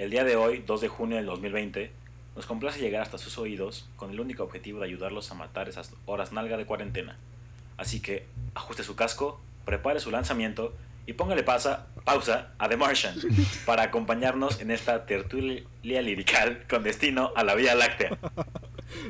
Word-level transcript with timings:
El 0.00 0.08
día 0.08 0.24
de 0.24 0.34
hoy, 0.34 0.64
2 0.66 0.80
de 0.80 0.88
junio 0.88 1.18
del 1.18 1.26
2020, 1.26 1.90
nos 2.34 2.46
complace 2.46 2.80
llegar 2.80 3.02
hasta 3.02 3.18
sus 3.18 3.36
oídos 3.36 3.86
con 3.96 4.10
el 4.10 4.18
único 4.18 4.42
objetivo 4.42 4.80
de 4.80 4.86
ayudarlos 4.86 5.30
a 5.30 5.34
matar 5.34 5.68
esas 5.68 5.92
horas 6.06 6.32
nalga 6.32 6.56
de 6.56 6.64
cuarentena. 6.64 7.18
Así 7.76 8.00
que 8.00 8.24
ajuste 8.54 8.82
su 8.82 8.96
casco, 8.96 9.42
prepare 9.66 10.00
su 10.00 10.10
lanzamiento 10.10 10.72
y 11.04 11.12
póngale 11.12 11.42
pasa, 11.42 11.88
pausa 12.06 12.54
a 12.58 12.66
The 12.70 12.78
Martian 12.78 13.14
para 13.66 13.82
acompañarnos 13.82 14.62
en 14.62 14.70
esta 14.70 15.04
tertulia 15.04 15.66
lirical 15.82 16.64
con 16.66 16.82
destino 16.82 17.34
a 17.36 17.44
la 17.44 17.54
Vía 17.54 17.74
Láctea. 17.74 18.16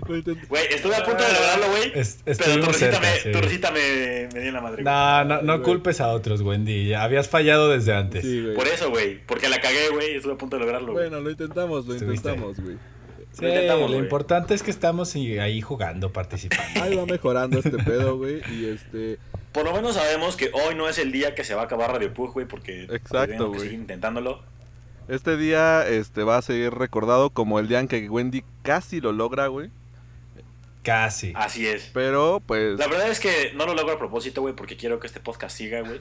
Güey, 0.06 0.64
estuve 0.70 0.94
a 0.96 1.04
punto 1.04 1.22
de 1.24 1.32
lograrlo, 1.32 1.68
güey. 1.70 1.92
Es- 1.94 2.18
Pero 2.24 2.32
estuvimos 2.32 2.64
Torrecita, 2.66 2.90
cerca, 2.92 3.00
me, 3.00 3.16
sí. 3.20 3.32
Torrecita 3.32 3.70
me, 3.70 4.28
me 4.34 4.40
dio 4.40 4.48
en 4.48 4.54
la 4.54 4.60
madre. 4.60 4.82
No, 4.82 5.24
no, 5.24 5.42
no 5.42 5.62
culpes 5.62 6.00
a 6.00 6.08
otros, 6.08 6.40
Wendy. 6.42 6.88
Ya 6.88 7.02
habías 7.02 7.28
fallado 7.28 7.68
desde 7.70 7.94
antes. 7.94 8.22
Sí. 8.24 8.44
Por 8.54 8.66
eso, 8.68 8.90
güey. 8.90 9.18
Porque 9.26 9.48
la 9.48 9.60
cagué, 9.60 9.88
güey. 9.90 10.16
Estuve 10.16 10.34
a 10.34 10.38
punto 10.38 10.56
de 10.56 10.60
lograrlo. 10.60 10.92
Bueno, 10.92 11.20
lo 11.20 11.30
intentamos, 11.30 11.86
lo 11.86 11.94
Estuviste. 11.94 12.28
intentamos, 12.30 12.60
güey. 12.60 12.76
Sí, 13.32 13.42
Lo 13.42 13.48
intentamos, 13.48 13.82
lo 13.82 13.96
güey. 13.96 14.00
importante 14.00 14.54
es 14.54 14.62
que 14.64 14.72
estamos 14.72 15.14
ahí 15.14 15.60
jugando, 15.60 16.12
participando. 16.12 16.82
Ahí 16.82 16.96
va 16.96 17.06
mejorando 17.06 17.60
este 17.60 17.78
pedo, 17.78 18.16
güey. 18.16 18.40
Y 18.52 18.66
este. 18.66 19.18
Por 19.52 19.64
lo 19.64 19.72
menos 19.72 19.94
sabemos 19.94 20.36
que 20.36 20.50
hoy 20.52 20.74
no 20.74 20.88
es 20.88 20.98
el 20.98 21.12
día 21.12 21.34
que 21.34 21.44
se 21.44 21.54
va 21.54 21.62
a 21.62 21.64
acabar 21.66 21.92
Radio 21.92 22.12
Pug, 22.12 22.32
güey. 22.32 22.46
Porque 22.46 22.84
Exacto, 22.90 23.52
que 23.52 23.58
seguir 23.60 23.74
intentándolo. 23.74 24.42
Este 25.10 25.36
día 25.36 25.86
este, 25.88 26.22
va 26.22 26.36
a 26.38 26.42
seguir 26.42 26.72
recordado 26.72 27.30
como 27.30 27.58
el 27.58 27.66
día 27.68 27.80
en 27.80 27.88
que 27.88 28.08
Wendy 28.08 28.44
casi 28.62 29.00
lo 29.00 29.12
logra, 29.12 29.48
güey. 29.48 29.70
Casi. 30.82 31.32
Así 31.34 31.66
es. 31.66 31.90
Pero, 31.92 32.40
pues. 32.46 32.78
La 32.78 32.86
verdad 32.86 33.10
es 33.10 33.20
que 33.20 33.52
no 33.54 33.66
lo 33.66 33.74
logro 33.74 33.94
a 33.94 33.98
propósito, 33.98 34.40
güey. 34.40 34.54
Porque 34.54 34.76
quiero 34.76 34.98
que 35.00 35.06
este 35.06 35.20
podcast 35.20 35.56
siga, 35.56 35.80
güey. 35.80 36.00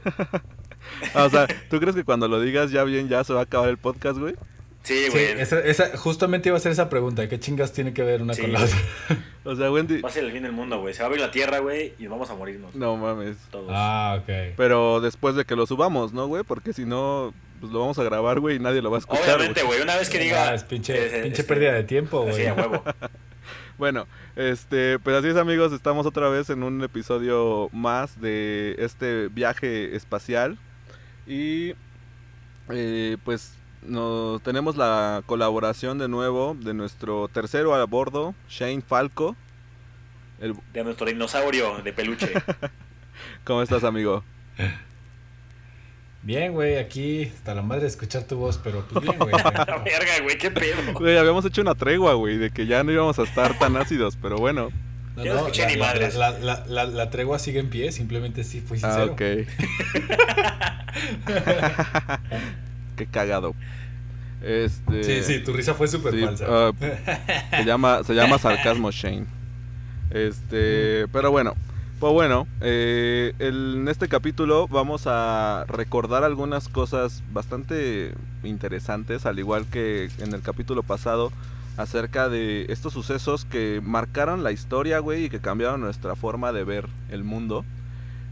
o 1.16 1.30
sea, 1.30 1.48
¿tú 1.70 1.80
crees 1.80 1.96
que 1.96 2.04
cuando 2.06 2.28
lo 2.28 2.40
digas 2.40 2.72
ya 2.72 2.84
bien 2.84 3.10
ya 3.10 3.24
se 3.24 3.34
va 3.34 3.42
a 3.42 3.44
acabar 3.44 3.70
el 3.70 3.78
podcast, 3.78 4.20
güey? 4.20 4.36
Sí, 4.84 5.06
Sí, 5.06 5.10
güey. 5.12 5.26
esa, 5.42 5.60
esa- 5.60 5.98
justamente 5.98 6.48
iba 6.48 6.58
a 6.58 6.62
ser 6.62 6.72
esa 6.72 6.88
pregunta. 6.90 7.28
¿Qué 7.28 7.38
chingas 7.40 7.74
tiene 7.74 7.94
que 7.94 8.02
ver 8.04 8.22
una 8.22 8.34
Sí, 8.34 8.42
con 8.44 8.54
la 8.54 8.64
otra? 8.64 8.78
O 9.44 9.56
sea, 9.56 9.72
Wendy. 9.72 10.02
Va 10.02 10.10
a 10.10 10.12
ser 10.12 10.24
el 10.24 10.32
fin 10.32 10.44
del 10.44 10.54
mundo, 10.54 10.80
güey. 10.80 10.94
Se 10.94 11.00
va 11.00 11.06
a 11.06 11.08
abrir 11.08 11.22
la 11.22 11.32
tierra, 11.32 11.60
güey. 11.60 11.94
Y 12.00 12.08
vamos 12.08 12.30
a 12.30 12.36
morirnos. 12.36 12.74
No 12.76 12.96
mames. 12.96 13.36
Todos. 13.52 13.70
Ah, 13.74 14.18
ok. 14.22 14.54
Pero 14.56 15.02
después 15.02 15.36
de 15.36 15.44
que 15.46 15.56
lo 15.56 15.66
subamos, 15.66 16.14
¿no, 16.14 16.28
güey? 16.28 16.44
Porque 16.44 16.72
si 16.72 16.86
no, 16.86 17.34
pues 17.60 17.72
lo 17.72 17.80
vamos 17.80 17.98
a 18.00 18.04
grabar, 18.04 18.40
güey, 18.40 18.56
y 18.56 18.60
nadie 18.60 18.82
lo 18.82 18.90
va 18.92 18.98
a 18.98 19.00
escuchar. 19.00 19.36
Obviamente, 19.36 19.64
güey. 19.64 19.82
Una 19.82 19.96
vez 19.96 20.10
que 20.10 20.20
diga. 20.20 20.50
Ah, 20.50 20.54
es 20.54 20.64
pinche, 20.64 20.94
eh, 20.96 21.10
pinche 21.24 21.28
este, 21.42 21.44
pérdida 21.44 21.74
de 21.74 21.84
tiempo, 21.84 22.24
Sí, 22.26 22.32
güey. 22.32 22.48
a 22.48 22.54
huevo. 22.54 22.84
Bueno, 23.78 24.08
este, 24.36 25.00
pues 25.00 25.16
así 25.16 25.30
es 25.30 25.38
amigos, 25.38 25.72
estamos 25.72 26.06
otra 26.06 26.28
vez 26.28 26.50
en 26.50 26.64
un 26.64 26.84
episodio 26.84 27.70
más 27.72 28.20
de 28.20 28.76
este 28.78 29.30
viaje 29.30 29.96
espacial 29.96 30.58
y 31.26 31.76
eh, 32.70 33.16
pues 33.24 33.54
nos 33.82 34.42
tenemos 34.44 34.76
la 34.76 35.24
colaboración 35.26 35.98
de 35.98 36.10
nuevo 36.10 36.58
de 36.60 36.74
nuestro 36.74 37.30
tercero 37.30 37.74
a 37.74 37.86
bordo, 37.86 38.36
Shane 38.50 38.82
Falco. 38.82 39.38
El- 40.42 40.56
De 40.74 40.84
nuestro 40.84 41.06
dinosaurio 41.08 41.78
de 41.82 41.94
peluche. 41.94 42.34
¿Cómo 43.46 43.62
estás 43.62 43.86
amigo? 43.86 44.26
Bien, 46.22 46.52
güey, 46.52 46.78
aquí 46.78 47.22
está 47.22 47.56
la 47.56 47.62
madre 47.62 47.84
de 47.84 47.88
escuchar 47.88 48.24
tu 48.24 48.36
voz, 48.38 48.60
pero 48.62 48.84
pues 48.92 49.04
bien, 49.06 49.18
güey. 49.18 49.32
La 49.44 49.82
verga, 49.84 50.20
güey. 50.22 50.38
Qué 50.38 50.52
pedo. 50.52 50.76
Güey, 50.94 51.18
habíamos 51.18 51.46
hecho 51.46 51.62
una 51.62 51.76
tregua, 51.76 52.14
güey, 52.16 52.38
de 52.38 52.52
que 52.52 52.68
ya 52.68 52.84
no 52.84 52.92
íbamos 52.92 53.18
a 53.20 53.24
estar 53.24 53.58
tan 53.58 53.78
ácidos, 53.78 54.18
pero 54.22 54.38
bueno. 54.38 54.70
No, 55.16 55.24
Yo 55.26 55.34
no 55.34 55.40
no, 55.42 55.48
escuché 55.48 55.62
la, 55.64 55.68
ni 55.70 55.76
la- 55.78 55.86
madres. 55.86 56.16
La, 56.16 56.32
la- 56.40 56.66
la- 56.68 56.86
la 56.86 57.10
tregua 57.10 57.40
sigue 57.40 57.60
en 57.60 57.70
pie, 57.70 57.92
simplemente 57.94 58.44
sí 58.44 58.60
fui 58.62 58.80
Ah, 58.84 59.08
sincero. 59.08 59.14
ok. 59.14 59.22
Qué 62.98 63.06
cagado. 63.08 63.56
Este 64.44 65.04
Sí, 65.04 65.24
sí, 65.24 65.40
tu 65.44 65.54
risa 65.54 65.74
fue 65.74 65.88
súper 65.88 66.14
Sí, 66.14 66.22
falsa. 66.22 66.46
ah, 66.48 66.72
se 67.58 67.64
llama 67.66 68.04
se 68.04 68.14
llama 68.14 68.38
sarcasmo 68.40 68.92
Shane. 68.92 69.26
Este, 70.12 71.08
pero 71.12 71.32
bueno, 71.32 71.56
pues 72.00 72.14
bueno, 72.14 72.48
eh, 72.62 73.34
en 73.40 73.88
este 73.90 74.08
capítulo 74.08 74.70
vamos 74.70 75.04
a 75.06 75.66
recordar 75.68 76.24
algunas 76.24 76.70
cosas 76.70 77.22
bastante 77.34 78.14
interesantes, 78.44 79.26
al 79.26 79.38
igual 79.38 79.66
que 79.66 80.10
en 80.20 80.34
el 80.34 80.42
capítulo 80.42 80.82
pasado, 80.82 81.34
acerca 81.76 82.30
de 82.30 82.68
estos 82.70 82.94
sucesos 82.94 83.44
que 83.44 83.82
marcaron 83.84 84.44
la 84.44 84.54
historia, 84.54 85.00
güey, 85.00 85.26
y 85.26 85.30
que 85.30 85.42
cambiaron 85.42 85.82
nuestra 85.82 86.16
forma 86.16 86.54
de 86.54 86.64
ver 86.64 86.88
el 87.10 87.26
mundo. 87.26 87.66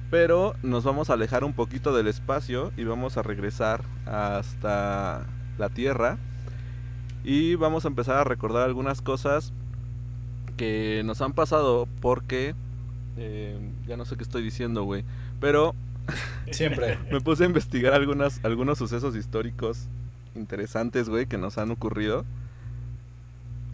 Pero 0.09 0.55
nos 0.63 0.85
vamos 0.85 1.09
a 1.09 1.13
alejar 1.13 1.43
un 1.43 1.51
poquito 1.51 1.93
del 1.93 2.07
espacio 2.07 2.71
y 2.77 2.85
vamos 2.85 3.17
a 3.17 3.21
regresar 3.21 3.83
hasta 4.05 5.25
la 5.57 5.69
Tierra. 5.69 6.17
Y 7.25 7.55
vamos 7.55 7.83
a 7.83 7.89
empezar 7.89 8.15
a 8.15 8.23
recordar 8.23 8.63
algunas 8.63 9.01
cosas 9.01 9.51
que 10.55 11.01
nos 11.03 11.21
han 11.21 11.33
pasado 11.33 11.85
porque... 11.99 12.55
eh, 13.17 13.57
ya 13.87 13.97
no 13.97 14.05
sé 14.05 14.15
qué 14.15 14.23
estoy 14.23 14.43
diciendo, 14.43 14.83
güey. 14.83 15.03
Pero 15.39 15.75
Siempre. 16.51 16.97
me 17.11 17.21
puse 17.21 17.43
a 17.43 17.47
investigar 17.47 17.93
algunas, 17.93 18.43
algunos 18.43 18.77
sucesos 18.77 19.15
históricos 19.15 19.87
interesantes, 20.35 21.09
güey, 21.09 21.25
que 21.25 21.37
nos 21.37 21.57
han 21.57 21.71
ocurrido. 21.71 22.25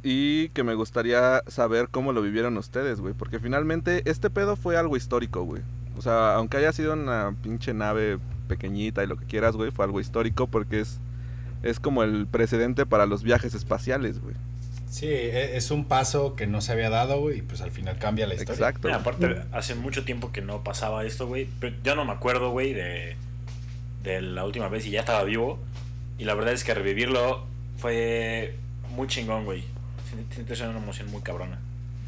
Y 0.05 0.49
que 0.49 0.63
me 0.63 0.73
gustaría 0.73 1.43
saber 1.47 1.87
cómo 1.89 2.11
lo 2.11 2.21
vivieron 2.21 2.57
ustedes, 2.57 2.99
güey. 2.99 3.13
Porque 3.13 3.39
finalmente 3.39 4.01
este 4.09 4.29
pedo 4.29 4.55
fue 4.55 4.75
algo 4.77 4.97
histórico, 4.97 5.43
güey. 5.43 5.61
O 5.97 6.01
sea, 6.01 6.35
aunque 6.35 6.57
haya 6.57 6.73
sido 6.73 6.93
una 6.93 7.33
pinche 7.41 7.73
nave 7.73 8.19
pequeñita 8.47 9.03
y 9.03 9.07
lo 9.07 9.15
que 9.15 9.25
quieras, 9.25 9.55
güey, 9.55 9.71
fue 9.71 9.85
algo 9.85 9.99
histórico 10.01 10.47
porque 10.47 10.81
es, 10.81 10.99
es 11.61 11.79
como 11.79 12.03
el 12.03 12.27
precedente 12.27 12.85
para 12.85 13.05
los 13.05 13.23
viajes 13.23 13.53
espaciales, 13.53 14.19
güey. 14.19 14.35
Sí, 14.93 15.07
e- 15.07 15.57
es 15.57 15.71
un 15.71 15.85
paso 15.85 16.35
que 16.35 16.45
no 16.45 16.61
se 16.61 16.71
había 16.71 16.91
dado, 16.91 17.19
güey, 17.19 17.39
y 17.39 17.41
pues 17.41 17.61
al 17.61 17.71
final 17.71 17.97
cambia 17.97 18.27
la 18.27 18.35
historia. 18.35 18.53
Exacto. 18.53 18.87
Mira, 18.87 18.99
aparte, 18.99 19.41
hace 19.51 19.73
mucho 19.73 20.05
tiempo 20.05 20.31
que 20.31 20.43
no 20.43 20.63
pasaba 20.63 21.03
esto, 21.03 21.25
güey. 21.25 21.49
Pero 21.59 21.75
yo 21.83 21.95
no 21.95 22.05
me 22.05 22.11
acuerdo, 22.11 22.51
güey, 22.51 22.73
de, 22.73 23.15
de 24.03 24.21
la 24.21 24.45
última 24.45 24.67
vez 24.69 24.85
y 24.85 24.91
ya 24.91 24.99
estaba 24.99 25.23
vivo. 25.23 25.57
Y 26.19 26.25
la 26.25 26.35
verdad 26.35 26.53
es 26.53 26.63
que 26.63 26.75
revivirlo 26.75 27.43
fue 27.79 28.53
muy 28.95 29.07
chingón, 29.07 29.45
güey. 29.45 29.63
Siento 30.29 30.53
una 30.69 30.77
emoción 30.77 31.09
muy 31.09 31.23
cabrona. 31.23 31.59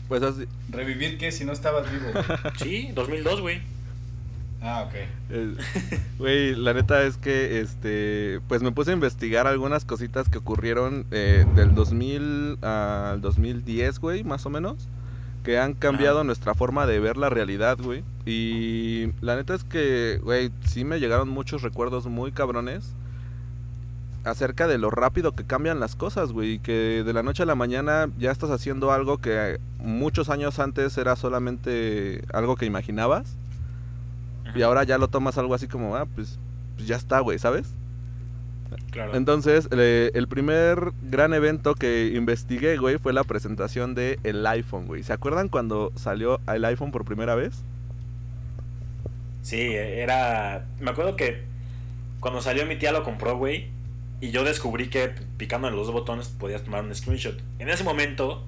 Pues 0.08 0.22
así, 0.22 0.46
¿Revivir 0.70 1.18
qué 1.18 1.32
si 1.32 1.44
no 1.44 1.54
estabas 1.54 1.92
vivo? 1.92 2.06
Sí, 2.60 2.92
2002, 2.94 3.42
güey. 3.42 3.64
Ah, 4.66 4.86
ok. 4.88 4.94
Eh, 5.30 5.56
Güey, 6.18 6.56
la 6.56 6.74
neta 6.74 7.04
es 7.04 7.18
que, 7.18 7.60
este, 7.60 8.40
pues 8.48 8.62
me 8.62 8.72
puse 8.72 8.92
a 8.92 8.94
investigar 8.94 9.48
algunas 9.48 9.86
cositas 9.86 10.30
que 10.30 10.38
ocurrieron 10.38 11.06
eh, 11.12 11.46
del 11.56 11.76
2000 11.76 12.60
al 12.64 13.22
2010, 13.22 14.00
güey, 14.00 14.24
más 14.24 14.46
o 14.46 14.50
menos, 14.50 14.88
que 15.44 15.60
han 15.60 15.74
cambiado 15.74 16.24
nuestra 16.24 16.54
forma 16.56 16.86
de 16.88 17.00
ver 17.00 17.18
la 17.18 17.30
realidad, 17.30 17.78
güey. 17.82 18.04
Y 18.26 19.12
la 19.22 19.36
neta 19.36 19.54
es 19.54 19.64
que, 19.64 20.20
güey, 20.24 20.52
sí 20.66 20.84
me 20.84 21.00
llegaron 21.00 21.30
muchos 21.30 21.62
recuerdos 21.62 22.08
muy 22.08 22.32
cabrones 22.32 22.96
acerca 24.24 24.68
de 24.68 24.80
lo 24.80 24.90
rápido 24.90 25.34
que 25.34 25.46
cambian 25.46 25.80
las 25.80 25.96
cosas, 25.96 26.32
güey, 26.32 26.58
que 26.60 27.04
de 27.06 27.14
la 27.14 27.22
noche 27.22 27.44
a 27.44 27.46
la 27.46 27.54
mañana 27.56 28.10
ya 28.18 28.32
estás 28.32 28.50
haciendo 28.50 28.92
algo 28.92 29.20
que 29.20 29.60
muchos 29.78 30.30
años 30.30 30.58
antes 30.60 30.98
era 30.98 31.16
solamente 31.16 32.24
algo 32.34 32.56
que 32.56 32.66
imaginabas. 32.66 33.38
Y 34.56 34.62
ahora 34.62 34.84
ya 34.84 34.98
lo 34.98 35.10
tomas 35.10 35.38
algo 35.38 35.54
así 35.54 35.68
como, 35.68 35.96
ah, 35.96 36.06
pues, 36.06 36.40
pues 36.76 36.88
ya 36.88 36.96
está, 36.96 37.20
güey, 37.20 37.38
¿sabes? 37.38 37.68
Claro. 38.92 39.16
Entonces, 39.16 39.68
eh, 39.72 40.12
el 40.14 40.28
primer 40.28 40.94
gran 41.04 41.34
evento 41.34 41.76
que 41.76 42.14
investigué, 42.16 42.78
güey, 42.78 42.98
fue 42.98 43.14
la 43.14 43.24
presentación 43.24 43.94
de 43.94 44.20
el 44.24 44.46
iPhone, 44.48 44.88
güey. 44.88 45.04
¿Se 45.04 45.14
acuerdan 45.14 45.50
cuando 45.50 45.92
salió 45.96 46.40
el 46.48 46.64
iPhone 46.66 46.92
por 46.92 47.06
primera 47.06 47.36
vez? 47.36 47.62
Sí, 49.42 49.74
era. 49.76 50.66
Me 50.80 50.92
acuerdo 50.92 51.16
que 51.16 51.44
cuando 52.20 52.42
salió 52.42 52.66
mi 52.66 52.78
tía 52.78 52.92
lo 52.92 53.04
compró, 53.04 53.38
güey. 53.38 53.68
Y 54.22 54.32
yo 54.32 54.44
descubrí 54.44 54.90
que 54.90 55.12
picando 55.38 55.68
en 55.68 55.76
los 55.76 55.86
dos 55.88 55.94
botones 55.94 56.30
podías 56.30 56.64
tomar 56.64 56.84
un 56.84 56.96
screenshot. 56.96 57.38
En 57.60 57.70
ese 57.70 57.84
momento, 57.84 58.44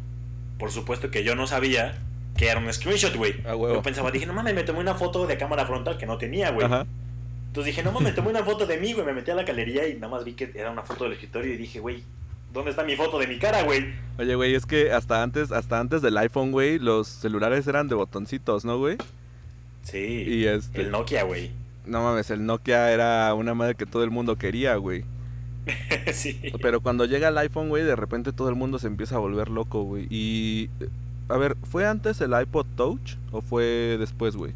por 0.57 0.71
supuesto 0.71 1.11
que 1.11 1.23
yo 1.23 1.35
no 1.35 1.45
sabía 1.45 1.99
que 2.37 2.47
era 2.47 2.59
un 2.59 2.71
screenshot, 2.71 3.15
güey. 3.15 3.35
Ah. 3.45 3.55
Yo 3.55 3.81
pensaba, 3.81 4.11
dije, 4.11 4.25
no 4.25 4.33
mames, 4.33 4.53
me 4.53 4.63
tomé 4.63 4.79
una 4.79 4.95
foto 4.95 5.27
de 5.27 5.37
cámara 5.37 5.65
frontal 5.65 5.97
que 5.97 6.05
no 6.05 6.17
tenía, 6.17 6.51
güey. 6.51 6.65
Entonces 6.65 7.65
dije, 7.65 7.83
no 7.83 7.91
mames, 7.91 8.11
me 8.11 8.15
tomé 8.15 8.29
una 8.29 8.43
foto 8.43 8.65
de 8.65 8.77
mí, 8.77 8.93
güey. 8.93 9.05
Me 9.05 9.13
metí 9.13 9.31
a 9.31 9.35
la 9.35 9.43
galería 9.43 9.87
y 9.87 9.95
nada 9.95 10.09
más 10.09 10.23
vi 10.23 10.33
que 10.33 10.51
era 10.55 10.71
una 10.71 10.83
foto 10.83 11.03
del 11.05 11.13
escritorio 11.13 11.53
y 11.53 11.57
dije, 11.57 11.79
güey, 11.79 12.03
¿Dónde 12.53 12.71
está 12.71 12.83
mi 12.83 12.95
foto 12.95 13.19
de 13.19 13.27
mi 13.27 13.37
cara, 13.37 13.63
güey? 13.63 13.93
Oye, 14.17 14.35
güey, 14.35 14.55
es 14.55 14.65
que 14.65 14.91
hasta 14.91 15.21
antes, 15.21 15.51
hasta 15.51 15.79
antes 15.79 16.01
del 16.01 16.17
iPhone, 16.17 16.51
güey, 16.51 16.79
los 16.79 17.07
celulares 17.07 17.67
eran 17.67 17.87
de 17.87 17.95
botoncitos, 17.95 18.65
¿no, 18.65 18.77
güey? 18.79 18.97
Sí. 19.83 20.23
Y 20.27 20.45
este- 20.45 20.81
El 20.81 20.91
Nokia, 20.91 21.23
güey. 21.23 21.51
No 21.85 22.01
mames, 22.03 22.31
el 22.31 22.45
Nokia 22.45 22.91
era 22.91 23.33
una 23.33 23.53
madre 23.53 23.75
que 23.75 23.85
todo 23.85 24.03
el 24.03 24.11
mundo 24.11 24.37
quería, 24.37 24.75
güey. 24.75 25.03
sí. 26.13 26.39
Pero 26.61 26.81
cuando 26.81 27.05
llega 27.05 27.27
el 27.27 27.37
iPhone, 27.37 27.69
güey, 27.69 27.83
de 27.83 27.95
repente 27.95 28.31
todo 28.31 28.49
el 28.49 28.55
mundo 28.55 28.79
se 28.79 28.87
empieza 28.87 29.15
a 29.15 29.19
volver 29.19 29.49
loco, 29.49 29.83
güey. 29.83 30.07
Y... 30.09 30.69
A 31.29 31.37
ver, 31.37 31.57
¿fue 31.63 31.85
antes 31.85 32.21
el 32.21 32.39
iPod 32.39 32.65
Touch 32.75 33.15
o 33.31 33.41
fue 33.41 33.97
después, 33.99 34.35
güey? 34.35 34.53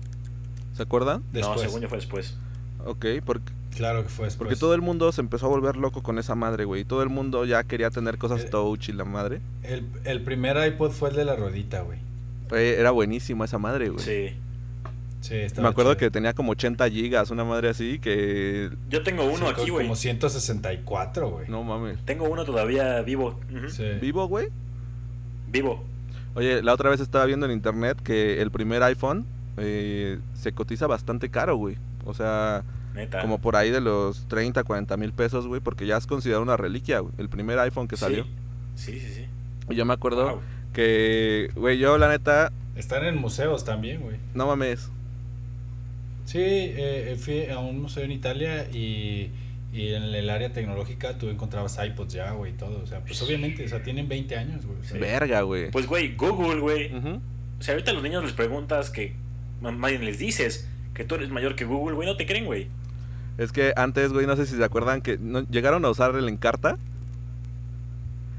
¿Se 0.74 0.84
acuerdan? 0.84 1.24
No, 1.34 1.58
según 1.58 1.82
yo 1.82 1.90
fue 1.90 1.98
después. 1.98 2.38
Ok, 2.86 3.06
porque, 3.26 3.52
Claro 3.76 4.04
que 4.04 4.10
fue 4.10 4.26
después. 4.26 4.38
porque 4.38 4.56
todo 4.60 4.74
el 4.74 4.82
mundo 4.82 5.12
se 5.12 5.22
empezó 5.22 5.46
a 5.48 5.50
volver 5.50 5.76
loco 5.76 6.02
con 6.02 6.18
esa 6.18 6.36
madre, 6.36 6.66
güey. 6.66 6.84
Todo 6.86 7.04
el 7.04 7.10
mundo 7.10 7.46
ya 7.46 7.64
quería 7.64 7.90
tener 7.90 8.18
cosas 8.18 8.42
Eh, 8.46 8.48
Touch 8.50 8.90
y 8.90 8.94
la 8.94 9.06
madre. 9.06 9.42
el, 9.64 9.86
el 10.06 10.22
primer 10.22 10.58
iPod 10.68 10.92
fue 10.92 11.10
el 11.10 11.16
de 11.16 11.26
la 11.26 11.36
ruedita, 11.36 11.82
güey. 11.82 12.00
Era 12.52 12.92
buenísimo 12.92 13.44
esa 13.46 13.58
madre, 13.58 13.90
güey. 13.90 14.04
Sí. 14.04 14.36
Sí, 15.22 15.36
estaba 15.36 15.68
Me 15.68 15.72
acuerdo 15.72 15.92
chido. 15.94 16.00
que 16.00 16.12
tenía 16.12 16.34
como 16.34 16.54
80 16.54 16.90
gigas, 16.90 17.30
una 17.30 17.44
madre 17.46 17.70
así, 17.70 18.00
que... 18.00 18.72
Yo 18.90 19.04
tengo 19.04 19.24
uno 19.26 19.46
Sí, 19.48 19.54
aquí, 19.56 19.70
güey. 19.70 19.86
Como 19.86 19.96
164, 19.96 21.30
güey. 21.30 21.48
No 21.48 21.64
mames. 21.64 22.00
Tengo 22.06 22.26
uno 22.28 22.44
todavía 22.44 23.00
vivo. 23.04 23.40
Sí. 23.70 23.84
¿Vivo, 24.02 24.28
güey? 24.28 24.48
Vivo. 25.52 25.84
Oye, 26.36 26.62
la 26.64 26.74
otra 26.74 26.90
vez 26.90 27.00
estaba 27.02 27.26
viendo 27.26 27.46
en 27.46 27.52
internet 27.52 28.00
que 28.02 28.42
el 28.42 28.52
primer 28.52 28.82
iPhone 28.84 29.26
eh, 29.58 30.20
se 30.34 30.54
cotiza 30.54 30.88
bastante 30.88 31.30
caro, 31.30 31.56
güey. 31.58 31.78
O 32.06 32.14
sea, 32.14 32.64
Neta. 32.96 33.22
como 33.22 33.40
por 33.40 33.56
ahí 33.56 33.70
de 33.70 33.82
los 33.82 34.28
30, 34.28 34.64
40 34.64 34.96
mil 34.98 35.12
pesos, 35.14 35.46
güey, 35.48 35.60
porque 35.62 35.86
ya 35.86 35.98
es 35.98 36.08
considerado 36.08 36.42
una 36.44 36.58
reliquia, 36.58 37.00
güey. 37.00 37.14
El 37.18 37.28
primer 37.30 37.60
iPhone 37.60 37.88
que 37.88 37.98
Sí. 37.98 38.02
salió. 38.02 38.26
Sí, 38.76 39.00
sí, 39.00 39.08
sí. 39.14 39.26
Y 39.70 39.76
yo 39.76 39.86
me 39.86 39.94
acuerdo 39.94 40.26
Wow. 40.30 40.40
que, 40.74 41.50
güey, 41.56 41.78
yo 41.78 41.98
la 41.98 42.08
neta, 42.10 42.52
Están 42.76 43.04
en 43.06 43.18
museos 43.18 43.66
también, 43.66 44.02
güey. 44.02 44.16
no 44.34 44.48
mames. 44.48 44.90
Sí, 46.26 46.40
eh, 46.42 47.18
fui 47.20 47.46
a 47.48 47.60
un 47.60 47.82
museo 47.82 48.04
en 48.04 48.12
Italia 48.14 48.66
y, 48.72 49.30
y 49.74 49.94
en 49.94 50.04
el 50.04 50.30
área 50.30 50.52
tecnológica 50.52 51.18
tú 51.18 51.30
encontrabas 51.30 51.80
iPods 51.84 52.14
ya, 52.14 52.32
güey, 52.32 52.52
y 52.52 52.56
todo. 52.56 52.82
O 52.84 52.88
sea, 52.88 53.00
pues 53.02 53.22
obviamente, 53.22 53.64
o 53.66 53.68
sea, 53.70 53.82
tienen 53.82 54.08
20 54.10 54.36
años, 54.38 54.66
güey. 54.66 54.80
o 54.80 54.84
sea, 54.84 55.00
Verga, 55.00 55.42
güey. 55.42 55.72
Pues, 55.72 55.88
güey, 55.88 56.16
Google, 56.16 56.60
güey. 56.60 56.92
O 56.94 57.64
sea, 57.64 57.74
ahorita 57.76 57.92
a 57.92 57.94
los 57.94 58.04
niños 58.04 58.24
les 58.24 58.34
preguntas 58.34 58.90
que. 58.90 59.14
Más 59.62 59.92
bien 59.92 60.04
les 60.06 60.18
dices 60.18 60.68
que 60.94 61.04
tú 61.06 61.16
eres 61.16 61.30
mayor 61.30 61.56
que 61.56 61.66
Google, 61.66 61.96
güey. 61.96 62.08
No 62.08 62.18
te 62.18 62.26
creen, 62.26 62.46
güey. 62.46 62.68
Es 63.38 63.52
que 63.52 63.74
antes, 63.76 64.12
güey, 64.12 64.26
no 64.28 64.36
sé 64.36 64.46
si 64.46 64.56
se 64.58 64.64
acuerdan 64.64 65.02
que 65.02 65.18
no- 65.20 65.48
llegaron 65.50 65.86
a 65.86 65.90
usar 65.90 66.16
el 66.16 66.28
Encarta. 66.28 66.78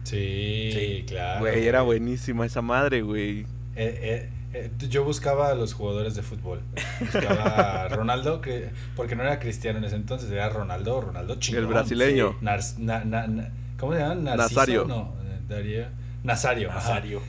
Sí, 0.05 0.70
Sí. 0.73 1.05
claro. 1.06 1.40
Güey, 1.40 1.67
era 1.67 1.82
buenísima 1.82 2.44
esa 2.44 2.61
madre, 2.61 3.02
güey. 3.02 3.40
Eh, 3.40 3.46
eh, 3.76 4.29
eh, 4.54 4.70
yo 4.88 5.04
buscaba 5.04 5.49
a 5.50 5.54
los 5.54 5.75
jugadores 5.75 6.14
de 6.14 6.22
fútbol. 6.22 6.60
Buscaba 7.00 7.82
a 7.84 7.88
Ronaldo, 7.90 8.40
cri- 8.43 8.69
porque 8.96 9.14
no 9.16 9.22
era 9.22 9.38
cristiano 9.38 9.78
en 9.78 9.84
ese 9.84 9.96
entonces, 9.96 10.31
era 10.31 10.49
Ronaldo, 10.49 11.00
Ronaldo 11.00 11.37
chingón. 11.37 11.62
El 11.64 11.69
brasileño. 11.69 12.32
Sí. 12.38 12.44
Nars- 12.44 12.78
na- 12.78 13.04
na- 13.04 13.26
na- 13.26 13.50
¿Cómo 13.78 13.94
se 13.94 14.00
llama? 14.00 14.14
Narciso, 14.16 14.60
Nazario. 14.60 14.84
No, 14.87 15.14
eh, 15.25 15.38
Darío. 15.49 15.84
Nazario. 16.25 16.69
ajá. 16.70 16.78
Nazario. 16.78 17.20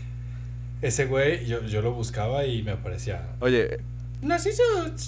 Ese 0.82 1.06
güey, 1.06 1.46
yo, 1.46 1.62
yo 1.64 1.82
lo 1.82 1.94
buscaba 1.94 2.46
y 2.46 2.62
me 2.62 2.72
aparecía. 2.72 3.22
Oye, 3.40 3.80
Narciso 4.24 4.64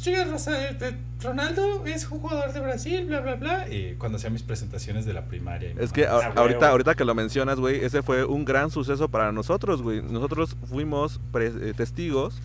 eh, 0.08 0.96
Ronaldo 1.22 1.86
es 1.86 2.10
un 2.10 2.20
jugador 2.20 2.54
de 2.54 2.60
Brasil, 2.60 3.06
bla, 3.06 3.20
bla, 3.22 3.36
bla. 3.36 3.68
Y 3.74 3.96
cuando 3.96 4.18
hacía 4.18 4.30
mis 4.30 4.44
presentaciones 4.44 5.06
de 5.06 5.14
la 5.14 5.26
primaria. 5.26 5.72
y 5.72 5.76
Es 5.84 5.92
que 5.92 6.06
a- 6.06 6.18
Ah, 6.18 6.34
ahorita, 6.36 6.70
ahorita 6.70 6.96
que 6.96 7.06
lo 7.06 7.16
mencionas, 7.16 7.60
güey, 7.60 7.84
ese 7.84 8.02
fue 8.04 8.26
un 8.26 8.46
gran 8.46 8.70
suceso 8.72 9.10
para 9.10 9.32
nosotros, 9.32 9.82
güey. 9.82 10.02
Nosotros 10.02 10.56
fuimos 10.70 11.20
pre- 11.32 11.48
eh, 11.70 11.74
testigos 11.76 12.40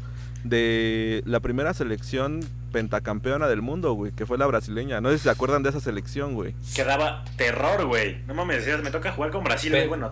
de 0.44 1.22
la 1.26 1.40
primera 1.40 1.74
selección 1.74 2.40
pentacampeona 2.72 3.46
del 3.48 3.60
mundo, 3.62 3.92
güey, 3.92 4.12
que 4.12 4.24
fue 4.24 4.38
la 4.38 4.46
brasileña. 4.46 5.00
No 5.00 5.10
sé 5.10 5.18
si 5.18 5.24
se 5.24 5.30
acuerdan 5.30 5.62
de 5.62 5.68
esa 5.70 5.80
selección, 5.80 6.34
güey. 6.34 6.54
Que 6.74 6.84
daba 6.84 7.24
terror, 7.36 7.84
güey. 7.86 8.22
No 8.26 8.34
mames, 8.34 8.58
decías, 8.64 8.82
me 8.82 8.90
toca 8.90 9.12
jugar 9.12 9.30
con 9.32 9.44
Brasil, 9.44 9.70
güey. 9.72 9.88
Bueno. 9.88 10.10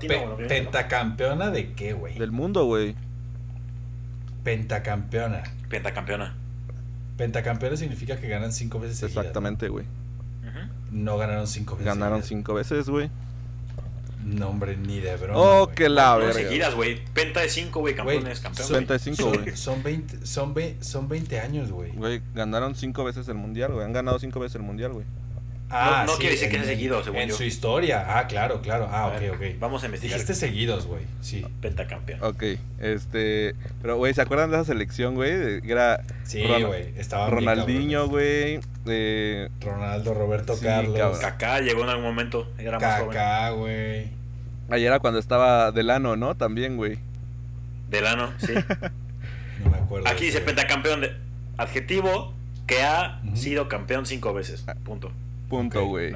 ¿Pentacampeona 0.49 1.51
de 1.51 1.73
qué, 1.73 1.93
güey? 1.95 2.19
Del 2.19 2.33
mundo, 2.33 2.65
güey. 2.67 2.95
Pentacampeona. 4.45 5.43
Pentacampeona. 5.69 6.35
Pentacampeona 7.19 7.77
significa 7.77 8.17
que 8.19 8.29
ganan 8.29 8.53
cinco 8.53 8.81
veces 8.81 8.97
seguidas. 8.99 9.19
Exactamente, 9.27 9.69
güey. 9.69 9.85
¿no? 10.93 11.13
No 11.13 11.19
ganaron 11.19 11.47
cinco 11.47 11.73
veces. 11.75 11.85
Ganaron 11.87 12.23
seguidas. 12.23 12.29
cinco 12.29 12.55
veces, 12.55 12.89
güey. 12.89 13.11
No, 14.25 14.49
hombre, 14.49 14.77
ni 14.77 14.99
de 15.01 15.17
broma. 15.17 15.39
Oh, 15.39 15.69
que 15.69 15.89
la 15.89 16.13
No 16.15 16.19
verga. 16.19 16.35
seguidas, 16.35 16.75
güey. 16.75 17.03
Penta 17.15 17.41
de 17.41 17.49
5, 17.49 17.81
güey. 17.81 17.95
Campeones, 17.95 18.41
campeón. 18.41 18.67
son- 18.69 18.77
35, 18.87 19.17
son- 19.17 19.43
güey. 19.43 19.57
Son 19.57 19.83
20, 19.83 20.27
son, 20.27 20.55
ve- 20.55 20.77
son 20.81 21.09
20 21.09 21.41
años, 21.41 21.71
güey. 21.71 21.93
Güey, 21.93 22.21
ganaron 22.35 22.75
cinco 22.75 23.05
veces 23.05 23.27
el 23.29 23.35
mundial, 23.37 23.73
güey. 23.73 23.85
Han 23.87 23.93
ganado 23.93 24.19
cinco 24.19 24.41
veces 24.41 24.57
el 24.57 24.63
mundial, 24.63 24.93
güey. 24.93 25.07
Ah, 25.71 26.05
no 26.07 26.13
sí, 26.15 26.21
quiere 26.21 26.35
decir 26.37 26.49
que 26.51 26.57
sea 26.57 26.65
seguido, 26.67 27.05
según 27.05 27.19
En 27.21 27.29
yo. 27.29 27.37
su 27.37 27.45
historia. 27.45 28.05
Ah, 28.19 28.27
claro, 28.27 28.63
claro. 28.63 28.89
Ah, 28.91 29.03
A 29.03 29.07
ok, 29.09 29.21
ver, 29.21 29.31
ok. 29.33 29.41
Vamos 29.61 29.83
a 29.83 29.87
investigar. 29.87 30.15
Dijiste 30.19 30.35
seguidos, 30.35 30.87
güey. 30.87 31.03
Sí. 31.21 31.45
Pentacampeón. 31.61 32.23
Ok, 32.23 32.43
este... 32.81 33.55
Pero, 33.83 33.97
güey, 33.99 34.15
¿se 34.15 34.23
acuerdan 34.23 34.51
de 34.51 34.57
esa 34.57 34.65
selección, 34.65 35.15
güey? 35.15 35.61
Era 35.71 36.03
Sí, 36.25 36.43
güey. 36.43 36.93
Estaba 36.97 37.29
Ronaldinho, 37.29 38.09
güey. 38.09 38.61
eh, 38.87 39.49
Ronaldo, 39.61 40.15
Roberto 40.15 40.57
Sí, 40.57 40.65
Carlos. 40.65 40.97
cabrón. 40.99 41.21
Kaká 41.21 41.61
llegó 41.61 41.83
en 41.83 41.89
algún 41.91 42.05
momento. 42.05 42.51
Era 42.59 42.79
más 42.81 43.01
joven. 43.01 43.09
Kaká, 43.13 43.51
güey. 43.51 44.09
Ayer 44.71 44.87
era 44.89 45.01
cuando 45.01 45.19
estaba 45.19 45.71
Delano, 45.73 46.17
¿no? 46.17 46.35
También, 46.35 46.77
güey. 46.77 46.99
Delano, 47.91 48.33
sí. 48.39 48.53
No 49.65 49.71
me 49.71 49.77
acuerdo. 49.79 50.07
Aquí 50.09 50.27
dice 50.27 50.39
güey. 50.41 50.47
pentacampeón 50.55 51.01
de 51.01 51.17
adjetivo 51.57 52.33
que 52.67 52.83
ha 52.83 53.21
Ujú. 53.27 53.37
sido 53.37 53.69
campeón 53.69 54.07
cinco 54.07 54.33
veces. 54.33 54.65
Punto. 54.85 55.11
Punto, 55.49 55.87
güey. 55.87 56.13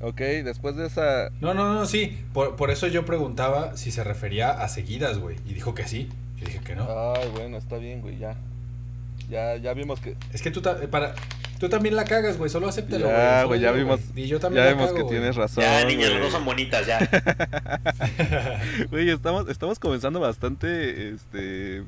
Ok, 0.00 0.18
después 0.44 0.76
de 0.76 0.86
esa... 0.86 1.30
No, 1.40 1.54
no, 1.54 1.72
no, 1.72 1.86
sí. 1.86 2.22
Por, 2.34 2.56
por 2.56 2.70
eso 2.70 2.86
yo 2.86 3.04
preguntaba 3.06 3.76
si 3.76 3.90
se 3.90 4.04
refería 4.04 4.50
a 4.50 4.68
seguidas, 4.68 5.18
güey. 5.18 5.36
Y 5.46 5.54
dijo 5.54 5.74
que 5.74 5.86
sí. 5.88 6.10
Yo 6.36 6.46
dije 6.46 6.60
que 6.60 6.76
no. 6.76 6.86
Ay, 7.14 7.28
bueno, 7.34 7.56
está 7.56 7.78
bien, 7.78 8.02
güey, 8.02 8.18
ya. 8.18 8.36
Ya, 9.30 9.56
ya 9.56 9.72
vimos 9.72 10.00
que... 10.00 10.14
Es 10.32 10.42
que 10.42 10.50
tú, 10.50 10.60
ta- 10.60 10.78
eh, 10.82 10.86
para, 10.86 11.14
tú 11.58 11.68
también 11.70 11.96
la 11.96 12.04
cagas, 12.04 12.36
güey. 12.36 12.50
Solo 12.50 12.68
acéptalo, 12.68 13.06
güey. 13.06 13.16
Ya, 13.16 13.44
güey, 13.44 13.60
ya 13.60 13.72
vimos... 13.72 14.00
Y 14.14 14.26
yo 14.26 14.38
también 14.38 14.64
Ya 14.64 14.70
la 14.70 14.76
vimos 14.76 14.92
cago, 14.92 15.08
que 15.08 15.14
tienes 15.14 15.34
razón, 15.34 15.64
Ya, 15.64 15.84
niñas, 15.86 16.10
las 16.10 16.20
dos 16.20 16.32
son 16.32 16.44
bonitas, 16.44 16.86
ya. 16.86 16.98
Güey, 18.90 19.10
estamos, 19.10 19.48
estamos 19.48 19.78
comenzando 19.78 20.20
bastante, 20.20 21.08
este... 21.10 21.84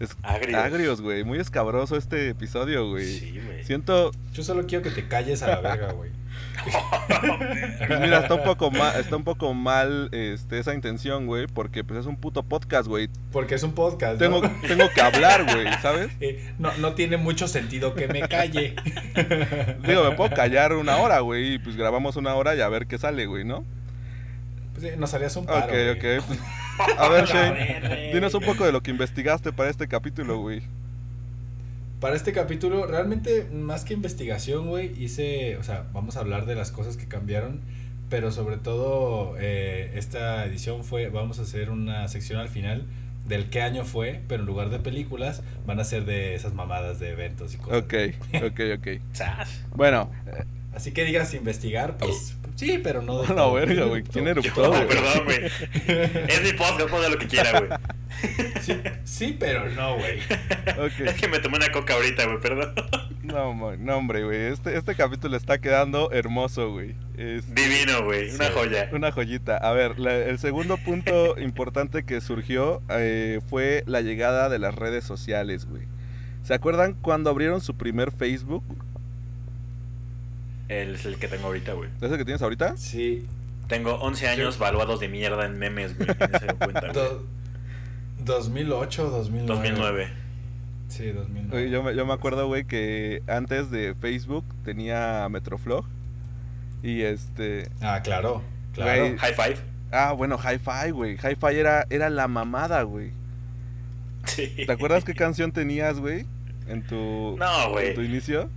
es- 0.00 0.16
Agrios. 0.22 0.60
Agrios, 0.62 1.00
güey. 1.00 1.24
Muy 1.24 1.38
escabroso 1.38 1.96
este 1.96 2.28
episodio, 2.30 2.88
güey. 2.90 3.06
Sí, 3.18 3.40
güey. 3.44 3.64
Siento... 3.64 4.10
Yo 4.32 4.42
solo 4.42 4.66
quiero 4.66 4.82
que 4.82 4.90
te 4.90 5.08
calles 5.08 5.42
a 5.42 5.48
la 5.48 5.60
verga, 5.60 5.92
güey. 5.92 6.10
Pues 7.86 8.00
mira, 8.00 8.18
está 8.20 8.34
un 8.34 8.42
poco 8.42 8.70
mal, 8.70 8.98
está 8.98 9.16
un 9.16 9.24
poco 9.24 9.54
mal 9.54 10.08
este, 10.12 10.58
esa 10.58 10.74
intención, 10.74 11.26
güey, 11.26 11.46
porque 11.46 11.84
pues 11.84 12.00
es 12.00 12.06
un 12.06 12.16
puto 12.16 12.42
podcast, 12.42 12.88
güey. 12.88 13.08
Porque 13.32 13.54
es 13.54 13.62
un 13.62 13.72
podcast, 13.72 14.18
Tengo, 14.18 14.42
¿no? 14.42 14.52
tengo 14.66 14.84
que 14.94 15.00
hablar, 15.00 15.44
güey, 15.44 15.66
¿sabes? 15.80 16.08
Eh, 16.20 16.52
no, 16.58 16.76
no 16.78 16.94
tiene 16.94 17.16
mucho 17.16 17.46
sentido 17.46 17.94
que 17.94 18.08
me 18.08 18.22
calle. 18.28 18.74
Digo, 19.86 20.10
me 20.10 20.16
puedo 20.16 20.34
callar 20.34 20.72
una 20.72 20.96
hora, 20.96 21.20
güey, 21.20 21.54
y 21.54 21.58
pues 21.58 21.76
grabamos 21.76 22.16
una 22.16 22.34
hora 22.34 22.54
y 22.56 22.60
a 22.60 22.68
ver 22.68 22.86
qué 22.86 22.98
sale, 22.98 23.26
güey, 23.26 23.44
¿no? 23.44 23.64
Pues, 24.74 24.84
eh, 24.86 24.96
nos 24.98 25.14
harías 25.14 25.36
un 25.36 25.46
paro, 25.46 25.66
Ok, 25.66 25.96
ok. 25.96 26.36
A 26.98 27.08
ver, 27.08 27.24
Shane, 27.26 28.12
dinos 28.12 28.34
un 28.34 28.42
poco 28.42 28.64
de 28.64 28.72
lo 28.72 28.82
que 28.82 28.90
investigaste 28.90 29.52
para 29.52 29.70
este 29.70 29.88
capítulo, 29.88 30.38
güey. 30.38 30.62
Para 32.00 32.14
este 32.14 32.32
capítulo, 32.32 32.86
realmente, 32.86 33.48
más 33.52 33.84
que 33.84 33.94
investigación, 33.94 34.68
güey, 34.68 34.92
hice, 35.02 35.56
o 35.56 35.62
sea, 35.62 35.86
vamos 35.92 36.16
a 36.16 36.20
hablar 36.20 36.46
de 36.46 36.54
las 36.54 36.70
cosas 36.70 36.96
que 36.96 37.06
cambiaron, 37.06 37.60
pero 38.10 38.30
sobre 38.30 38.58
todo, 38.58 39.34
eh, 39.38 39.92
esta 39.94 40.44
edición 40.44 40.84
fue, 40.84 41.08
vamos 41.08 41.38
a 41.38 41.42
hacer 41.42 41.70
una 41.70 42.06
sección 42.08 42.38
al 42.38 42.48
final 42.48 42.84
del 43.26 43.48
qué 43.48 43.62
año 43.62 43.84
fue, 43.84 44.20
pero 44.28 44.42
en 44.42 44.46
lugar 44.46 44.70
de 44.70 44.78
películas, 44.78 45.42
van 45.66 45.80
a 45.80 45.84
ser 45.84 46.04
de 46.04 46.34
esas 46.34 46.54
mamadas 46.54 47.00
de 47.00 47.10
eventos 47.10 47.54
y 47.54 47.56
cosas. 47.56 47.82
Ok, 47.82 47.94
ok, 48.34 48.60
ok. 48.78 48.88
Bueno, 49.74 50.10
eh, 50.26 50.44
Así 50.76 50.92
que 50.92 51.06
digas 51.06 51.32
investigar, 51.32 51.96
pues, 51.96 52.36
sí, 52.56 52.80
pero 52.82 53.00
no 53.02 53.22
de 53.22 53.28
la 53.28 53.34
todo. 53.36 53.54
verga, 53.54 53.84
güey. 53.84 54.02
¿Quién 54.12 54.26
eruptó, 54.26 54.62
Yo, 54.64 54.68
güey? 54.70 54.88
perdón, 54.88 55.24
güey. 55.24 55.38
Es 56.28 56.42
mi 56.42 56.52
podcast, 56.58 56.88
puedo 56.90 56.98
hacer 56.98 57.10
lo 57.12 57.18
que 57.18 57.26
quiera, 57.28 57.60
güey. 57.60 57.70
Sí, 58.62 58.80
sí, 59.04 59.36
pero 59.38 59.68
no, 59.70 59.96
güey. 59.96 60.18
Es 61.06 61.14
que 61.14 61.28
me 61.28 61.38
tomé 61.38 61.58
una 61.58 61.70
coca 61.70 61.94
ahorita, 61.94 62.24
güey, 62.26 62.40
perdón. 62.40 62.74
No, 63.22 63.76
no, 63.76 63.96
hombre, 63.96 64.24
güey. 64.24 64.52
Este, 64.52 64.76
este 64.76 64.94
capítulo 64.94 65.36
está 65.36 65.58
quedando 65.58 66.10
hermoso, 66.12 66.70
güey. 66.72 66.94
Es 67.16 67.54
Divino, 67.54 68.04
güey. 68.04 68.30
Una 68.34 68.46
Sí. 68.46 68.52
joya. 68.54 68.88
una 68.92 69.12
joyita. 69.12 69.56
A 69.58 69.72
ver, 69.72 69.98
la- 69.98 70.16
el 70.16 70.38
segundo 70.38 70.76
punto 70.78 71.38
importante 71.38 72.04
que 72.04 72.20
surgió 72.20 72.82
eh, 72.88 73.40
fue 73.48 73.82
la 73.86 74.00
llegada 74.00 74.48
de 74.48 74.58
las 74.58 74.74
redes 74.74 75.04
sociales, 75.04 75.66
güey. 75.66 75.82
¿Se 76.42 76.54
acuerdan 76.54 76.94
cuando 76.94 77.28
abrieron 77.30 77.60
su 77.60 77.76
primer 77.76 78.12
Facebook? 78.12 78.64
El, 80.68 80.94
es 80.96 81.06
el 81.06 81.16
que 81.16 81.28
tengo 81.28 81.46
ahorita, 81.46 81.72
güey. 81.74 81.88
¿Es 82.00 82.10
el 82.10 82.18
que 82.18 82.24
tienes 82.24 82.42
ahorita? 82.42 82.76
Sí. 82.76 83.26
Tengo 83.68 83.94
11 83.96 84.28
años 84.28 84.54
Yo- 84.54 84.60
valuados 84.60 85.00
de 85.00 85.08
mierda 85.08 85.44
en 85.46 85.58
memes, 85.58 85.96
güey. 85.96 86.08
Ni 86.08 86.38
se 86.38 86.46
cuenta, 86.54 86.80
güey. 86.80 86.92
Do- 86.92 87.24
2008 88.24 89.06
o 89.06 89.10
2009. 89.10 89.46
2009. 89.70 90.08
Sí, 90.88 91.10
2009. 91.12 91.56
Oye, 91.56 91.70
yo, 91.70 91.82
me, 91.82 91.94
yo 91.94 92.06
me 92.06 92.12
acuerdo, 92.12 92.46
güey, 92.46 92.64
que 92.64 93.22
antes 93.26 93.70
de 93.70 93.94
Facebook 93.94 94.44
tenía 94.64 95.28
Metroflog. 95.30 95.84
Y 96.82 97.02
este. 97.02 97.68
Ah, 97.80 98.00
claro, 98.02 98.42
claro. 98.72 99.00
Güey. 99.02 99.18
High 99.18 99.34
five. 99.34 99.56
Ah, 99.92 100.12
bueno, 100.12 100.36
Hi-Fi, 100.36 100.90
güey. 100.90 101.14
Hi-Fi 101.16 101.56
era, 101.56 101.86
era 101.90 102.10
la 102.10 102.26
mamada, 102.28 102.82
güey. 102.82 103.12
Sí. 104.24 104.52
¿Te 104.66 104.70
acuerdas 104.72 105.04
qué 105.04 105.14
canción 105.14 105.52
tenías, 105.52 106.00
güey? 106.00 106.26
En 106.66 106.82
tu, 106.82 107.36
No, 107.38 107.78
en 107.78 107.94
tu 107.94 108.00
güey. 108.00 108.06
inicio. 108.06 108.50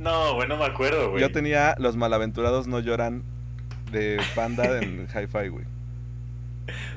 No, 0.00 0.34
güey, 0.34 0.48
no 0.48 0.56
me 0.56 0.64
acuerdo, 0.64 1.10
güey. 1.10 1.20
Yo 1.20 1.30
tenía 1.30 1.74
Los 1.78 1.94
Malaventurados 1.94 2.66
No 2.66 2.80
Lloran 2.80 3.22
de 3.92 4.18
banda 4.34 4.80
en 4.80 5.06
Hi-Fi, 5.14 5.48
güey. 5.48 5.66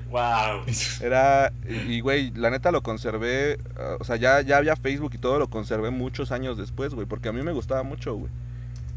Wow. 0.09 0.63
Era, 1.01 1.51
y 1.67 1.99
güey, 1.99 2.31
la 2.31 2.49
neta 2.49 2.71
lo 2.71 2.81
conservé, 2.81 3.59
ah, 3.77 3.97
o 3.99 4.05
sea, 4.05 4.15
ya, 4.15 4.39
ya 4.41 4.57
había 4.57 4.77
Facebook 4.77 5.11
y 5.15 5.17
todo, 5.17 5.37
lo 5.37 5.49
conservé 5.49 5.89
muchos 5.89 6.31
años 6.31 6.57
después, 6.57 6.93
güey, 6.93 7.05
porque 7.05 7.27
a 7.27 7.33
mí 7.33 7.41
me 7.41 7.51
gustaba 7.51 7.83
mucho, 7.83 8.15
güey. 8.15 8.31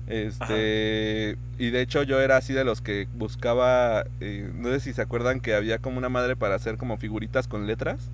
Este, 0.06 1.36
y 1.58 1.70
de 1.70 1.80
hecho 1.80 2.04
yo 2.04 2.20
era 2.20 2.36
así 2.36 2.52
de 2.52 2.62
los 2.62 2.80
que 2.80 3.08
buscaba, 3.14 4.04
eh, 4.20 4.48
no 4.54 4.68
sé 4.68 4.78
si 4.78 4.92
se 4.92 5.02
acuerdan 5.02 5.40
que 5.40 5.54
había 5.54 5.78
como 5.78 5.98
una 5.98 6.08
madre 6.08 6.36
para 6.36 6.54
hacer 6.54 6.76
como 6.76 6.96
figuritas 6.96 7.48
con 7.48 7.66
letras. 7.66 8.08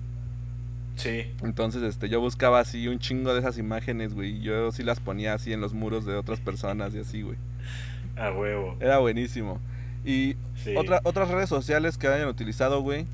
Sí. 0.95 1.31
Entonces, 1.41 1.81
este, 1.83 2.07
yo 2.09 2.19
buscaba 2.21 2.59
así 2.59 2.87
un 2.87 2.99
chingo 2.99 3.33
de 3.33 3.39
esas 3.39 3.57
imágenes, 3.57 4.13
güey, 4.13 4.41
yo 4.41 4.71
sí 4.71 4.83
las 4.83 4.99
ponía 4.99 5.33
así 5.33 5.51
en 5.53 5.59
los 5.61 5.73
muros 5.73 6.05
de 6.05 6.15
otras 6.15 6.39
personas 6.39 6.93
y 6.93 6.99
así, 6.99 7.21
güey. 7.23 7.37
A 8.15 8.31
huevo. 8.31 8.77
Era 8.79 8.99
buenísimo. 8.99 9.59
Y 10.05 10.35
Sí. 10.63 10.75
otra, 10.77 11.01
otras 11.03 11.29
redes 11.29 11.49
sociales 11.49 11.97
que 11.97 12.07
hayan 12.07 12.27
utilizado, 12.27 12.81
güey. 12.81 13.05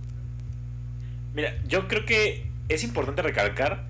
Mira, 1.34 1.54
yo 1.68 1.88
creo 1.88 2.06
que 2.06 2.48
es 2.68 2.84
importante 2.84 3.22
recalcar 3.22 3.86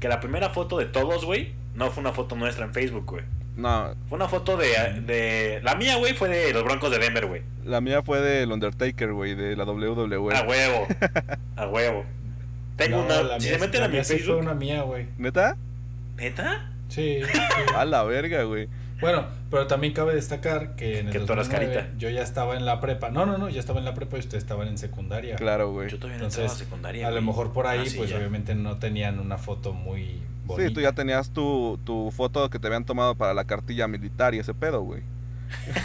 que 0.00 0.08
la 0.08 0.20
primera 0.20 0.50
foto 0.50 0.78
de 0.78 0.86
todos, 0.86 1.24
güey, 1.24 1.52
no 1.74 1.90
fue 1.90 2.00
una 2.00 2.12
foto 2.12 2.36
nuestra 2.36 2.64
en 2.64 2.72
Facebook, 2.72 3.04
güey. 3.06 3.24
No, 3.56 3.94
Fue 4.08 4.16
una 4.16 4.26
foto 4.26 4.56
de, 4.56 4.66
de... 5.06 5.60
La 5.62 5.76
mía, 5.76 5.94
güey, 5.96 6.12
fue 6.14 6.28
de 6.28 6.52
los 6.52 6.64
Broncos 6.64 6.90
de 6.90 6.98
Denver, 6.98 7.26
güey. 7.26 7.42
la 7.64 7.80
mía 7.80 8.02
fue 8.02 8.20
del 8.20 8.50
Undertaker, 8.50 9.12
güey, 9.12 9.36
de 9.36 9.54
la 9.54 9.64
WWE. 9.64 10.34
A 10.34 10.42
huevo. 10.42 10.88
A 11.56 11.68
huevo. 11.68 12.04
Tengo 12.76 12.98
No, 12.98 13.04
una... 13.04 13.22
la 13.22 13.40
Si 13.40 13.46
mía- 13.48 13.58
se 13.58 13.64
meten 13.66 13.80
la 13.80 13.86
a 13.86 13.88
mi 13.88 13.96
Facebook... 14.04 14.26
fue 14.26 14.36
una 14.36 14.54
mía, 14.54 14.82
güey. 14.82 15.06
¿Neta? 15.18 15.56
¿Neta? 16.16 16.70
Sí. 16.88 17.20
sí. 17.32 17.38
A 17.74 17.84
la 17.84 18.02
verga, 18.04 18.42
güey. 18.44 18.68
Bueno, 19.00 19.26
pero 19.50 19.66
también 19.66 19.92
cabe 19.92 20.14
destacar 20.14 20.76
que 20.76 21.00
en 21.00 21.08
el 21.08 21.12
Que 21.12 21.18
tú 21.20 21.32
eras 21.32 21.48
2009 21.48 21.74
carita. 21.74 21.98
yo 21.98 22.08
ya 22.10 22.22
estaba 22.22 22.56
en 22.56 22.64
la 22.64 22.80
prepa. 22.80 23.10
No, 23.10 23.26
no, 23.26 23.36
no, 23.38 23.48
ya 23.48 23.60
estaba 23.60 23.78
en 23.80 23.84
la 23.84 23.92
prepa 23.94 24.16
y 24.16 24.20
ustedes 24.20 24.42
estaban 24.44 24.68
en 24.68 24.78
secundaria. 24.78 25.36
Claro, 25.36 25.72
güey. 25.72 25.90
Yo 25.90 25.98
todavía 25.98 26.18
no 26.18 26.24
Entonces, 26.24 26.38
entraba 26.44 26.54
a 26.54 26.64
secundaria, 26.64 27.08
A 27.08 27.10
lo 27.10 27.20
mejor 27.22 27.52
por 27.52 27.66
ahí, 27.66 27.80
Ah, 27.82 27.86
sí, 27.90 27.98
pues 27.98 28.10
ya. 28.10 28.16
obviamente 28.16 28.54
no 28.54 28.78
tenían 28.78 29.18
una 29.18 29.36
foto 29.36 29.72
muy 29.72 30.22
bonita. 30.46 30.68
Sí, 30.68 30.74
tú 30.74 30.80
ya 30.80 30.92
tenías 30.92 31.30
tu, 31.30 31.78
tu 31.84 32.10
foto 32.12 32.48
que 32.50 32.58
te 32.58 32.68
habían 32.68 32.84
tomado 32.84 33.14
para 33.16 33.34
la 33.34 33.44
cartilla 33.44 33.88
militar 33.88 34.34
y 34.34 34.38
ese 34.38 34.54
pedo, 34.54 34.80
güey. 34.82 35.02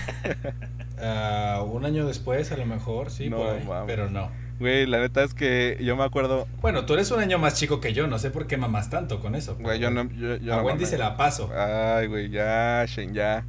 Ah, 1.01 1.63
un 1.65 1.85
año 1.85 2.05
después, 2.05 2.51
a 2.51 2.57
lo 2.57 2.65
mejor, 2.65 3.09
sí, 3.09 3.29
No, 3.29 3.37
por 3.37 3.49
ahí, 3.55 3.63
mames. 3.65 3.83
pero 3.87 4.09
no. 4.09 4.29
Güey, 4.59 4.85
la 4.85 4.99
neta 4.99 5.23
es 5.23 5.33
que 5.33 5.77
yo 5.81 5.95
me 5.95 6.03
acuerdo... 6.03 6.45
Bueno, 6.61 6.85
tú 6.85 6.93
eres 6.93 7.09
un 7.11 7.19
año 7.21 7.39
más 7.39 7.53
chico 7.55 7.79
que 7.79 7.93
yo, 7.93 8.07
no 8.07 8.19
sé 8.19 8.29
por 8.29 8.45
qué 8.45 8.57
mamás 8.57 8.89
tanto 8.89 9.21
con 9.21 9.35
eso. 9.35 9.55
Güey, 9.57 9.79
yo 9.79 9.89
no... 9.89 10.09
Yo, 10.11 10.35
yo 10.35 10.53
a 10.53 10.57
no 10.57 10.63
Wendy 10.63 10.83
mamé. 10.83 10.85
se 10.85 10.97
la 10.97 11.15
paso. 11.15 11.49
Ay, 11.55 12.07
güey, 12.07 12.29
ya, 12.29 12.83
Shen, 12.85 13.13
ya. 13.13 13.45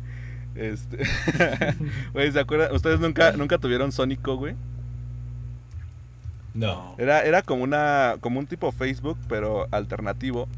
Este... 0.55 0.99
Güey, 2.13 2.31
¿se 2.31 2.39
acuerdan? 2.39 2.75
¿Ustedes 2.75 3.01
nunca, 3.01 3.33
nunca 3.33 3.59
tuvieron 3.59 3.91
Sónico, 3.91 4.37
güey? 4.37 4.55
No. 6.55 6.95
Era, 6.99 7.23
era 7.23 7.43
como 7.43 7.63
una 7.63 8.17
como 8.21 8.41
un 8.41 8.47
tipo 8.47 8.73
Facebook, 8.73 9.19
pero 9.29 9.67
alternativo. 9.71 10.49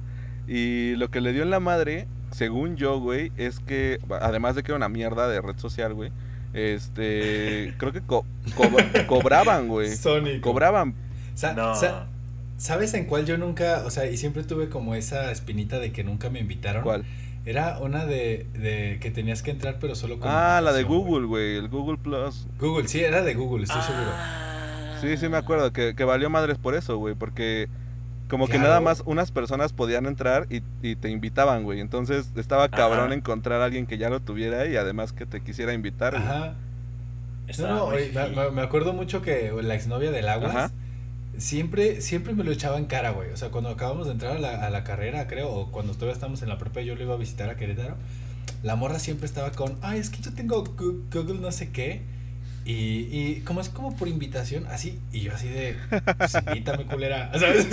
Y 0.48 0.94
lo 0.96 1.10
que 1.10 1.20
le 1.20 1.32
dio 1.32 1.42
en 1.42 1.50
la 1.50 1.60
madre, 1.60 2.06
según 2.30 2.76
yo, 2.76 2.98
güey, 2.98 3.30
es 3.36 3.60
que, 3.60 4.00
además 4.20 4.54
de 4.56 4.62
que 4.62 4.72
era 4.72 4.76
una 4.76 4.88
mierda 4.88 5.28
de 5.28 5.40
red 5.40 5.56
social, 5.58 5.94
güey, 5.94 6.10
este, 6.54 7.74
creo 7.78 7.92
que 7.92 8.00
co- 8.02 8.24
co- 8.56 8.68
cobraban, 9.06 9.68
güey. 9.68 9.94
Sónico. 9.96 10.50
Cobraban. 10.50 10.94
Sa- 11.34 11.52
No. 11.54 11.74
sa- 11.74 12.06
¿Sabes 12.58 12.94
en 12.94 13.06
cuál 13.06 13.26
yo 13.26 13.38
nunca, 13.38 13.82
o 13.84 13.90
sea, 13.90 14.06
y 14.08 14.16
siempre 14.16 14.44
tuve 14.44 14.68
como 14.68 14.94
esa 14.94 15.32
espinita 15.32 15.80
de 15.80 15.90
que 15.90 16.04
nunca 16.04 16.30
me 16.30 16.38
invitaron? 16.38 16.84
¿Cuál? 16.84 17.04
Era 17.44 17.78
una 17.80 18.06
de, 18.06 18.46
de 18.52 18.98
que 19.00 19.10
tenías 19.10 19.42
que 19.42 19.50
entrar 19.50 19.78
pero 19.80 19.96
solo 19.96 20.20
con 20.20 20.28
Ah, 20.30 20.60
la 20.62 20.72
de 20.72 20.84
Google, 20.84 21.26
güey, 21.26 21.56
el 21.56 21.68
Google 21.68 21.98
Plus. 21.98 22.46
Google, 22.60 22.86
sí, 22.86 23.00
era 23.00 23.22
de 23.22 23.34
Google, 23.34 23.64
estoy 23.64 23.82
seguro. 23.82 24.10
Ah. 24.12 24.98
Sí, 25.00 25.16
sí 25.16 25.28
me 25.28 25.36
acuerdo, 25.38 25.72
que, 25.72 25.96
que 25.96 26.04
valió 26.04 26.30
madres 26.30 26.56
por 26.58 26.76
eso, 26.76 26.98
güey, 26.98 27.16
porque 27.16 27.68
como 28.28 28.48
que 28.48 28.58
nada 28.58 28.80
más 28.80 29.02
unas 29.04 29.30
personas 29.30 29.72
podían 29.72 30.06
entrar 30.06 30.46
y, 30.48 30.62
y 30.82 30.96
te 30.96 31.10
invitaban, 31.10 31.64
güey. 31.64 31.80
Entonces 31.80 32.30
estaba 32.36 32.68
cabrón 32.68 33.06
Ajá. 33.06 33.14
encontrar 33.14 33.60
a 33.60 33.66
alguien 33.66 33.86
que 33.86 33.98
ya 33.98 34.08
lo 34.08 34.20
tuviera 34.20 34.66
y 34.66 34.76
además 34.76 35.12
que 35.12 35.26
te 35.26 35.40
quisiera 35.40 35.72
invitar. 35.74 36.16
Ajá. 36.16 36.38
No, 36.48 36.54
Estaba 37.48 37.74
no, 37.74 37.84
oye, 37.84 38.12
me, 38.52 38.62
acuerdo 38.62 38.92
mucho 38.92 39.20
que 39.20 39.52
la 39.62 39.74
exnovia 39.74 40.10
del 40.10 40.28
Aguas 40.28 40.54
Ajá. 40.54 40.70
siempre, 41.36 42.00
siempre 42.00 42.32
me 42.34 42.44
lo 42.44 42.52
echaba 42.52 42.78
en 42.78 42.86
cara, 42.86 43.10
güey. 43.10 43.30
O 43.30 43.36
sea, 43.36 43.50
cuando 43.50 43.70
acabamos 43.70 44.06
de 44.06 44.12
entrar 44.12 44.36
a 44.36 44.38
la, 44.38 44.66
a 44.66 44.70
la 44.70 44.84
carrera, 44.84 45.26
creo, 45.26 45.50
o 45.50 45.70
cuando 45.70 45.92
todavía 45.92 46.14
estábamos 46.14 46.42
en 46.42 46.48
la 46.48 46.58
prepa, 46.58 46.80
yo 46.80 46.94
lo 46.94 47.02
iba 47.02 47.14
a 47.14 47.18
visitar 47.18 47.50
a 47.50 47.56
Querétaro. 47.56 47.96
La 48.62 48.76
morra 48.76 48.98
siempre 48.98 49.26
estaba 49.26 49.50
con, 49.50 49.76
ay, 49.82 49.98
es 49.98 50.08
que 50.08 50.22
yo 50.22 50.32
tengo 50.32 50.64
Google 50.64 51.40
no 51.40 51.50
sé 51.52 51.70
qué. 51.70 52.02
Y, 52.64 53.08
y 53.10 53.42
como 53.44 53.60
es 53.60 53.68
como 53.68 53.96
por 53.96 54.06
invitación, 54.06 54.66
así, 54.68 55.00
y 55.12 55.22
yo 55.22 55.34
así 55.34 55.48
de, 55.48 55.76
pues 56.16 56.36
invítame, 56.46 56.84
culera, 56.84 57.32
¿sabes? 57.38 57.66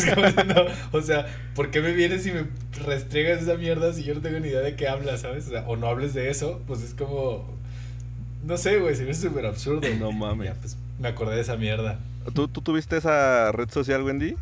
No, 0.48 0.66
o 0.92 1.02
sea, 1.02 1.28
¿por 1.54 1.70
qué 1.70 1.80
me 1.80 1.92
vienes 1.92 2.26
y 2.26 2.32
me 2.32 2.46
restriegas 2.86 3.44
esa 3.44 3.56
mierda 3.56 3.94
si 3.94 4.04
yo 4.04 4.16
no 4.16 4.22
tengo 4.22 4.40
ni 4.40 4.48
idea 4.48 4.62
de 4.62 4.76
qué 4.76 4.88
hablas, 4.88 5.22
¿sabes? 5.22 5.48
O, 5.48 5.50
sea, 5.52 5.62
o 5.68 5.76
no 5.76 5.88
hables 5.88 6.16
de 6.16 6.32
eso, 6.32 6.62
pues 6.66 6.82
es 6.82 6.96
como, 6.96 7.46
no 8.44 8.58
sé, 8.58 8.80
güey, 8.80 8.96
se 8.96 9.04
me 9.04 9.12
hace 9.12 9.28
súper 9.28 9.46
absurdo. 9.46 9.88
No 10.00 10.12
mames. 10.12 10.48
Ya, 10.48 10.54
pues 10.56 10.76
me 10.98 11.08
acordé 11.08 11.36
de 11.36 11.42
esa 11.42 11.56
mierda. 11.56 12.00
¿Tú, 12.34 12.48
¿Tú 12.48 12.62
tuviste 12.62 12.98
esa 12.98 13.52
red 13.52 13.70
social, 13.70 14.02
Wendy? 14.04 14.36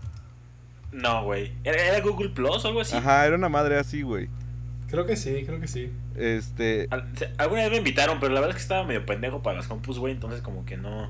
No, 0.93 1.23
güey. 1.25 1.51
¿Era, 1.65 1.83
era 1.83 1.99
Google 1.99 2.29
Plus 2.29 2.63
o 2.63 2.67
algo 2.69 2.81
así? 2.81 2.95
Ajá, 2.95 3.25
era 3.25 3.35
una 3.35 3.49
madre 3.49 3.77
así, 3.77 4.01
güey. 4.01 4.29
Creo 4.89 5.05
que 5.05 5.15
sí, 5.17 5.43
creo 5.45 5.59
que 5.59 5.67
sí. 5.67 5.91
Este, 6.15 6.87
Alguna 7.37 7.63
vez 7.63 7.71
me 7.71 7.77
invitaron, 7.77 8.19
pero 8.19 8.33
la 8.33 8.39
verdad 8.39 8.55
es 8.55 8.61
que 8.61 8.63
estaba 8.63 8.85
medio 8.85 9.05
pendejo 9.05 9.41
para 9.43 9.57
las 9.57 9.67
compus, 9.67 9.99
güey. 9.99 10.13
Entonces, 10.13 10.41
como 10.41 10.65
que 10.65 10.77
no. 10.77 11.09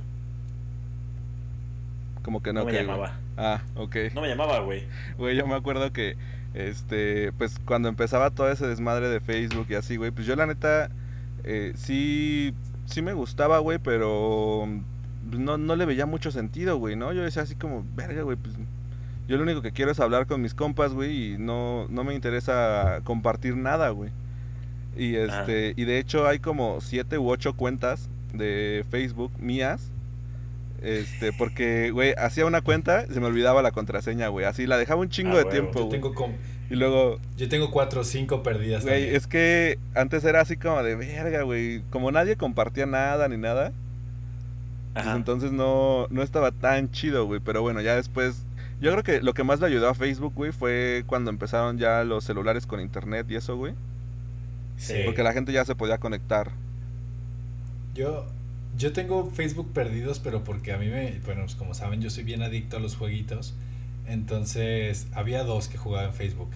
como 2.23 2.41
que 2.41 2.51
no, 2.53 2.61
No 2.61 2.65
me 2.65 2.71
güey. 2.73 2.85
llamaba. 2.85 3.19
Ah, 3.37 3.61
ok. 3.75 3.95
No 4.15 4.21
me 4.21 4.27
llamaba, 4.27 4.59
güey. 4.59 4.83
Güey, 5.17 5.35
yo 5.37 5.45
me 5.47 5.53
acuerdo 5.55 5.93
que, 5.93 6.17
este, 6.53 7.31
pues 7.33 7.59
cuando 7.65 7.87
empezaba 7.87 8.31
todo 8.31 8.51
ese 8.51 8.67
desmadre 8.67 9.09
de 9.09 9.19
Facebook 9.19 9.67
y 9.69 9.75
así, 9.75 9.95
güey, 9.95 10.11
pues 10.11 10.25
yo 10.25 10.35
la 10.35 10.47
neta, 10.47 10.89
eh, 11.43 11.73
sí, 11.75 12.53
sí 12.85 13.01
me 13.01 13.13
gustaba, 13.13 13.59
güey, 13.59 13.77
pero 13.77 14.65
mm, 14.67 15.43
no, 15.43 15.57
no 15.57 15.75
le 15.75 15.85
veía 15.85 16.05
mucho 16.05 16.31
sentido, 16.31 16.77
güey, 16.77 16.95
¿no? 16.95 17.13
Yo 17.13 17.21
decía 17.21 17.43
así 17.43 17.55
como, 17.55 17.85
verga, 17.95 18.23
güey, 18.23 18.37
pues 18.37 18.55
yo 19.27 19.37
lo 19.37 19.43
único 19.43 19.61
que 19.61 19.71
quiero 19.71 19.91
es 19.91 19.99
hablar 19.99 20.27
con 20.27 20.41
mis 20.41 20.53
compas, 20.53 20.93
güey, 20.93 21.33
y 21.33 21.37
no, 21.37 21.87
no 21.89 22.03
me 22.03 22.13
interesa 22.15 23.01
compartir 23.03 23.55
nada, 23.57 23.89
güey. 23.89 24.11
Y 24.95 25.15
este, 25.15 25.73
y 25.75 25.85
de 25.85 25.99
hecho 25.99 26.27
hay 26.27 26.39
como 26.39 26.81
siete 26.81 27.17
u 27.17 27.29
ocho 27.29 27.53
cuentas 27.53 28.09
de 28.33 28.83
Facebook 28.89 29.31
mías. 29.39 29.91
Este, 30.81 31.33
porque, 31.33 31.89
güey, 31.91 32.13
hacía 32.17 32.45
una 32.45 32.61
cuenta, 32.61 33.07
se 33.07 33.19
me 33.19 33.25
olvidaba 33.27 33.61
la 33.61 33.71
contraseña, 33.71 34.27
güey. 34.27 34.45
Así 34.45 34.67
la 34.67 34.77
dejaba 34.77 35.01
un 35.01 35.09
chingo 35.09 35.31
Ah, 35.31 35.37
de 35.37 35.43
huevo. 35.43 35.49
tiempo, 35.49 35.79
Yo 35.81 35.89
tengo, 35.89 36.13
Y 36.69 36.75
luego, 36.75 37.19
yo 37.35 37.49
tengo 37.49 37.71
cuatro 37.71 38.01
o 38.01 38.03
cinco 38.03 38.43
perdidas 38.43 38.83
güey, 38.83 39.15
es 39.15 39.25
que 39.27 39.79
antes 39.95 40.23
era 40.23 40.41
así 40.41 40.55
como 40.57 40.81
de 40.83 40.95
verga, 40.95 41.41
güey. 41.43 41.81
Como 41.89 42.11
nadie 42.11 42.35
compartía 42.35 42.85
nada 42.85 43.27
ni 43.27 43.37
nada, 43.37 43.71
pues 44.93 45.05
entonces 45.07 45.51
no, 45.51 46.07
no 46.09 46.23
estaba 46.23 46.51
tan 46.51 46.91
chido, 46.91 47.25
güey. 47.25 47.39
Pero 47.39 47.61
bueno, 47.61 47.81
ya 47.81 47.95
después. 47.95 48.43
Yo 48.79 48.91
creo 48.91 49.03
que 49.03 49.21
lo 49.21 49.33
que 49.33 49.43
más 49.43 49.59
le 49.59 49.67
ayudó 49.67 49.89
a 49.89 49.95
Facebook, 49.95 50.33
güey, 50.35 50.51
fue 50.51 51.03
cuando 51.07 51.31
empezaron 51.31 51.77
ya 51.77 52.03
los 52.03 52.23
celulares 52.23 52.67
con 52.67 52.79
internet 52.79 53.25
y 53.29 53.35
eso, 53.35 53.57
güey. 53.57 53.73
Sí. 54.77 54.93
Porque 55.05 55.23
la 55.23 55.33
gente 55.33 55.51
ya 55.51 55.65
se 55.65 55.75
podía 55.75 55.97
conectar. 55.97 56.51
Yo, 57.95 58.27
yo 58.77 58.93
tengo 58.93 59.31
Facebook 59.31 59.73
perdidos, 59.73 60.19
pero 60.19 60.43
porque 60.43 60.71
a 60.71 60.77
mí 60.77 60.87
me, 60.87 61.19
bueno, 61.25 61.41
pues 61.41 61.55
como 61.55 61.73
saben, 61.73 62.01
yo 62.01 62.11
soy 62.11 62.23
bien 62.23 62.43
adicto 62.43 62.77
a 62.77 62.79
los 62.79 62.95
jueguitos. 62.95 63.55
Entonces, 64.07 65.07
había 65.13 65.43
dos 65.43 65.67
que 65.67 65.77
jugaba 65.77 66.07
en 66.07 66.13
Facebook. 66.13 66.51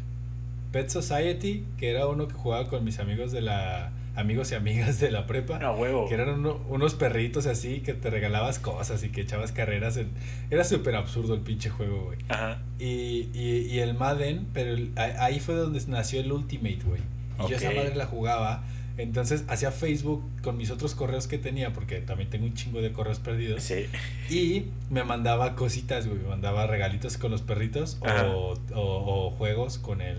Pet 0.72 0.90
Society, 0.90 1.66
que 1.78 1.90
era 1.90 2.08
uno 2.08 2.28
que 2.28 2.36
jugaba 2.36 2.70
con 2.70 2.84
mis 2.86 3.00
amigos 3.00 3.32
de 3.32 3.42
la, 3.42 3.92
amigos 4.16 4.52
y 4.52 4.56
amigas 4.56 5.00
de 5.00 5.12
la 5.12 5.26
prepa. 5.28 5.58
A 5.58 5.72
huevo. 5.74 6.08
Que 6.08 6.16
eran 6.16 6.30
uno- 6.30 6.60
unos 6.70 6.94
perritos 6.96 7.46
así 7.46 7.80
que 7.82 7.94
te 7.94 8.10
regalabas 8.10 8.60
cosas 8.60 9.04
y 9.04 9.10
que 9.10 9.22
echabas 9.22 9.52
carreras. 9.52 9.98
en- 9.98 10.10
Era 10.50 10.64
súper 10.64 10.96
absurdo 10.96 11.34
el 11.36 11.42
pinche 11.42 11.70
juego, 11.70 12.06
güey. 12.06 12.18
Ajá. 12.30 12.62
Y, 12.80 13.30
y, 13.34 13.68
y 13.72 13.80
el 13.80 13.94
Madden, 13.94 14.48
pero 14.54 14.72
el- 14.74 14.92
ahí 14.98 15.40
fue 15.40 15.56
donde 15.56 15.82
nació 15.88 16.20
el 16.22 16.32
Ultimate, 16.32 16.80
güey. 16.86 17.02
Y 17.46 17.50
yo 17.50 17.56
esa 17.58 17.72
madre 17.72 17.96
la 17.96 18.06
jugaba. 18.06 18.64
Entonces 18.98 19.46
hacía 19.48 19.72
Facebook 19.72 20.22
con 20.44 20.58
mis 20.58 20.70
otros 20.70 20.94
correos 20.96 21.28
que 21.28 21.38
tenía, 21.38 21.72
porque 21.74 22.02
también 22.02 22.30
tengo 22.30 22.46
un 22.46 22.54
chingo 22.54 22.82
de 22.82 22.92
correos 22.92 23.20
perdidos. 23.20 23.64
Sí. 23.64 23.86
Y 24.30 24.66
me 24.92 25.04
mandaba 25.06 25.56
cositas, 25.56 26.06
güey. 26.08 26.20
Me 26.20 26.28
mandaba 26.28 26.68
regalitos 26.68 27.18
con 27.18 27.32
los 27.32 27.42
perritos 27.42 27.98
o, 28.02 28.54
o- 28.76 29.28
o 29.28 29.32
juegos 29.32 29.78
con 29.80 30.02
el 30.02 30.18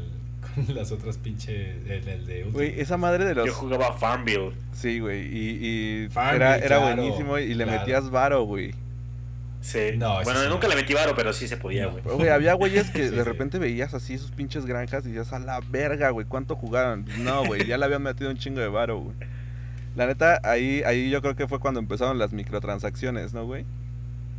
las 0.75 0.93
otras 0.93 1.19
pinche. 1.19 1.71
El, 1.87 2.09
el 2.09 2.27
de 2.27 2.45
Ultimate. 2.45 2.51
Güey, 2.53 2.81
esa 2.81 2.97
madre 2.97 3.25
de 3.25 3.35
los... 3.35 3.47
Yo 3.47 3.55
jugaba 3.55 3.93
Farmville. 3.95 4.53
Sí, 4.73 5.01
güey, 5.01 5.27
y, 5.27 6.05
y 6.05 6.09
Farmville, 6.11 6.37
era, 6.37 6.57
era 6.57 6.79
claro, 6.79 6.97
buenísimo 6.97 7.39
y 7.39 7.55
le 7.55 7.65
claro. 7.65 7.81
metías 7.81 8.11
varo, 8.11 8.43
güey. 8.45 8.75
Sí. 9.61 9.93
No, 9.97 10.23
bueno, 10.25 10.41
sí 10.43 10.49
nunca 10.49 10.67
no. 10.67 10.75
le 10.75 10.81
metí 10.83 10.93
varo, 10.93 11.15
pero 11.15 11.33
sí 11.33 11.47
se 11.47 11.57
podía, 11.57 11.87
güey. 11.87 12.03
Güey, 12.03 12.29
había 12.29 12.55
güeyes 12.55 12.91
que 12.91 13.05
Sí, 13.09 13.15
de 13.15 13.23
sí. 13.23 13.23
repente 13.23 13.59
veías 13.59 13.95
así 13.95 14.19
sus 14.19 14.33
pinches 14.33 14.67
granjas 14.67 15.07
y 15.07 15.11
dices, 15.11 15.33
a 15.33 15.39
la 15.39 15.61
verga, 15.61 16.11
güey, 16.11 16.27
¿cuánto 16.27 16.57
jugaron? 16.57 17.07
No, 17.19 17.45
güey, 17.45 17.65
ya 17.67 17.79
le 17.79 17.85
habían 17.85 18.03
metido 18.03 18.31
un 18.31 18.37
chingo 18.37 18.61
de 18.61 18.69
varo, 18.69 18.99
güey. 18.99 19.17
La 19.95 20.07
neta, 20.07 20.41
ahí, 20.43 20.83
ahí 20.85 21.11
yo 21.11 21.21
creo 21.23 21.37
que 21.37 21.47
fue 21.47 21.61
cuando 21.61 21.79
empezaron 21.79 22.19
las 22.19 22.33
microtransacciones, 22.33 23.35
¿no, 23.35 23.45
güey? 23.47 23.65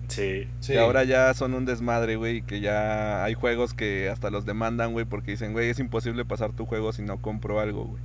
Sí. 0.07 0.47
Sí. 0.59 0.73
Que 0.73 0.79
ahora 0.79 1.03
ya 1.03 1.33
son 1.33 1.53
un 1.53 1.65
desmadre, 1.65 2.15
güey, 2.15 2.37
y 2.37 2.41
que 2.41 2.59
ya 2.59 3.23
hay 3.23 3.33
juegos 3.33 3.73
que 3.73 4.09
hasta 4.09 4.29
los 4.29 4.45
demandan, 4.45 4.91
güey, 4.91 5.05
porque 5.05 5.31
dicen, 5.31 5.53
güey, 5.53 5.69
es 5.69 5.79
imposible 5.79 6.25
pasar 6.25 6.51
tu 6.51 6.65
juego 6.65 6.93
si 6.93 7.01
no 7.01 7.21
compro 7.21 7.59
algo, 7.59 7.85
güey. 7.85 8.01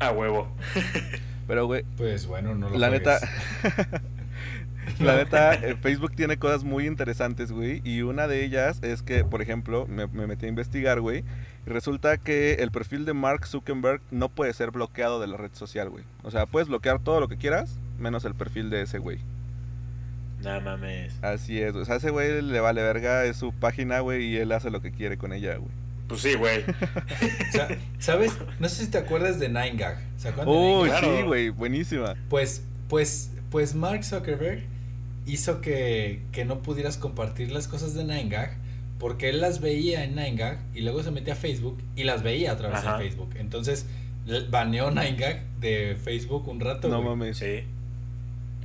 A 0.00 0.10
huevo. 0.10 0.48
Pero, 1.46 1.66
güey, 1.66 1.84
Pues 1.96 2.26
bueno, 2.26 2.54
no 2.54 2.68
lo 2.68 2.76
la 2.76 2.90
neta, 2.90 3.18
la 5.00 5.16
neta, 5.16 5.54
eh, 5.54 5.76
Facebook 5.80 6.14
tiene 6.14 6.38
cosas 6.38 6.64
muy 6.64 6.86
interesantes, 6.86 7.52
güey. 7.52 7.80
Y 7.84 8.02
una 8.02 8.26
de 8.26 8.44
ellas 8.44 8.82
es 8.82 9.02
que, 9.02 9.24
por 9.24 9.42
ejemplo, 9.42 9.86
me, 9.86 10.06
me 10.08 10.26
metí 10.26 10.46
a 10.46 10.48
investigar, 10.48 11.00
güey. 11.00 11.24
Y 11.66 11.70
resulta 11.70 12.18
que 12.18 12.54
el 12.54 12.70
perfil 12.70 13.04
de 13.04 13.12
Mark 13.12 13.46
Zuckerberg 13.46 14.00
no 14.10 14.28
puede 14.28 14.52
ser 14.52 14.70
bloqueado 14.70 15.20
de 15.20 15.26
la 15.26 15.36
red 15.36 15.52
social, 15.52 15.88
güey. 15.88 16.04
O 16.22 16.30
sea, 16.30 16.46
puedes 16.46 16.68
bloquear 16.68 17.00
todo 17.00 17.20
lo 17.20 17.28
que 17.28 17.36
quieras, 17.36 17.78
menos 17.98 18.24
el 18.24 18.34
perfil 18.34 18.70
de 18.70 18.82
ese 18.82 18.98
güey. 18.98 19.18
No 20.42 20.60
mames. 20.60 21.12
Así 21.22 21.60
es, 21.60 21.74
o 21.74 21.84
sea, 21.84 21.96
ese 21.96 22.10
güey 22.10 22.42
le 22.42 22.60
vale 22.60 22.82
verga, 22.82 23.24
es 23.24 23.36
su 23.36 23.52
página, 23.52 24.00
güey, 24.00 24.24
y 24.26 24.36
él 24.36 24.52
hace 24.52 24.70
lo 24.70 24.80
que 24.80 24.92
quiere 24.92 25.16
con 25.16 25.32
ella, 25.32 25.56
güey. 25.56 25.70
Pues 26.08 26.20
sí, 26.20 26.34
güey. 26.34 26.62
O 27.48 27.52
sea, 27.52 27.68
¿Sabes? 27.98 28.32
No 28.60 28.68
sé 28.68 28.84
si 28.84 28.90
te 28.90 28.98
acuerdas 28.98 29.38
de 29.38 29.50
9gag. 29.50 29.96
¿Se 30.18 30.28
acuerdan 30.28 30.54
de 30.54 30.60
Uy, 30.60 30.88
9gag? 30.88 30.98
Claro. 31.00 31.16
sí, 31.16 31.22
güey, 31.22 31.48
buenísima. 31.50 32.14
Pues, 32.28 32.62
pues, 32.88 33.30
pues 33.50 33.74
Mark 33.74 34.04
Zuckerberg 34.04 34.62
hizo 35.26 35.60
que, 35.60 36.22
que 36.32 36.44
no 36.44 36.60
pudieras 36.62 36.96
compartir 36.96 37.50
las 37.50 37.66
cosas 37.66 37.94
de 37.94 38.04
9gag 38.04 38.50
porque 38.98 39.28
él 39.28 39.40
las 39.40 39.60
veía 39.60 40.04
en 40.04 40.16
9gag 40.16 40.58
y 40.74 40.80
luego 40.82 41.02
se 41.02 41.10
metía 41.10 41.34
a 41.34 41.36
Facebook 41.36 41.78
y 41.96 42.04
las 42.04 42.22
veía 42.22 42.52
a 42.52 42.56
través 42.56 42.78
Ajá. 42.78 42.98
de 42.98 43.04
Facebook. 43.04 43.30
Entonces, 43.36 43.86
baneó 44.50 44.90
9gag 44.90 45.40
de 45.60 45.96
Facebook 46.02 46.48
un 46.48 46.60
rato. 46.60 46.88
No 46.88 47.02
mames. 47.02 47.38
Sí. 47.38 47.64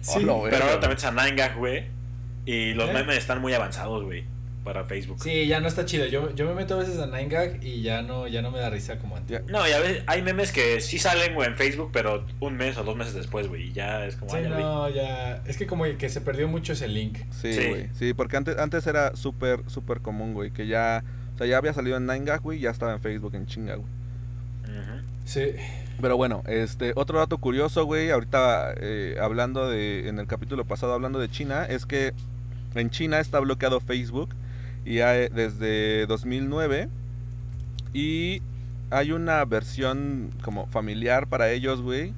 Sí, 0.01 0.19
Hola, 0.23 0.33
güey. 0.33 0.51
Pero 0.51 0.63
ahora 0.65 0.79
también 0.79 0.97
está 0.97 1.11
9gag, 1.11 1.55
güey. 1.57 1.85
Y 2.45 2.73
los 2.73 2.89
¿Eh? 2.89 2.93
memes 2.93 3.17
están 3.17 3.39
muy 3.41 3.53
avanzados, 3.53 4.03
güey. 4.03 4.25
Para 4.63 4.83
Facebook. 4.83 5.17
Sí, 5.23 5.47
ya 5.47 5.59
no 5.59 5.67
está 5.67 5.85
chido. 5.85 6.05
Yo, 6.05 6.35
yo 6.35 6.45
me 6.45 6.53
meto 6.53 6.75
a 6.75 6.77
veces 6.77 6.99
a 6.99 7.07
9gag 7.07 7.63
y 7.63 7.81
ya 7.81 8.03
no, 8.03 8.27
ya 8.27 8.43
no 8.43 8.51
me 8.51 8.59
da 8.59 8.69
risa 8.69 8.99
como 8.99 9.17
antes. 9.17 9.43
No, 9.47 9.67
y 9.67 9.71
a 9.71 9.79
veces 9.79 10.03
hay 10.05 10.21
memes 10.21 10.51
que 10.51 10.81
sí 10.81 10.99
salen, 10.99 11.33
güey, 11.33 11.47
en 11.49 11.55
Facebook, 11.55 11.89
pero 11.91 12.25
un 12.39 12.57
mes 12.57 12.77
o 12.77 12.83
dos 12.83 12.95
meses 12.95 13.15
después, 13.15 13.47
güey. 13.47 13.69
Y 13.69 13.73
ya 13.73 14.05
es 14.05 14.15
como, 14.17 14.29
Sí, 14.31 14.37
vi. 14.41 14.49
no, 14.49 14.87
ya. 14.89 15.41
Es 15.47 15.57
que 15.57 15.65
como 15.65 15.85
que 15.97 16.09
se 16.09 16.21
perdió 16.21 16.47
mucho 16.47 16.73
ese 16.73 16.87
link. 16.87 17.17
Sí, 17.31 17.53
Sí. 17.53 17.67
güey. 17.69 17.89
Sí, 17.97 18.13
porque 18.13 18.37
antes, 18.37 18.57
antes 18.59 18.85
era 18.85 19.15
súper, 19.15 19.61
súper 19.67 20.01
común, 20.01 20.33
güey. 20.35 20.51
Que 20.51 20.67
ya, 20.67 21.03
o 21.33 21.37
sea, 21.39 21.47
ya 21.47 21.57
había 21.57 21.73
salido 21.73 21.97
en 21.97 22.05
9gag, 22.05 22.41
güey, 22.41 22.59
y 22.59 22.61
ya 22.61 22.69
estaba 22.69 22.93
en 22.93 23.01
Facebook 23.01 23.33
en 23.33 23.47
chinga, 23.47 23.75
güey. 23.75 23.87
Sí. 25.25 25.53
Pero 26.01 26.17
bueno, 26.17 26.43
este, 26.47 26.93
otro 26.95 27.19
dato 27.19 27.37
curioso, 27.37 27.85
güey, 27.85 28.09
ahorita 28.09 28.73
eh, 28.77 29.17
hablando 29.21 29.69
de, 29.69 30.07
en 30.09 30.19
el 30.19 30.27
capítulo 30.27 30.65
pasado 30.65 30.93
hablando 30.93 31.19
de 31.19 31.29
China, 31.29 31.65
es 31.65 31.85
que 31.85 32.13
en 32.75 32.89
China 32.89 33.19
está 33.19 33.39
bloqueado 33.39 33.79
Facebook 33.79 34.29
y 34.85 34.99
hay, 34.99 35.27
desde 35.29 36.05
2009 36.07 36.89
y 37.93 38.41
hay 38.89 39.11
una 39.11 39.43
versión 39.45 40.31
como 40.43 40.65
familiar 40.67 41.27
para 41.27 41.51
ellos, 41.51 41.81
güey, 41.81 42.13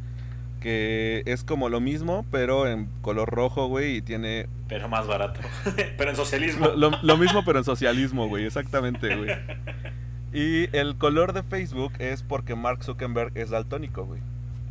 que 0.62 1.24
es 1.26 1.43
como 1.43 1.67
lo 1.69 1.82
mismo, 1.82 2.26
pero 2.32 2.67
en 2.67 2.88
color 3.02 3.30
rojo, 3.30 3.67
güey, 3.67 3.98
y 3.98 4.02
tiene 4.02 4.48
Pero 4.69 4.88
más 4.88 5.06
barato. 5.08 5.41
pero 5.98 6.10
en 6.10 6.15
socialismo. 6.15 6.67
lo, 6.67 6.91
lo- 6.91 6.98
lo 7.02 7.17
mismo 7.17 7.43
pero 7.43 7.60
en 7.60 7.65
socialismo, 7.65 8.28
güey, 8.28 8.46
exactamente, 8.46 9.15
güey. 9.15 9.30
Y 10.34 10.76
el 10.76 10.96
color 10.98 11.34
de 11.34 11.43
Facebook 11.43 11.93
es 12.00 12.24
porque 12.24 12.56
Mark 12.56 12.84
Zuckerberg 12.84 13.32
es 13.38 13.52
daltónico, 13.52 14.06
güey. 14.06 14.19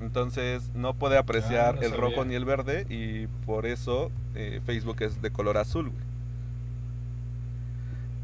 Entonces 0.01 0.71
no 0.75 0.95
puede 0.95 1.17
apreciar 1.17 1.77
Ah, 1.77 1.81
no 1.81 1.87
el 1.87 1.93
rojo 1.93 2.25
ni 2.25 2.35
el 2.35 2.45
verde 2.45 2.87
y 2.89 3.29
por 3.47 3.67
eso 3.67 4.11
eh, 4.35 4.61
Facebook 4.67 4.97
es 5.01 5.23
de 5.23 5.31
color 5.31 5.57
azul, 5.59 5.91
güey. 5.91 6.05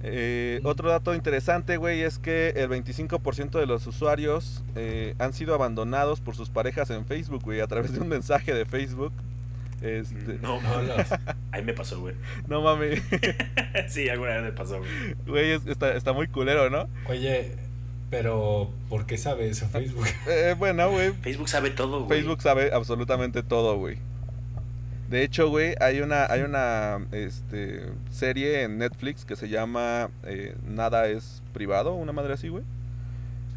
Eh, 0.03 0.61
Mm. 0.63 0.67
Otro 0.67 0.91
dato 0.91 1.15
interesante, 1.15 1.77
güey, 1.77 2.03
es 2.03 2.19
que 2.19 2.51
el 2.51 2.69
25% 2.69 3.59
de 3.59 3.67
los 3.67 3.87
usuarios 3.87 4.65
eh, 4.75 5.15
han 5.19 5.33
sido 5.33 5.55
abandonados 5.55 6.21
por 6.21 6.35
sus 6.37 6.51
parejas 6.51 6.91
en 6.91 7.05
Facebook, 7.05 7.43
güey, 7.45 7.61
a 7.61 7.67
través 7.67 7.93
de 7.93 8.01
un 8.01 8.09
mensaje 8.09 8.55
de 8.55 8.65
Facebook. 8.65 9.13
Este, 9.83 10.39
No, 10.43 10.61
No, 10.61 10.61
mames. 10.61 11.09
Ahí 11.53 11.63
me 11.63 11.73
pasó, 11.73 12.01
güey. 12.01 12.15
no 12.49 12.63
mames, 12.63 13.01
sí, 13.89 14.09
alguna 14.09 14.35
vez 14.37 14.43
me 14.45 14.53
pasó, 14.53 14.79
güey. 14.79 14.91
güey, 15.27 15.51
es- 15.53 15.67
está, 15.67 15.95
está 15.95 16.13
muy 16.13 16.27
culero, 16.29 16.69
¿no? 16.71 16.89
Oye, 17.09 17.53
pero 18.11 18.71
¿por 18.89 19.07
qué 19.07 19.17
sabe 19.19 19.49
eso 19.49 19.69
Facebook? 19.69 20.07
Eh, 20.29 20.55
bueno, 20.59 20.91
güey, 20.91 21.13
Facebook 21.13 21.49
sabe 21.49 21.71
todo, 21.71 22.05
güey. 22.05 22.21
Facebook 22.21 22.43
sabe 22.43 22.71
absolutamente 22.73 23.43
todo, 23.43 23.77
güey. 23.77 23.99
De 25.11 25.23
hecho, 25.23 25.49
güey, 25.49 25.75
hay 25.81 26.01
una, 26.01 26.27
hay 26.27 26.43
una 26.43 26.99
este, 27.13 27.81
serie 28.11 28.63
en 28.65 28.77
Netflix 28.79 29.25
que 29.25 29.37
se 29.37 29.49
llama 29.49 30.11
eh, 30.25 30.55
Nada 30.67 31.07
es 31.09 31.43
privado, 31.55 31.95
una 31.95 32.13
madre 32.13 32.35
así, 32.35 32.49
güey. 32.49 32.63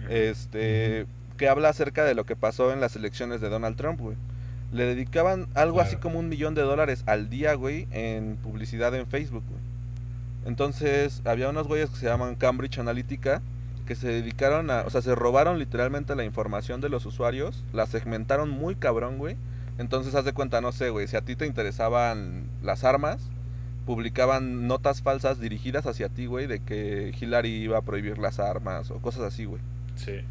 Este, 0.10 1.06
que 1.38 1.50
habla 1.50 1.70
acerca 1.70 2.06
de 2.06 2.16
lo 2.16 2.26
que 2.26 2.36
pasó 2.36 2.72
en 2.72 2.80
las 2.80 2.96
elecciones 2.96 3.42
de 3.42 3.50
Donald 3.50 3.76
Trump, 3.76 4.00
güey. 4.00 4.16
Le 4.72 4.86
dedicaban 4.86 5.48
algo 5.54 5.82
así 5.82 5.98
como 5.98 6.20
un 6.20 6.30
millón 6.30 6.56
de 6.56 6.62
dólares 6.62 7.04
al 7.06 7.30
día, 7.30 7.54
güey, 7.56 7.88
en 7.92 8.38
publicidad 8.38 8.96
en 8.96 9.08
Facebook, 9.08 9.44
güey. 9.50 9.62
Entonces, 10.46 11.22
había 11.26 11.50
unos 11.50 11.68
güeyes 11.68 11.90
que 11.90 11.98
se 11.98 12.06
llaman 12.06 12.36
Cambridge 12.36 12.80
Analytica 12.80 13.42
que 13.86 13.96
se 13.96 14.08
dedicaron 14.08 14.70
a, 14.72 14.84
o 14.84 14.90
sea, 14.90 15.02
se 15.02 15.16
robaron 15.16 15.60
literalmente 15.60 16.16
la 16.16 16.24
información 16.24 16.80
de 16.80 16.88
los 16.88 17.06
usuarios, 17.06 17.66
la 17.74 17.86
segmentaron 17.88 18.50
muy 18.50 18.76
cabrón, 18.76 19.18
güey. 19.18 19.36
Entonces, 19.78 20.16
haz 20.16 20.24
de 20.24 20.34
cuenta, 20.34 20.62
no 20.62 20.72
sé, 20.72 20.90
güey, 20.90 21.08
si 21.08 21.18
a 21.18 21.22
ti 21.22 21.36
te 21.36 21.46
interesaban 21.46 22.46
las 22.64 22.84
armas, 22.86 23.22
publicaban 23.86 24.68
notas 24.68 25.02
falsas 25.02 25.40
dirigidas 25.40 25.86
hacia 25.88 26.08
ti, 26.08 26.26
güey, 26.26 26.48
de 26.48 26.60
que 26.60 27.14
Hillary 27.20 27.50
iba 27.50 27.80
a 27.80 27.82
prohibir 27.82 28.18
las 28.18 28.40
armas 28.40 28.92
o 28.92 29.00
cosas 29.00 29.24
así, 29.24 29.46
güey. 29.46 29.62
Sí. 29.96 30.22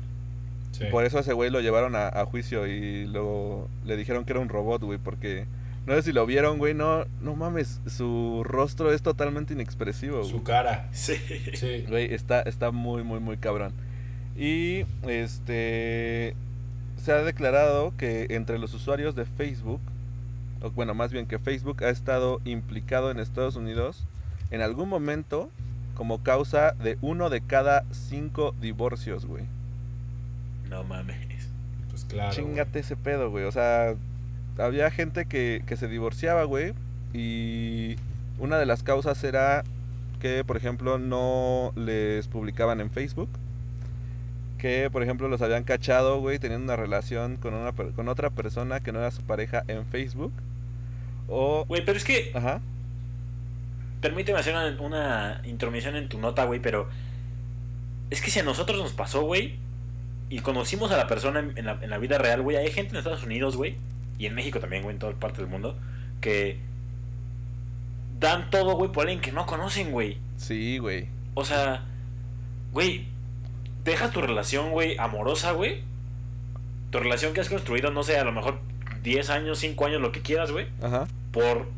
Sí. 0.72 0.84
Por 0.90 1.04
eso 1.04 1.18
a 1.18 1.20
ese 1.20 1.32
güey 1.32 1.50
lo 1.50 1.60
llevaron 1.60 1.96
a, 1.96 2.08
a 2.08 2.24
juicio 2.26 2.66
y 2.66 3.06
luego 3.06 3.68
le 3.84 3.96
dijeron 3.96 4.24
que 4.24 4.32
era 4.32 4.40
un 4.40 4.48
robot, 4.48 4.82
güey, 4.82 4.98
porque 4.98 5.46
no 5.86 5.94
sé 5.94 6.02
si 6.02 6.12
lo 6.12 6.26
vieron, 6.26 6.58
güey, 6.58 6.74
no, 6.74 7.04
no 7.22 7.34
mames, 7.34 7.80
su 7.86 8.42
rostro 8.44 8.92
es 8.92 9.02
totalmente 9.02 9.54
inexpresivo, 9.54 10.22
Su 10.24 10.32
güey. 10.32 10.44
cara. 10.44 10.88
Sí. 10.92 11.16
Sí. 11.54 11.84
Güey, 11.88 12.14
está, 12.14 12.42
está 12.42 12.70
muy, 12.70 13.02
muy, 13.02 13.18
muy 13.20 13.36
cabrón. 13.36 13.72
Y 14.36 14.84
este 15.06 16.34
se 16.96 17.12
ha 17.12 17.22
declarado 17.22 17.92
que 17.96 18.26
entre 18.30 18.58
los 18.58 18.74
usuarios 18.74 19.14
de 19.14 19.24
Facebook, 19.24 19.80
o 20.62 20.70
bueno, 20.70 20.94
más 20.94 21.12
bien 21.12 21.26
que 21.26 21.38
Facebook 21.38 21.82
ha 21.82 21.88
estado 21.90 22.40
implicado 22.44 23.10
en 23.10 23.18
Estados 23.18 23.56
Unidos 23.56 24.04
en 24.50 24.60
algún 24.60 24.88
momento 24.88 25.50
como 25.94 26.22
causa 26.22 26.72
de 26.72 26.96
uno 27.00 27.30
de 27.30 27.40
cada 27.40 27.84
cinco 27.90 28.54
divorcios, 28.60 29.26
güey. 29.26 29.44
No 30.70 30.84
mames. 30.84 31.16
Pues 31.90 32.04
claro. 32.04 32.32
Chingate 32.32 32.78
ese 32.78 32.96
pedo, 32.96 33.30
güey. 33.30 33.44
O 33.44 33.52
sea, 33.52 33.94
había 34.58 34.90
gente 34.90 35.26
que, 35.26 35.62
que 35.66 35.76
se 35.76 35.88
divorciaba, 35.88 36.44
güey. 36.44 36.72
Y 37.12 37.96
una 38.38 38.58
de 38.58 38.66
las 38.66 38.82
causas 38.82 39.22
era 39.24 39.64
que, 40.20 40.44
por 40.44 40.56
ejemplo, 40.56 40.98
no 40.98 41.72
les 41.76 42.28
publicaban 42.28 42.80
en 42.80 42.90
Facebook. 42.90 43.28
Que, 44.58 44.90
por 44.90 45.02
ejemplo, 45.02 45.26
los 45.28 45.40
habían 45.42 45.64
cachado, 45.64 46.20
güey, 46.20 46.38
teniendo 46.38 46.64
una 46.64 46.76
relación 46.76 47.36
con, 47.36 47.54
una, 47.54 47.72
per- 47.72 47.92
con 47.92 48.08
otra 48.08 48.30
persona 48.30 48.80
que 48.80 48.92
no 48.92 48.98
era 49.00 49.10
su 49.10 49.22
pareja 49.22 49.64
en 49.68 49.86
Facebook. 49.86 50.32
O... 51.28 51.64
Güey, 51.66 51.84
pero 51.84 51.96
es 51.96 52.04
que, 52.04 52.30
Ajá. 52.34 52.60
permíteme 54.02 54.38
hacer 54.38 54.54
una, 54.54 54.80
una 54.82 55.40
intromisión 55.44 55.96
en 55.96 56.08
tu 56.08 56.18
nota, 56.18 56.44
güey, 56.44 56.60
pero 56.60 56.88
es 58.10 58.20
que 58.20 58.30
si 58.30 58.38
a 58.40 58.42
nosotros 58.42 58.78
nos 58.78 58.92
pasó, 58.92 59.22
güey, 59.22 59.54
y 60.30 60.38
conocimos 60.38 60.90
a 60.92 60.96
la 60.96 61.06
persona 61.08 61.40
en, 61.40 61.52
en 61.56 61.66
la, 61.66 61.78
en 61.82 61.90
la 61.90 61.98
vida 61.98 62.16
real, 62.16 62.40
güey, 62.40 62.56
hay 62.56 62.70
gente 62.70 62.92
en 62.92 62.98
Estados 62.98 63.24
Unidos, 63.24 63.56
güey, 63.56 63.76
y 64.16 64.26
en 64.26 64.34
México 64.34 64.60
también, 64.60 64.82
güey, 64.82 64.94
en 64.94 65.00
toda 65.00 65.12
parte 65.14 65.42
del 65.42 65.50
mundo, 65.50 65.76
que 66.20 66.58
dan 68.20 68.48
todo, 68.50 68.76
güey, 68.76 68.92
por 68.92 69.02
alguien 69.02 69.20
que 69.20 69.32
no 69.32 69.46
conocen, 69.46 69.90
güey. 69.90 70.18
Sí, 70.36 70.78
güey. 70.78 71.08
O 71.34 71.44
sea, 71.44 71.84
güey, 72.72 73.06
dejas 73.84 74.12
tu 74.12 74.20
relación, 74.20 74.70
güey, 74.70 74.96
amorosa, 74.98 75.52
güey, 75.52 75.82
tu 76.90 76.98
relación 76.98 77.34
que 77.34 77.40
has 77.40 77.48
construido, 77.48 77.90
no 77.90 78.02
sé, 78.02 78.18
a 78.18 78.24
lo 78.24 78.32
mejor 78.32 78.60
10 79.02 79.30
años, 79.30 79.58
5 79.58 79.86
años, 79.86 80.00
lo 80.00 80.12
que 80.12 80.20
quieras, 80.20 80.52
güey, 80.52 80.66
Ajá. 80.82 81.06
por 81.32 81.68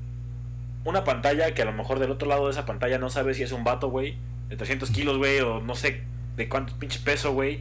una 0.84 1.04
pantalla 1.04 1.54
que 1.54 1.62
a 1.62 1.64
lo 1.64 1.72
mejor 1.72 2.00
del 2.00 2.10
otro 2.10 2.28
lado 2.28 2.46
de 2.46 2.52
esa 2.52 2.66
pantalla 2.66 2.98
no 2.98 3.08
sabes 3.08 3.36
si 3.36 3.44
es 3.44 3.52
un 3.52 3.64
vato, 3.64 3.88
güey, 3.88 4.16
de 4.48 4.56
300 4.56 4.90
kilos, 4.90 5.16
güey, 5.18 5.40
o 5.40 5.60
no 5.60 5.74
sé 5.74 6.02
de 6.36 6.48
cuánto 6.48 6.76
pinche 6.76 6.98
peso, 6.98 7.32
güey, 7.32 7.60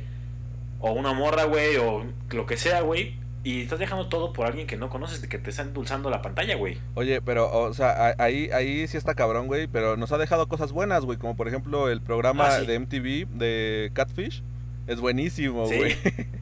o 0.82 0.91
una 0.91 1.13
morra, 1.13 1.46
güey, 1.46 1.78
o 1.78 2.04
lo 2.32 2.46
que 2.46 2.58
sea, 2.58 2.82
güey, 2.82 3.15
y 3.44 3.62
estás 3.62 3.80
dejando 3.80 4.08
todo 4.08 4.34
por 4.34 4.46
alguien 4.46 4.67
que 4.67 4.78
no 4.78 4.89
conoces, 4.89 5.20
que 5.28 5.38
te 5.39 5.50
está 5.50 5.63
endulzando 5.63 6.10
la 6.10 6.22
pantalla, 6.22 6.56
güey. 6.56 6.78
Oye, 6.96 7.22
pero, 7.22 7.52
o 7.52 7.74
sea, 7.74 8.13
ahí, 8.20 8.50
ahí 8.54 8.88
sí 8.88 8.98
está 8.98 9.15
cabrón, 9.15 9.48
güey, 9.48 9.67
pero 9.67 9.98
nos 9.98 10.12
ha 10.12 10.17
dejado 10.17 10.48
cosas 10.48 10.72
buenas, 10.72 11.06
güey, 11.06 11.17
como 11.17 11.36
por 11.36 11.48
ejemplo 11.48 11.89
el 11.89 12.02
programa 12.02 12.48
Ah, 12.48 12.60
sí. 12.60 12.65
de 12.67 12.80
MTV 12.80 13.28
de 13.38 13.89
Catfish. 13.94 14.44
Es 14.91 14.99
buenísimo, 14.99 15.67
Sí, 15.67 15.75
güey. 15.77 15.95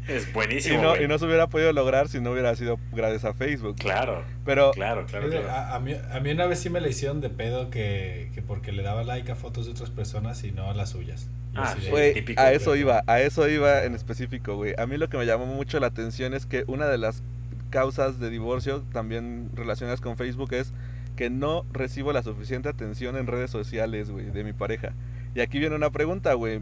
es 0.07 0.27
y, 0.29 0.31
buenísimo, 0.31 0.81
no, 0.81 0.89
güey. 0.91 1.03
y 1.03 1.07
no 1.07 1.17
se 1.19 1.25
hubiera 1.25 1.47
podido 1.47 1.71
lograr 1.73 2.07
si 2.09 2.19
no 2.19 2.31
hubiera 2.31 2.55
sido 2.55 2.79
gracias 2.91 3.25
a 3.25 3.33
Facebook. 3.33 3.75
Claro, 3.77 4.23
Pero, 4.45 4.71
claro, 4.71 5.05
claro. 5.05 5.29
A, 5.49 5.75
a 5.75 5.79
mí, 5.79 5.93
a 6.12 6.19
mí 6.19 6.31
una 6.31 6.45
vez 6.47 6.59
sí 6.59 6.69
me 6.69 6.81
la 6.81 6.88
hicieron 6.88 7.21
de 7.21 7.29
pedo 7.29 7.69
que, 7.69 8.31
que 8.33 8.41
porque 8.41 8.71
le 8.71 8.81
daba 8.83 9.03
like 9.03 9.31
a 9.31 9.35
fotos 9.35 9.65
de 9.65 9.71
otras 9.73 9.89
personas 9.91 10.43
y 10.43 10.51
no 10.51 10.69
a 10.69 10.73
las 10.73 10.89
suyas. 10.89 11.29
Y 11.53 11.57
Ah, 11.57 11.75
de- 11.79 11.89
güey, 11.89 12.13
típico, 12.13 12.41
a 12.41 12.51
eso 12.51 12.75
iba, 12.75 13.03
a 13.07 13.21
eso 13.21 13.47
iba 13.49 13.83
en 13.83 13.93
específico, 13.95 14.55
güey. 14.55 14.73
A 14.77 14.85
mí 14.88 14.97
lo 14.97 15.09
que 15.09 15.17
me 15.17 15.25
llamó 15.25 15.45
mucho 15.45 15.79
la 15.79 15.88
atención 15.88 16.33
es 16.33 16.45
que 16.45 16.63
una 16.67 16.88
de 16.88 16.97
las 16.97 17.21
causas 17.69 18.19
de 18.19 18.29
divorcio 18.29 18.81
también 18.91 19.49
relacionadas 19.53 20.01
con 20.01 20.17
Facebook 20.17 20.53
es 20.53 20.73
que 21.15 21.29
no 21.29 21.65
recibo 21.71 22.13
la 22.13 22.23
suficiente 22.23 22.69
atención 22.69 23.15
en 23.17 23.27
redes 23.27 23.51
sociales, 23.51 24.09
güey, 24.09 24.25
de 24.31 24.43
mi 24.43 24.53
pareja. 24.53 24.93
Y 25.35 25.41
aquí 25.41 25.59
viene 25.59 25.75
una 25.75 25.91
pregunta, 25.91 26.33
güey. 26.33 26.62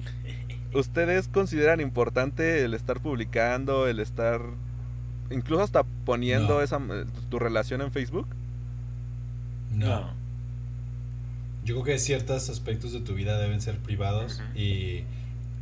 ¿Ustedes 0.78 1.28
consideran 1.28 1.82
importante 1.82 2.63
el 2.63 2.74
estar 2.76 3.00
publicando, 3.00 3.88
el 3.88 4.00
estar 4.00 4.42
incluso 5.32 5.63
hasta 5.63 5.84
poniendo 6.06 6.56
No. 6.56 6.62
esa 6.62 6.80
tu 7.30 7.40
relación 7.40 7.82
en 7.82 7.92
Facebook? 7.92 8.28
No. 9.74 10.12
Yo 11.66 11.76
creo 11.76 11.84
que 11.84 12.00
ciertos 12.00 12.50
aspectos 12.50 12.94
de 12.94 13.02
tu 13.02 13.13
vida 13.16 13.38
deben 13.40 13.60
ser 13.60 13.78
privados 13.78 14.42
y, 14.56 15.04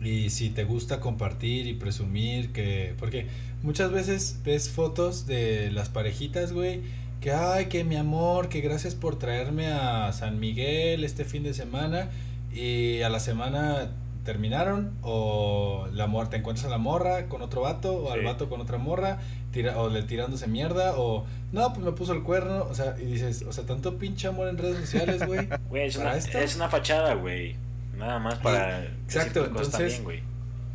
y 0.03 0.29
si 0.29 0.49
te 0.49 0.63
gusta 0.65 0.99
compartir 0.99 1.65
y 1.67 1.73
presumir 1.73 2.51
que... 2.51 2.93
Porque 2.99 3.27
muchas 3.63 3.91
veces 3.91 4.39
ves 4.43 4.69
fotos 4.69 5.25
de 5.25 5.71
las 5.71 5.89
parejitas, 5.89 6.51
güey, 6.51 6.81
que, 7.21 7.31
ay, 7.31 7.67
que 7.67 7.83
mi 7.83 7.95
amor, 7.95 8.49
que 8.49 8.61
gracias 8.61 8.93
por 8.93 9.17
traerme 9.17 9.67
a 9.67 10.11
San 10.13 10.39
Miguel 10.39 11.03
este 11.03 11.25
fin 11.25 11.41
de 11.41 11.53
semana 11.53 12.09
y 12.53 13.01
a 13.01 13.09
la 13.09 13.19
semana 13.19 13.89
terminaron 14.25 14.91
o 15.03 15.87
la 15.93 16.07
mor 16.07 16.29
te 16.29 16.35
encuentras 16.37 16.65
a 16.65 16.69
la 16.69 16.77
morra 16.77 17.27
con 17.27 17.41
otro 17.41 17.61
vato 17.61 17.93
o 17.93 18.11
al 18.11 18.19
Sí. 18.19 18.25
vato 18.25 18.49
con 18.49 18.59
otra 18.59 18.77
morra 18.77 19.19
tira, 19.51 19.79
o 19.79 19.87
le 19.89 20.03
tirándose 20.03 20.47
mierda 20.47 20.95
o 20.97 21.25
no 21.53 21.71
pues 21.71 21.85
me 21.85 21.91
puso 21.93 22.11
el 22.11 22.23
cuerno 22.23 22.65
o 22.69 22.73
sea 22.75 22.95
y 22.99 23.05
dices 23.05 23.43
o 23.47 23.53
sea 23.53 23.65
tanto 23.65 23.97
pinche 23.97 24.27
amor 24.27 24.49
en 24.49 24.57
redes 24.57 24.79
sociales 24.79 25.25
güey 25.25 25.47
es 25.75 25.95
¿Para 25.97 26.09
una, 26.09 26.17
esto? 26.17 26.37
es 26.39 26.55
una 26.57 26.67
fachada, 26.69 27.13
güey. 27.13 27.55
Nada 27.97 28.19
más 28.19 28.35
para... 28.39 28.79
decir 28.81 28.91
exacto, 29.05 29.45
entonces- 29.45 30.03
güey. 30.03 30.21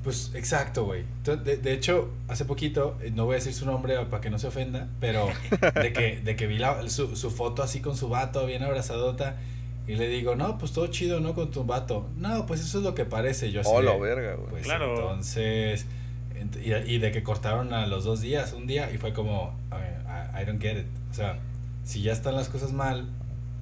Pues 0.03 0.31
exacto, 0.35 0.87
güey. 0.87 1.05
De, 1.25 1.59
de 1.59 1.73
hecho, 1.75 2.09
hace 2.29 2.47
poquito, 2.47 2.97
eh, 3.03 3.11
no 3.15 3.27
voy 3.27 3.35
a 3.35 3.37
decir 3.37 3.53
su 3.53 3.67
nombre 3.67 3.95
para 4.07 4.23
que 4.23 4.31
no 4.31 4.39
se 4.39 4.47
ofenda, 4.47 4.89
pero 4.99 5.29
de 5.75 5.93
que, 5.93 6.23
de 6.25 6.37
que 6.37 6.47
vi 6.47 6.57
la- 6.57 6.89
su, 6.89 7.15
su 7.17 7.31
foto 7.31 7.63
así 7.63 7.81
con 7.83 7.99
su 7.99 8.09
vato, 8.09 8.47
bien 8.47 8.63
abrazadota, 8.63 9.37
y 9.93 9.97
le 9.97 10.09
digo, 10.09 10.37
no, 10.37 10.59
pues 10.59 10.73
todo 10.73 10.87
chido, 10.89 11.21
¿no? 11.21 11.35
Con 11.35 11.51
tu 11.51 11.65
vato. 11.65 12.09
No, 12.17 12.47
pues 12.47 12.61
eso 12.61 12.79
es 12.79 12.85
lo 12.85 12.95
que 12.95 13.05
parece. 13.05 13.51
Yo 13.51 13.61
así 13.63 13.71
Oh, 13.73 13.83
la 13.83 13.97
verga, 13.97 14.35
güey. 14.35 14.51
Pues 14.51 14.63
Claro. 14.65 14.95
entonces, 14.95 15.87
ent- 16.39 16.63
y, 16.87 16.95
y 16.95 16.99
de 16.99 17.11
que 17.13 17.23
cortaron 17.23 17.73
a 17.73 17.87
los 17.87 18.05
dos 18.05 18.21
días, 18.21 18.53
un 18.53 18.67
día, 18.67 18.91
y 18.93 18.99
fue 18.99 19.13
como, 19.13 19.57
I, 19.73 20.43
I 20.43 20.45
don't 20.45 20.61
get 20.63 20.79
it. 20.79 20.87
O 21.11 21.15
sea, 21.15 21.39
si 21.85 22.03
ya 22.03 22.13
están 22.13 22.37
las 22.37 22.49
cosas 22.49 22.73
mal, 22.73 23.09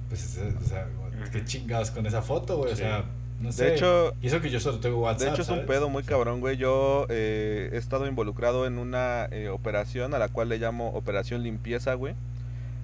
pues, 0.09 0.37
es- 0.37 0.55
o 0.55 0.67
sea, 0.67 0.87
qué 1.31 1.43
chingados 1.45 1.91
con 1.91 2.05
esa 2.05 2.21
foto, 2.21 2.57
güey. 2.57 2.73
O 2.73 2.75
sea, 2.75 3.05
no 3.41 3.51
sé. 3.51 3.65
De 3.65 3.73
hecho, 3.75 4.13
y 4.21 4.27
eso 4.27 4.41
que 4.41 4.49
yo 4.49 4.59
solo 4.59 4.79
tengo 4.79 4.99
WhatsApp. 4.99 5.27
De 5.27 5.33
hecho 5.33 5.41
es 5.43 5.49
un 5.49 5.55
¿sabes? 5.55 5.67
pedo 5.67 5.89
muy 5.89 6.03
cabrón, 6.03 6.41
güey. 6.41 6.57
Yo 6.57 7.05
eh, 7.09 7.69
he 7.73 7.77
estado 7.77 8.05
involucrado 8.07 8.67
en 8.67 8.77
una 8.77 9.25
eh, 9.31 9.49
operación 9.49 10.13
a 10.13 10.19
la 10.19 10.27
cual 10.27 10.49
le 10.49 10.57
llamo 10.59 10.89
operación 10.89 11.43
limpieza, 11.43 11.93
güey. 11.93 12.13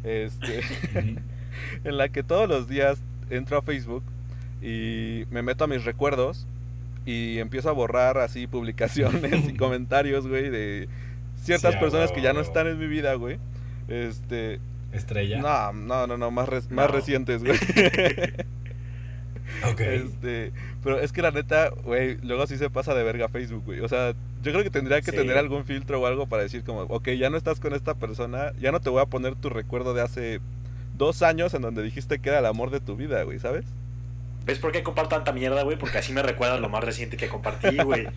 Este, 0.03 0.61
en 1.83 1.97
la 1.97 2.09
que 2.09 2.23
todos 2.23 2.47
los 2.47 2.67
días 2.67 2.99
entro 3.29 3.57
a 3.57 3.61
Facebook 3.61 4.03
y 4.61 5.25
me 5.31 5.41
meto 5.41 5.63
a 5.63 5.67
mis 5.67 5.83
recuerdos 5.85 6.47
y 7.05 7.37
empiezo 7.39 7.69
a 7.69 7.73
borrar 7.73 8.17
así 8.17 8.47
publicaciones 9.27 9.47
y 9.49 9.55
comentarios, 9.55 10.27
güey, 10.27 10.49
de 10.49 10.87
ciertas 11.43 11.73
Sí, 11.73 11.79
personas 11.79 12.09
huevo, 12.09 12.15
que 12.15 12.21
ya 12.21 12.33
no 12.33 12.41
están 12.41 12.67
en 12.67 12.79
mi 12.79 12.87
vida, 12.87 13.13
güey. 13.15 13.37
Este, 13.87 14.59
Estrella. 14.93 15.39
no, 15.41 15.73
no, 15.73 16.07
no, 16.07 16.17
no, 16.17 16.31
más, 16.31 16.49
más 16.71 16.89
recientes, 16.89 17.43
güey. 17.43 17.57
Ok. 19.71 19.79
Este, 19.79 20.51
pero 20.83 20.99
es 20.99 21.11
que 21.11 21.21
la 21.21 21.31
neta, 21.31 21.69
güey, 21.69 22.17
luego 22.23 22.45
sí 22.47 22.57
se 22.57 22.69
pasa 22.69 22.93
de 22.93 23.03
verga 23.03 23.29
Facebook, 23.29 23.63
güey. 23.65 23.79
O 23.79 23.87
sea, 23.87 24.13
yo 24.43 24.51
creo 24.51 24.63
que 24.63 24.69
tendría 24.69 25.01
que 25.01 25.11
Sí. 25.11 25.17
tener 25.17 25.37
algún 25.37 25.65
filtro 25.65 26.01
o 26.01 26.05
algo 26.07 26.27
para 26.27 26.43
decir 26.43 26.63
como, 26.63 26.81
ok, 26.81 27.09
ya 27.11 27.29
no 27.29 27.37
estás 27.37 27.59
con 27.59 27.73
esta 27.73 27.93
persona, 27.93 28.51
ya 28.59 28.71
no 28.71 28.79
te 28.81 28.89
voy 28.89 29.01
a 29.01 29.05
poner 29.05 29.35
tu 29.35 29.49
recuerdo 29.49 29.93
de 29.93 30.01
hace 30.01 30.39
dos 30.97 31.21
años 31.21 31.53
en 31.53 31.61
donde 31.61 31.83
dijiste 31.83 32.19
que 32.19 32.29
era 32.29 32.39
el 32.39 32.45
amor 32.45 32.71
de 32.71 32.79
tu 32.79 32.95
vida, 32.95 33.23
güey, 33.23 33.39
¿sabes? 33.39 33.65
¿Ves 34.45 34.59
por 34.59 34.71
qué 34.71 34.83
comparto 34.83 35.15
tanta 35.15 35.31
mierda, 35.31 35.63
güey? 35.63 35.75
Porque 35.75 35.97
así 35.97 36.13
me 36.13 36.21
recuerdas 36.21 36.61
lo 36.61 36.69
más 36.69 36.83
reciente 36.83 37.17
que 37.17 37.27
compartí, 37.27 37.77
güey. 37.77 38.07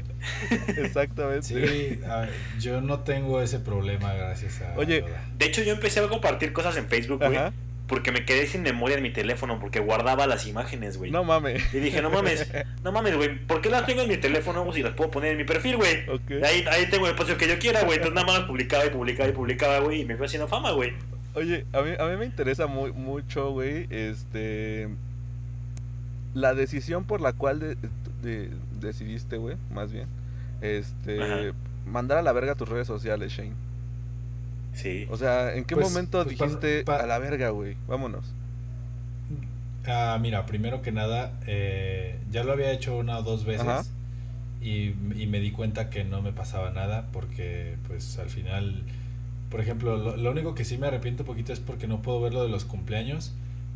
Exactamente. 0.76 1.42
Sí, 1.42 2.00
a 2.06 2.20
ver, 2.20 2.30
yo 2.58 2.82
no 2.82 3.00
tengo 3.00 3.40
ese 3.40 3.60
problema 3.60 4.12
gracias 4.12 4.60
a 4.60 4.74
Oye. 4.76 5.04
De 5.38 5.46
hecho, 5.46 5.62
yo 5.62 5.72
empecé 5.72 6.00
a 6.00 6.08
compartir 6.08 6.52
cosas 6.52 6.76
en 6.76 6.86
Facebook, 6.86 7.24
güey. 7.24 7.38
Porque 7.86 8.12
me 8.12 8.24
quedé 8.24 8.46
sin 8.46 8.62
memoria 8.62 8.98
en 8.98 9.02
mi 9.02 9.10
teléfono, 9.10 9.58
porque 9.58 9.80
guardaba 9.80 10.28
las 10.28 10.46
imágenes, 10.46 10.96
güey. 10.96 11.10
No 11.10 11.24
mames. 11.24 11.74
Y 11.74 11.78
dije, 11.78 12.00
no 12.02 12.10
mames, 12.10 12.48
no 12.84 12.92
mames, 12.92 13.16
güey, 13.16 13.36
¿por 13.46 13.60
qué 13.60 13.68
las 13.68 13.84
tengo 13.84 14.02
en 14.02 14.08
mi 14.08 14.16
teléfono 14.16 14.62
güey, 14.62 14.76
si 14.76 14.82
las 14.84 14.92
puedo 14.92 15.10
poner 15.10 15.32
en 15.32 15.38
mi 15.38 15.44
perfil, 15.44 15.76
güey? 15.76 16.04
Ahí, 16.44 16.64
ahí 16.70 16.86
tengo 16.88 17.06
el 17.06 17.12
espacio 17.12 17.36
que 17.36 17.48
yo 17.48 17.58
quiera, 17.58 17.82
güey. 17.82 17.96
Entonces 17.96 18.14
nada 18.14 18.26
más 18.26 18.38
las 18.40 18.46
publicaba 18.46 18.86
y 18.86 18.90
publicaba 18.90 19.28
y 19.28 19.32
publicaba, 19.32 19.78
güey, 19.80 20.02
y 20.02 20.04
me 20.04 20.16
fue 20.16 20.26
haciendo 20.26 20.46
fama, 20.46 20.70
güey. 20.70 20.92
Oye, 21.34 21.64
a 21.72 21.82
mí, 21.82 21.90
a 21.98 22.04
mí 22.06 22.16
me 22.16 22.24
interesa 22.26 22.66
muy, 22.66 22.92
mucho, 22.92 23.50
güey, 23.52 23.86
este... 23.90 24.88
La 26.34 26.54
decisión 26.54 27.04
por 27.04 27.20
la 27.20 27.32
cual 27.32 27.58
de- 27.60 27.76
de- 28.22 28.50
decidiste, 28.80 29.36
güey, 29.36 29.56
más 29.72 29.92
bien, 29.92 30.06
este... 30.60 31.22
Ajá. 31.22 31.36
Mandar 31.86 32.18
a 32.18 32.22
la 32.22 32.32
verga 32.32 32.54
tus 32.54 32.68
redes 32.68 32.86
sociales, 32.86 33.32
Shane. 33.32 33.52
Sí. 34.74 35.06
O 35.10 35.16
sea, 35.16 35.54
¿en 35.54 35.64
qué 35.64 35.74
Pues- 35.74 35.88
momento 35.88 36.22
pues, 36.24 36.36
pa- 36.36 36.44
dijiste 36.46 36.84
pa- 36.84 36.96
a 37.02 37.06
la 37.06 37.18
verga, 37.18 37.50
güey? 37.50 37.76
Vámonos. 37.88 38.24
Ah, 39.86 40.18
mira, 40.20 40.46
primero 40.46 40.82
que 40.82 40.92
nada, 40.92 41.32
eh, 41.46 42.18
ya 42.30 42.44
lo 42.44 42.52
había 42.52 42.70
hecho 42.70 42.96
una 42.96 43.18
o 43.18 43.22
dos 43.22 43.44
veces 43.44 43.66
Ajá. 43.66 43.82
y, 44.60 44.94
y 45.16 45.26
me 45.26 45.40
di 45.40 45.50
cuenta 45.52 45.88
que 45.90 46.04
no 46.04 46.20
me 46.22 46.32
pasaba 46.32 46.70
nada 46.70 47.06
porque, 47.12 47.76
pues, 47.88 48.18
al 48.18 48.28
final, 48.28 48.82
por 49.50 49.60
ejemplo, 49.60 49.96
lo, 49.96 50.16
lo 50.16 50.30
único 50.30 50.54
que 50.54 50.64
sí 50.64 50.78
me 50.78 50.86
arrepiento 50.86 51.22
un 51.24 51.26
poquito 51.26 51.52
es 51.52 51.60
porque 51.60 51.86
no 51.86 52.02
puedo 52.02 52.20
ver 52.20 52.32
lo 52.34 52.42
de 52.42 52.48
los 52.48 52.64
cumpleaños. 52.64 53.32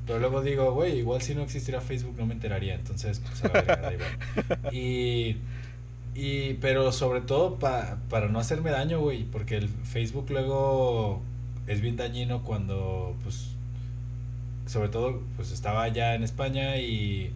Pero 0.07 0.19
luego 0.19 0.43
digo, 0.43 0.73
güey, 0.75 0.99
igual 0.99 1.23
si 1.23 1.35
no 1.35 1.43
existiera 1.43 1.81
Facebook 1.81 2.15
no 2.19 2.27
me 2.27 2.35
enteraría, 2.35 2.75
entonces, 2.75 3.21
pues, 3.21 3.43
a 3.45 3.49
la 3.49 3.53
verga, 3.55 3.77
da 3.77 3.93
igual. 3.95 4.11
Y, 4.73 5.37
y, 6.15 6.55
pero 6.61 6.93
sobre 6.93 7.23
todo 7.23 7.55
pa- 7.59 7.97
para 8.11 8.29
no 8.29 8.39
hacerme 8.39 8.71
daño, 8.71 9.01
güey, 9.01 9.25
porque 9.25 9.57
el 9.57 9.69
Facebook 9.69 10.27
luego 10.29 11.23
es 11.67 11.81
bien 11.81 11.97
dañino 11.97 12.43
cuando, 12.43 13.17
pues, 13.23 13.49
sobre 14.67 14.91
todo, 14.91 15.23
pues 15.37 15.53
estaba 15.53 15.83
allá 15.85 16.15
en 16.15 16.23
España 16.23 16.77
y... 16.77 17.33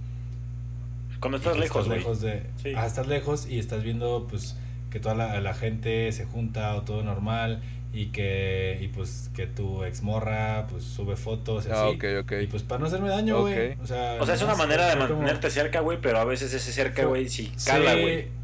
Cuando 1.20 1.38
estás 1.38 1.58
lejos, 1.58 1.86
güey. 1.86 1.98
lejos 2.00 2.20
de... 2.20 2.42
Sí. 2.62 2.72
Ah, 2.76 2.86
estás 2.86 3.06
lejos 3.06 3.48
y 3.48 3.58
estás 3.58 3.82
viendo, 3.82 4.26
pues, 4.28 4.56
que 4.90 5.00
toda 5.00 5.14
la, 5.14 5.40
la 5.40 5.54
gente 5.54 6.12
se 6.12 6.26
junta 6.26 6.74
o 6.76 6.82
todo 6.82 7.02
normal 7.02 7.62
y 8.00 8.06
que, 8.06 8.78
y 8.80 8.88
pues, 8.88 9.30
que 9.34 9.46
tu 9.46 9.82
exmorra, 9.84 10.66
pues, 10.70 10.84
sube 10.84 11.16
fotos 11.16 11.66
y 11.66 11.70
Ah, 11.70 11.86
así. 11.88 11.96
ok, 11.96 12.04
ok. 12.24 12.32
Y 12.42 12.46
pues 12.46 12.62
para 12.62 12.80
no 12.80 12.86
hacerme 12.86 13.08
daño, 13.08 13.40
güey. 13.40 13.76
O 13.82 13.86
sea, 13.86 14.18
O 14.20 14.26
sea, 14.26 14.34
es 14.34 14.42
una 14.42 14.54
manera 14.54 14.86
de 14.86 14.92
como- 14.96 15.08
mantenerte 15.08 15.50
cerca, 15.50 15.80
güey, 15.80 15.98
pero 16.00 16.18
a 16.18 16.24
veces 16.24 16.52
ese 16.54 16.70
cerca, 16.72 17.04
güey, 17.06 17.28
sí 17.28 17.52
cala, 17.64 17.94
Sí, 17.94 18.00
güey. 18.02 18.38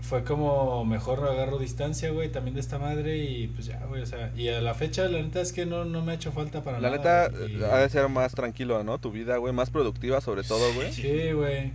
Fue 0.00 0.22
como 0.24 0.84
mejor 0.84 1.26
agarro 1.28 1.58
distancia, 1.58 2.10
güey, 2.10 2.30
también 2.30 2.54
de 2.54 2.60
esta 2.60 2.78
madre 2.78 3.18
y 3.18 3.48
pues 3.48 3.66
ya, 3.66 3.84
güey, 3.86 4.00
o 4.02 4.06
sea, 4.06 4.32
y 4.36 4.48
a 4.48 4.60
la 4.60 4.72
fecha 4.74 5.04
la 5.08 5.20
neta 5.20 5.40
es 5.40 5.52
que 5.52 5.66
no, 5.66 5.84
no 5.84 6.02
me 6.02 6.12
ha 6.12 6.14
hecho 6.14 6.32
falta 6.32 6.62
para 6.62 6.80
La 6.80 6.90
nada. 6.90 7.28
neta, 7.28 7.46
y- 7.48 7.60
eh, 7.62 7.66
ha 7.70 7.78
de 7.78 7.88
ser 7.88 8.08
más 8.08 8.32
tranquilo, 8.32 8.84
¿no? 8.84 8.98
Tu 8.98 9.10
vida, 9.10 9.36
güey, 9.38 9.52
más 9.52 9.70
productiva 9.70 10.20
sobre 10.20 10.44
todo, 10.44 10.72
güey. 10.74 10.92
Sí, 10.92 11.32
güey. 11.32 11.72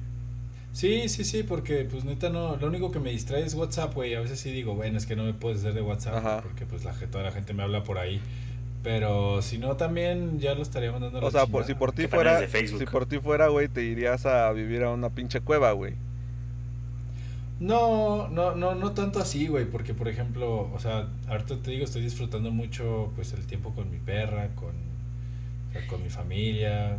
Sí, 0.74 1.08
sí, 1.08 1.24
sí, 1.24 1.44
porque 1.44 1.88
pues 1.90 2.04
neta 2.04 2.30
no, 2.30 2.56
lo 2.56 2.68
único 2.68 2.92
que 2.92 3.00
me 3.00 3.12
distrae 3.12 3.44
es 3.44 3.54
WhatsApp, 3.54 3.94
güey. 3.94 4.16
A 4.16 4.22
veces 4.22 4.40
sí 4.40 4.52
digo, 4.52 4.74
bueno, 4.74 4.98
es 4.98 5.06
que 5.06 5.16
no 5.16 5.24
me 5.24 5.34
puedes 5.34 5.60
hacer 5.60 5.76
de 5.76 5.84
WhatsApp 5.84 6.16
Ajá. 6.16 6.42
porque 6.42 6.66
pues 6.66 6.84
la, 6.84 6.94
toda 6.94 7.24
la 7.24 7.32
gente 7.32 7.54
me 7.54 7.62
habla 7.62 7.84
por 7.84 8.00
ahí. 8.00 8.20
Pero 8.82 9.42
si 9.44 9.60
no 9.60 9.78
también 9.78 10.40
ya 10.40 10.56
lo 10.56 10.64
estaría 10.64 10.92
mandando 10.92 11.20
a 11.20 11.22
la 11.22 11.28
O 11.28 11.32
sea, 11.32 11.46
por, 11.46 11.64
si 11.64 11.76
por 11.76 11.94
ti 11.94 12.08
fuera, 12.08 12.34
es 12.34 12.40
de 12.42 12.48
Facebook. 12.48 12.80
si 12.80 12.86
por 12.88 13.06
ti 13.06 13.20
fuera, 13.20 13.48
güey, 13.48 13.68
te 13.68 13.84
irías 13.84 14.26
a 14.26 14.52
vivir 14.52 14.84
a 14.84 14.90
una 14.90 15.12
pinche 15.12 15.42
cueva, 15.42 15.72
güey. 15.74 15.94
No, 17.60 18.28
no, 18.30 18.56
no, 18.56 18.74
no 18.74 18.92
tanto 18.92 19.20
así, 19.20 19.48
güey, 19.48 19.66
porque 19.66 19.94
por 19.94 20.08
ejemplo, 20.08 20.70
o 20.74 20.80
sea, 20.80 21.08
ahorita 21.30 21.58
te 21.62 21.72
digo, 21.72 21.86
estoy 21.86 22.02
disfrutando 22.02 22.50
mucho 22.50 23.12
pues 23.16 23.32
el 23.34 23.46
tiempo 23.46 23.74
con 23.76 23.90
mi 23.92 24.00
perra, 24.00 24.50
con, 24.56 24.72
o 25.70 25.72
sea, 25.72 25.88
con 25.88 26.02
mi 26.04 26.10
familia 26.10 26.98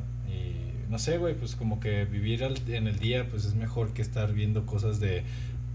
no 0.89 0.99
sé, 0.99 1.19
güey, 1.19 1.35
pues 1.35 1.57
como 1.57 1.81
que 1.81 2.05
vivir 2.05 2.45
al- 2.45 2.61
en 2.69 2.87
el 2.89 2.99
día 2.99 3.27
pues 3.31 3.45
es 3.45 3.55
mejor 3.55 3.93
que 3.93 4.03
estar 4.03 4.33
viendo 4.33 4.67
cosas 4.67 5.01
de 5.01 5.23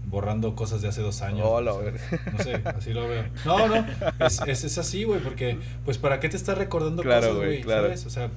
borrando 0.08 0.56
cosas 0.56 0.82
de 0.82 0.88
hace 0.88 1.02
dos 1.02 1.22
años. 1.22 1.46
Hola, 1.48 1.72
o 1.74 1.82
sea, 1.82 1.90
güey. 1.92 2.02
no 2.32 2.38
sé, 2.42 2.54
así 2.64 2.92
lo 2.92 3.06
veo. 3.08 3.24
No, 3.44 3.68
no, 3.68 3.86
es, 4.26 4.40
es, 4.46 4.64
es 4.64 4.78
así, 4.78 5.04
güey, 5.04 5.20
porque 5.20 5.58
pues 5.84 5.98
para 5.98 6.18
qué 6.20 6.28
te 6.28 6.36
estás 6.36 6.58
recordando 6.58 7.02
Claro, 7.02 7.20
cosas, 7.28 7.36
güey, 7.36 7.48
güey, 7.48 7.62
claro. 7.62 7.82
¿sabes? 7.84 8.06
O 8.06 8.10
sea, 8.10 8.30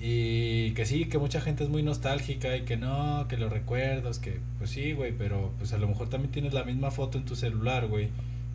y 0.00 0.72
que 0.72 0.84
sí, 0.84 1.06
que 1.06 1.18
mucha 1.18 1.40
gente 1.40 1.64
es 1.64 1.70
muy 1.70 1.82
nostálgica 1.82 2.54
y 2.56 2.62
que 2.62 2.76
no, 2.76 3.26
que 3.28 3.36
los 3.38 3.50
recuerdos, 3.50 4.18
que 4.18 4.38
pues 4.58 4.70
sí, 4.70 4.92
güey, 4.92 5.12
pero 5.16 5.52
pues 5.58 5.72
a 5.72 5.78
lo 5.78 5.88
mejor 5.88 6.08
también 6.08 6.30
tienes 6.30 6.52
la 6.52 6.64
misma 6.64 6.90
foto 6.90 7.18
en 7.18 7.24
tu 7.24 7.34
celular, 7.34 7.86
güey, 7.86 8.08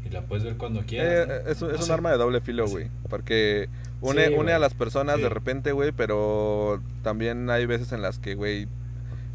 y 0.06 0.10
la 0.10 0.22
puedes 0.22 0.44
ver 0.44 0.58
cuando 0.58 0.82
quieras. 0.82 1.28
¿no? 1.28 1.34
Eh, 1.34 1.42
es, 1.48 1.62
un- 1.62 1.70
No 1.70 1.74
es 1.76 1.82
un 1.82 1.88
sé. 1.88 1.94
arma 1.94 2.12
de 2.12 2.18
doble 2.18 2.42
filo, 2.42 2.68
güey. 2.68 2.88
Porque 3.10 3.70
une, 4.02 4.28
Sí, 4.28 4.34
une 4.34 4.52
a 4.54 4.60
las 4.60 4.74
personas 4.74 5.18
Sí. 5.18 5.22
de 5.24 5.30
repente, 5.30 5.72
güey, 5.72 5.92
pero 5.92 6.82
también 7.04 7.50
hay 7.50 7.66
veces 7.66 7.92
en 7.92 8.02
las 8.02 8.18
que, 8.20 8.36
güey, 8.36 8.68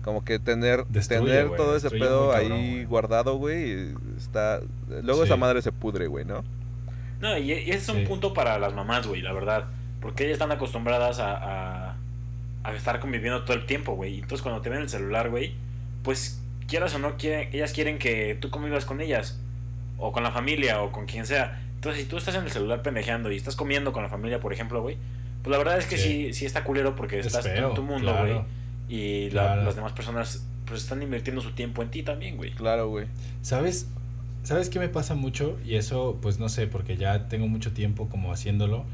como 0.02 0.24
que 0.24 0.38
tener, 0.38 0.86
Destruye, 0.86 1.26
tener 1.32 1.56
todo 1.56 1.76
ese 1.76 1.90
pedo 1.90 2.30
cabrón, 2.30 2.52
ahí 2.52 2.84
guardado, 2.84 3.36
güey, 3.36 3.88
está... 4.16 4.60
Luego 5.02 5.22
Sí. 5.22 5.26
esa 5.26 5.36
madre 5.36 5.62
se 5.62 5.72
pudre, 5.72 6.06
güey, 6.06 6.24
¿no? 6.24 6.44
No, 7.20 7.36
y, 7.38 7.50
y 7.52 7.70
ese 7.70 7.72
es 7.78 7.88
un 7.88 8.00
Sí. 8.00 8.06
punto 8.06 8.32
para 8.34 8.58
las 8.58 8.74
mamás, 8.74 9.06
güey, 9.06 9.22
la 9.22 9.32
verdad. 9.32 9.64
Porque 10.00 10.24
ellas 10.24 10.34
están 10.34 10.52
acostumbradas 10.52 11.18
a, 11.18 11.90
a, 11.90 11.96
a 12.62 12.74
estar 12.74 13.00
conviviendo 13.00 13.42
todo 13.44 13.56
el 13.56 13.66
tiempo, 13.66 13.94
güey. 13.94 14.16
Entonces 14.16 14.42
cuando 14.42 14.60
te 14.60 14.68
ven 14.70 14.82
el 14.82 14.88
celular, 14.88 15.30
güey, 15.30 15.54
pues 16.02 16.40
quieras 16.68 16.94
o 16.94 16.98
no, 16.98 17.16
quieren, 17.16 17.48
ellas 17.52 17.72
quieren 17.72 17.98
que 17.98 18.36
tú 18.40 18.50
convivas 18.50 18.84
con 18.84 19.00
ellas. 19.00 19.40
O 19.98 20.12
con 20.12 20.22
la 20.22 20.30
familia, 20.32 20.82
o 20.82 20.92
con 20.92 21.06
quien 21.06 21.26
sea. 21.26 21.62
Entonces 21.76 22.02
si 22.02 22.08
tú 22.08 22.16
estás 22.16 22.34
en 22.34 22.44
el 22.44 22.50
celular 22.50 22.82
pendejeando 22.82 23.30
y 23.32 23.36
estás 23.36 23.56
comiendo 23.56 23.92
con 23.92 24.02
la 24.02 24.08
familia, 24.08 24.40
por 24.40 24.52
ejemplo, 24.52 24.82
güey, 24.82 24.96
pues 25.42 25.50
la 25.52 25.58
verdad 25.58 25.78
es 25.78 25.86
que 25.86 25.96
sí, 25.96 26.26
Sí. 26.28 26.34
sí, 26.34 26.46
está 26.46 26.64
culero 26.64 26.96
porque 26.96 27.18
Es 27.20 27.26
estás 27.26 27.44
feo, 27.44 27.68
en 27.70 27.74
tu 27.74 27.82
mundo, 27.82 28.12
claro. 28.12 28.26
güey. 28.26 28.44
Y 28.88 29.30
la- 29.30 29.42
Claro. 29.46 29.64
las 29.64 29.76
demás 29.76 29.92
personas 29.92 30.44
pues 30.66 30.82
están 30.82 31.00
invirtiendo 31.02 31.40
su 31.42 31.52
tiempo 31.52 31.80
en 31.82 31.90
ti 31.90 32.02
también, 32.02 32.36
güey. 32.36 32.50
Claro, 32.52 32.88
güey. 32.88 33.06
¿Sabes? 33.42 33.88
¿Sabes 34.42 34.68
qué 34.68 34.78
me 34.80 34.88
pasa 34.88 35.14
mucho? 35.14 35.56
Y 35.64 35.76
eso, 35.76 36.18
pues 36.20 36.38
no 36.40 36.48
sé, 36.48 36.66
porque 36.66 36.96
ya 36.96 37.28
tengo 37.28 37.46
mucho 37.48 37.72
tiempo 37.72 38.08
como 38.08 38.32
haciéndolo. 38.32 38.84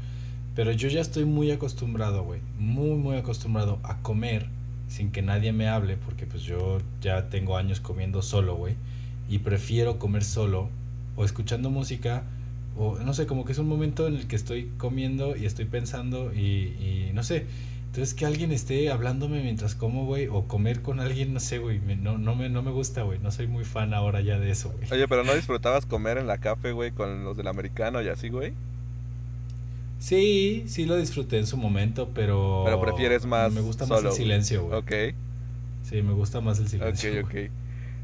Pero 0.55 0.71
yo 0.71 0.87
ya 0.89 1.01
estoy 1.01 1.25
muy 1.25 1.49
acostumbrado, 1.51 2.23
güey. 2.23 2.41
Muy, 2.59 2.95
muy 2.97 3.17
acostumbrado 3.17 3.79
a 3.83 3.97
comer 4.03 4.47
sin 4.87 5.11
que 5.11 5.23
nadie 5.23 5.51
me 5.51 5.67
hable. 5.67 5.97
Porque 5.97 6.27
pues 6.27 6.43
yo 6.43 6.79
ya 7.01 7.29
tengo 7.29 7.57
años 7.57 7.79
comiendo 7.79 8.21
solo, 8.21 8.55
güey. 8.55 8.75
Y 9.29 9.39
prefiero 9.39 9.97
comer 9.97 10.23
solo 10.23 10.69
o 11.15 11.25
escuchando 11.25 11.69
música. 11.69 12.23
O 12.75 12.97
no 12.97 13.13
sé, 13.13 13.27
como 13.27 13.45
que 13.45 13.51
es 13.51 13.59
un 13.59 13.67
momento 13.67 14.07
en 14.07 14.15
el 14.15 14.27
que 14.27 14.35
estoy 14.35 14.71
comiendo 14.77 15.35
y 15.37 15.45
estoy 15.45 15.65
pensando 15.65 16.33
y, 16.33 16.39
y 16.39 17.11
no 17.13 17.23
sé. 17.23 17.45
Entonces 17.93 18.15
que 18.15 18.25
alguien 18.25 18.51
esté 18.51 18.89
hablándome 18.89 19.43
mientras 19.43 19.75
como, 19.75 20.05
güey, 20.07 20.27
o 20.27 20.47
comer 20.47 20.81
con 20.81 20.99
alguien, 20.99 21.31
no 21.31 21.39
sé, 21.39 21.59
güey, 21.59 21.79
no, 21.79 22.17
no, 22.17 22.33
me, 22.35 22.49
no 22.49 22.63
me 22.63 22.71
gusta, 22.71 23.03
güey, 23.03 23.19
no 23.19 23.29
soy 23.29 23.45
muy 23.45 23.65
fan 23.65 23.93
ahora 23.93 24.19
ya 24.21 24.39
de 24.39 24.49
eso, 24.49 24.71
güey. 24.75 24.91
Oye, 24.91 25.07
pero 25.07 25.23
¿no 25.23 25.33
disfrutabas 25.35 25.85
comer 25.85 26.17
en 26.17 26.25
la 26.25 26.39
café, 26.39 26.71
güey, 26.71 26.89
con 26.89 27.23
los 27.23 27.37
del 27.37 27.47
americano 27.47 28.01
y 28.01 28.07
así, 28.07 28.29
güey? 28.29 28.53
Sí, 29.99 30.63
sí 30.65 30.85
lo 30.85 30.97
disfruté 30.97 31.37
en 31.37 31.45
su 31.45 31.55
momento, 31.55 32.09
pero... 32.15 32.63
Pero 32.65 32.81
prefieres 32.81 33.27
más 33.27 33.53
Me 33.53 33.61
gusta 33.61 33.85
más 33.85 34.03
el 34.03 34.11
silencio, 34.11 34.65
güey. 34.65 34.79
Ok. 34.79 35.15
Sí, 35.83 36.01
me 36.01 36.13
gusta 36.13 36.41
más 36.41 36.57
el 36.57 36.65
Ok, 36.65 36.69
silencio. 36.71 37.21
ok. 37.23 37.31
güey. 37.31 37.49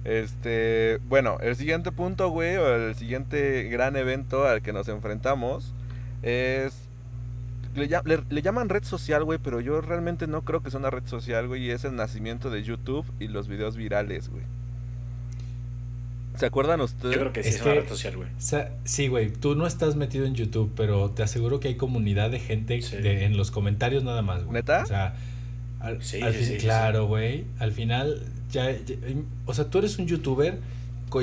Este, 0.05 0.99
bueno, 1.09 1.37
el 1.41 1.55
siguiente 1.55 1.91
punto, 1.91 2.29
güey, 2.29 2.55
o 2.57 2.75
el 2.75 2.95
siguiente 2.95 3.63
gran 3.63 3.95
evento 3.95 4.45
al 4.47 4.61
que 4.61 4.73
nos 4.73 4.87
enfrentamos 4.87 5.73
es... 6.23 6.73
Le, 7.75 7.87
llam- 7.87 8.03
le- 8.05 8.23
le 8.29 8.41
llaman 8.41 8.67
red 8.69 8.83
social, 8.83 9.23
güey, 9.23 9.37
pero 9.41 9.61
yo 9.61 9.79
realmente 9.81 10.25
no 10.25 10.41
creo 10.41 10.63
que 10.63 10.71
sea 10.71 10.79
una 10.79 10.89
red 10.89 11.03
social, 11.05 11.47
güey, 11.47 11.65
y 11.65 11.69
es 11.71 11.83
el 11.85 11.95
nacimiento 11.95 12.49
de 12.49 12.63
YouTube 12.63 13.05
y 13.19 13.27
los 13.27 13.47
videos 13.47 13.77
virales, 13.77 14.29
güey. 14.29 14.43
¿Se 16.35 16.45
acuerdan 16.45 16.79
ustedes? 16.81 17.13
Yo 17.15 17.19
creo 17.21 17.33
que 17.33 17.43
sí 17.43 17.49
Es 17.49 17.55
es, 17.55 17.61
una 17.61 17.73
que- 17.73 17.79
red 17.81 17.89
social, 17.89 18.15
güey. 18.15 18.29
O 18.29 18.41
sea, 18.41 18.71
sí, 18.85 19.07
güey, 19.07 19.29
tú 19.31 19.55
no 19.55 19.67
estás 19.67 19.95
metido 19.97 20.25
en 20.25 20.33
YouTube, 20.35 20.71
pero 20.75 21.11
te 21.11 21.21
aseguro 21.21 21.59
que 21.59 21.67
hay 21.67 21.75
comunidad 21.75 22.31
de 22.31 22.39
gente 22.39 22.81
Sí. 22.81 22.95
de- 22.97 23.25
en 23.25 23.35
los 23.37 23.51
comentarios 23.51 24.03
nada 24.03 24.21
más, 24.21 24.43
güey. 24.43 24.53
¿Neta? 24.53 24.83
O 24.83 24.85
sea, 24.87 25.15
al, 25.79 26.01
Sí, 26.01 26.21
al 26.21 26.31
sí, 26.33 26.39
fin- 26.39 26.47
sí, 26.47 26.53
sí, 26.53 26.59
claro, 26.65 27.05
güey, 27.07 27.45
al 27.59 27.71
final 27.73 28.23
ya, 28.51 28.71
ya- 28.71 28.95
o 29.45 29.53
sea, 29.53 29.65
tú 29.69 29.77
eres 29.79 29.97
un 29.99 30.07
youtuber, 30.07 30.59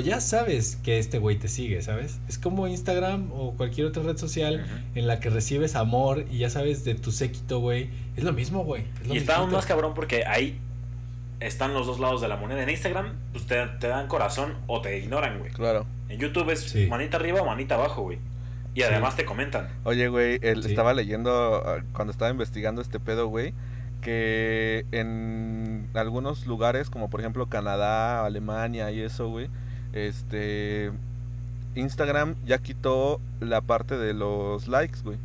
ya 0.03 0.19
sabes 0.19 0.77
que 0.83 0.99
este 0.99 1.17
güey 1.17 1.37
te 1.37 1.47
sigue, 1.47 1.81
¿sabes? 1.81 2.19
Es 2.27 2.37
como 2.37 2.67
Instagram 2.67 3.31
o 3.31 3.53
cualquier 3.53 3.87
otra 3.87 4.03
red 4.03 4.17
social 4.17 4.65
en 4.95 5.07
la 5.07 5.19
que 5.21 5.29
recibes 5.29 5.75
amor 5.75 6.25
y 6.29 6.39
ya 6.39 6.49
sabes 6.49 6.83
de 6.83 6.95
tu 6.95 7.11
séquito, 7.11 7.59
güey. 7.59 7.89
Es 8.17 8.23
lo 8.25 8.33
mismo, 8.33 8.63
güey. 8.65 8.83
es 9.05 9.13
Y 9.13 9.17
está 9.17 9.37
aún 9.37 9.51
más 9.51 9.65
cabrón 9.65 9.93
porque 9.93 10.25
ahí 10.25 10.59
están 11.39 11.73
los 11.73 11.85
dos 11.87 11.99
lados 11.99 12.19
de 12.21 12.27
la 12.27 12.35
moneda. 12.35 12.63
En 12.63 12.69
Instagram, 12.69 13.13
pues 13.31 13.45
te, 13.45 13.65
te 13.79 13.87
dan 13.87 14.07
corazón 14.07 14.55
o 14.67 14.81
te 14.81 14.97
ignoran, 14.99 15.39
güey. 15.39 15.51
Claro. 15.51 15.85
En 16.09 16.19
YouTube 16.19 16.49
es 16.51 16.61
Sí. 16.61 16.87
manita 16.87 17.17
arriba 17.17 17.41
o 17.41 17.45
manita 17.45 17.75
abajo, 17.75 18.01
güey. 18.03 18.17
Y 18.73 18.83
además 18.83 19.15
te 19.15 19.25
comentan. 19.25 19.69
Oye, 19.85 20.07
güey, 20.07 20.37
él 20.41 20.63
Sí. 20.63 20.69
estaba 20.69 20.93
leyendo 20.93 21.31
ah, 21.65 21.81
cuando 21.93 22.11
estaba 22.11 22.29
investigando 22.29 22.81
este 22.81 22.99
pedo, 22.99 23.27
güey, 23.27 23.53
que 24.07 24.85
en 24.93 25.89
algunos 25.93 26.47
lugares, 26.47 26.89
como 26.89 27.09
por 27.09 27.19
ejemplo 27.19 27.47
Canadá, 27.47 28.25
Alemania 28.25 28.89
y 28.89 29.01
eso, 29.01 29.27
güey, 29.27 29.49
este 29.91 30.93
Instagram 31.75 32.35
ya 32.45 32.57
quitó 32.59 33.19
la 33.41 33.59
parte 33.59 33.97
de 33.97 34.13
los 34.13 34.69
likes, 34.69 34.99
güey. 35.03 35.17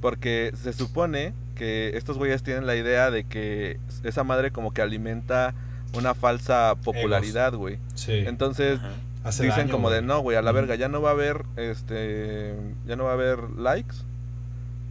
Porque 0.00 0.54
se 0.56 0.72
supone 0.72 1.34
que 1.54 1.98
estos 1.98 2.16
güeyes 2.16 2.42
tienen 2.42 2.66
la 2.66 2.76
idea 2.76 3.10
de 3.10 3.24
que 3.24 3.78
esa 4.04 4.24
madre 4.24 4.52
como 4.52 4.72
que 4.72 4.80
alimenta 4.80 5.52
una 5.92 6.14
falsa 6.14 6.76
popularidad, 6.82 7.52
güey. 7.52 7.78
Sí. 7.94 8.24
Entonces, 8.26 8.78
Ajá. 8.78 8.88
Hace 9.22 9.42
dicen 9.42 9.66
daño, 9.66 9.72
como 9.72 9.90
de 9.90 10.00
no, 10.00 10.20
güey, 10.20 10.38
a 10.38 10.42
la 10.42 10.52
verga, 10.52 10.76
ya 10.76 10.88
no 10.88 11.02
va 11.02 11.10
a 11.10 11.12
haber 11.12 11.44
este 11.56 12.54
ya 12.86 12.96
no 12.96 13.04
va 13.04 13.10
a 13.10 13.14
haber 13.14 13.50
likes. 13.50 13.96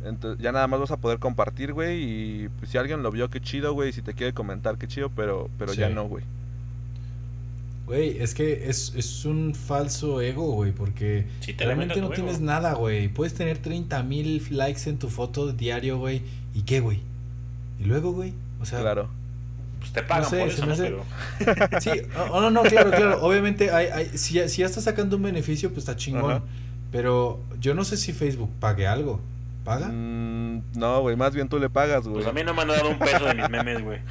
Entonces, 0.05 0.43
ya 0.43 0.51
nada 0.51 0.67
más 0.67 0.79
vas 0.81 0.91
a 0.91 0.97
poder 0.97 1.19
compartir, 1.19 1.71
güey, 1.73 2.03
y 2.03 2.49
pues, 2.59 2.71
si 2.71 2.77
alguien 2.77 3.03
lo 3.03 3.11
vio, 3.11 3.29
qué 3.29 3.39
chido, 3.41 3.73
güey, 3.73 3.93
si 3.93 4.01
te 4.01 4.13
quiere 4.13 4.33
comentar, 4.33 4.77
qué 4.77 4.87
chido, 4.87 5.09
pero 5.15 5.49
pero 5.57 5.73
ya 5.73 5.89
no, 5.89 6.05
güey. 6.05 6.23
Güey, 7.85 8.17
es 8.21 8.33
que 8.33 8.69
es, 8.69 8.93
es 8.95 9.25
un 9.25 9.53
falso 9.53 10.21
ego, 10.21 10.51
güey, 10.53 10.71
porque 10.71 11.25
Sí, 11.41 11.53
te 11.53 11.65
realmente 11.65 11.99
no 11.99 12.05
ego. 12.07 12.13
tienes 12.15 12.39
nada, 12.39 12.73
güey. 12.75 13.09
Puedes 13.09 13.33
tener 13.33 13.57
30 13.57 14.01
mil 14.03 14.41
likes 14.51 14.89
en 14.89 14.97
tu 14.99 15.09
foto 15.09 15.51
diario, 15.51 15.97
güey. 15.97 16.21
¿Y 16.53 16.61
qué, 16.61 16.79
güey? 16.79 17.01
¿Y 17.81 17.83
luego, 17.85 18.13
güey? 18.13 18.33
O 18.61 18.65
sea, 18.65 18.79
Claro. 18.79 19.09
Pues 19.81 19.91
te 19.91 20.01
pagan 20.01 20.23
No 20.23 20.29
sé, 20.29 20.39
por 20.39 20.47
se 20.49 20.53
eso, 20.53 20.61
me 20.61 20.67
¿no? 20.67 20.73
hace- 20.73 21.55
Pero 21.57 21.81
sí, 21.81 21.89
oh, 22.31 22.39
no, 22.39 22.51
no, 22.51 22.61
claro, 22.63 22.89
claro. 22.89 23.21
Obviamente, 23.21 23.69
hay, 23.71 23.87
hay, 23.87 24.17
si, 24.17 24.35
ya- 24.35 24.47
si 24.47 24.61
ya 24.61 24.65
estás 24.67 24.85
sacando 24.85 25.17
un 25.17 25.23
beneficio, 25.23 25.69
pues 25.69 25.79
está 25.79 25.97
chingón. 25.97 26.41
Pero 26.89 27.41
yo 27.59 27.73
no 27.75 27.83
sé 27.83 27.97
si 27.97 28.13
Facebook 28.13 28.49
pague 28.61 28.87
algo. 28.87 29.19
¿Paga? 29.63 29.87
Mm, 29.87 30.61
no, 30.75 31.01
güey, 31.01 31.15
más 31.15 31.33
bien 31.33 31.47
tú 31.49 31.57
le 31.59 31.69
pagas, 31.69 32.03
güey. 32.03 32.15
pues 32.23 32.27
a 32.27 32.33
mí 32.33 32.41
no 32.43 32.53
me 32.53 32.61
han 32.63 32.67
dado 32.67 32.89
un 32.89 32.99
peso 32.99 33.25
de 33.25 33.33
mis 33.35 33.49
memes, 33.49 33.81
güey. 33.83 33.99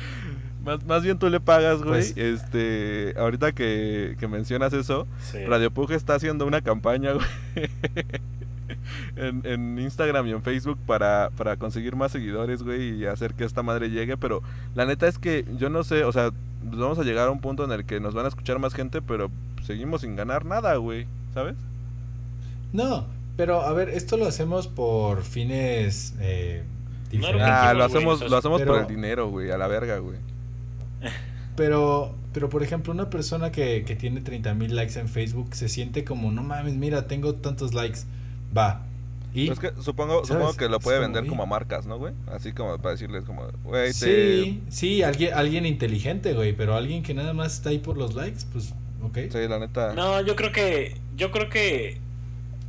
Más, 0.65 0.85
más 0.87 1.03
bien 1.03 1.19
tú 1.19 1.29
le 1.29 1.41
pagas, 1.41 1.79
güey. 1.79 1.91
Pues- 1.91 2.17
Este, 2.17 3.15
ahorita 3.19 3.51
que, 3.51 4.15
que 4.21 4.29
mencionas 4.29 4.73
eso, 4.73 5.09
Sí. 5.21 5.45
Radio 5.45 5.73
Pug 5.73 5.91
está 5.91 6.15
haciendo 6.15 6.47
una 6.47 6.61
campaña, 6.61 7.15
güey. 7.15 7.27
en, 9.17 9.43
en 9.45 9.79
Instagram 9.81 10.27
y 10.29 10.31
en 10.31 10.43
Facebook 10.43 10.79
para, 10.87 11.31
para 11.37 11.57
conseguir 11.57 11.97
más 11.97 12.13
seguidores, 12.13 12.63
güey, 12.63 12.91
y 12.95 13.07
hacer 13.07 13.35
que 13.35 13.43
esta 13.45 13.65
madre 13.65 13.91
llegue. 13.91 14.17
Pero 14.17 14.41
la 14.77 14.87
neta 14.87 15.09
es 15.09 15.19
que 15.19 15.45
yo 15.57 15.69
no 15.69 15.83
sé, 15.83 16.05
o 16.05 16.13
sea, 16.13 16.31
pues 16.65 16.79
vamos 16.81 16.99
a 17.01 17.03
llegar 17.03 17.27
a 17.27 17.33
un 17.33 17.41
punto 17.41 17.65
en 17.65 17.73
el 17.73 17.85
que 17.85 17.99
nos 17.99 18.15
van 18.15 18.27
a 18.27 18.29
escuchar 18.29 18.61
más 18.61 18.73
gente, 18.73 19.03
pero 19.03 19.33
seguimos 19.65 20.03
sin 20.03 20.15
ganar 20.15 20.45
nada, 20.45 20.77
güey, 20.77 21.09
¿sabes? 21.35 21.57
No, 22.73 23.07
pero 23.43 23.61
a 23.61 23.73
ver, 23.73 23.89
esto 23.89 24.17
lo 24.17 24.29
hacemos 24.29 24.69
por 24.69 25.25
fines 25.25 26.15
eh, 26.21 26.63
diferentes. 27.11 27.49
Ah, 27.51 27.75
lo 27.75 27.83
hacemos, 27.83 28.21
lo 28.21 28.37
hacemos 28.37 28.63
por 28.63 28.79
el 28.79 28.87
dinero, 28.87 29.31
güey, 29.31 29.51
a 29.51 29.59
la 29.59 29.67
verga, 29.67 29.99
güey. 29.99 30.19
Pero, 31.57 32.15
pero 32.33 32.49
por 32.49 32.63
ejemplo, 32.63 32.93
una 32.95 33.11
persona 33.11 33.51
que, 33.53 33.85
que 33.85 33.95
tiene 33.97 34.21
30 34.21 34.55
mil 34.55 34.75
likes 34.75 34.99
en 34.99 35.09
Facebook 35.09 35.55
se 35.55 35.69
siente 35.69 36.03
como, 36.03 36.31
no 36.31 36.43
mames, 36.43 36.77
mira, 36.77 37.09
tengo 37.09 37.35
tantos 37.35 37.75
likes. 37.75 38.01
Va. 38.57 38.87
Y 39.35 39.49
Pero 39.49 39.53
es 39.53 39.59
que 39.59 39.83
supongo, 39.83 40.25
¿Sabes? 40.25 40.29
supongo 40.29 40.55
que 40.55 40.69
lo 40.69 40.79
puede 40.79 40.99
como, 40.99 41.13
vender 41.13 41.29
como 41.29 41.43
a 41.43 41.47
marcas, 41.47 41.85
¿no, 41.85 41.99
güey? 41.99 42.15
Así 42.29 42.53
como 42.53 42.79
para 42.79 42.93
decirles 42.93 43.25
como, 43.25 43.49
güey, 43.65 43.89
te... 43.89 43.93
sí, 43.93 44.63
sí, 44.71 45.03
alguien, 45.03 45.35
alguien 45.35 45.67
inteligente, 45.67 46.33
güey, 46.33 46.55
pero 46.55 46.77
alguien 46.77 47.03
que 47.03 47.13
nada 47.13 47.35
más 47.35 47.55
está 47.55 47.71
ahí 47.71 47.79
por 47.79 47.99
los 47.99 48.15
likes, 48.15 48.45
pues, 48.53 48.73
ok. 49.03 49.19
Sí, 49.31 49.49
la 49.49 49.59
neta. 49.59 49.95
No, 49.95 50.23
yo 50.23 50.37
creo 50.37 50.53
que. 50.53 50.97
Yo 51.17 51.33
creo 51.33 51.51
que. 51.51 52.01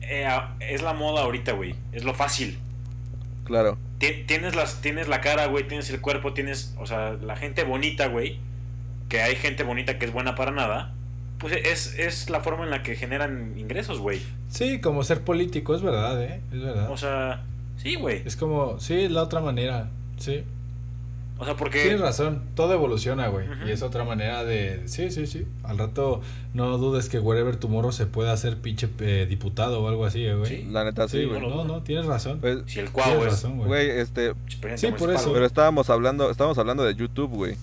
Eh, 0.09 0.27
es 0.59 0.81
la 0.81 0.93
moda 0.93 1.21
ahorita, 1.23 1.53
güey. 1.53 1.75
Es 1.91 2.03
lo 2.03 2.13
fácil. 2.13 2.57
Claro. 3.45 3.77
Ti- 3.99 4.23
Tienes, 4.25 4.55
las, 4.55 4.81
tienes 4.81 5.07
la 5.07 5.21
cara, 5.21 5.45
güey. 5.47 5.67
Tienes 5.67 5.89
el 5.89 6.01
cuerpo. 6.01 6.33
Tienes. 6.33 6.73
O 6.79 6.85
sea, 6.85 7.13
la 7.21 7.35
gente 7.35 7.63
bonita, 7.63 8.07
güey. 8.07 8.39
Que 9.09 9.21
hay 9.21 9.35
gente 9.35 9.63
bonita 9.63 9.99
que 9.99 10.05
es 10.05 10.13
buena 10.13 10.35
para 10.35 10.51
nada. 10.51 10.93
Pues 11.39 11.53
es, 11.53 11.99
es 11.99 12.29
la 12.29 12.39
forma 12.39 12.63
en 12.63 12.69
la 12.69 12.83
que 12.83 12.95
generan 12.95 13.53
ingresos, 13.57 13.99
güey. 13.99 14.21
Sí, 14.49 14.79
como 14.79 15.03
ser 15.03 15.21
político, 15.23 15.75
es 15.75 15.81
verdad, 15.81 16.21
¿eh? 16.23 16.39
Es 16.53 16.61
verdad. 16.61 16.89
O 16.89 16.95
sea, 16.97 17.43
sí, 17.77 17.95
güey. 17.95 18.21
es 18.25 18.35
como, 18.37 18.79
sí, 18.79 19.01
es 19.01 19.11
la 19.11 19.23
otra 19.23 19.41
manera, 19.41 19.89
sí. 20.17 20.43
O 21.39 21.45
sea, 21.45 21.55
porque... 21.55 21.81
Tienes 21.81 21.99
razón, 21.99 22.43
todo 22.55 22.73
evoluciona, 22.73 23.27
güey. 23.27 23.47
Y 23.67 23.71
es 23.71 23.81
otra 23.81 24.03
manera 24.03 24.45
de... 24.45 24.81
Sí, 24.85 25.09
sí, 25.11 25.27
sí. 25.27 25.45
Al 25.63 25.77
rato 25.77 26.21
no 26.53 26.77
dudes 26.77 27.09
que 27.09 27.19
Wherever 27.19 27.55
Tomorrow 27.55 27.91
se 27.91 28.05
pueda 28.05 28.31
hacer 28.31 28.57
pinche 28.57 28.87
eh, 28.99 29.25
diputado 29.29 29.81
o 29.81 29.87
algo 29.89 30.05
así, 30.05 30.23
eh, 30.25 30.35
güey. 30.35 30.49
Sí. 30.61 30.67
La 30.71 30.83
neta, 30.85 31.07
sí, 31.07 31.17
Sí, 31.19 31.25
güey. 31.25 31.41
no 31.41 31.49
lo 31.49 31.55
no, 31.55 31.63
no, 31.65 31.81
tienes 31.83 32.05
razón. 32.05 32.39
Pues, 32.39 32.59
Si 32.67 32.79
el 32.79 32.91
cuau 32.91 33.25
es 33.25 33.43
güey. 33.45 33.89
este, 33.89 34.33
Sí, 34.75 34.91
por 34.97 35.11
eso. 35.11 35.33
pero 35.33 35.45
estábamos 35.45 35.89
hablando, 35.89 36.29
estábamos 36.29 36.57
hablando 36.57 36.83
de 36.83 36.95
YouTube, 36.95 37.31
güey. 37.31 37.55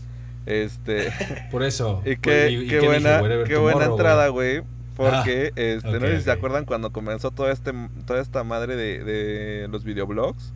Este, 0.47 1.13
Por 1.51 1.63
eso. 1.63 2.03
y 2.05 2.17
qué, 2.17 2.51
¿y- 2.51 2.65
y 2.65 2.67
qué 2.67 2.81
buena, 2.81 3.21
qué 3.47 3.57
buena 3.57 3.81
Tomorrow, 3.81 3.93
entrada, 3.97 4.29
güey. 4.29 4.63
Porque, 4.97 5.53
este, 5.57 5.89
ok, 5.89 5.95
no 6.01 6.07
sé 6.09 6.17
si 6.19 6.25
se 6.25 6.31
acuerdan 6.31 6.65
cuando 6.67 6.91
comenzó 6.93 7.31
todo 7.31 7.51
este, 7.51 7.73
toda 8.07 8.21
esta 8.21 8.45
madre 8.45 8.77
de, 8.77 9.03
de 9.05 9.69
los 9.69 9.85
videoblogs. 9.85 10.53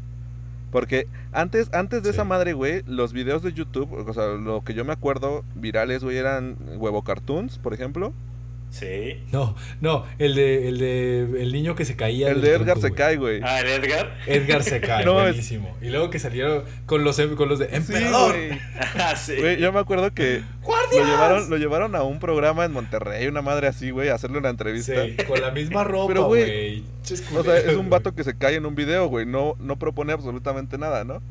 Porque 0.75 1.07
antes, 1.31 1.73
antes 1.73 2.03
de 2.03 2.09
Sí. 2.09 2.15
esa 2.17 2.25
madre, 2.25 2.53
güey, 2.53 2.83
los 2.89 3.13
videos 3.13 3.45
de 3.45 3.53
YouTube, 3.53 3.93
o 3.93 4.13
sea, 4.13 4.27
lo 4.27 4.65
que 4.65 4.75
yo 4.75 4.85
me 4.85 4.93
acuerdo 4.93 5.45
virales, 5.55 6.03
güey, 6.03 6.17
eran 6.17 6.57
huevo 6.79 7.03
cartoons, 7.05 7.59
por 7.59 7.75
ejemplo. 7.75 8.13
Sí. 8.75 9.23
No, 9.31 9.55
no, 9.81 10.05
el 10.19 10.35
de, 10.35 10.69
el 10.69 10.79
de 10.79 11.21
el 11.43 11.53
niño 11.53 11.77
que 11.77 11.85
se 11.85 11.95
caía. 11.95 12.31
El 12.31 12.41
de 12.41 12.49
Edgar 12.51 12.65
tronco, 12.79 12.81
se 12.81 12.93
cae, 12.93 13.17
güey. 13.17 13.41
Ah, 13.45 13.61
el 13.61 13.69
Edgar. 13.69 14.17
Edgar 14.27 14.65
se 14.65 14.81
cae, 14.81 15.05
No, 15.07 15.21
es- 15.21 15.29
buenísimo. 15.29 15.77
Y 15.81 15.91
luego 15.91 16.11
que 16.11 16.19
salieron 16.19 16.65
con 16.85 17.05
los, 17.05 17.21
con 17.37 17.49
los 17.49 17.61
de 17.61 17.69
Sí, 17.69 17.75
Emperador. 17.77 18.35
güey. 18.37 18.59
Ah, 18.99 19.15
sí. 19.17 19.37
Güey, 19.39 19.59
yo 19.61 19.73
me 19.73 19.79
acuerdo 19.79 20.13
que 20.13 20.43
lo 20.93 21.05
llevaron, 21.05 21.51
lo 21.51 21.57
llevaron 21.57 21.95
a 21.95 22.03
un 22.03 22.19
programa 22.19 22.65
en 22.65 22.73
Monterrey, 22.73 23.27
una 23.29 23.43
madre 23.43 23.69
así, 23.69 23.91
güey, 23.91 24.09
a 24.09 24.15
hacerle 24.15 24.39
una 24.39 24.51
entrevista. 24.51 25.05
Sí, 25.05 25.17
con 25.29 25.41
la 25.41 25.53
misma 25.53 25.85
ropa, 25.85 26.09
Pero, 26.09 26.25
güey, 26.27 26.83
O 27.37 27.45
sea, 27.45 27.57
es 27.59 27.77
un 27.77 27.91
vato 27.91 28.13
que 28.15 28.25
se 28.25 28.37
cae 28.37 28.57
en 28.57 28.67
un 28.67 28.75
video, 28.75 29.07
güey. 29.07 29.25
No, 29.25 29.55
no 29.61 29.79
propone 29.79 30.13
absolutamente 30.13 30.79
nada, 30.79 31.05
¿no? 31.05 31.23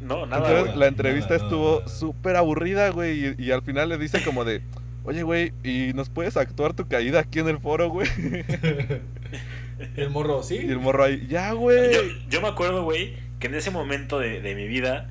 No, 0.00 0.24
nada, 0.24 0.38
Entonces 0.38 0.64
güey. 0.68 0.78
la 0.78 0.86
entrevista 0.86 1.34
nada, 1.34 1.44
estuvo 1.44 1.86
súper 1.86 2.36
aburrida, 2.36 2.88
güey. 2.88 3.34
Y, 3.38 3.44
y 3.44 3.50
al 3.50 3.60
final 3.60 3.90
le 3.90 3.98
dicen 3.98 4.22
como 4.24 4.46
de, 4.46 4.62
oye, 5.04 5.22
güey, 5.22 5.52
¿y 5.64 5.92
nos 5.94 6.08
puedes 6.08 6.36
actuar 6.36 6.74
tu 6.74 6.86
caída 6.86 7.20
aquí 7.20 7.38
en 7.38 7.48
el 7.48 7.58
foro, 7.58 7.88
güey? 7.88 8.08
El 9.96 10.10
morro, 10.10 10.42
sí. 10.42 10.56
Y 10.56 10.70
el 10.70 10.78
morro 10.78 11.04
ahí, 11.04 11.26
ya, 11.26 11.52
güey. 11.52 11.94
Yo, 11.94 12.00
yo 12.28 12.42
me 12.42 12.48
acuerdo, 12.48 12.84
güey, 12.84 13.16
que 13.38 13.46
en 13.46 13.54
ese 13.54 13.70
momento 13.70 14.18
de, 14.18 14.42
de 14.42 14.54
mi 14.54 14.66
vida, 14.68 15.08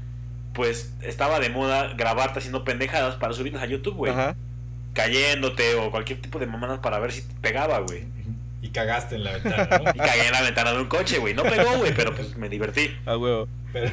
pues 0.53 0.93
estaba 1.01 1.39
de 1.39 1.49
moda 1.49 1.93
grabarte 1.95 2.37
haciendo 2.37 2.63
pendejadas 2.63 3.15
para 3.15 3.33
subirlas 3.33 3.63
a 3.63 3.65
YouTube, 3.65 3.95
güey. 3.95 4.11
Ajá. 4.11 4.35
Cayéndote 4.93 5.75
o 5.75 5.89
cualquier 5.89 6.21
tipo 6.21 6.37
de 6.37 6.45
mamadas 6.45 6.79
para 6.79 6.99
ver 6.99 7.11
si 7.11 7.23
pegaba, 7.41 7.79
güey. 7.79 8.03
Y 8.61 8.69
cagaste 8.69 9.15
en 9.15 9.23
la 9.23 9.33
ventana, 9.33 9.79
¿no? 9.83 9.89
Y 9.95 9.97
cagué 9.97 10.27
en 10.27 10.31
la 10.33 10.41
ventana 10.41 10.73
de 10.73 10.81
un 10.81 10.87
coche, 10.87 11.17
güey. 11.17 11.33
No 11.33 11.43
pegó, 11.43 11.77
güey, 11.77 11.93
pero 11.95 12.13
pues 12.13 12.35
me 12.35 12.49
divertí. 12.49 12.89
A 13.05 13.17
huevo. 13.17 13.47
Pero, 13.71 13.91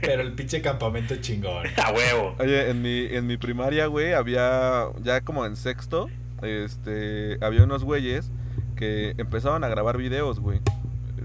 pero 0.00 0.22
el 0.22 0.32
pinche 0.32 0.62
campamento 0.62 1.16
chingón. 1.16 1.66
A 1.82 1.92
huevo. 1.92 2.34
Oye, 2.38 2.70
en 2.70 2.80
mi, 2.80 3.06
en 3.06 3.26
mi 3.26 3.36
primaria, 3.36 3.86
güey, 3.86 4.14
había, 4.14 4.86
ya 5.02 5.20
como 5.20 5.44
en 5.44 5.56
sexto, 5.56 6.08
este, 6.42 7.38
había 7.40 7.64
unos 7.64 7.84
güeyes 7.84 8.30
que 8.76 9.14
empezaban 9.18 9.64
a 9.64 9.68
grabar 9.68 9.98
videos, 9.98 10.40
güey, 10.40 10.60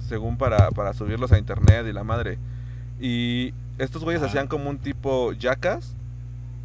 según 0.07 0.37
para, 0.37 0.71
para 0.71 0.93
subirlos 0.93 1.31
a 1.31 1.37
internet 1.37 1.85
y 1.87 1.93
la 1.93 2.03
madre. 2.03 2.37
Y 2.99 3.53
estos 3.77 4.03
güeyes 4.03 4.21
Ajá. 4.21 4.29
hacían 4.29 4.47
como 4.47 4.69
un 4.69 4.79
tipo 4.79 5.31
jackas, 5.39 5.95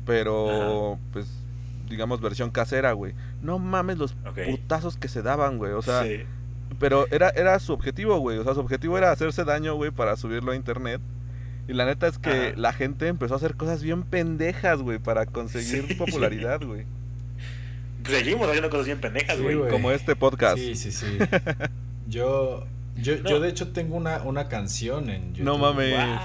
pero, 0.07 0.99
pues, 1.13 1.27
digamos, 1.95 2.21
versión 2.21 2.51
casera, 2.51 2.93
güey. 2.93 3.15
No 3.43 3.59
mames 3.59 3.99
los 3.99 4.15
putazos 4.15 4.97
que 4.97 5.09
se 5.09 5.23
daban, 5.23 5.59
güey, 5.59 5.73
o 5.73 5.83
sea, 5.83 6.03
Sí. 6.03 6.23
pero 6.79 7.07
era, 7.11 7.31
era 7.31 7.59
su 7.61 7.73
objetivo, 7.73 8.19
güey. 8.19 8.39
O 8.39 8.45
sea, 8.45 8.55
su 8.55 8.61
objetivo 8.61 8.99
era 8.99 9.11
hacerse 9.13 9.45
daño, 9.45 9.75
güey, 9.75 9.91
para 9.91 10.17
subirlo 10.17 10.53
a 10.53 10.57
internet. 10.57 11.01
Y 11.67 11.73
la 11.73 11.87
neta 11.87 12.07
es 12.09 12.19
que 12.19 12.49
Ajá. 12.49 12.53
la 12.57 12.73
gente 12.75 13.07
empezó 13.09 13.35
a 13.35 13.37
hacer 13.39 13.55
cosas 13.55 13.83
bien 13.83 14.03
pendejas, 14.03 14.83
güey, 14.83 14.99
para 14.99 15.25
conseguir 15.27 15.87
Sí. 15.89 15.95
popularidad, 15.95 16.61
güey. 16.63 16.85
Seguimos 18.07 18.47
haciendo 18.49 18.69
cosas 18.69 18.87
bien 18.87 19.01
pendejas, 19.01 19.41
güey. 19.41 19.57
Como 19.71 19.91
este 19.91 20.15
podcast. 20.15 20.59
Sí, 20.59 20.75
sí, 20.75 20.93
sí. 20.93 21.19
Yo, 22.09 22.67
yo, 22.97 23.17
No. 23.23 23.31
yo 23.31 23.41
de 23.41 23.49
hecho 23.49 23.69
tengo 23.73 23.97
una, 23.97 24.19
una 24.25 24.49
canción 24.49 25.09
en 25.09 25.29
YouTube. 25.31 25.45
No 25.45 25.57
mames. 25.57 25.95
Guau. 25.95 26.19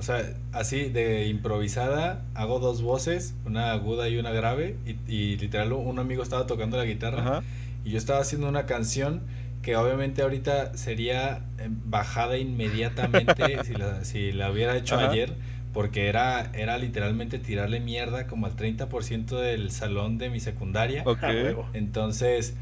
O 0.00 0.02
sea, 0.02 0.24
así 0.52 0.88
de 0.88 1.26
improvisada, 1.26 2.22
hago 2.34 2.58
dos 2.58 2.80
voces, 2.80 3.34
una 3.44 3.70
aguda 3.72 4.08
y 4.08 4.16
una 4.16 4.30
grave, 4.30 4.76
y, 4.86 4.96
y 5.06 5.36
literal 5.36 5.74
un 5.74 5.98
amigo 5.98 6.22
estaba 6.22 6.46
tocando 6.46 6.78
la 6.78 6.86
guitarra 6.86 7.20
Ajá. 7.20 7.42
y 7.84 7.90
yo 7.90 7.98
estaba 7.98 8.20
haciendo 8.20 8.48
una 8.48 8.64
canción 8.64 9.20
que 9.60 9.76
obviamente 9.76 10.22
ahorita 10.22 10.74
sería 10.74 11.42
eh, 11.58 11.68
bajada 11.84 12.38
inmediatamente 12.38 13.62
si, 13.64 13.74
la, 13.74 14.04
si 14.04 14.32
la 14.32 14.50
hubiera 14.50 14.74
hecho 14.74 14.94
Ajá. 14.96 15.10
ayer, 15.10 15.34
porque 15.74 16.08
era, 16.08 16.50
era 16.54 16.78
literalmente 16.78 17.38
tirarle 17.38 17.78
mierda 17.78 18.26
como 18.26 18.46
al 18.46 18.56
30% 18.56 19.38
del 19.38 19.70
salón 19.70 20.16
de 20.16 20.30
mi 20.30 20.40
secundaria. 20.40 21.02
Ok. 21.04 21.22
A 21.22 21.28
huevo. 21.28 21.68
Entonces, 21.74 22.54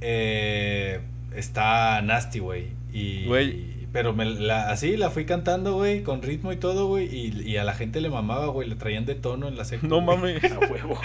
eh, 0.00 1.00
está 1.36 2.00
nasty, 2.02 2.38
güey. 2.38 2.68
Y, 2.92 3.26
Güey. 3.26 3.81
Pero 3.92 4.14
me 4.14 4.24
la, 4.24 4.70
así 4.70 4.96
la 4.96 5.10
fui 5.10 5.26
cantando, 5.26 5.74
güey, 5.74 6.02
con 6.02 6.22
ritmo 6.22 6.50
y 6.52 6.56
todo, 6.56 6.86
güey. 6.86 7.14
Y, 7.14 7.42
y 7.42 7.56
a 7.58 7.64
la 7.64 7.74
gente 7.74 8.00
le 8.00 8.08
mamaba, 8.08 8.46
güey. 8.46 8.66
Le 8.66 8.74
traían 8.74 9.04
de 9.04 9.14
tono 9.14 9.48
en 9.48 9.56
la 9.56 9.66
secu. 9.66 9.86
No 9.86 10.00
mames. 10.00 10.42
A 10.52 10.58
huevo. 10.60 10.98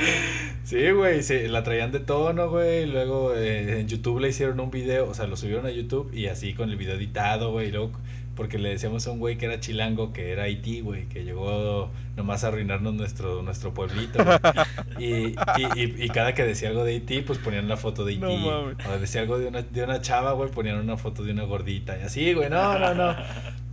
Sí, 0.64 0.92
güey, 0.92 1.22
sí, 1.22 1.48
la 1.50 1.64
traían 1.64 1.92
de 1.92 2.00
tono, 2.00 2.50
güey. 2.50 2.86
Luego 2.86 3.34
eh, 3.36 3.82
en 3.82 3.88
YouTube 3.88 4.22
le 4.22 4.30
hicieron 4.30 4.60
un 4.62 4.72
video, 4.72 5.10
o 5.10 5.14
sea, 5.14 5.28
lo 5.28 5.36
subieron 5.36 5.66
a 5.66 5.72
YouTube 5.72 6.14
y 6.14 6.28
así 6.28 6.54
con 6.54 6.70
el 6.70 6.78
video 6.78 6.96
editado, 6.96 7.52
güey. 7.52 7.68
y 7.68 7.72
Luego, 7.72 7.92
porque 8.38 8.58
le 8.60 8.70
decíamos 8.70 9.06
a 9.08 9.12
un 9.12 9.20
güey 9.20 9.38
que 9.38 9.48
era 9.48 9.60
chilango, 9.60 10.14
que 10.14 10.32
era 10.32 10.44
Haití, 10.44 10.80
güey, 10.80 11.10
que 11.10 11.26
llegó 11.26 11.90
nomás 12.16 12.44
a 12.44 12.48
arruinarnos 12.48 12.94
nuestro, 12.94 13.42
nuestro 13.42 13.74
pueblito, 13.74 14.24
güey. 14.24 14.38
Y, 15.00 15.06
y, 15.06 15.36
y, 15.76 16.04
y 16.06 16.10
cada 16.10 16.34
que 16.34 16.44
decía 16.44 16.70
algo 16.70 16.84
de 16.84 16.94
Haití, 16.94 17.22
pues 17.22 17.38
ponían 17.40 17.66
una 17.66 17.78
foto 17.78 18.06
de 18.06 18.14
Haití. 18.14 18.22
No 18.22 18.30
o 18.30 19.00
decía 19.00 19.22
algo 19.22 19.38
de 19.38 19.48
una, 19.48 19.62
de 19.64 19.84
una 19.84 20.00
chava, 20.02 20.32
güey, 20.34 20.50
ponían 20.50 20.78
una 20.80 20.98
foto 20.98 21.24
de 21.24 21.32
una 21.34 21.44
gordita. 21.44 21.98
Y 22.00 22.04
así, 22.04 22.34
güey, 22.34 22.50
no, 22.50 22.80
no, 22.80 22.94
no. 22.94 23.16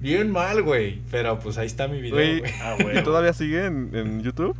Bien 0.00 0.31
mal, 0.31 0.62
güey. 0.62 1.00
Pero 1.11 1.38
pues 1.38 1.57
ahí 1.59 1.66
está 1.66 1.87
mi 1.88 2.00
video, 2.00 2.16
Güey. 2.16 2.40
güey. 2.40 2.53
A 2.61 2.77
¿Y 2.79 2.83
huevo. 2.85 3.03
todavía 3.05 3.33
sigue 3.33 3.64
en, 3.66 3.90
en 3.94 4.22
YouTube? 4.22 4.57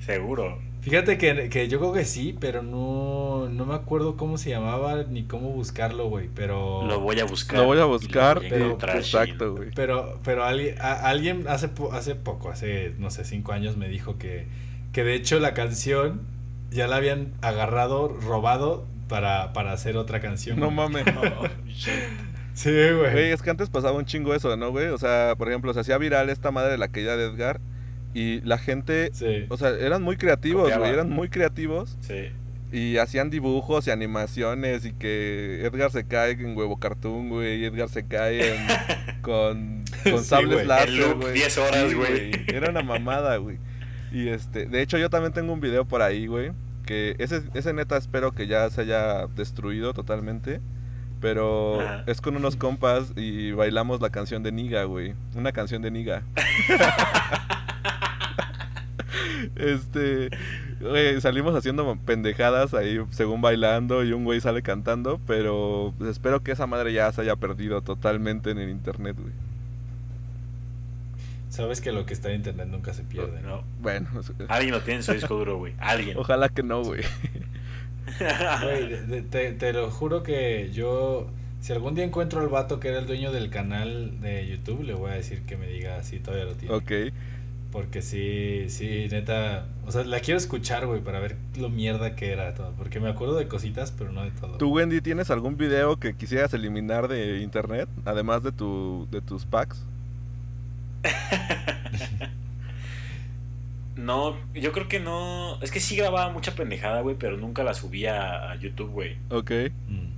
Seguro. 0.00 0.58
Fíjate 0.84 1.16
que, 1.16 1.48
que 1.48 1.66
yo 1.68 1.78
creo 1.78 1.92
que 1.94 2.04
sí, 2.04 2.36
pero 2.38 2.62
no, 2.62 3.48
no 3.48 3.64
me 3.64 3.74
acuerdo 3.74 4.16
cómo 4.18 4.36
se 4.36 4.50
llamaba 4.50 5.04
ni 5.08 5.24
cómo 5.24 5.48
buscarlo, 5.48 6.08
güey. 6.10 6.28
Pero. 6.34 6.84
Lo 6.86 7.00
voy 7.00 7.18
a 7.20 7.24
buscar. 7.24 7.58
Lo 7.60 7.64
voy 7.64 7.78
a 7.78 7.86
buscar. 7.86 8.36
voy 8.36 8.46
a 8.46 8.50
pero- 8.50 8.78
Exacto, 8.98 9.54
güey. 9.54 9.70
Pero, 9.74 10.20
pero 10.22 10.44
alguien, 10.44 10.74
a- 10.80 11.08
alguien 11.08 11.46
hace, 11.48 11.68
po- 11.68 11.92
hace 11.94 12.14
poco, 12.14 12.50
hace, 12.50 12.94
no 12.98 13.10
sé, 13.10 13.24
cinco 13.24 13.52
años 13.52 13.78
me 13.78 13.88
dijo 13.88 14.18
que, 14.18 14.46
que 14.92 15.04
de 15.04 15.14
hecho 15.14 15.40
la 15.40 15.54
canción 15.54 16.20
ya 16.70 16.86
la 16.86 16.96
habían 16.96 17.32
agarrado, 17.40 18.08
robado 18.08 18.84
para, 19.08 19.54
para 19.54 19.72
hacer 19.72 19.96
otra 19.96 20.20
canción. 20.20 20.60
No 20.60 20.70
mames. 20.70 21.04
Oh. 21.16 21.46
Sí, 22.52 22.70
güey. 22.70 23.10
Güey, 23.12 23.30
es 23.32 23.42
que 23.42 23.50
antes 23.50 23.68
pasaba 23.68 23.96
un 23.98 24.04
chingo 24.04 24.32
eso, 24.34 24.56
¿no, 24.56 24.70
güey? 24.70 24.86
O 24.86 24.98
sea, 24.98 25.34
por 25.36 25.48
ejemplo, 25.48 25.74
se 25.74 25.80
hacía 25.80 25.98
viral 25.98 26.30
esta 26.30 26.50
madre 26.52 26.70
de 26.72 26.78
la 26.78 26.86
caída 26.88 27.16
de 27.16 27.24
Edgar. 27.26 27.60
Y 28.14 28.40
la 28.42 28.58
gente, 28.58 29.10
Sí. 29.12 29.44
o 29.48 29.56
sea, 29.56 29.70
eran 29.70 30.02
muy 30.02 30.16
creativos, 30.16 30.72
güey. 30.76 30.90
Eran 30.90 31.10
muy 31.10 31.28
creativos. 31.28 31.98
Sí. 32.00 32.30
Y 32.72 32.96
hacían 32.96 33.28
dibujos 33.30 33.86
y 33.86 33.90
animaciones 33.90 34.84
y 34.84 34.92
que 34.92 35.60
Edgar 35.64 35.90
se 35.92 36.06
cae 36.06 36.32
en 36.32 36.56
huevo 36.56 36.78
cartoon, 36.78 37.28
güey. 37.28 37.60
y 37.60 37.64
Edgar 37.66 37.88
se 37.88 38.06
cae 38.06 38.54
en- 38.56 38.66
con, 39.22 39.84
con 40.04 40.18
Sí, 40.20 40.24
sables 40.24 40.66
láser, 40.66 41.14
güey. 41.14 41.34
10 41.34 41.58
horas, 41.58 41.94
güey. 41.94 42.30
Era 42.48 42.70
una 42.70 42.82
mamada, 42.82 43.36
güey. 43.36 43.58
Y 44.12 44.28
este, 44.28 44.66
de 44.66 44.80
hecho 44.82 44.96
yo 44.98 45.10
también 45.10 45.32
tengo 45.32 45.52
un 45.52 45.60
video 45.60 45.84
por 45.84 46.00
ahí, 46.02 46.26
güey. 46.26 46.52
Que 46.86 47.16
ese, 47.18 47.42
ese 47.54 47.72
neta 47.72 47.96
espero 47.96 48.32
que 48.32 48.46
ya 48.46 48.68
se 48.70 48.82
haya 48.82 49.26
destruido 49.34 49.92
totalmente. 49.94 50.60
Pero 51.20 51.80
Ajá. 51.80 52.04
es 52.06 52.20
con 52.20 52.36
unos 52.36 52.54
compas 52.56 53.12
y 53.16 53.52
bailamos 53.52 54.00
la 54.00 54.10
canción 54.10 54.42
de 54.42 54.52
Niga, 54.52 54.84
güey. 54.84 55.14
Una 55.34 55.52
canción 55.52 55.80
de 55.82 55.90
Niga. 55.90 56.22
este, 59.56 60.30
güey, 60.80 61.20
salimos 61.20 61.54
haciendo 61.54 61.96
pendejadas 62.04 62.74
ahí 62.74 63.00
según 63.10 63.40
bailando 63.40 64.04
y 64.04 64.12
un 64.12 64.24
güey 64.24 64.40
sale 64.40 64.62
cantando, 64.62 65.20
pero 65.26 65.94
pues, 65.98 66.10
espero 66.10 66.42
que 66.42 66.52
esa 66.52 66.66
madre 66.66 66.92
ya 66.92 67.10
se 67.12 67.22
haya 67.22 67.36
perdido 67.36 67.82
totalmente 67.82 68.50
en 68.50 68.58
el 68.58 68.70
internet, 68.70 69.16
güey. 69.18 69.32
Sabes 71.54 71.80
que 71.80 71.92
lo 71.92 72.04
que 72.04 72.14
está 72.14 72.30
en 72.30 72.36
internet 72.36 72.66
nunca 72.68 72.92
se 72.94 73.04
pierde, 73.04 73.40
¿no? 73.40 73.58
No. 73.58 73.64
Bueno, 73.80 74.08
Alguien 74.48 74.74
lo 74.74 74.80
tiene 74.80 74.96
en 74.98 75.02
su 75.04 75.12
disco 75.12 75.36
duro, 75.36 75.56
güey. 75.58 75.72
Alguien. 75.78 76.18
ojalá 76.18 76.48
que 76.48 76.64
no, 76.64 76.82
güey. 76.82 77.02
Te, 79.30 79.52
te 79.52 79.72
lo 79.72 79.90
juro 79.90 80.22
que 80.22 80.70
yo, 80.72 81.28
si 81.60 81.72
algún 81.72 81.94
día 81.94 82.04
encuentro 82.04 82.40
al 82.40 82.48
vato 82.48 82.80
que 82.80 82.88
era 82.88 82.98
el 82.98 83.06
dueño 83.06 83.32
del 83.32 83.50
canal 83.50 84.20
de 84.20 84.46
YouTube, 84.48 84.82
le 84.82 84.94
voy 84.94 85.12
a 85.12 85.14
decir 85.14 85.42
que 85.42 85.56
me 85.56 85.66
diga 85.66 86.02
si 86.02 86.18
todavía 86.18 86.44
lo 86.44 86.54
tiene. 86.54 86.74
Ok. 86.74 86.92
Porque 87.74 88.02
sí, 88.02 88.66
sí, 88.68 89.08
neta. 89.10 89.66
O 89.84 89.90
sea, 89.90 90.04
la 90.04 90.20
quiero 90.20 90.38
escuchar, 90.38 90.86
güey, 90.86 91.00
para 91.00 91.18
ver 91.18 91.36
lo 91.58 91.68
mierda 91.70 92.14
que 92.14 92.30
era 92.30 92.54
todo. 92.54 92.72
Porque 92.78 93.00
me 93.00 93.08
acuerdo 93.08 93.34
de 93.34 93.48
cositas, 93.48 93.90
pero 93.90 94.12
no 94.12 94.22
de 94.22 94.30
todo. 94.30 94.58
¿Tú, 94.58 94.70
Wendy, 94.70 95.00
tienes 95.00 95.28
algún 95.28 95.56
video 95.56 95.98
que 95.98 96.14
quisieras 96.14 96.54
eliminar 96.54 97.08
de 97.08 97.38
internet? 97.38 97.88
Además 98.04 98.44
de, 98.44 98.52
tu, 98.52 99.08
de 99.10 99.20
tus 99.20 99.44
packs. 99.44 99.84
No, 103.96 104.36
yo 104.54 104.72
creo 104.72 104.88
que 104.88 104.98
no. 104.98 105.60
Es 105.62 105.70
que 105.70 105.78
sí 105.78 105.94
grababa 105.94 106.30
mucha 106.32 106.56
pendejada, 106.56 107.00
güey, 107.00 107.14
pero 107.16 107.36
nunca 107.36 107.62
la 107.62 107.74
subía 107.74 108.50
a 108.50 108.56
YouTube, 108.56 108.90
güey. 108.90 109.16
Ok. 109.30 109.52
Mm. 109.88 110.08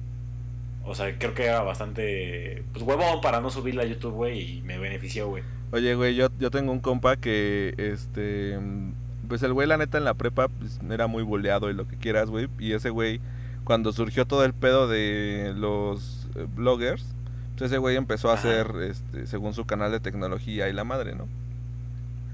O 0.86 0.94
sea, 0.94 1.16
creo 1.18 1.34
que 1.34 1.44
era 1.44 1.61
bastante. 1.61 2.64
Pues 2.72 2.82
huevón 2.82 3.20
para 3.20 3.42
no 3.42 3.50
subirla 3.50 3.82
a 3.82 3.86
YouTube, 3.86 4.14
güey, 4.14 4.57
y 4.57 4.62
me 4.62 4.78
benefició, 4.78 5.28
güey. 5.28 5.42
Oye, 5.72 5.94
güey, 5.94 6.14
yo, 6.14 6.28
yo 6.38 6.50
tengo 6.50 6.72
un 6.72 6.80
compa 6.80 7.16
que, 7.16 7.74
este, 7.76 8.58
pues 9.28 9.42
el 9.42 9.52
güey, 9.52 9.66
la 9.66 9.76
neta, 9.76 9.98
en 9.98 10.04
la 10.04 10.14
prepa, 10.14 10.48
pues, 10.48 10.78
era 10.90 11.06
muy 11.06 11.22
boleado 11.22 11.70
y 11.70 11.74
lo 11.74 11.86
que 11.88 11.96
quieras, 11.96 12.30
güey. 12.30 12.48
Y 12.58 12.72
ese 12.72 12.90
güey, 12.90 13.20
cuando 13.64 13.92
surgió 13.92 14.26
todo 14.26 14.44
el 14.44 14.54
pedo 14.54 14.86
de 14.88 15.52
los 15.56 16.28
eh, 16.36 16.46
bloggers, 16.54 17.04
pues 17.58 17.70
ese 17.70 17.78
güey 17.78 17.96
empezó 17.96 18.30
a 18.30 18.34
Ajá. 18.34 18.40
hacer, 18.48 18.76
este, 18.82 19.26
según 19.26 19.54
su 19.54 19.64
canal 19.64 19.90
de 19.90 20.00
tecnología 20.00 20.68
y 20.68 20.72
la 20.72 20.84
madre, 20.84 21.14
¿no? 21.14 21.26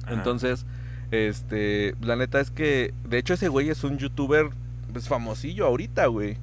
Ajá. 0.05 0.13
Entonces, 0.15 0.67
este, 1.11 1.95
la 2.03 2.17
neta 2.17 2.39
es 2.41 2.51
que, 2.51 2.93
de 3.09 3.19
hecho, 3.19 3.35
ese 3.35 3.49
güey 3.49 3.71
es 3.71 3.83
un 3.85 3.99
youtuber, 3.99 4.51
pues, 4.93 5.09
famosillo 5.09 5.67
ahorita, 5.67 6.07
güey. 6.07 6.37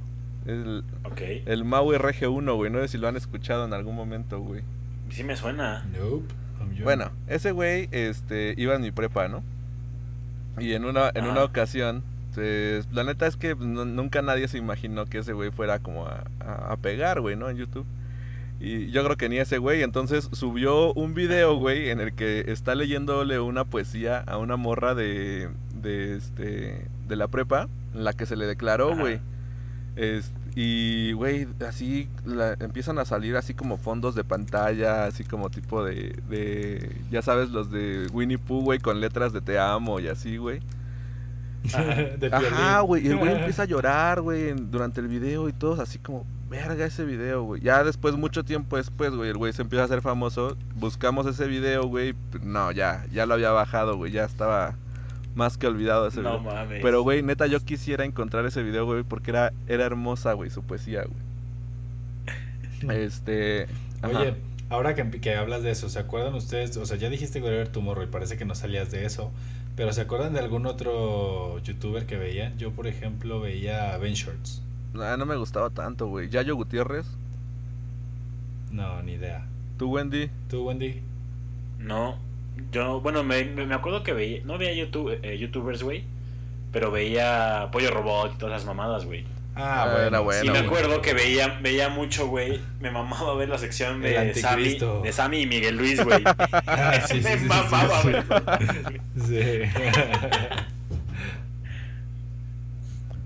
El, 0.46 0.84
Ok. 1.04 1.22
el 1.46 1.66
Mau 1.66 1.92
RG1, 1.94 2.56
güey, 2.56 2.72
no 2.72 2.80
sé 2.80 2.88
si 2.88 2.98
lo 2.98 3.08
han 3.08 3.16
escuchado 3.18 3.66
en 3.66 3.74
algún 3.74 3.96
momento, 3.96 4.40
güey. 4.40 4.64
Sí 5.10 5.24
me 5.24 5.36
suena. 5.36 5.86
Nope. 5.92 6.34
Bueno, 6.84 7.12
ese 7.28 7.52
güey 7.52 7.88
este, 7.92 8.54
iba 8.58 8.76
en 8.76 8.82
mi 8.82 8.92
prepa, 8.92 9.28
¿no? 9.28 9.44
Y 10.60 10.74
en 10.74 10.86
una, 10.86 11.10
en 11.14 11.26
una 11.26 11.44
ocasión, 11.44 12.04
pues, 12.36 12.88
la 12.92 13.04
neta 13.04 13.28
es 13.28 13.36
que 13.38 13.56
pues, 13.56 13.68
no- 13.68 13.86
nunca 13.86 14.22
nadie 14.22 14.48
se 14.48 14.58
imaginó 14.58 15.06
que 15.06 15.20
ese 15.20 15.34
güey 15.34 15.52
fuera 15.52 15.80
como 15.80 16.06
a, 16.08 16.24
a- 16.40 16.72
a 16.74 16.78
pegar, 16.78 17.22
güey, 17.22 17.36
¿no? 17.36 17.50
En 17.50 17.58
YouTube. 17.58 17.86
Y 18.62 18.92
yo 18.92 19.04
creo 19.06 19.16
que 19.16 19.30
ni 19.30 19.38
ese 19.38 19.58
güey, 19.58 19.84
entonces 19.84 20.28
subió 20.34 20.92
un 20.94 21.14
video, 21.14 21.56
güey, 21.56 21.90
en 21.90 22.02
el 22.02 22.14
que 22.14 22.44
está 22.52 22.76
leyéndole 22.76 23.40
una 23.40 23.64
poesía 23.64 24.20
a 24.20 24.38
una 24.38 24.58
morra 24.58 24.96
de, 24.96 25.50
de, 25.82 26.18
este, 26.18 26.86
de 27.08 27.16
la 27.16 27.30
prepa, 27.30 27.70
en 27.96 28.04
la 28.04 28.12
que 28.14 28.26
se 28.26 28.36
le 28.36 28.46
declaró, 28.46 28.92
Ajá. 28.92 29.02
güey. 29.02 29.20
Es- 29.96 30.34
y, 30.56 31.14
güey, 31.14 31.48
así 31.68 32.10
la- 32.26 32.54
empiezan 32.60 32.98
a 33.00 33.06
salir 33.06 33.36
así 33.38 33.54
como 33.54 33.78
fondos 33.78 34.16
de 34.16 34.24
pantalla, 34.24 35.06
así 35.06 35.24
como 35.24 35.50
tipo 35.50 35.84
de, 35.84 36.22
de, 36.30 36.96
ya 37.12 37.22
sabes, 37.22 37.50
los 37.52 37.72
de 37.72 38.08
Winnie 38.12 38.38
Pooh, 38.38 38.62
güey, 38.64 38.80
con 38.80 39.00
letras 39.00 39.34
de 39.34 39.42
te 39.42 39.60
amo 39.60 40.00
y 40.00 40.08
así, 40.08 40.38
güey. 40.38 40.62
Ajá, 42.32 42.80
güey, 42.82 43.06
y 43.06 43.10
el 43.10 43.18
güey 43.18 43.34
empieza 43.38 43.64
a 43.64 43.66
llorar, 43.66 44.22
güey, 44.22 44.54
durante 44.54 45.02
el 45.02 45.08
video 45.08 45.50
y 45.50 45.54
todos 45.54 45.80
así 45.80 46.00
como, 46.00 46.26
verga 46.50 46.86
ese 46.86 47.06
video, 47.06 47.44
güey. 47.44 47.62
Ya 47.62 47.84
después, 47.84 48.16
mucho 48.16 48.44
tiempo 48.44 48.78
después, 48.78 49.12
güey, 49.14 49.30
el 49.30 49.38
güey 49.38 49.54
se 49.54 49.62
empieza 49.62 49.84
a 49.84 49.86
hacer 49.86 50.02
famoso, 50.02 50.58
buscamos 50.76 51.26
ese 51.28 51.48
video, 51.48 51.86
güey, 51.88 52.16
no, 52.42 52.72
ya, 52.72 53.06
ya 53.12 53.26
lo 53.26 53.34
había 53.36 53.52
bajado, 53.52 53.98
güey, 53.98 54.12
ya 54.12 54.26
estaba 54.26 54.76
más 55.36 55.58
que 55.58 55.68
olvidado 55.68 56.08
ese 56.08 56.22
No 56.22 56.40
video. 56.40 56.52
mames. 56.54 56.82
Pero, 56.82 57.02
güey, 57.04 57.22
neta, 57.24 57.48
yo 57.48 57.60
quisiera 57.60 58.06
encontrar 58.06 58.46
ese 58.46 58.64
video, 58.64 58.86
güey, 58.86 59.04
porque 59.04 59.32
era, 59.32 59.54
era 59.68 59.86
hermosa, 59.86 60.34
güey, 60.34 60.50
su 60.50 60.64
poesía, 60.64 61.04
güey. 61.04 61.30
Este. 63.04 63.68
ajá. 64.02 64.20
Oye, 64.20 64.36
ahora 64.70 64.96
que, 64.96 65.10
que 65.20 65.36
hablas 65.36 65.64
de 65.64 65.72
eso, 65.72 65.90
¿se 65.90 66.00
acuerdan 66.00 66.34
ustedes? 66.36 66.76
O 66.78 66.86
sea, 66.86 66.98
ya 66.98 67.10
dijiste 67.10 67.42
Wherever 67.42 67.68
Tomorrow 67.68 68.04
y 68.04 68.08
parece 68.08 68.38
que 68.38 68.46
no 68.46 68.56
salías 68.56 68.92
de 68.92 69.06
eso. 69.06 69.32
Pero 69.76 69.94
¿se 69.94 70.02
acuerdan 70.02 70.34
de 70.34 70.40
algún 70.40 70.66
otro 70.66 71.60
youtuber 71.60 72.06
que 72.06 72.18
veían? 72.18 72.58
Yo, 72.58 72.72
por 72.72 72.88
ejemplo, 72.88 73.40
veía 73.40 73.94
a 73.94 73.98
Ben 73.98 74.14
Shorts. 74.14 74.62
Ah, 74.96 75.16
no 75.18 75.26
me 75.26 75.36
gustaba 75.38 75.70
tanto, 75.70 76.08
güey. 76.08 76.30
Yayo 76.30 76.56
Gutiérrez. 76.56 77.06
No, 78.72 79.02
ni 79.04 79.14
idea. 79.14 79.46
¿Tú, 79.78 79.92
Wendy? 79.92 80.30
¿Tú, 80.50 80.68
Wendy? 80.68 81.02
No, 81.80 82.18
yo, 82.72 83.02
bueno, 83.02 83.24
me, 83.24 83.44
me 83.44 83.74
acuerdo 83.76 84.04
que 84.04 84.14
veía, 84.14 84.42
no 84.46 84.58
veía 84.58 84.74
YouTube, 84.74 85.20
eh, 85.24 85.38
YouTubers, 85.38 85.84
güey, 85.84 86.04
pero 86.72 86.92
veía 86.92 87.70
Pollo 87.72 87.92
Robot 87.92 88.34
y 88.36 88.38
todas 88.38 88.56
esas 88.58 88.68
mamadas, 88.68 89.06
güey. 89.06 89.26
Ah, 89.56 89.84
Ah, 89.84 89.86
bueno. 89.92 90.08
era 90.08 90.20
bueno, 90.22 90.42
Sí, 90.42 90.48
me 90.48 90.54
güey. 90.60 90.66
acuerdo 90.66 91.02
que 91.02 91.14
veía, 91.14 91.60
veía 91.62 91.90
mucho, 91.90 92.28
güey. 92.28 92.62
Me 92.80 92.92
mamaba 92.92 93.34
ver 93.36 93.50
la 93.50 93.58
sección 93.58 94.02
de 94.02 94.34
Sammy, 94.36 94.78
de 95.04 95.12
Sammy 95.12 95.42
y 95.42 95.48
Miguel 95.48 95.76
Luis, 95.76 96.02
güey. 96.04 96.24
Ah, 96.66 97.02
sí, 97.06 97.18
sí, 97.22 97.24
me 97.24 97.38
sí, 97.40 97.46
mamaba. 97.46 98.02
Sí. 99.28 99.40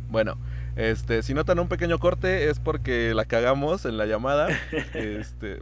Bueno, 0.10 0.38
este, 0.76 1.24
si 1.24 1.34
notan 1.34 1.60
un 1.60 1.68
pequeño 1.68 1.98
corte 2.00 2.50
es 2.50 2.60
porque 2.60 3.14
la 3.16 3.26
cagamos 3.26 3.86
en 3.86 3.98
la 3.98 4.06
llamada. 4.06 4.48
este. 4.94 5.62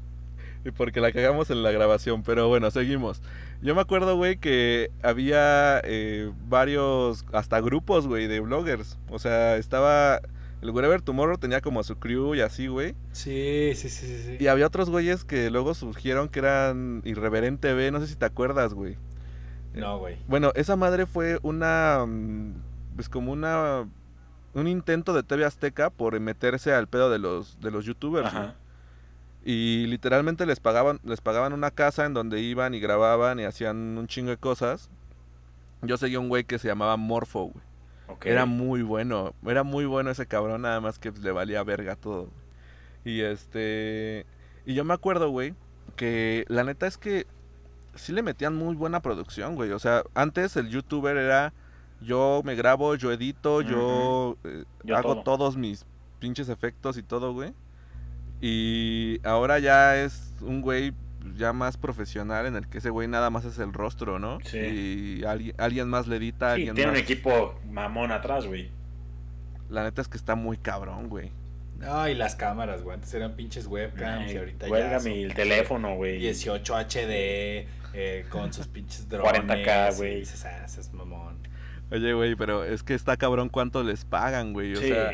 Y 0.63 0.71
porque 0.71 1.01
la 1.01 1.11
cagamos 1.11 1.49
en 1.49 1.63
la 1.63 1.71
grabación. 1.71 2.23
Pero 2.23 2.47
bueno, 2.47 2.69
seguimos. 2.71 3.21
Yo 3.61 3.73
me 3.75 3.81
acuerdo, 3.81 4.15
güey, 4.15 4.37
que 4.37 4.91
había 5.01 5.81
eh, 5.83 6.31
varios, 6.47 7.25
hasta 7.33 7.59
grupos, 7.61 8.07
güey, 8.07 8.27
de 8.27 8.39
bloggers. 8.39 8.97
O 9.09 9.19
sea, 9.19 9.57
estaba. 9.57 10.21
El 10.61 10.69
Wherever 10.69 11.01
Tomorrow 11.01 11.39
tenía 11.39 11.59
como 11.61 11.81
su 11.83 11.95
crew 11.97 12.35
y 12.35 12.41
así, 12.41 12.67
güey. 12.67 12.93
Sí, 13.13 13.71
sí, 13.75 13.89
sí, 13.89 14.05
sí. 14.23 14.37
Y 14.39 14.45
había 14.45 14.67
otros 14.67 14.91
güeyes 14.91 15.23
que 15.25 15.49
luego 15.49 15.73
surgieron 15.73 16.29
que 16.29 16.37
eran 16.37 17.01
Irreverente 17.03 17.73
B, 17.73 17.89
no 17.89 17.99
sé 17.99 18.05
si 18.05 18.15
te 18.15 18.25
acuerdas, 18.25 18.75
güey. 18.75 18.95
No, 19.73 19.97
güey. 19.97 20.17
Bueno, 20.27 20.51
esa 20.53 20.75
madre 20.75 21.07
fue 21.07 21.39
una. 21.41 22.05
mm, 22.07 22.53
Pues 22.95 23.09
como 23.09 23.31
una. 23.31 23.87
Un 24.53 24.67
intento 24.67 25.13
de 25.13 25.23
TV 25.23 25.45
Azteca 25.45 25.89
por 25.89 26.19
meterse 26.19 26.73
al 26.73 26.87
pedo 26.87 27.09
de 27.09 27.17
los, 27.19 27.59
de 27.61 27.71
los 27.71 27.85
youtubers. 27.85 28.27
Ajá. 28.27 28.41
¿no? 28.43 28.60
Y 29.43 29.87
literalmente 29.87 30.45
les 30.45 30.59
pagaban, 30.59 30.99
les 31.03 31.21
pagaban 31.21 31.53
una 31.53 31.71
casa 31.71 32.05
en 32.05 32.13
donde 32.13 32.41
iban 32.41 32.73
y 32.73 32.79
grababan 32.79 33.39
y 33.39 33.45
hacían 33.45 33.97
un 33.97 34.07
chingo 34.07 34.29
de 34.29 34.37
cosas. 34.37 34.89
Yo 35.81 35.97
seguía 35.97 36.19
un 36.19 36.29
güey 36.29 36.43
que 36.43 36.59
se 36.59 36.67
llamaba 36.67 36.95
Morfo, 36.97 37.45
güey. 37.45 37.65
Era 38.23 38.45
muy 38.45 38.81
bueno, 38.81 39.33
era 39.45 39.63
muy 39.63 39.85
bueno 39.85 40.11
ese 40.11 40.25
cabrón, 40.27 40.63
nada 40.63 40.81
más 40.81 40.99
que 40.99 41.11
le 41.11 41.31
valía 41.31 41.63
verga 41.63 41.95
todo. 41.95 42.29
Y 43.05 43.21
este. 43.21 44.25
Y 44.65 44.73
yo 44.75 44.83
me 44.83 44.93
acuerdo, 44.93 45.29
güey, 45.29 45.55
que 45.95 46.45
la 46.47 46.63
neta 46.63 46.87
es 46.87 46.97
que 46.97 47.25
sí 47.95 48.11
le 48.11 48.21
metían 48.21 48.55
muy 48.55 48.75
buena 48.75 49.01
producción, 49.01 49.55
güey. 49.55 49.71
O 49.71 49.79
sea, 49.79 50.03
antes 50.13 50.55
el 50.55 50.69
youtuber 50.69 51.17
era. 51.17 51.53
Yo 52.01 52.41
me 52.43 52.55
grabo, 52.55 52.95
yo 52.95 53.11
edito, 53.11 53.61
yo, 53.61 54.35
eh, 54.43 54.65
Yo 54.83 54.97
hago 54.97 55.21
todo. 55.21 55.23
todos 55.23 55.55
mis 55.55 55.85
pinches 56.19 56.49
efectos 56.49 56.97
y 56.97 57.03
todo, 57.03 57.31
güey. 57.31 57.53
Y 58.41 59.19
ahora 59.23 59.59
ya 59.59 59.97
es 60.03 60.33
un 60.41 60.61
güey 60.61 60.93
ya 61.37 61.53
más 61.53 61.77
profesional 61.77 62.47
en 62.47 62.55
el 62.55 62.67
que 62.67 62.79
ese 62.79 62.89
güey 62.89 63.07
nada 63.07 63.29
más 63.29 63.45
es 63.45 63.59
el 63.59 63.71
rostro, 63.73 64.17
¿no? 64.17 64.39
Sí. 64.43 64.57
Y 65.21 65.23
alguien, 65.25 65.55
alguien 65.59 65.87
más 65.87 66.07
le 66.07 66.15
edita, 66.15 66.47
Sí, 66.55 66.61
alguien 66.61 66.75
tiene 66.75 66.91
un 66.91 66.97
equipo 66.97 67.59
mamón 67.69 68.11
atrás, 68.11 68.47
güey. 68.47 68.69
La 69.69 69.83
neta 69.83 70.01
es 70.01 70.07
que 70.07 70.17
está 70.17 70.35
muy 70.35 70.57
cabrón, 70.57 71.07
güey. 71.07 71.31
No, 71.77 72.07
y 72.09 72.13
las 72.15 72.35
cámaras, 72.35 72.81
güey. 72.83 72.95
Antes 72.95 73.13
eran 73.13 73.35
pinches 73.35 73.67
webcams 73.67 74.31
y 74.33 74.37
ahorita 74.37 74.65
ya. 74.65 74.69
Cuélgame 74.69 74.99
son 75.01 75.11
el 75.13 75.33
teléfono, 75.33 75.95
güey. 75.95 76.17
18 76.19 76.75
HD 76.75 77.67
eh, 77.93 78.25
con 78.29 78.51
sus 78.53 78.67
pinches 78.67 79.07
drones. 79.09 79.41
40K, 79.43 79.93
y 79.93 79.95
güey. 79.97 80.19
dices, 80.21 80.45
ah, 80.45 80.65
mamón. 80.93 81.37
Oye, 81.91 82.13
güey, 82.13 82.35
pero 82.35 82.63
es 82.63 82.83
que 82.83 82.93
está 82.93 83.17
cabrón 83.17 83.49
cuánto 83.49 83.83
les 83.83 84.05
pagan, 84.05 84.53
güey. 84.53 84.73
O 84.73 84.77
Sí. 84.77 84.87
sea, 84.89 85.11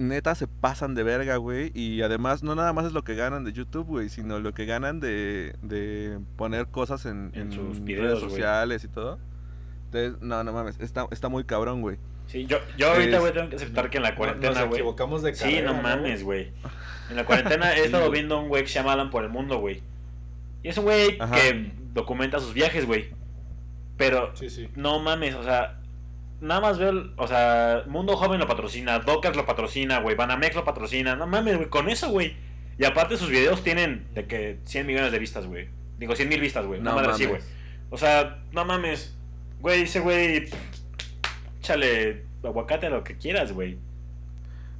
neta 0.00 0.34
se 0.34 0.46
pasan 0.48 0.94
de 0.94 1.02
verga, 1.02 1.36
güey. 1.36 1.70
Y 1.74 2.02
además, 2.02 2.42
no 2.42 2.54
nada 2.54 2.72
más 2.72 2.86
es 2.86 2.92
lo 2.92 3.04
que 3.04 3.14
ganan 3.14 3.44
de 3.44 3.52
YouTube, 3.52 3.86
güey, 3.86 4.08
sino 4.08 4.38
lo 4.40 4.52
que 4.54 4.64
ganan 4.66 4.98
de, 5.00 5.54
de 5.62 6.18
poner 6.36 6.66
cosas 6.68 7.06
en, 7.06 7.30
En 7.34 7.42
en 7.42 7.52
sus 7.52 7.66
redes 7.68 7.84
videos, 7.84 8.18
güey. 8.20 8.30
sociales 8.30 8.84
y 8.84 8.88
todo. 8.88 9.18
Entonces, 9.86 10.20
no, 10.22 10.42
no 10.44 10.52
mames, 10.52 10.78
está, 10.80 11.06
está 11.10 11.28
muy 11.28 11.44
cabrón, 11.44 11.80
güey. 11.80 11.98
Sí, 12.26 12.46
yo, 12.46 12.58
yo 12.78 12.90
ahorita, 12.92 13.18
güey, 13.18 13.32
tengo 13.32 13.48
que 13.48 13.56
aceptar 13.56 13.90
que 13.90 13.96
en 13.96 14.04
la 14.04 14.14
cuarentena, 14.14 14.60
Nos 14.60 14.68
güey. 14.68 14.80
equivocamos 14.80 15.22
de 15.22 15.34
Sí, 15.34 15.42
carrera, 15.44 15.72
no 15.72 15.82
mames, 15.82 16.22
güey. 16.22 16.52
En 17.10 17.16
la 17.16 17.24
cuarentena 17.26 17.72
he 17.72 17.78
Sí, 17.78 17.82
estado 17.86 18.08
viendo 18.10 18.38
un 18.40 18.48
güey 18.48 18.62
que 18.62 18.68
se 18.68 18.74
llama 18.74 18.92
Alan 18.92 19.10
por 19.10 19.24
el 19.24 19.30
mundo, 19.30 19.58
güey. 19.58 19.82
Y 20.62 20.68
es 20.68 20.78
un 20.78 20.84
güey 20.84 21.18
que 21.18 21.72
documenta 21.92 22.38
sus 22.38 22.54
viajes, 22.54 22.86
güey. 22.86 23.10
Pero 23.96 24.30
Sí, 24.36 24.48
sí. 24.48 24.68
no 24.76 25.00
mames, 25.00 25.34
o 25.34 25.42
sea, 25.42 25.79
nada 26.40 26.60
más 26.60 26.78
veo, 26.78 26.90
el- 26.90 27.12
o 27.16 27.26
sea, 27.26 27.84
Mundo 27.86 28.16
Joven 28.16 28.40
lo 28.40 28.46
patrocina, 28.46 28.98
Dockers 29.00 29.36
lo 29.36 29.46
patrocina, 29.46 30.00
güey, 30.00 30.16
Banamex 30.16 30.54
lo 30.56 30.64
patrocina, 30.64 31.16
no 31.16 31.26
mames, 31.26 31.56
güey, 31.56 31.68
con 31.68 31.88
eso, 31.88 32.10
güey. 32.10 32.36
Y 32.78 32.84
aparte 32.84 33.16
sus 33.16 33.28
videos 33.28 33.62
tienen 33.62 34.06
de 34.14 34.26
que 34.26 34.58
100 34.64 34.86
millones 34.86 35.12
de 35.12 35.18
vistas, 35.18 35.46
güey. 35.46 35.68
Digo, 35.98 36.16
100 36.16 36.28
mil 36.28 36.40
vistas, 36.40 36.64
güey. 36.66 36.80
No 36.80 36.94
mames, 36.94 37.10
así, 37.10 37.26
güey. 37.26 37.40
O 37.90 37.98
sea, 37.98 38.38
no 38.52 38.64
mames. 38.64 39.14
Güey, 39.60 39.82
ese 39.82 40.00
güey, 40.00 40.46
pff, 40.46 40.54
échale 41.60 42.24
aguacate 42.42 42.86
a 42.86 42.90
lo 42.90 43.04
que 43.04 43.16
quieras, 43.18 43.52
güey. 43.52 43.78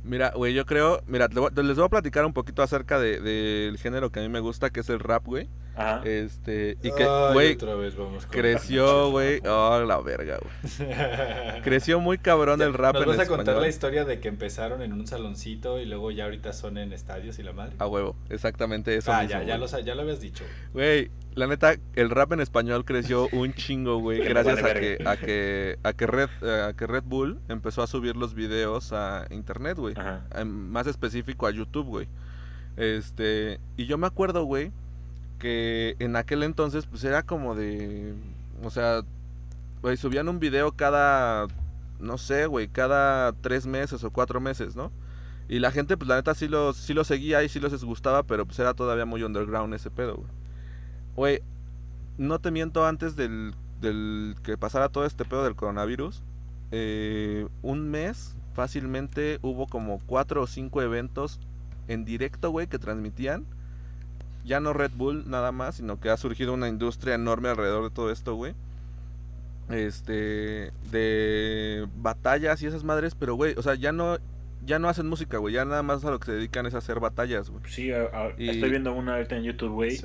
Mira, 0.02 0.30
güey, 0.34 0.54
yo 0.54 0.64
creo, 0.64 1.02
mira, 1.06 1.28
les 1.28 1.76
voy 1.76 1.84
a 1.84 1.88
platicar 1.90 2.24
un 2.24 2.32
poquito 2.32 2.62
acerca 2.62 2.98
de- 2.98 3.20
del 3.20 3.76
género 3.76 4.10
que 4.10 4.20
a 4.20 4.22
mí 4.22 4.30
me 4.30 4.40
gusta, 4.40 4.70
que 4.70 4.80
es 4.80 4.88
el 4.88 4.98
rap, 4.98 5.26
güey. 5.26 5.48
Ajá. 5.80 6.02
Este, 6.04 6.76
y 6.82 6.92
que, 6.92 7.06
güey, 7.32 7.54
otra 7.54 7.74
vez 7.74 7.96
vamos 7.96 8.26
con 8.26 8.32
creció, 8.32 9.10
güey. 9.10 9.40
Oh, 9.46 9.82
la 9.86 10.00
verga, 10.00 10.38
güey. 10.38 11.62
Creció 11.62 12.00
muy 12.00 12.18
cabrón 12.18 12.60
el 12.60 12.74
rap 12.74 12.94
Nos 12.94 13.02
en 13.04 13.08
vas 13.08 13.18
a 13.20 13.26
contar 13.26 13.56
la 13.56 13.68
historia 13.68 14.04
de 14.04 14.20
que 14.20 14.28
empezaron 14.28 14.82
en 14.82 14.92
un 14.92 15.06
saloncito 15.06 15.80
y 15.80 15.86
luego 15.86 16.10
ya 16.10 16.24
ahorita 16.24 16.52
son 16.52 16.76
en 16.78 16.92
estadios 16.92 17.38
y 17.38 17.42
la 17.42 17.52
madre. 17.52 17.76
A 17.78 17.86
huevo, 17.86 18.16
exactamente 18.28 18.94
eso 18.94 19.12
ah, 19.12 19.22
mismo, 19.22 19.40
ya, 19.40 19.44
ya, 19.44 19.58
lo, 19.58 19.66
ya 19.66 19.94
lo 19.94 20.02
habías 20.02 20.20
dicho. 20.20 20.44
Güey, 20.72 21.10
la 21.34 21.46
neta, 21.46 21.76
el 21.94 22.10
rap 22.10 22.32
en 22.32 22.40
español 22.40 22.84
creció 22.84 23.28
un 23.32 23.54
chingo, 23.54 23.98
güey, 23.98 24.18
gracias 24.28 24.62
a 24.62 24.74
que, 24.74 24.98
a 25.04 25.16
que 25.16 25.78
a 25.82 25.92
que 25.92 26.06
Red 26.06 26.28
eh, 26.42 26.66
a 26.68 26.72
que 26.74 26.86
Red 26.86 27.04
Bull 27.04 27.40
empezó 27.48 27.82
a 27.82 27.86
subir 27.86 28.16
los 28.16 28.34
videos 28.34 28.92
a 28.92 29.26
internet, 29.30 29.78
güey. 29.78 29.94
Ajá. 29.96 30.26
Em, 30.34 30.48
Más 30.48 30.86
específico 30.86 31.46
a 31.46 31.50
YouTube, 31.50 31.86
güey. 31.86 32.08
Este, 32.76 33.60
y 33.76 33.86
yo 33.86 33.98
me 33.98 34.06
acuerdo, 34.06 34.44
güey, 34.44 34.72
que 35.40 35.96
en 35.98 36.14
aquel 36.14 36.44
entonces 36.44 36.86
pues 36.86 37.02
era 37.02 37.24
como 37.24 37.56
de 37.56 38.14
o 38.62 38.70
sea, 38.70 39.02
güey, 39.82 39.96
subían 39.96 40.28
un 40.28 40.38
video 40.38 40.72
cada 40.72 41.48
no 41.98 42.18
sé, 42.18 42.46
güey, 42.46 42.68
cada 42.68 43.32
tres 43.32 43.66
meses 43.66 44.04
o 44.04 44.10
cuatro 44.10 44.40
meses, 44.40 44.76
¿no? 44.76 44.92
Y 45.48 45.58
la 45.58 45.72
gente, 45.72 45.96
pues 45.96 46.08
la 46.08 46.16
neta 46.16 46.34
sí 46.34 46.48
los, 46.48 46.76
sí 46.76 46.94
los 46.94 47.08
seguía 47.08 47.42
y 47.42 47.48
sí 47.48 47.58
los 47.58 47.84
gustaba, 47.84 48.22
pero 48.22 48.46
pues 48.46 48.58
era 48.60 48.74
todavía 48.74 49.04
muy 49.04 49.22
underground 49.24 49.74
ese 49.74 49.90
pedo, 49.90 50.16
güey. 50.16 50.30
Güey, 51.16 51.42
no 52.18 52.38
te 52.38 52.50
miento, 52.50 52.86
antes 52.86 53.16
del, 53.16 53.54
del 53.80 54.36
que 54.42 54.56
pasara 54.56 54.90
todo 54.90 55.04
este 55.04 55.24
pedo 55.24 55.42
del 55.42 55.56
coronavirus, 55.56 56.22
eh, 56.70 57.48
un 57.62 57.90
mes 57.90 58.36
fácilmente 58.54 59.40
hubo 59.42 59.66
como 59.66 60.00
cuatro 60.06 60.42
o 60.42 60.46
cinco 60.46 60.82
eventos 60.82 61.40
en 61.88 62.04
directo, 62.04 62.50
güey, 62.50 62.68
que 62.68 62.78
transmitían. 62.78 63.44
Ya 64.44 64.60
no 64.60 64.72
Red 64.72 64.92
Bull 64.94 65.28
nada 65.30 65.52
más, 65.52 65.76
sino 65.76 66.00
que 66.00 66.10
ha 66.10 66.16
surgido 66.16 66.52
una 66.54 66.68
industria 66.68 67.14
enorme 67.14 67.48
alrededor 67.50 67.84
de 67.84 67.90
todo 67.94 68.10
esto, 68.10 68.34
güey. 68.34 68.54
Este, 69.68 70.72
de 70.90 71.86
batallas 71.96 72.60
y 72.62 72.66
esas 72.66 72.82
madres, 72.82 73.14
pero 73.14 73.34
güey, 73.36 73.54
o 73.56 73.62
sea, 73.62 73.76
ya 73.76 73.92
no, 73.92 74.18
ya 74.66 74.80
no 74.80 74.88
hacen 74.88 75.06
música, 75.06 75.38
güey, 75.38 75.54
ya 75.54 75.64
nada 75.64 75.82
más 75.84 76.04
a 76.04 76.10
lo 76.10 76.18
que 76.18 76.26
se 76.26 76.32
dedican 76.32 76.66
es 76.66 76.74
a 76.74 76.78
hacer 76.78 76.98
batallas, 76.98 77.50
güey. 77.50 77.62
Sí, 77.68 77.92
a- 77.92 78.04
a- 78.12 78.32
Y- 78.36 78.48
estoy 78.50 78.70
viendo 78.70 78.92
una 78.92 79.14
ahorita 79.14 79.36
en 79.36 79.44
YouTube, 79.44 79.72
güey. 79.72 80.00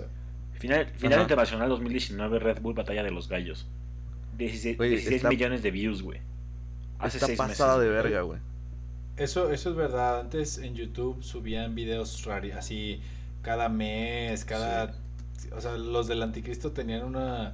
Final, 0.53 0.85
final 0.95 1.21
internacional 1.21 1.67
2019, 1.69 2.39
Red 2.39 2.61
Bull 2.61 2.75
Batalla 2.75 3.03
de 3.03 3.11
los 3.11 3.27
Gallos. 3.27 3.67
16, 4.37 4.77
Güey, 4.77 4.89
16 4.91 5.15
está- 5.17 5.29
millones 5.29 5.63
de 5.63 5.71
views, 5.71 6.01
güey. 6.03 6.19
Hace 6.99 7.17
Está 7.17 7.27
seis 7.27 7.37
pasada 7.37 7.77
meses, 7.77 7.89
de 7.89 7.95
verga, 8.03 8.21
güey. 8.21 8.39
Eso, 9.17 9.51
eso 9.51 9.69
es 9.71 9.75
verdad. 9.75 10.19
Antes 10.19 10.57
en 10.59 10.75
YouTube 10.75 11.23
subían 11.23 11.73
videos 11.73 12.23
rari, 12.25 12.51
así 12.51 13.01
cada 13.45 13.69
mes, 13.69 14.43
cada... 14.43 14.93
O 15.55 15.61
sea, 15.61 15.77
los 15.77 16.07
del 16.07 16.23
anticristo 16.23 16.71
tenían 16.71 17.05
una, 17.05 17.53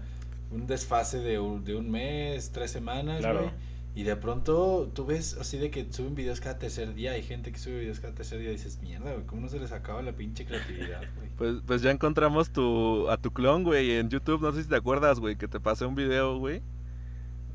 un 0.49 0.65
desfase 0.65 1.19
de 1.19 1.37
un, 1.39 1.65
de 1.65 1.75
un 1.75 1.91
mes, 1.91 2.51
tres 2.51 2.71
semanas, 2.71 3.19
Claro. 3.19 3.41
güey. 3.41 3.51
Y 3.93 4.03
de 4.03 4.15
pronto 4.15 4.89
tú 4.95 5.05
ves 5.05 5.35
así 5.41 5.57
de 5.57 5.69
que 5.69 5.85
suben 5.91 6.15
videos 6.15 6.39
cada 6.39 6.57
tercer 6.57 6.93
día. 6.93 7.11
Hay 7.11 7.23
gente 7.23 7.51
que 7.51 7.59
sube 7.59 7.79
videos 7.81 7.99
cada 7.99 8.15
tercer 8.15 8.39
día 8.39 8.47
y 8.49 8.53
dices, 8.53 8.79
mierda, 8.81 9.11
güey, 9.11 9.25
¿cómo 9.25 9.41
no 9.41 9.49
se 9.49 9.59
les 9.59 9.73
acaba 9.73 10.01
la 10.01 10.13
pinche 10.13 10.45
creatividad, 10.45 11.01
güey? 11.17 11.29
Pues, 11.37 11.55
pues 11.67 11.81
ya 11.81 11.91
encontramos 11.91 12.51
tu, 12.51 13.09
a 13.09 13.17
tu 13.17 13.31
clon, 13.31 13.63
güey, 13.65 13.91
en 13.97 14.09
YouTube. 14.09 14.41
No 14.41 14.53
sé 14.53 14.63
si 14.63 14.69
te 14.69 14.77
acuerdas, 14.77 15.19
güey, 15.19 15.35
que 15.35 15.49
te 15.49 15.59
pasé 15.59 15.85
un 15.85 15.95
video, 15.95 16.37
güey. 16.39 16.61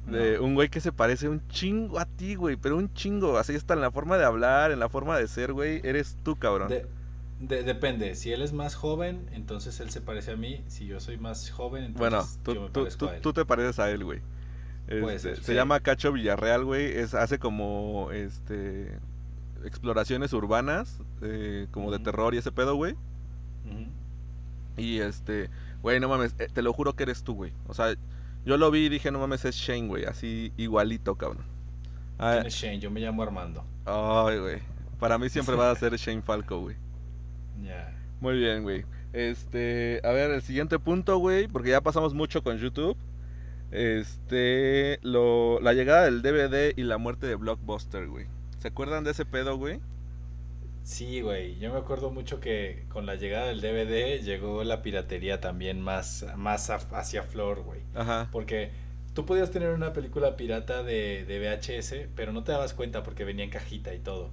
De 0.07 0.37
No. 0.39 0.45
un 0.45 0.55
güey 0.55 0.68
que 0.68 0.80
se 0.80 0.93
parece 0.93 1.28
un 1.28 1.47
chingo 1.49 1.99
a 1.99 2.05
ti, 2.05 2.34
güey. 2.34 2.57
Pero 2.57 2.76
un 2.76 2.93
chingo. 2.93 3.39
Así 3.39 3.55
está 3.55 3.72
en 3.74 3.80
la 3.80 3.91
forma 3.91 4.18
de 4.18 4.24
hablar, 4.24 4.70
en 4.72 4.78
la 4.78 4.89
forma 4.91 5.16
de 5.18 5.26
ser, 5.28 5.53
güey. 5.55 5.80
Eres 5.84 6.16
tú, 6.22 6.37
cabrón. 6.37 6.68
De- 6.68 6.87
de- 7.41 7.62
depende, 7.62 8.14
si 8.14 8.32
él 8.32 8.43
es 8.43 8.53
más 8.53 8.74
joven, 8.74 9.28
entonces 9.32 9.78
él 9.80 9.91
se 9.91 10.01
parece 10.01 10.32
a 10.32 10.37
mí. 10.37 10.64
Si 10.68 10.87
yo 10.87 11.01
soy 11.01 11.18
más 11.18 11.51
joven, 11.51 11.84
entonces 11.84 11.99
bueno, 11.99 12.24
yo 12.47 12.70
tú, 12.70 12.80
me 12.82 12.91
tú, 12.91 12.97
tú, 12.97 13.09
a 13.09 13.16
él. 13.16 13.22
tú 13.22 13.32
te 13.32 13.45
pareces 13.45 13.78
a 13.78 13.91
él, 13.91 14.05
güey. 14.05 14.20
Este, 14.89 15.18
ser, 15.18 15.37
se 15.39 15.43
sí. 15.43 15.55
llama 15.55 15.80
Cacho 15.80 16.12
Villarreal, 16.12 16.64
güey. 16.64 16.97
Es, 16.97 17.14
hace 17.14 17.39
como 17.39 18.11
este 18.12 18.99
exploraciones 19.64 20.32
urbanas, 20.32 21.01
eh, 21.22 21.66
como 21.72 21.91
de 21.91 21.99
terror 21.99 22.34
y 22.34 22.39
ese 22.39 22.53
pedo, 22.53 22.76
güey. 22.76 22.95
Y 24.76 25.01
este, 25.01 25.51
güey, 25.82 25.99
no 26.01 26.09
mames, 26.09 26.34
eh, 26.39 26.49
te 26.53 26.62
lo 26.62 26.72
juro 26.72 26.95
que 26.95 27.05
eres 27.05 27.22
tú, 27.24 27.34
güey. 27.34 27.53
O 27.66 27.74
sea, 27.74 27.95
yo 28.45 28.57
lo 28.57 28.70
vi 28.70 28.87
y 28.87 28.89
dije, 28.89 29.11
no 29.11 29.18
mames, 29.18 29.45
es 29.45 29.57
Shane, 29.57 29.89
güey, 29.89 30.05
así 30.05 30.53
igualito, 30.57 31.16
cabrón. 31.16 31.45
Ah, 32.18 32.32
¿Quién 32.34 32.47
es 32.47 32.55
Shane? 32.55 32.78
Yo 32.78 32.91
me 32.91 33.01
llamo 33.01 33.22
Armando. 33.22 33.64
Ay, 33.87 34.39
güey. 34.39 34.59
Para 35.01 35.18
mí 35.18 35.28
siempre 35.28 35.57
va 35.57 35.70
a 35.70 35.74
ser 35.74 35.95
Shane 35.97 36.22
Falco, 36.22 36.61
güey. 36.61 36.76
Ya. 37.63 37.93
Muy 38.21 38.39
bien, 38.39 38.63
güey. 38.63 38.85
Este, 39.13 40.01
a 40.05 40.11
ver, 40.11 40.31
el 40.31 40.43
siguiente 40.43 40.79
punto, 40.79 41.19
güey, 41.19 41.49
porque 41.49 41.71
ya 41.71 41.81
pasamos 41.81 42.15
mucho 42.15 42.43
con 42.43 42.59
YouTube. 42.59 42.97
Este, 43.71 44.99
lo, 45.03 45.61
la 45.61 45.73
llegada 45.73 46.05
del 46.05 46.23
DVD 46.23 46.73
y 46.77 46.83
la 46.83 46.99
muerte 46.99 47.27
de 47.27 47.35
Blockbuster, 47.35 48.07
güey. 48.09 48.27
¿Se 48.59 48.69
acuerdan 48.69 49.05
de 49.05 49.11
ese 49.11 49.25
pedo, 49.25 49.57
güey? 49.57 49.81
Sí, 50.83 51.21
güey. 51.21 51.59
Yo 51.59 51.73
me 51.73 51.79
acuerdo 51.79 52.11
mucho 52.11 52.41
que 52.41 52.85
con 52.89 53.07
la 53.07 53.17
llegada 53.17 53.49
del 53.49 53.61
DVD 53.61 54.23
llegó 54.23 54.63
la 54.65 54.83
piratería 54.83 55.41
también 55.41 55.81
más, 55.81 56.25
más 56.37 56.71
hacia 56.71 57.23
flor, 57.23 57.63
güey. 57.63 57.81
Ajá. 57.95 58.29
Porque 58.31 58.71
tú 59.13 59.27
podías 59.27 59.51
tener 59.51 59.71
una 59.71 59.93
película 59.93 60.37
pirata 60.37 60.83
de, 60.83 61.25
de 61.25 61.41
VHS, 61.41 62.09
pero 62.15 62.33
no 62.33 62.45
te 62.45 62.53
dabas 62.53 62.73
cuenta 62.73 63.03
porque 63.03 63.25
venía 63.25 63.45
en 63.45 63.51
cajita 63.51 63.95
y 63.95 63.99
todo. 63.99 64.31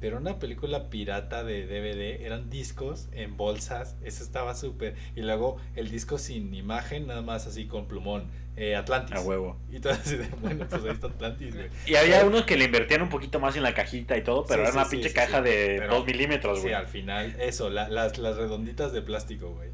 Pero 0.00 0.18
una 0.18 0.38
película 0.38 0.90
pirata 0.90 1.42
de 1.42 1.66
DVD 1.66 2.24
eran 2.24 2.50
discos 2.50 3.08
en 3.12 3.36
bolsas, 3.36 3.96
eso 4.04 4.22
estaba 4.22 4.54
súper. 4.54 4.94
Y 5.14 5.22
luego 5.22 5.56
el 5.74 5.90
disco 5.90 6.18
sin 6.18 6.52
imagen, 6.54 7.06
nada 7.06 7.22
más 7.22 7.46
así 7.46 7.66
con 7.66 7.86
plumón, 7.88 8.28
eh, 8.56 8.76
Atlantis. 8.76 9.16
A 9.16 9.20
huevo. 9.22 9.56
Y 9.72 9.80
todo 9.80 9.94
así 9.94 10.16
de, 10.16 10.28
bueno, 10.42 10.66
pues 10.68 10.82
ahí 10.84 10.90
está 10.90 11.06
Atlantis, 11.06 11.54
güey. 11.54 11.68
Y 11.86 11.94
había 11.94 12.24
unos 12.24 12.44
que 12.44 12.56
le 12.56 12.64
invertían 12.66 13.02
un 13.02 13.08
poquito 13.08 13.40
más 13.40 13.56
en 13.56 13.62
la 13.62 13.72
cajita 13.74 14.16
y 14.18 14.22
todo, 14.22 14.44
pero 14.46 14.58
Sí, 14.58 14.62
era 14.64 14.70
sí, 14.72 14.76
una 14.78 14.84
sí, 14.84 14.90
pinche 14.96 15.08
sí, 15.08 15.14
caja 15.14 15.38
sí. 15.38 15.44
de 15.44 15.76
Pero- 15.78 15.94
2 15.96 16.06
milímetros, 16.06 16.58
Sí, 16.58 16.62
güey. 16.64 16.74
al 16.74 16.86
final, 16.86 17.34
eso, 17.40 17.70
la- 17.70 17.88
las, 17.88 18.18
las 18.18 18.36
redonditas 18.36 18.92
de 18.92 19.00
plástico, 19.02 19.50
güey. 19.54 19.70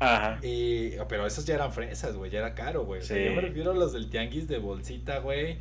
Ajá. 0.00 0.38
Y, 0.42 0.90
pero 1.08 1.26
esos 1.26 1.44
ya 1.44 1.54
eran 1.54 1.72
fresas, 1.72 2.16
güey, 2.16 2.30
ya 2.30 2.40
era 2.40 2.54
caro, 2.54 2.84
güey. 2.84 3.00
O 3.00 3.04
sea, 3.04 3.16
Sí. 3.16 3.24
yo 3.24 3.32
me 3.34 3.40
refiero 3.40 3.70
a 3.70 3.74
los 3.74 3.92
del 3.92 4.10
tianguis 4.10 4.48
de 4.48 4.58
bolsita, 4.58 5.18
güey, 5.20 5.58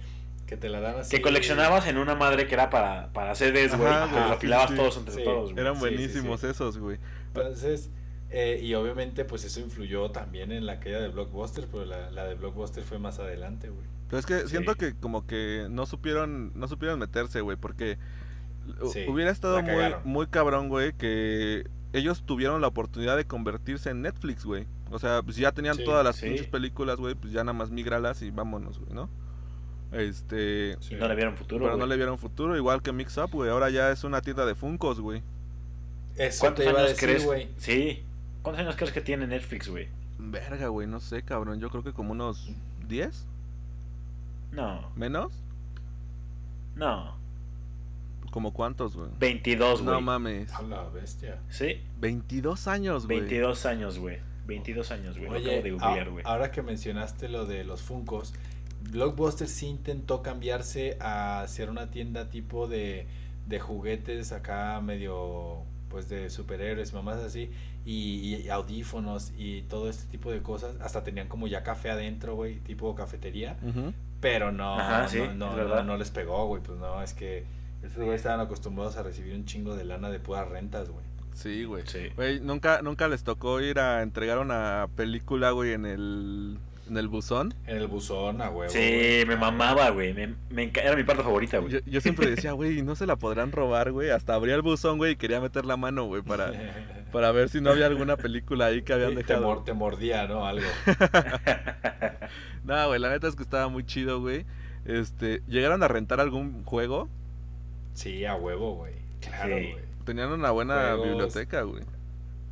que 0.52 0.58
te 0.58 0.68
la 0.68 0.82
dan 0.82 1.00
así. 1.00 1.16
Que 1.16 1.22
coleccionabas 1.22 1.88
en 1.88 1.98
una 1.98 2.14
madre 2.14 2.46
que 2.46 2.56
era 2.56 2.70
para, 2.70 3.14
para 3.14 3.36
CDs, 3.36 3.78
güey. 3.78 3.90
Güey, 3.90 4.12
los 4.24 4.32
apilabas 4.34 4.70
sí. 4.70 4.76
todos 4.76 4.98
entre 4.98 5.14
Sí. 5.16 5.24
todos, 5.24 5.54
güey. 5.54 5.62
Eran 5.66 5.76
Sí, 5.76 5.80
sí, 5.80 5.86
buenísimos 5.96 6.42
sí. 6.42 6.48
esos, 6.48 6.78
güey. 6.78 6.98
Entonces, 7.28 7.90
eh, 8.32 8.60
y 8.62 8.74
obviamente, 8.74 9.24
pues 9.24 9.46
eso 9.46 9.62
influyó 9.62 10.12
también 10.12 10.52
en 10.52 10.66
la 10.66 10.82
caída 10.82 11.00
de 11.00 11.08
Blockbuster, 11.08 11.68
pero 11.72 11.86
la, 11.86 12.12
la 12.12 12.26
de 12.26 12.36
Blockbuster 12.36 12.84
fue 12.84 13.00
más 13.00 13.18
adelante, 13.20 13.70
güey. 13.70 13.86
Pero 14.10 14.20
es 14.20 14.26
que 14.26 14.40
Sí. 14.42 14.50
siento 14.50 14.76
que 14.76 14.94
como 14.94 15.26
que 15.26 15.68
no 15.70 15.86
supieron, 15.86 16.52
no 16.54 16.68
supieron 16.68 17.00
meterse, 17.00 17.40
güey, 17.40 17.56
porque 17.56 17.98
hubiera 19.08 19.32
estado 19.32 19.62
muy, 19.64 19.84
muy 20.04 20.28
cabrón, 20.28 20.68
güey, 20.68 20.92
que 20.92 21.66
ellos 21.94 22.24
tuvieron 22.26 22.60
la 22.60 22.68
oportunidad 22.68 23.16
de 23.16 23.26
convertirse 23.26 23.90
en 23.90 24.02
Netflix, 24.02 24.44
güey. 24.44 24.68
O 24.92 25.00
sea, 25.00 25.22
pues 25.24 25.38
ya 25.38 25.54
tenían 25.54 25.76
Sí, 25.78 25.86
todas 25.86 26.04
las 26.04 26.18
sí. 26.18 26.26
pinches 26.28 26.48
películas, 26.48 26.98
güey, 26.98 27.16
pues 27.16 27.32
ya 27.32 27.46
nada 27.46 27.54
más 27.54 27.72
migralas 27.72 28.22
y 28.22 28.32
vámonos, 28.32 28.80
güey, 28.80 28.94
¿no? 28.94 29.10
Este, 29.92 30.78
no 30.98 31.08
le 31.08 31.16
vieron 31.16 31.36
futuro, 31.36 31.66
pero 31.66 31.78
no 31.78 31.86
le 31.86 31.98
vieron 31.98 32.18
futuro, 32.18 32.56
igual 32.56 32.82
que 32.82 32.94
Mix 32.94 33.18
Up, 33.18 33.32
güey. 33.32 33.50
Ahora 33.50 33.70
ya 33.70 33.92
es 33.92 34.04
una 34.06 34.22
tienda 34.22 34.46
de 34.46 34.56
Funcos, 34.56 35.00
güey. 35.02 35.22
¿Cuántos 36.40 36.66
años 36.66 36.82
decir, 36.90 37.10
crees? 37.10 37.26
güey. 37.26 37.50
Sí. 37.58 38.04
¿Cuántos 38.42 38.64
años 38.66 38.76
crees 38.78 38.92
que 38.94 39.02
tiene 39.02 39.28
Netflix, 39.28 39.68
güey? 39.70 39.90
Verga, 40.18 40.68
güey, 40.68 40.88
no 40.88 41.00
sé, 41.00 41.24
cabrón. 41.24 41.60
Yo 41.60 41.70
creo 41.70 41.84
que 41.84 41.94
como 41.94 42.12
unos 42.14 42.50
10, 42.88 43.26
No, 44.52 44.92
menos. 44.96 45.32
no. 46.76 47.20
¿Como 48.32 48.54
cuántos, 48.54 48.96
güey? 48.96 49.10
22, 49.20 49.82
güey. 49.82 49.94
No 49.94 50.00
mames. 50.00 50.54
A 50.54 50.62
la 50.62 50.88
bestia. 50.88 51.40
Sí, 51.50 51.82
22 52.00 52.68
años, 52.68 53.06
güey. 53.06 53.20
22 53.20 53.66
años, 53.66 54.00
güey. 54.00 54.20
22 54.48 54.92
años, 54.92 55.18
güey. 55.18 55.30
Lo 55.30 55.36
acabo 55.38 55.50
de 55.52 55.60
Oye, 55.60 55.72
googlear, 55.72 56.10
güey. 56.12 56.24
ahora 56.26 56.50
que 56.52 56.62
mencionaste 56.62 57.28
lo 57.28 57.46
de 57.46 57.66
los 57.66 57.82
Funcos, 57.82 58.34
Blockbuster 58.90 59.48
sí 59.48 59.68
intentó 59.68 60.22
cambiarse 60.22 60.98
a 61.00 61.46
ser 61.48 61.70
una 61.70 61.92
tienda 61.92 62.30
tipo 62.30 62.68
de, 62.68 63.08
de 63.48 63.60
juguetes 63.60 64.32
acá 64.32 64.80
medio 64.82 65.64
pues 65.90 66.08
de 66.08 66.30
superhéroes, 66.30 66.94
mamás 66.94 67.18
así, 67.18 67.52
y, 67.86 68.36
y 68.38 68.50
audífonos 68.50 69.34
y 69.38 69.64
todo 69.64 69.90
este 69.90 70.10
tipo 70.10 70.32
de 70.32 70.42
cosas. 70.42 70.76
Hasta 70.82 71.04
tenían 71.04 71.28
como 71.28 71.48
ya 71.48 71.64
café 71.64 71.92
adentro, 71.92 72.36
güey, 72.36 72.60
tipo 72.60 72.96
cafetería. 72.96 73.58
Pero 74.22 74.52
no, 74.54 74.80
Ajá, 74.80 75.08
sí, 75.08 75.18
no, 75.18 75.26
es 75.26 75.36
no, 75.36 75.56
verdad. 75.56 75.76
no, 75.84 75.94
no 75.94 75.98
les 75.98 76.10
pegó, 76.12 76.48
güey. 76.48 76.64
Pues 76.64 76.80
no, 76.80 77.02
es 77.04 77.14
que 77.14 77.44
esos 77.84 77.98
güeyes 77.98 78.18
estaban 78.22 78.40
acostumbrados 78.40 78.96
a 78.96 79.04
recibir 79.04 79.34
un 79.36 79.46
chingo 79.46 79.76
de 79.76 79.84
lana 79.84 80.10
de 80.10 80.20
puras 80.20 80.48
rentas, 80.48 80.90
güey. 80.90 81.04
Sí, 81.34 81.66
güey. 81.66 81.84
Sí. 81.88 82.10
Güey, 82.16 82.40
nunca, 82.40 82.82
nunca 82.82 83.08
les 83.10 83.24
tocó 83.24 83.60
ir 83.60 83.80
a 83.80 84.02
entregar 84.02 84.38
una 84.38 84.88
película, 84.96 85.52
güey, 85.52 85.74
en 85.74 85.86
el 85.86 86.58
En 86.92 86.98
el 86.98 87.08
buzón. 87.08 87.54
En 87.68 87.78
el 87.78 87.88
buzón, 87.88 88.42
a 88.42 88.50
huevo. 88.50 88.70
Sí, 88.70 89.24
me 89.26 89.38
mamaba, 89.38 89.90
güey. 89.92 90.14
Me, 90.14 90.72
era 90.76 90.94
mi 90.98 91.04
parte 91.06 91.24
favorita, 91.24 91.60
güey. 91.60 91.72
Yo, 91.72 91.80
yo 91.86 92.02
siempre 92.02 92.30
decía, 92.30 92.52
güey, 92.52 92.82
no 92.82 92.96
se 92.96 93.06
la 93.08 93.16
podrán 93.16 93.54
robar, 93.54 93.94
güey. 93.94 94.10
Hasta 94.10 94.34
abría 94.36 94.56
el 94.56 94.62
buzón, 94.62 94.98
güey, 94.98 95.14
y 95.14 95.16
quería 95.16 95.40
meter 95.40 95.64
la 95.66 95.78
mano, 95.78 96.04
güey, 96.08 96.22
para, 96.22 96.52
para 97.14 97.32
ver 97.32 97.48
si 97.48 97.62
no 97.62 97.70
había 97.70 97.86
alguna 97.86 98.18
película 98.18 98.66
ahí 98.66 98.82
que 98.82 98.92
habían 98.92 99.12
te, 99.12 99.24
dejado. 99.24 99.42
mor- 99.48 99.64
te 99.64 99.72
mordía, 99.74 100.28
¿no? 100.28 100.46
Algo. 100.46 100.68
No, 102.64 102.88
güey, 102.88 103.00
la 103.00 103.10
neta 103.10 103.28
es 103.28 103.36
que 103.36 103.44
estaba 103.44 103.68
muy 103.70 103.86
chido, 103.86 104.20
güey. 104.22 104.46
Este, 104.86 105.42
¿llegaron 105.48 105.82
a 105.84 105.88
rentar 105.88 106.20
algún 106.20 106.64
juego? 106.64 107.10
Sí, 107.94 108.26
a 108.26 108.36
huevo, 108.36 108.76
güey. 108.76 108.94
Claro, 109.20 109.58
Sí. 109.58 109.72
güey. 109.72 109.84
Tenían 110.06 110.32
una 110.32 110.52
buena 110.52 110.76
Juegos. 110.92 111.08
biblioteca, 111.08 111.62
güey. 111.64 111.84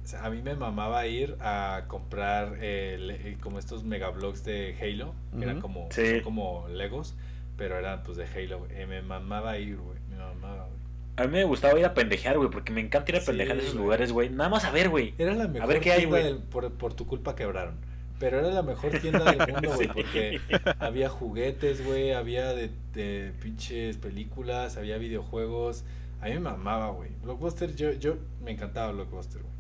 O 0.10 0.12
sea, 0.12 0.26
a 0.26 0.32
mí 0.32 0.42
me 0.42 0.56
mamaba 0.56 1.06
ir 1.06 1.38
a 1.40 1.84
comprar 1.88 2.56
eh, 2.62 3.38
como 3.42 3.60
estos 3.60 3.84
megablogs 3.84 4.44
de 4.44 4.76
Halo, 4.82 5.14
que 5.38 5.44
eran 5.44 5.62
como, 5.62 5.88
Sí. 5.92 6.04
son 6.16 6.22
como 6.22 6.68
Legos, 6.68 7.14
pero 7.56 7.78
eran 7.78 8.02
pues 8.02 8.18
de 8.18 8.26
Halo. 8.26 8.66
Eh, 8.72 8.88
me 8.88 9.04
mamaba 9.04 9.60
ir, 9.60 9.78
güey. 9.78 10.00
Me 10.10 10.18
mamaba, 10.18 10.66
güey. 10.66 10.80
A 11.18 11.26
mí 11.26 11.34
me 11.34 11.44
gustaba 11.44 11.78
ir 11.78 11.86
a 11.86 11.94
pendejear, 11.94 12.38
güey, 12.40 12.50
porque 12.50 12.74
me 12.74 12.82
encanta 12.82 13.12
ir 13.12 13.18
a 13.18 13.20
Sí, 13.22 13.28
pendejear 13.28 13.58
en 13.58 13.62
esos 13.62 13.74
güey. 13.76 13.84
lugares, 13.84 14.12
güey. 14.12 14.30
Nada 14.32 14.50
más 14.50 14.66
a 14.66 14.72
ver, 14.72 14.90
güey. 14.90 15.14
Era 15.20 15.36
la 15.36 15.48
mejor 15.48 15.70
ver 15.70 15.80
qué 15.80 15.92
hay, 15.92 16.00
tienda 16.00 16.18
güey. 16.22 16.24
del- 16.34 16.42
por, 16.42 16.72
por 16.74 16.96
tu 16.96 17.06
culpa 17.06 17.36
quebraron. 17.36 17.76
Pero 18.20 18.40
era 18.40 18.50
la 18.50 18.64
mejor 18.64 18.90
tienda 19.00 19.32
del 19.32 19.54
mundo, 19.54 19.76
güey, 19.76 19.88
Sí. 19.88 19.94
porque 19.94 20.42
había 20.80 21.10
juguetes, 21.10 21.86
güey, 21.86 22.14
había 22.14 22.52
de, 22.54 22.72
de 22.94 23.32
pinches 23.44 23.98
películas, 23.98 24.76
había 24.76 24.98
videojuegos. 24.98 25.84
A 26.20 26.26
mí 26.26 26.34
me 26.34 26.40
mamaba, 26.40 26.90
güey. 26.90 27.12
Blockbuster, 27.22 27.76
yo, 27.76 27.92
yo 27.94 28.16
me 28.44 28.50
encantaba 28.50 28.92
Blockbuster, 28.92 29.44
güey. 29.44 29.59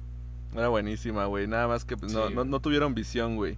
Era 0.53 0.67
buenísima, 0.69 1.25
güey. 1.25 1.47
Nada 1.47 1.67
más 1.67 1.85
que 1.85 1.95
pues, 1.97 2.11
no, 2.13 2.27
Sí, 2.29 2.33
no, 2.33 2.43
no 2.45 2.59
tuvieron 2.59 2.93
visión, 2.95 3.35
güey. 3.35 3.57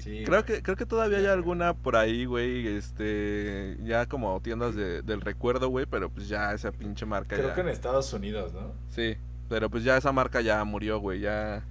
Sí, 0.00 0.22
creo 0.26 0.42
güey. 0.42 0.56
que 0.56 0.62
creo 0.62 0.76
que 0.76 0.84
todavía 0.86 1.18
hay 1.18 1.26
alguna 1.26 1.72
por 1.74 1.94
ahí, 1.94 2.24
güey, 2.24 2.66
este, 2.66 3.76
ya 3.84 4.06
como 4.06 4.40
tiendas 4.40 4.74
de, 4.74 5.02
del 5.02 5.20
recuerdo, 5.20 5.68
güey, 5.68 5.86
pero 5.86 6.08
pues 6.10 6.28
ya 6.28 6.52
esa 6.54 6.72
pinche 6.72 7.06
marca 7.06 7.36
Creo 7.36 7.50
ya. 7.50 7.54
que 7.54 7.60
en 7.60 7.68
Estados 7.68 8.12
Unidos, 8.12 8.52
¿no? 8.52 8.72
Sí, 8.88 9.16
pero 9.48 9.70
pues 9.70 9.84
ya 9.84 9.96
esa 9.96 10.10
marca 10.10 10.40
ya 10.40 10.64
murió, 10.64 10.98
güey, 10.98 11.20
ya 11.20 11.62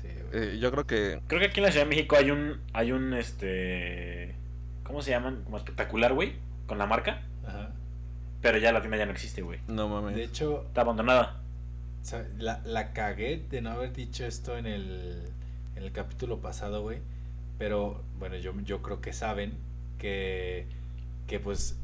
Sí, 0.00 0.06
güey. 0.06 0.44
eh, 0.54 0.58
yo 0.60 0.70
creo 0.70 0.86
que 0.86 1.20
Creo 1.26 1.40
que 1.40 1.46
aquí 1.46 1.58
en 1.58 1.66
la 1.66 1.72
Ciudad 1.72 1.86
de 1.86 1.90
México 1.90 2.14
hay 2.14 2.30
un, 2.30 2.60
hay 2.72 2.92
un, 2.92 3.12
este, 3.14 4.36
¿cómo 4.84 5.02
se 5.02 5.10
llaman? 5.10 5.42
Como 5.42 5.56
espectacular, 5.56 6.12
güey, 6.12 6.34
con 6.68 6.78
la 6.78 6.86
marca. 6.86 7.22
Ajá. 7.44 7.72
Pero 8.40 8.58
ya 8.58 8.70
la 8.72 8.82
tienda 8.82 8.98
ya 8.98 9.06
no 9.06 9.12
existe, 9.12 9.42
güey. 9.42 9.58
no 9.66 9.88
mames. 9.88 10.14
De 10.14 10.22
hecho, 10.22 10.62
Está 10.68 10.82
abandonada. 10.82 11.40
La, 12.38 12.60
la 12.64 12.92
cagué 12.92 13.44
de 13.50 13.60
no 13.60 13.70
haber 13.70 13.92
dicho 13.92 14.24
esto 14.26 14.56
en 14.56 14.66
el, 14.66 15.22
en 15.76 15.82
el 15.82 15.92
capítulo 15.92 16.40
pasado, 16.40 16.82
güey. 16.82 16.98
Pero, 17.58 18.02
bueno, 18.18 18.36
yo, 18.36 18.52
yo 18.62 18.82
creo 18.82 19.00
que 19.00 19.12
saben 19.12 19.54
que, 19.98 20.66
que, 21.26 21.40
pues, 21.40 21.76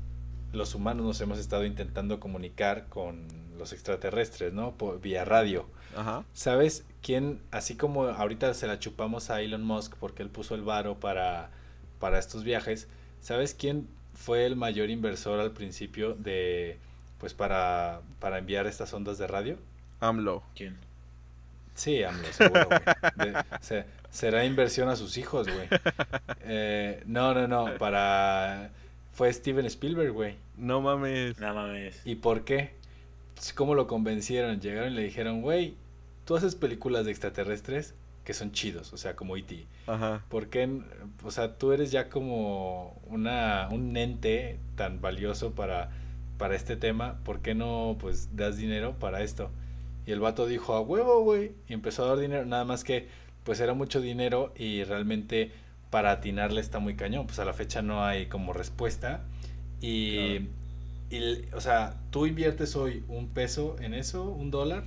los 0.53 0.75
humanos 0.75 1.07
nos 1.07 1.21
hemos 1.21 1.39
estado 1.39 1.65
intentando 1.65 2.21
comunicar 2.21 2.89
con 2.89 3.27
los 3.57 3.73
extraterrestres, 3.73 4.53
¿no? 4.53 4.73
Por, 4.73 5.01
vía 5.01 5.25
radio. 5.25 5.67
Ajá. 5.97 6.25
¿Sabes 6.33 6.85
quién, 7.03 7.41
así 7.51 7.77
como 7.77 8.05
ahorita 8.05 8.53
se 8.55 8.67
la 8.67 8.79
chupamos 8.79 9.31
a 9.31 9.41
Elon 9.41 9.63
Musk 9.63 9.97
porque 9.97 10.23
él 10.23 10.31
puso 10.31 10.55
el 10.55 10.63
varo 10.63 10.99
para, 10.99 11.51
para 11.99 12.19
estos 12.19 12.45
viajes, 12.45 12.89
¿sabes 13.21 13.55
quién 13.55 13.89
fue 14.15 14.47
el 14.47 14.57
mayor 14.57 14.91
inversor 14.91 15.41
al 15.41 15.53
principio 15.53 16.15
de, 16.15 16.79
pues 17.19 17.35
para, 17.35 18.01
para 18.19 18.39
enviar 18.39 18.67
estas 18.67 18.93
ondas 18.93 19.19
de 19.19 19.27
radio? 19.27 19.57
AMLO. 20.01 20.43
¿Quién? 20.55 20.77
Sí, 21.75 22.03
AMLO, 22.03 22.33
seguro, 22.33 22.67
güey. 22.67 23.33
De- 23.33 23.45
se- 23.61 23.85
será 24.11 24.45
inversión 24.45 24.89
a 24.89 24.97
sus 24.97 25.17
hijos, 25.19 25.47
güey. 25.49 25.69
Eh, 26.43 27.03
no, 27.07 27.35
no, 27.35 27.47
no, 27.49 27.77
para... 27.79 28.71
Fue 29.13 29.33
Steven 29.33 29.67
Spielberg, 29.67 30.13
güey. 30.13 30.37
No 30.57 30.81
mames. 30.81 31.39
Nada 31.39 31.53
mames. 31.55 32.01
¿Y 32.05 32.17
por 32.17 32.45
qué? 32.45 32.73
Pues, 33.35 33.53
¿Cómo 33.53 33.75
lo 33.75 33.87
convencieron? 33.87 34.61
Llegaron 34.61 34.93
y 34.93 34.97
le 34.97 35.03
dijeron, 35.03 35.43
güey, 35.43 35.75
tú 36.25 36.37
haces 36.37 36.55
películas 36.55 37.05
de 37.05 37.11
extraterrestres 37.11 37.95
que 38.25 38.35
son 38.35 38.53
chidos, 38.53 38.93
o 38.93 38.97
sea, 38.97 39.17
como 39.17 39.37
E.T. 39.37 39.67
Ajá. 39.87 40.23
¿Por 40.29 40.49
qué? 40.49 40.63
n- 40.63 40.85
O 41.25 41.31
sea, 41.31 41.57
tú 41.57 41.73
eres 41.73 41.91
ya 41.91 42.09
como 42.09 43.01
una, 43.07 43.69
un 43.71 43.97
ente 43.97 44.59
tan 44.77 45.01
valioso 45.01 45.53
para, 45.53 45.91
para 46.39 46.55
este 46.55 46.77
tema, 46.77 47.19
¿por 47.25 47.41
qué 47.41 47.55
no, 47.55 47.97
pues, 48.01 48.37
das 48.37 48.57
dinero 48.57 48.95
para 48.99 49.23
esto? 49.23 49.51
Y 50.07 50.13
el 50.13 50.21
vato 50.21 50.47
dijo, 50.47 50.75
a 50.75 50.81
huevo, 50.81 51.23
güey, 51.23 51.53
y 51.69 51.75
empezó 51.75 52.05
a 52.05 52.09
dar 52.09 52.19
dinero, 52.19 52.45
nada 52.47 52.65
más 52.65 52.85
que, 52.85 53.09
pues, 53.45 53.61
era 53.61 53.75
mucho 53.75 54.01
dinero 54.01 54.53
y 54.57 54.85
realmente 54.85 55.53
para 55.91 56.13
atinarle 56.13 56.61
está 56.61 56.79
muy 56.79 56.97
cañón, 56.97 57.27
pues 57.27 57.39
a 57.39 57.45
la 57.45 57.53
fecha 57.53 57.83
no 57.83 58.05
hay 58.05 58.27
como 58.27 58.53
respuesta. 58.53 59.25
Y, 59.81 60.39
Claro. 60.39 60.45
y 61.11 61.55
o 61.55 61.61
sea, 61.61 61.97
tú 62.11 62.27
inviertes 62.27 62.77
hoy 62.77 63.05
un 63.09 63.29
peso 63.29 63.77
en 63.81 63.95
eso, 63.95 64.25
un 64.25 64.51
dólar, 64.51 64.85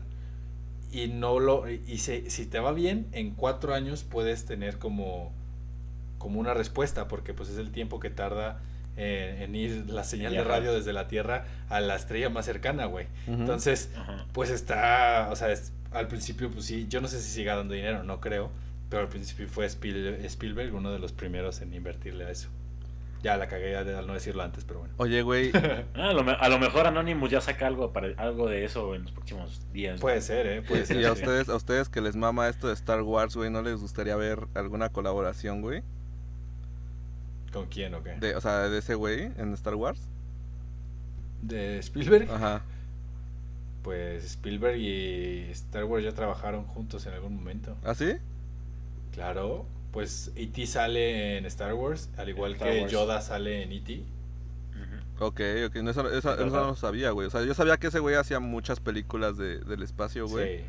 y 0.91 1.07
no 1.07 1.39
lo 1.39 1.67
y 1.69 1.97
si, 1.97 2.29
si 2.29 2.45
te 2.45 2.59
va 2.59 2.71
bien 2.71 3.07
en 3.13 3.31
cuatro 3.31 3.73
años 3.73 4.03
puedes 4.03 4.45
tener 4.45 4.77
como 4.77 5.31
como 6.19 6.39
una 6.39 6.53
respuesta 6.53 7.07
porque 7.07 7.33
pues 7.33 7.49
es 7.49 7.57
el 7.57 7.71
tiempo 7.71 7.99
que 7.99 8.11
tarda 8.11 8.61
eh, 8.97 9.39
en 9.41 9.55
ir 9.55 9.85
la 9.89 10.03
señal 10.03 10.33
de 10.33 10.43
radio 10.43 10.73
desde 10.73 10.93
la 10.93 11.07
tierra 11.07 11.45
a 11.69 11.81
la 11.81 11.95
estrella 11.95 12.29
más 12.29 12.45
cercana 12.45 12.85
güey. 12.85 13.07
Entonces 13.27 13.89
pues 14.33 14.49
está 14.49 15.29
o 15.31 15.35
sea 15.35 15.51
es- 15.51 15.73
al 15.91 16.07
principio 16.07 16.49
pues 16.51 16.65
sí 16.65 16.85
yo 16.89 17.01
no 17.01 17.07
sé 17.07 17.19
si 17.21 17.29
siga 17.29 17.55
dando 17.55 17.73
dinero 17.73 18.03
no 18.03 18.19
creo 18.19 18.49
pero 18.89 19.03
al 19.03 19.09
principio 19.09 19.47
fue 19.47 19.65
Spiel- 19.67 20.23
Spielberg 20.25 20.73
uno 20.75 20.91
de 20.91 20.99
los 20.99 21.11
primeros 21.13 21.61
en 21.61 21.73
invertirle 21.73 22.25
a 22.25 22.29
eso. 22.31 22.49
Ya 23.23 23.37
la 23.37 23.47
cagué 23.47 23.75
al 23.77 24.05
no 24.05 24.13
decirlo 24.13 24.43
antes 24.43 24.65
pero 24.65 24.79
bueno. 24.81 24.93
Oye, 24.97 25.21
güey, 25.21 25.49
Ah, 25.95 26.09
a, 26.09 26.13
lo, 26.13 26.23
me- 26.25 26.33
a 26.33 26.49
lo 26.49 26.59
mejor 26.59 26.85
Anonymous 26.87 27.31
ya 27.31 27.39
saca 27.41 27.65
algo, 27.67 27.93
para, 27.93 28.09
algo 28.17 28.49
de 28.49 28.65
eso 28.65 28.93
en 28.95 29.03
los 29.03 29.11
próximos 29.13 29.61
días. 29.71 29.99
puede 30.01 30.19
ser 30.21 30.45
eh 30.45 30.61
puede 30.61 30.85
ser 30.85 30.97
y 30.99 31.05
a 31.05 31.15
sí. 31.15 31.21
ustedes, 31.21 31.47
a 31.49 31.55
ustedes 31.55 31.87
que 31.89 32.01
les 32.01 32.15
mama 32.17 32.49
esto 32.49 32.67
de 32.67 32.73
Star 32.73 33.01
Wars, 33.01 33.35
güey, 33.35 33.49
¿no 33.49 33.61
les 33.61 33.77
gustaría 33.79 34.15
ver 34.17 34.39
alguna 34.55 34.89
colaboración, 34.89 35.61
güey? 35.61 35.83
Con 37.53 37.67
quién 37.67 37.93
o 37.93 38.03
qué 38.03 38.15
De, 38.19 38.35
o 38.35 38.41
sea, 38.41 38.67
de 38.69 38.79
ese 38.79 38.95
güey 38.95 39.31
en 39.37 39.53
Star 39.53 39.75
Wars. 39.75 40.01
de 41.41 41.77
Spielberg 41.79 42.29
Ajá. 42.31 42.61
Pues 43.83 44.23
Spielberg 44.25 44.77
y 44.77 45.49
Star 45.51 45.83
Wars 45.85 46.03
ya 46.05 46.13
trabajaron 46.13 46.63
juntos 46.65 47.05
en 47.05 47.13
algún 47.13 47.35
momento. 47.35 47.75
¿Ah, 47.83 47.93
sí? 47.93 48.13
Claro, 49.13 49.65
pues 49.91 50.31
E.T. 50.35 50.65
sale 50.67 51.37
en 51.37 51.45
Star 51.45 51.73
Wars, 51.73 52.09
al 52.17 52.29
igual 52.29 52.53
Star 52.53 52.71
que 52.71 52.81
Wars. 52.81 52.91
Yoda 52.91 53.21
sale 53.21 53.63
en 53.63 53.71
E.T. 53.73 54.03
Ok, 55.19 55.41
ok, 55.67 55.75
no, 55.83 55.91
eso, 55.91 56.09
eso- 56.11 56.33
Es 56.33 56.39
eso 56.39 56.45
no 56.45 56.67
lo 56.67 56.75
sabía, 56.75 57.11
güey. 57.11 57.27
O 57.27 57.29
sea, 57.29 57.43
yo 57.43 57.53
sabía 57.53 57.77
que 57.77 57.87
ese 57.87 57.99
güey 57.99 58.15
hacía 58.15 58.39
muchas 58.39 58.79
películas 58.79 59.37
de, 59.37 59.59
del 59.59 59.83
espacio, 59.83 60.27
güey. 60.27 60.59
Sí, 60.59 60.63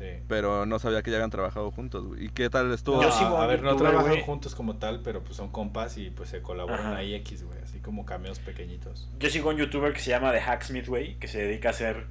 sí. 0.00 0.06
Pero 0.26 0.66
no 0.66 0.78
sabía 0.80 1.02
que 1.02 1.10
ya 1.12 1.18
habían 1.18 1.30
trabajado 1.30 1.70
juntos, 1.70 2.04
güey. 2.06 2.24
¿Y 2.24 2.28
qué 2.30 2.50
tal 2.50 2.72
estuvo? 2.72 2.96
No, 2.96 3.02
Yo 3.02 3.12
sigo 3.12 3.36
a 3.36 3.44
a 3.44 3.46
ver, 3.46 3.62
no 3.62 3.76
güey. 3.76 4.22
juntos 4.22 4.54
como 4.56 4.76
tal, 4.78 5.02
pero 5.02 5.22
pues 5.22 5.36
son 5.36 5.50
compas 5.50 5.96
y 5.98 6.10
pues 6.10 6.30
se 6.30 6.42
colaboran 6.42 6.86
Ajá. 6.86 6.96
ahí 6.96 7.14
X, 7.14 7.44
güey, 7.44 7.58
así 7.62 7.78
como 7.78 8.04
cameos 8.04 8.38
pequeñitos. 8.40 9.08
Yo 9.20 9.30
sigo 9.30 9.50
un 9.50 9.56
youtuber 9.58 9.92
que 9.92 10.00
se 10.00 10.10
llama 10.10 10.32
The 10.32 10.40
Hacksmith, 10.40 10.86
güey, 10.88 11.16
que 11.18 11.28
se 11.28 11.38
dedica 11.38 11.68
a 11.68 11.70
hacer. 11.72 12.06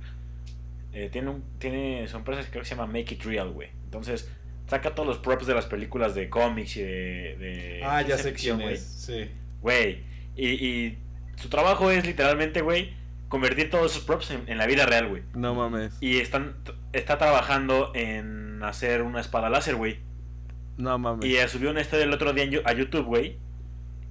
eh, 0.93 1.09
tiene, 1.11 1.29
un, 1.29 1.43
tiene 1.59 2.07
su 2.07 2.17
empresa 2.17 2.41
que 2.43 2.49
creo 2.49 2.61
que 2.63 2.69
se 2.69 2.75
llama 2.75 2.87
Make 2.87 3.15
It 3.15 3.23
Real, 3.23 3.51
güey. 3.51 3.69
Entonces, 3.85 4.29
saca 4.67 4.93
todos 4.95 5.07
los 5.07 5.17
props 5.17 5.47
de 5.47 5.53
las 5.55 5.65
películas 5.65 6.15
de 6.15 6.29
cómics 6.29 6.77
y 6.77 6.81
de. 6.83 7.35
de 7.37 7.81
ah, 7.83 8.01
ya 8.01 8.17
sé 8.17 8.29
ficción, 8.31 8.57
quién 8.57 8.69
güey. 8.69 8.75
es, 8.75 8.83
sí. 8.83 9.29
Güey. 9.61 10.03
Y, 10.35 10.47
y 10.47 10.97
su 11.35 11.49
trabajo 11.49 11.91
es 11.91 12.05
literalmente, 12.05 12.61
güey, 12.61 12.93
convertir 13.29 13.69
todos 13.69 13.91
esos 13.91 14.03
props 14.03 14.31
en, 14.31 14.43
en 14.47 14.57
la 14.57 14.65
vida 14.67 14.85
real, 14.85 15.07
güey. 15.07 15.23
No 15.33 15.55
mames. 15.55 15.95
Y 16.01 16.17
están, 16.19 16.55
está 16.93 17.17
trabajando 17.17 17.91
en 17.95 18.61
hacer 18.63 19.01
una 19.03 19.21
espada 19.21 19.49
láser, 19.49 19.75
güey. 19.75 19.99
No 20.77 20.97
mames. 20.97 21.25
Y 21.25 21.37
subió 21.47 21.69
una 21.71 21.81
historia 21.81 22.05
el 22.05 22.13
otro 22.13 22.33
día 22.33 22.43
en 22.43 22.51
Yo- 22.51 22.61
a 22.65 22.73
YouTube, 22.73 23.05
güey, 23.05 23.37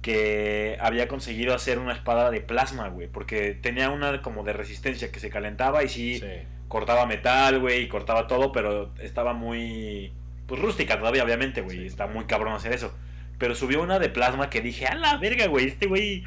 que 0.01 0.77
había 0.79 1.07
conseguido 1.07 1.53
hacer 1.53 1.77
una 1.79 1.93
espada 1.93 2.31
de 2.31 2.41
plasma, 2.41 2.87
güey, 2.87 3.07
porque 3.07 3.51
tenía 3.53 3.89
una 3.89 4.21
como 4.21 4.43
de 4.43 4.53
resistencia 4.53 5.11
que 5.11 5.19
se 5.19 5.29
calentaba 5.29 5.83
y 5.83 5.89
sí, 5.89 6.19
Sí. 6.19 6.25
cortaba 6.67 7.05
metal, 7.05 7.59
güey, 7.59 7.81
y 7.83 7.87
cortaba 7.87 8.27
todo, 8.27 8.51
pero 8.51 8.93
estaba 9.01 9.33
muy 9.33 10.13
pues 10.47 10.61
rústica 10.61 10.97
todavía, 10.97 11.23
obviamente, 11.23 11.61
güey, 11.61 11.77
Sí. 11.79 11.85
está 11.85 12.07
muy 12.07 12.25
cabrón 12.25 12.53
hacer 12.53 12.71
eso. 12.73 12.91
Pero 13.37 13.53
subió 13.55 13.81
una 13.83 13.99
de 13.99 14.09
plasma 14.09 14.49
que 14.49 14.61
dije, 14.61 14.87
a 14.87 14.95
la 14.95 15.17
verga, 15.17 15.45
güey, 15.47 15.67
este 15.67 15.85
güey 15.85 16.23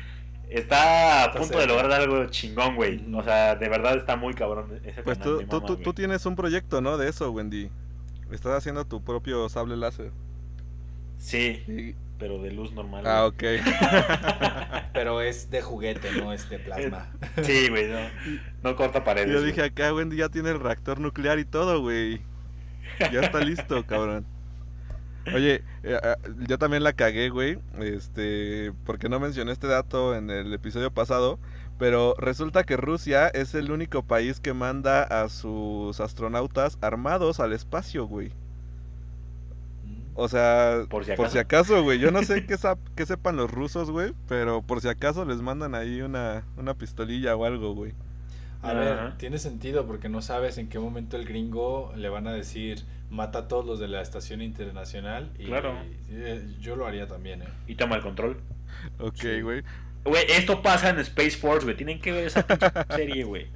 está 0.54 1.24
a 1.24 1.32
Está 1.32 1.38
punto 1.38 1.58
de 1.58 1.66
lograr 1.66 1.92
algo 1.92 2.26
chingón, 2.26 2.76
güey. 2.76 3.04
O 3.14 3.22
sea, 3.24 3.56
de 3.56 3.68
verdad 3.68 3.96
está 3.96 4.16
muy 4.16 4.34
cabrón 4.34 4.80
ese 4.84 5.02
Pues 5.02 5.18
canal, 5.18 5.22
tú, 5.40 5.46
mama, 5.46 5.66
tú, 5.66 5.76
güey. 5.76 5.82
tú 5.82 5.94
tienes 5.94 6.26
un 6.26 6.36
proyecto, 6.36 6.80
¿no? 6.80 6.96
De 6.98 7.08
eso, 7.08 7.30
Wendy. 7.30 7.70
Estás 8.30 8.52
haciendo 8.58 8.86
tu 8.86 9.02
propio 9.04 9.48
sable 9.48 9.76
láser. 9.76 10.12
Sí, 11.16 11.96
pero 12.18 12.40
de 12.42 12.52
luz 12.52 12.72
normal. 12.72 13.06
Ah, 13.06 13.30
güey. 13.38 13.60
ok. 13.60 13.64
Pero 14.92 15.20
es 15.22 15.50
de 15.50 15.62
juguete, 15.62 16.12
no 16.12 16.32
es 16.32 16.48
de 16.48 16.58
plasma. 16.58 17.10
Sí, 17.42 17.68
güey, 17.68 17.88
no, 17.88 17.98
no 18.62 18.76
corta 18.76 19.04
paredes. 19.04 19.30
Yo 19.32 19.40
güey. 19.40 19.52
dije 19.52 19.62
acá, 19.62 19.92
Wendy 19.94 20.16
ya 20.16 20.28
tiene 20.28 20.50
el 20.50 20.60
reactor 20.60 21.00
nuclear 21.00 21.38
y 21.38 21.44
todo, 21.44 21.80
güey. 21.80 22.22
Ya 23.10 23.20
está 23.20 23.40
listo, 23.40 23.84
cabrón. 23.86 24.26
Oye, 25.34 25.62
eh, 25.82 25.98
ah, 26.02 26.16
yo 26.48 26.58
también 26.58 26.82
la 26.82 26.92
cagué, 26.94 27.28
güey. 27.30 27.58
Este, 27.80 28.72
porque 28.84 29.08
no 29.08 29.20
mencioné 29.20 29.52
este 29.52 29.66
dato 29.66 30.14
en 30.16 30.30
el 30.30 30.52
episodio 30.52 30.90
pasado. 30.92 31.38
Pero 31.78 32.14
resulta 32.18 32.64
que 32.64 32.76
Rusia 32.76 33.28
es 33.28 33.54
el 33.54 33.70
único 33.72 34.02
país 34.04 34.40
que 34.40 34.52
manda 34.52 35.02
a 35.02 35.28
sus 35.28 36.00
astronautas 36.00 36.78
armados 36.80 37.40
al 37.40 37.52
espacio, 37.52 38.06
güey. 38.06 38.32
O 40.14 40.28
sea, 40.28 40.84
Por 40.88 41.04
si 41.04 41.12
por 41.12 41.30
si 41.30 41.38
acaso. 41.38 41.82
güey. 41.82 41.98
Yo 41.98 42.10
no 42.10 42.22
sé 42.22 42.44
qué, 42.46 42.56
qué 42.94 43.06
sepan 43.06 43.36
los 43.36 43.50
rusos, 43.50 43.90
güey. 43.90 44.12
Pero 44.28 44.62
por 44.62 44.80
si 44.80 44.88
acaso 44.88 45.24
les 45.24 45.40
mandan 45.40 45.74
ahí 45.74 46.02
una, 46.02 46.44
una 46.56 46.74
pistolilla 46.74 47.34
o 47.36 47.44
algo, 47.44 47.74
güey. 47.74 47.94
A 48.62 48.70
Ajá. 48.70 48.78
ver, 48.80 49.18
tiene 49.18 49.38
sentido 49.38 49.86
porque 49.86 50.08
no 50.08 50.22
sabes 50.22 50.56
en 50.58 50.68
qué 50.68 50.78
momento 50.78 51.16
el 51.16 51.24
gringo 51.26 51.92
le 51.96 52.08
van 52.08 52.26
a 52.28 52.32
decir 52.32 52.84
mata 53.10 53.40
a 53.40 53.48
todos 53.48 53.66
los 53.66 53.78
de 53.80 53.88
la 53.88 54.00
estación 54.00 54.40
internacional. 54.40 55.30
Y, 55.38 55.46
Claro. 55.46 55.74
y, 56.08 56.14
eh, 56.14 56.42
yo 56.60 56.76
lo 56.76 56.86
haría 56.86 57.06
también, 57.08 57.42
¿eh? 57.42 57.48
Y 57.66 57.74
toma 57.74 57.96
el 57.96 58.02
control. 58.02 58.38
Ok, 59.00 59.16
Sí. 59.16 59.40
güey. 59.42 59.62
Güey, 60.04 60.24
esto 60.30 60.62
pasa 60.62 60.90
en 60.90 60.98
Space 60.98 61.32
Force, 61.32 61.64
güey. 61.64 61.76
Tienen 61.76 62.00
que 62.00 62.10
ver 62.10 62.26
esa 62.26 62.44
serie, 62.96 63.22
güey. 63.22 63.46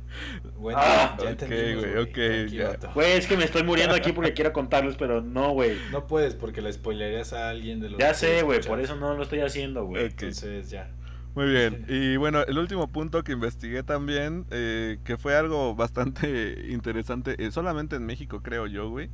Bueno, 0.58 0.78
Ah, 0.80 1.16
ya 1.18 1.24
ok, 1.24 1.30
entendimos, 1.30 1.84
güey, 1.84 2.04
güey. 2.14 2.74
ok. 2.74 2.94
Güey, 2.94 3.12
es 3.12 3.26
que 3.26 3.36
me 3.36 3.44
estoy 3.44 3.62
muriendo 3.64 3.94
aquí 3.96 4.12
porque 4.12 4.32
quiero 4.32 4.52
contarles, 4.52 4.94
pero 4.96 5.20
no, 5.22 5.50
güey. 5.52 5.76
No 5.90 6.06
puedes 6.06 6.34
porque 6.34 6.62
le 6.62 6.72
spoilerías 6.72 7.32
a 7.32 7.48
alguien 7.50 7.80
de 7.80 7.90
los 7.90 7.98
Ya 7.98 8.14
sé, 8.14 8.42
güey, 8.42 8.60
por 8.60 8.78
eso 8.80 8.94
no 8.94 9.14
lo 9.14 9.22
estoy 9.24 9.40
haciendo, 9.40 9.86
güey. 9.86 10.04
Ok. 10.04 10.10
Entonces 10.22 10.70
ya. 10.70 10.88
Muy 11.36 11.50
bien. 11.50 11.84
Y 11.86 12.16
bueno, 12.16 12.42
el 12.44 12.58
último 12.58 12.88
punto 12.88 13.22
que 13.22 13.32
investigué 13.32 13.82
también, 13.82 14.46
eh, 14.50 14.98
que 15.04 15.18
fue 15.18 15.36
algo 15.36 15.74
bastante 15.74 16.66
interesante, 16.70 17.36
eh, 17.38 17.50
solamente 17.52 17.96
en 17.96 18.06
México 18.06 18.40
creo 18.42 18.66
yo, 18.66 18.88
güey, 18.88 19.10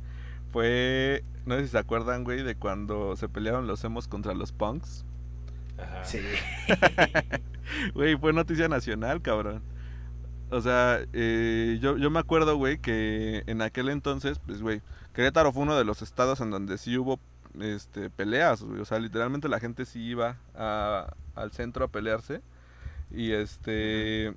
fue, 0.49 1.25
no 1.45 1.57
sé 1.57 1.63
si 1.63 1.67
se 1.69 1.77
acuerdan, 1.77 2.23
güey, 2.23 2.41
de 2.41 2.55
cuando 2.55 3.17
se 3.17 3.27
pelearon 3.27 3.67
los 3.67 3.83
emos 3.83 4.07
contra 4.07 4.33
los 4.33 4.53
punks. 4.53 5.05
Ajá. 5.77 6.03
Sí. 6.05 6.19
Güey, 7.95 8.17
fue 8.17 8.33
noticia 8.33 8.67
nacional, 8.67 9.21
cabrón. 9.21 9.63
O 10.49 10.61
sea, 10.61 10.99
eh, 11.13 11.79
yo, 11.81 11.97
yo 11.97 12.11
me 12.11 12.19
acuerdo, 12.19 12.57
güey, 12.57 12.79
que 12.79 13.43
en 13.47 13.61
aquel 13.61 13.89
entonces, 13.89 14.39
pues, 14.45 14.61
güey, 14.61 14.81
Querétaro 15.13 15.51
fue 15.53 15.63
uno 15.63 15.75
de 15.77 15.85
los 15.85 16.01
estados 16.01 16.41
en 16.41 16.51
donde 16.51 16.77
sí 16.77 16.97
hubo 16.97 17.19
este, 17.59 18.09
peleas, 18.09 18.63
güey. 18.63 18.81
O 18.81 18.85
sea, 18.85 18.99
literalmente 18.99 19.49
la 19.49 19.59
gente 19.59 19.85
sí 19.85 19.99
iba 20.01 20.37
a- 20.55 21.13
al 21.35 21.51
centro 21.51 21.85
a 21.85 21.87
pelearse. 21.87 22.41
Y 23.11 23.31
este... 23.33 24.33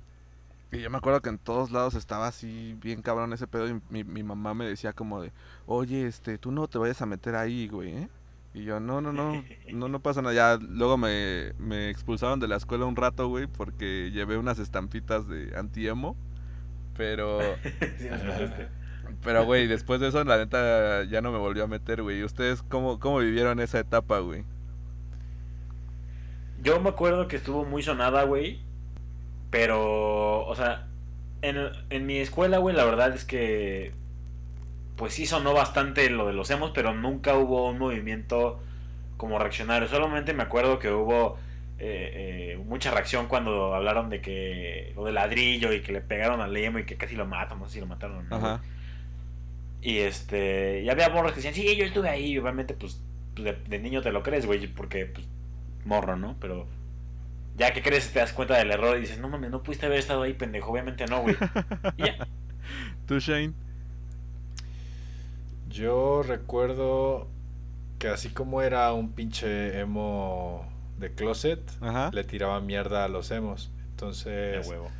Y 0.71 0.81
yo 0.81 0.89
me 0.89 0.97
acuerdo 0.97 1.21
que 1.21 1.29
en 1.29 1.37
todos 1.39 1.71
lados 1.71 1.95
estaba 1.95 2.27
así 2.27 2.77
bien 2.81 3.01
cabrón 3.01 3.31
ese 3.33 3.47
pedo 3.47 3.69
y 3.69 3.81
mi, 3.89 4.03
mi 4.03 4.23
mamá 4.23 4.53
me 4.53 4.65
decía 4.67 4.91
como 4.93 5.21
de, 5.21 5.31
oye, 5.65 6.07
este, 6.07 6.37
tú 6.37 6.51
no 6.51 6.67
te 6.67 6.77
vayas 6.77 7.01
a 7.01 7.05
meter 7.05 7.35
ahí, 7.35 7.69
güey, 7.69 7.89
¿eh? 7.95 8.09
Y 8.53 8.63
yo, 8.65 8.79
no, 8.79 8.99
no, 9.01 9.13
no, 9.13 9.43
no, 9.71 9.87
no 9.87 9.99
pasa 10.01 10.21
nada. 10.21 10.33
Ya 10.35 10.57
luego 10.57 10.97
me, 10.97 11.53
me 11.59 11.89
expulsaron 11.89 12.39
de 12.39 12.47
la 12.49 12.57
escuela 12.57 12.85
un 12.85 12.95
rato, 12.97 13.27
güey, 13.29 13.47
porque 13.47 14.11
llevé 14.11 14.37
unas 14.37 14.59
estampitas 14.59 15.27
de 15.27 15.53
anti-emo. 15.57 16.15
Pero, 16.97 17.39
Sí. 17.99 18.09
pero, 19.23 19.45
güey, 19.45 19.67
después 19.67 19.99
de 19.99 20.09
eso, 20.09 20.23
la 20.23 20.37
neta, 20.37 21.03
ya 21.03 21.21
no 21.21 21.31
me 21.31 21.37
volvió 21.37 21.63
a 21.63 21.67
meter, 21.67 22.01
güey. 22.01 22.23
¿Ustedes 22.23 22.61
cómo, 22.63 22.99
cómo 22.99 23.19
vivieron 23.19 23.59
esa 23.59 23.79
etapa, 23.79 24.19
güey? 24.19 24.43
Yo 26.61 26.79
me 26.79 26.89
acuerdo 26.89 27.27
que 27.27 27.35
estuvo 27.35 27.65
muy 27.65 27.83
sonada, 27.83 28.23
güey. 28.23 28.59
Pero, 29.49 30.45
o 30.45 30.55
sea, 30.55 30.87
en, 31.41 31.57
en 31.89 32.05
mi 32.05 32.17
escuela, 32.17 32.57
güey, 32.57 32.75
la 32.75 32.85
verdad 32.85 33.13
es 33.13 33.25
que. 33.25 33.93
Pues 34.95 35.13
sí 35.13 35.27
sonó 35.27 35.53
bastante 35.53 36.09
lo 36.09 36.25
de 36.25 36.33
los 36.33 36.49
emos, 36.49 36.71
pero 36.73 36.93
nunca 36.93 37.35
hubo 37.35 37.69
un 37.69 37.77
movimiento 37.77 38.59
como 39.15 39.37
reaccionario. 39.37 39.87
Solamente 39.87 40.33
me 40.33 40.41
acuerdo 40.41 40.79
que 40.79 40.91
hubo 40.91 41.37
eh, 41.79 42.55
eh, 42.55 42.63
mucha 42.65 42.89
reacción 42.89 43.27
cuando 43.27 43.75
hablaron 43.75 44.09
de 44.09 44.21
que 44.21 44.93
lo 44.95 45.05
del 45.05 45.13
ladrillo 45.15 45.71
y 45.71 45.81
que 45.81 45.91
le 45.91 46.01
pegaron 46.01 46.41
al 46.41 46.57
emo 46.57 46.79
y 46.79 46.85
que 46.85 46.97
casi 46.97 47.15
lo 47.15 47.27
matan. 47.27 47.59
No 47.59 47.67
sé 47.67 47.75
si 47.75 47.79
lo 47.79 47.85
mataron 47.85 48.17
o 48.17 48.23
no. 48.23 48.35
Ajá. 48.35 48.61
Y 49.81 49.99
este, 49.99 50.81
y 50.81 50.89
había 50.89 51.09
morros 51.09 51.31
que 51.31 51.37
decían, 51.37 51.53
sí, 51.53 51.75
yo 51.75 51.85
estuve 51.85 52.09
ahí. 52.09 52.33
Y 52.33 52.37
obviamente, 52.37 52.73
pues, 52.73 53.01
pues, 53.35 53.45
de, 53.45 53.53
de 53.69 53.79
niño 53.79 54.01
te 54.01 54.11
lo 54.11 54.23
crees, 54.23 54.45
güey, 54.45 54.67
porque, 54.67 55.05
pues, 55.05 55.27
morro, 55.85 56.17
¿no? 56.17 56.35
Pero 56.39 56.67
ya 57.57 57.73
que 57.73 57.81
crees, 57.81 58.11
te 58.11 58.19
das 58.19 58.33
cuenta 58.33 58.57
del 58.57 58.71
error 58.71 58.97
y 58.97 59.01
dices, 59.01 59.19
no 59.19 59.29
mames, 59.29 59.49
no 59.49 59.63
pudiste 59.63 59.87
haber 59.87 59.99
estado 59.99 60.21
ahí, 60.23 60.33
pendejo. 60.33 60.71
Obviamente 60.71 61.05
no, 61.07 61.21
güey. 61.21 61.35
Ya. 61.97 62.27
¿Tú, 63.07 63.19
Shane? 63.19 63.53
Yo 65.69 66.23
recuerdo 66.23 67.27
que 67.99 68.07
así 68.09 68.29
como 68.29 68.61
era 68.61 68.93
un 68.93 69.13
pinche 69.13 69.79
emo 69.79 70.67
de 70.99 71.13
closet, 71.13 71.59
Ajá. 71.81 72.11
le 72.13 72.23
tiraba 72.23 72.59
mierda 72.61 73.03
a 73.03 73.07
los 73.07 73.31
emos. 73.31 73.71
De 73.75 73.89
Entonces, 73.89 74.67
huevo. 74.67 74.91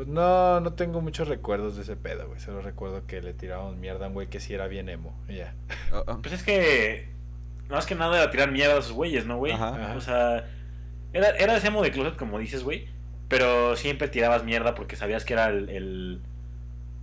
Pues 0.00 0.08
no, 0.08 0.60
no 0.60 0.72
tengo 0.72 1.02
muchos 1.02 1.28
recuerdos 1.28 1.76
de 1.76 1.82
ese 1.82 1.94
pedo, 1.94 2.26
güey. 2.26 2.40
Solo 2.40 2.62
recuerdo 2.62 3.06
que 3.06 3.20
le 3.20 3.34
tiraban 3.34 3.78
mierda 3.80 4.06
a 4.06 4.08
un 4.08 4.14
güey 4.14 4.28
que 4.28 4.40
sí 4.40 4.54
era 4.54 4.66
bien 4.66 4.88
emo. 4.88 5.14
Y 5.28 5.34
ya. 5.36 5.52
Oh, 5.92 6.02
oh. 6.06 6.22
Pues 6.22 6.36
es 6.36 6.42
que, 6.42 7.10
más 7.68 7.84
que 7.84 7.94
nada 7.94 8.16
era 8.16 8.30
tirar 8.30 8.50
mierda 8.50 8.76
a 8.76 8.78
esos 8.78 8.92
güeyes, 8.92 9.26
¿no, 9.26 9.36
güey? 9.36 9.52
Ajá. 9.52 9.92
O 9.98 10.00
sea, 10.00 10.46
era, 11.12 11.32
era 11.32 11.54
ese 11.54 11.66
emo 11.66 11.82
de 11.82 11.90
closet, 11.90 12.16
como 12.16 12.38
dices, 12.38 12.64
güey. 12.64 12.88
Pero 13.28 13.76
siempre 13.76 14.08
tirabas 14.08 14.42
mierda 14.42 14.74
porque 14.74 14.96
sabías 14.96 15.26
que 15.26 15.34
era 15.34 15.48
el. 15.48 15.68
el- 15.68 16.22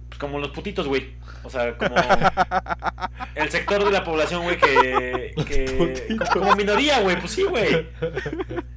pues 0.08 0.18
como 0.18 0.40
los 0.40 0.50
putitos, 0.50 0.88
güey. 0.88 1.14
O 1.44 1.52
sea, 1.52 1.78
como. 1.78 1.94
el 3.36 3.50
sector 3.52 3.86
de 3.86 3.92
la 3.92 4.04
población, 4.04 4.42
güey, 4.42 4.58
que. 4.58 5.36
que 5.46 5.66
putitos. 5.78 6.30
como, 6.32 6.46
como 6.46 6.56
minoría, 6.56 7.00
güey. 7.02 7.20
Pues 7.20 7.32
sí, 7.32 7.44
güey. 7.44 7.90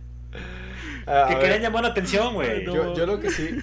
Ah, 1.06 1.26
Que 1.28 1.38
querían 1.38 1.62
llamar 1.62 1.82
la 1.82 1.88
atención, 1.90 2.34
güey. 2.34 2.64
yo, 2.64 2.94
yo 2.94 3.06
lo 3.06 3.18
que 3.20 3.30
sí. 3.30 3.58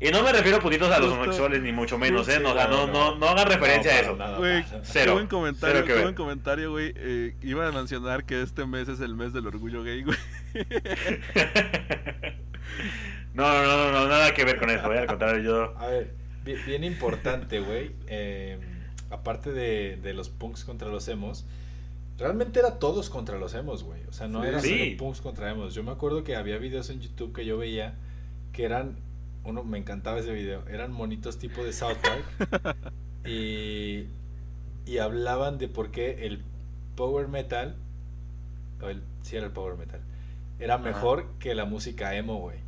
Y 0.00 0.10
no 0.10 0.22
me 0.22 0.32
refiero 0.32 0.58
a 0.58 0.60
putitos 0.60 0.90
a 0.90 0.98
los 0.98 1.08
Justo- 1.08 1.22
homosexuales, 1.22 1.62
ni 1.62 1.72
mucho 1.72 1.98
menos, 1.98 2.28
¿eh? 2.28 2.38
No, 2.40 2.50
o 2.50 2.52
Sí, 2.52 2.58
sea, 2.58 2.68
no, 2.68 2.86
no, 2.86 3.16
no, 3.16 3.28
hagan 3.28 3.48
referencia 3.48 3.92
No, 3.92 3.96
a 3.98 4.00
eso. 4.02 4.16
nada. 4.16 4.80
Cero. 4.84 5.14
Buen 5.14 5.26
comentario, 5.26 5.82
Cero 5.86 6.08
que 6.10 6.14
comentario, 6.14 6.70
güey. 6.72 6.92
Eh, 6.96 7.34
iba 7.42 7.66
a 7.66 7.72
mencionar 7.72 8.24
que 8.24 8.42
este 8.42 8.66
mes 8.66 8.88
es 8.88 9.00
el 9.00 9.14
mes 9.14 9.32
del 9.32 9.46
orgullo 9.46 9.82
gay, 9.82 10.02
güey. 10.02 10.18
No, 13.34 13.48
no, 13.52 13.64
no, 13.64 13.92
no, 13.92 14.08
nada 14.08 14.32
que 14.32 14.44
ver 14.44 14.58
con 14.58 14.70
eso, 14.70 14.86
güey. 14.86 14.98
Al 14.98 15.06
contrario, 15.06 15.42
yo. 15.42 15.74
A 15.78 15.88
ver, 15.88 16.14
bien, 16.44 16.58
bien 16.66 16.84
importante, 16.84 17.60
güey. 17.60 17.90
eh, 18.06 18.58
aparte 19.10 19.52
de, 19.52 19.96
de 19.96 20.14
los 20.14 20.28
punks 20.28 20.64
contra 20.64 20.88
los 20.88 21.06
emos, 21.08 21.44
realmente 22.18 22.60
era 22.60 22.78
todos 22.78 23.10
contra 23.10 23.38
los 23.38 23.54
emos, 23.54 23.82
güey. 23.82 24.02
O 24.08 24.12
sea, 24.12 24.28
no 24.28 24.44
era 24.44 24.60
Sí. 24.60 24.68
solo 24.86 24.96
punks 24.98 25.20
contra 25.20 25.50
emos. 25.50 25.74
Yo 25.74 25.82
me 25.82 25.90
acuerdo 25.92 26.24
que 26.24 26.36
había 26.36 26.58
videos 26.58 26.90
en 26.90 27.00
YouTube 27.00 27.32
que 27.32 27.44
yo 27.44 27.58
veía 27.58 27.94
que 28.52 28.64
eran. 28.64 28.96
Uno, 29.44 29.62
me 29.64 29.78
encantaba 29.78 30.18
ese 30.18 30.32
video. 30.32 30.66
Eran 30.68 30.92
monitos 30.92 31.38
tipo 31.38 31.62
de 31.64 31.72
South 31.72 31.96
Park. 32.02 32.76
y, 33.26 34.06
y 34.86 34.98
hablaban 34.98 35.58
de 35.58 35.68
por 35.68 35.90
qué 35.90 36.26
el 36.26 36.42
power 36.96 37.28
metal. 37.28 37.76
O 38.82 38.88
el, 38.88 39.02
sí, 39.22 39.36
era 39.36 39.46
el 39.46 39.52
power 39.52 39.76
metal. 39.76 40.00
Era 40.58 40.78
mejor 40.78 41.26
que 41.38 41.54
la 41.54 41.64
música 41.64 42.14
emo, 42.16 42.38
güey. 42.38 42.58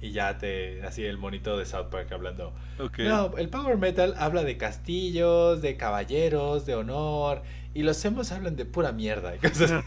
Y 0.00 0.12
ya 0.12 0.38
te. 0.38 0.82
Así 0.82 1.04
el 1.04 1.18
monito 1.18 1.56
de 1.56 1.64
South 1.66 1.86
Park 1.90 2.12
hablando. 2.12 2.52
Ok. 2.78 2.98
No, 3.00 3.36
el 3.36 3.48
power 3.48 3.78
metal 3.78 4.14
habla 4.18 4.44
de 4.44 4.56
castillos, 4.56 5.62
de 5.62 5.76
caballeros, 5.76 6.66
de 6.66 6.74
honor. 6.74 7.42
Y 7.74 7.82
los 7.82 8.02
emos 8.04 8.32
hablan 8.32 8.56
de 8.56 8.64
pura 8.64 8.92
mierda 8.92 9.34
y 9.36 9.38
cosas. 9.46 9.84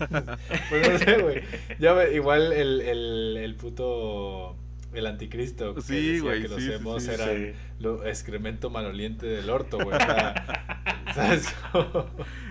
pues 0.69 0.89
no 0.89 0.97
sé, 0.99 1.21
güey. 1.21 2.15
Igual 2.15 2.53
el, 2.53 2.81
el, 2.81 3.37
el 3.37 3.55
puto. 3.55 4.55
El 4.93 5.05
anticristo. 5.05 5.75
que 5.75 5.81
Sí, 5.81 5.93
decía 5.95 6.21
güey, 6.21 6.41
Que 6.41 6.47
los 6.47 6.61
sí, 6.61 6.67
sí, 6.67 6.73
emos 6.73 7.03
sí, 7.03 7.11
eran 7.11 7.53
lo 7.79 8.05
excremento 8.05 8.69
maloliente 8.71 9.27
del 9.27 9.49
orto, 9.49 9.77
güey. 9.77 9.95
O 9.95 9.99
sea, 9.99 10.95
¿Sabes? 11.13 11.55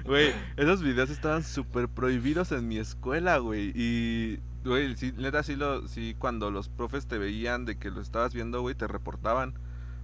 Güey, 0.05 0.33
esos 0.57 0.83
videos 0.83 1.11
estaban 1.11 1.43
súper 1.43 1.89
prohibidos 1.89 2.53
en 2.53 2.67
mi 2.69 2.79
escuela, 2.79 3.39
güey. 3.39 3.73
Y, 3.75 4.39
güey, 4.65 4.97
sí, 4.97 5.13
neta, 5.17 5.43
sí, 5.43 5.57
lo, 5.57 5.87
sí, 5.89 6.15
cuando 6.19 6.51
los 6.51 6.69
profes 6.69 7.07
te 7.07 7.19
veían 7.19 7.65
de 7.65 7.77
que 7.77 7.91
lo 7.91 8.01
estabas 8.01 8.35
viendo, 8.35 8.61
güey, 8.61 8.75
te 8.75 8.87
reportaban. 8.87 9.55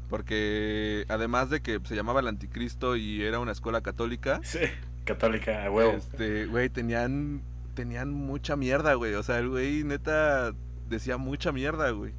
Porque 0.09 1.05
además 1.09 1.51
de 1.51 1.61
que 1.61 1.81
se 1.85 1.97
llamaba 1.97 2.21
el 2.21 2.29
anticristo 2.29 2.95
y 2.97 3.23
era 3.23 3.39
una 3.41 3.53
escuela 3.53 3.81
católica, 3.81 4.41
Sí, 4.45 4.61
católica, 5.05 5.65
a 5.65 5.71
huevo. 5.71 5.93
este, 5.93 6.47
güey, 6.47 6.69
tenían, 6.69 7.43
tenían 7.75 8.13
mucha 8.13 8.55
mierda, 8.57 8.95
güey. 8.95 9.15
O 9.15 9.23
sea, 9.23 9.39
el 9.39 9.49
güey, 9.49 9.83
neta, 9.85 10.53
decía 10.89 11.17
mucha 11.17 11.53
mierda, 11.53 11.91
güey. 11.91 12.13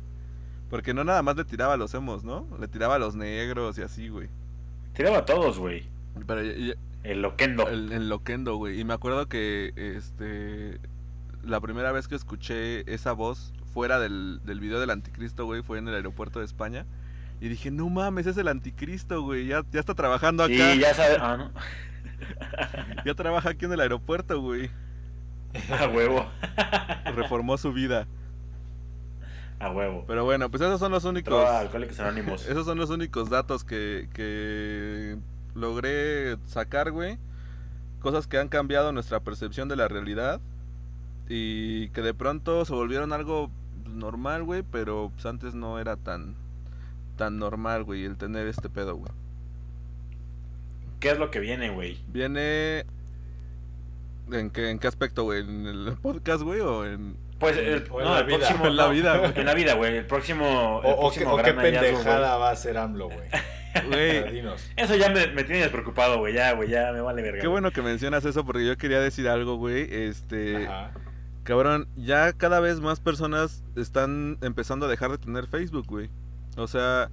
Porque 0.69 0.93
no 0.93 1.03
nada 1.03 1.21
más 1.21 1.37
le 1.37 1.45
tiraba 1.45 1.75
a 1.75 1.77
los 1.77 1.93
emos, 1.93 2.23
¿no? 2.23 2.47
Le 2.59 2.67
tiraba 2.67 2.95
a 2.95 2.99
los 2.99 3.15
negros 3.15 3.77
y 3.77 3.83
así, 3.83 4.09
güey. 4.09 4.27
Tiraba 4.93 5.19
a 5.19 5.25
todos, 5.25 5.59
güey. 5.59 5.87
Pero 6.25 6.41
ya- 6.43 6.73
El 7.03 7.21
loquendo. 7.21 7.67
El, 7.69 7.91
el 7.91 8.09
Loquendo, 8.09 8.55
güey. 8.55 8.79
Y 8.79 8.83
me 8.83 8.93
acuerdo 8.95 9.27
que 9.29 9.71
este 9.75 10.79
la 11.45 11.61
primera 11.61 11.91
vez 11.91 12.07
que 12.07 12.15
escuché 12.15 12.91
esa 12.91 13.13
voz 13.13 13.53
fuera 13.73 13.99
del, 13.99 14.41
del 14.43 14.59
video 14.59 14.79
del 14.79 14.89
anticristo, 14.89 15.45
güey, 15.45 15.61
fue 15.61 15.77
en 15.77 15.87
el 15.87 15.95
aeropuerto 15.95 16.39
de 16.39 16.45
España. 16.45 16.85
Y 17.41 17.49
dije, 17.49 17.71
no 17.71 17.89
mames, 17.89 18.27
es 18.27 18.37
el 18.37 18.47
anticristo, 18.47 19.21
güey. 19.21 19.47
Ya, 19.47 19.63
ya 19.71 19.79
está 19.79 19.93
trabajando 19.93 20.43
acá. 20.43 20.53
Sí, 20.53 20.57
ya... 20.57 20.75
ya 20.75 20.93
sabes. 20.93 21.17
Ah, 21.19 21.37
no. 21.37 23.15
trabaja 23.15 23.49
aquí 23.49 23.65
en 23.65 23.73
el 23.73 23.79
aeropuerto, 23.81 24.41
güey. 24.41 24.69
A 25.79 25.87
huevo. 25.87 26.25
Reformó 27.15 27.57
su 27.57 27.73
vida. 27.73 28.07
A 29.59 29.71
huevo. 29.71 30.03
Pero 30.07 30.25
bueno, 30.25 30.49
pues 30.49 30.61
esos 30.61 30.79
son 30.79 30.91
los 30.91 31.05
únicos. 31.05 31.47
Alcohólicos 31.47 31.99
Anónimos. 31.99 32.45
Esos 32.47 32.65
son 32.65 32.77
los 32.77 32.89
únicos 32.89 33.29
datos 33.29 33.63
que, 33.63 34.09
que 34.13 35.17
logré 35.53 36.37
sacar, 36.45 36.91
güey. 36.91 37.17
Cosas 37.99 38.27
que 38.27 38.37
han 38.37 38.49
cambiado 38.49 38.91
nuestra 38.91 39.21
percepción 39.21 39.69
de 39.69 39.77
la 39.77 39.87
realidad. 39.87 40.41
Y 41.27 41.89
que 41.89 42.01
de 42.01 42.13
pronto 42.13 42.65
se 42.65 42.73
volvieron 42.73 43.13
algo 43.13 43.49
normal, 43.87 44.43
güey. 44.43 44.63
Pero 44.63 45.11
pues, 45.13 45.25
antes 45.25 45.55
no 45.55 45.79
era 45.79 45.97
tan, 45.97 46.35
tan 47.17 47.39
normal, 47.39 47.83
güey, 47.83 48.05
el 48.05 48.17
tener 48.17 48.47
este 48.47 48.69
pedo, 48.69 48.95
güey. 48.95 49.11
¿Qué 50.99 51.11
es 51.11 51.19
lo 51.19 51.31
que 51.31 51.39
viene, 51.39 51.69
güey? 51.69 51.99
Viene... 52.07 52.85
¿En 54.31 54.49
qué, 54.49 54.71
¿En 54.71 54.79
qué 54.79 54.87
aspecto, 54.87 55.23
güey? 55.23 55.41
¿En 55.41 55.67
el 55.67 55.97
podcast, 56.01 56.41
güey? 56.41 56.59
¿O 56.61 56.85
en...? 56.85 57.15
Pues 57.39 57.57
el, 57.57 57.85
O 57.91 57.99
en 57.99 58.05
no, 58.07 58.13
la 58.13 58.19
el 58.21 58.25
vida. 58.25 58.37
próximo. 58.37 58.65
En 58.65 58.75
la 58.77 58.87
vida, 58.87 59.17
güey. 59.17 59.31
En 59.35 59.45
la 59.45 59.53
vida, 59.53 59.73
güey. 59.75 59.97
El 59.97 60.05
próximo. 60.05 60.81
el 60.83 60.89
O, 60.91 60.95
o 61.07 61.11
qué, 61.11 61.25
o 61.25 61.35
gran 61.35 61.57
hallazgo, 61.57 61.81
pendejada 61.81 62.37
va 62.37 62.49
a 62.49 62.51
hacer 62.53 62.77
AMLO, 62.77 63.09
güey. 63.09 63.27
Eso 64.77 64.95
ya 64.95 65.09
me, 65.09 65.27
me 65.27 65.43
tiene 65.43 65.61
despreocupado, 65.61 66.17
güey. 66.19 66.33
Ya, 66.33 66.53
güey. 66.53 66.69
Ya 66.69 66.91
me 66.93 67.01
vale 67.01 67.21
verga. 67.21 67.41
qué 67.41 67.47
güey. 67.47 67.51
bueno 67.51 67.71
que 67.71 67.81
mencionas 67.81 68.23
eso 68.23 68.45
porque 68.45 68.65
yo 68.65 68.77
quería 68.77 69.01
decir 69.01 69.27
algo, 69.27 69.57
güey. 69.57 69.87
Este... 69.93 70.65
Ajá. 70.65 70.91
Cabrón, 71.45 71.87
ya 71.95 72.33
cada 72.33 72.59
vez 72.59 72.81
más 72.81 72.99
personas 72.99 73.63
están 73.77 74.37
empezando 74.41 74.85
a 74.87 74.89
dejar 74.89 75.11
de 75.11 75.17
tener 75.17 75.47
Facebook, 75.47 75.85
güey. 75.87 76.09
O 76.57 76.67
sea, 76.67 77.09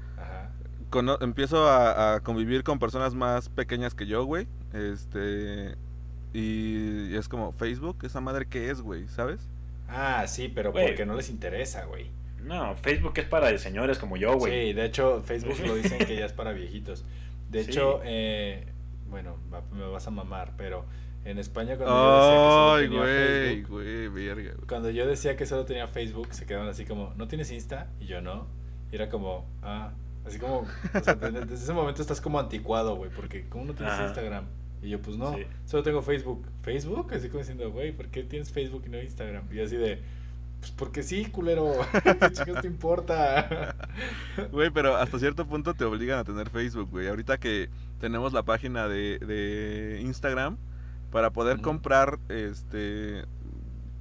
empiezo 1.20 1.68
a, 1.68 2.14
a 2.14 2.20
convivir 2.20 2.64
con 2.64 2.78
personas 2.78 3.14
más 3.14 3.48
pequeñas 3.48 3.94
que 3.94 4.06
yo, 4.06 4.24
güey. 4.24 4.48
Este. 4.72 5.76
Y 6.32 7.14
es 7.14 7.28
como, 7.28 7.52
Facebook, 7.52 7.98
esa 8.04 8.20
madre 8.20 8.46
que 8.46 8.70
es, 8.70 8.80
güey, 8.80 9.06
¿sabes? 9.08 9.48
Ah, 9.88 10.24
sí, 10.26 10.48
pero 10.48 10.72
Güey. 10.72 10.86
porque 10.86 11.04
no 11.04 11.14
les 11.14 11.28
interesa, 11.28 11.84
güey. 11.84 12.10
No, 12.42 12.74
Facebook 12.74 13.12
es 13.16 13.26
para 13.26 13.56
señores 13.58 13.98
como 13.98 14.16
yo, 14.16 14.36
güey. 14.38 14.68
Sí, 14.68 14.72
de 14.72 14.86
hecho, 14.86 15.22
Facebook 15.22 15.58
lo 15.66 15.74
dicen 15.76 15.98
que 15.98 16.16
ya 16.16 16.24
es 16.24 16.32
para 16.32 16.52
viejitos. 16.52 17.04
De 17.50 17.62
Sí. 17.64 17.70
hecho, 17.70 18.00
eh, 18.04 18.66
bueno, 19.10 19.36
me 19.76 19.86
vas 19.88 20.06
a 20.06 20.10
mamar, 20.10 20.54
pero 20.56 20.86
en 21.24 21.38
España 21.38 21.76
cuando 21.76 21.94
yo 21.94 22.02
decía 22.24 22.36
que 22.36 22.46
solo 22.48 22.80
tenía 22.80 22.98
güey, 23.00 23.54
Facebook, 23.54 23.70
güey, 23.70 24.08
verga, 24.08 24.52
güey. 24.54 24.66
cuando 24.66 24.90
yo 24.90 25.06
decía 25.06 25.36
que 25.36 25.46
solo 25.46 25.64
tenía 25.64 25.86
Facebook, 25.88 26.28
se 26.32 26.46
quedaban 26.46 26.68
así 26.68 26.84
como, 26.84 27.14
¿no 27.16 27.28
tienes 27.28 27.50
Insta? 27.52 27.88
Y 28.00 28.06
yo 28.06 28.20
no. 28.20 28.46
Y 28.90 28.96
era 28.96 29.08
como, 29.08 29.46
ah, 29.62 29.92
así 30.26 30.38
como, 30.38 30.58
o 30.94 31.00
sea, 31.02 31.14
desde, 31.14 31.54
ese 31.54 31.72
momento 31.72 32.02
estás 32.02 32.20
como 32.20 32.40
anticuado, 32.40 32.96
güey, 32.96 33.10
porque 33.14 33.48
¿cómo 33.48 33.64
no 33.66 33.74
tienes 33.74 33.94
Ajá. 33.94 34.06
Instagram? 34.06 34.46
Y 34.82 34.90
yo, 34.90 35.00
pues 35.00 35.16
no, 35.16 35.34
Sí. 35.36 35.44
solo 35.64 35.82
tengo 35.84 36.02
Facebook. 36.02 36.44
¿Facebook? 36.62 37.12
Así 37.14 37.28
como 37.28 37.38
diciendo, 37.38 37.70
güey, 37.70 37.92
¿por 37.92 38.08
qué 38.08 38.24
tienes 38.24 38.50
Facebook 38.50 38.82
y 38.86 38.90
no 38.90 39.00
Instagram? 39.00 39.44
Y 39.52 39.60
así 39.60 39.76
de, 39.76 40.00
pues 40.58 40.72
porque 40.72 41.04
sí, 41.04 41.26
culero, 41.26 41.72
¿qué 42.02 42.32
chicos 42.32 42.60
te 42.62 42.66
importa? 42.66 43.76
Güey, 44.50 44.70
pero 44.70 44.96
hasta 44.96 45.18
cierto 45.20 45.46
punto 45.46 45.74
te 45.74 45.84
obligan 45.84 46.18
a 46.18 46.24
tener 46.24 46.50
Facebook, 46.50 46.90
güey. 46.90 47.06
Ahorita 47.06 47.38
que 47.38 47.68
tenemos 48.00 48.32
la 48.32 48.42
página 48.42 48.88
de, 48.88 49.18
de 49.20 50.00
Instagram, 50.02 50.56
para 51.12 51.30
poder 51.30 51.60
comprar 51.60 52.18
este 52.28 53.24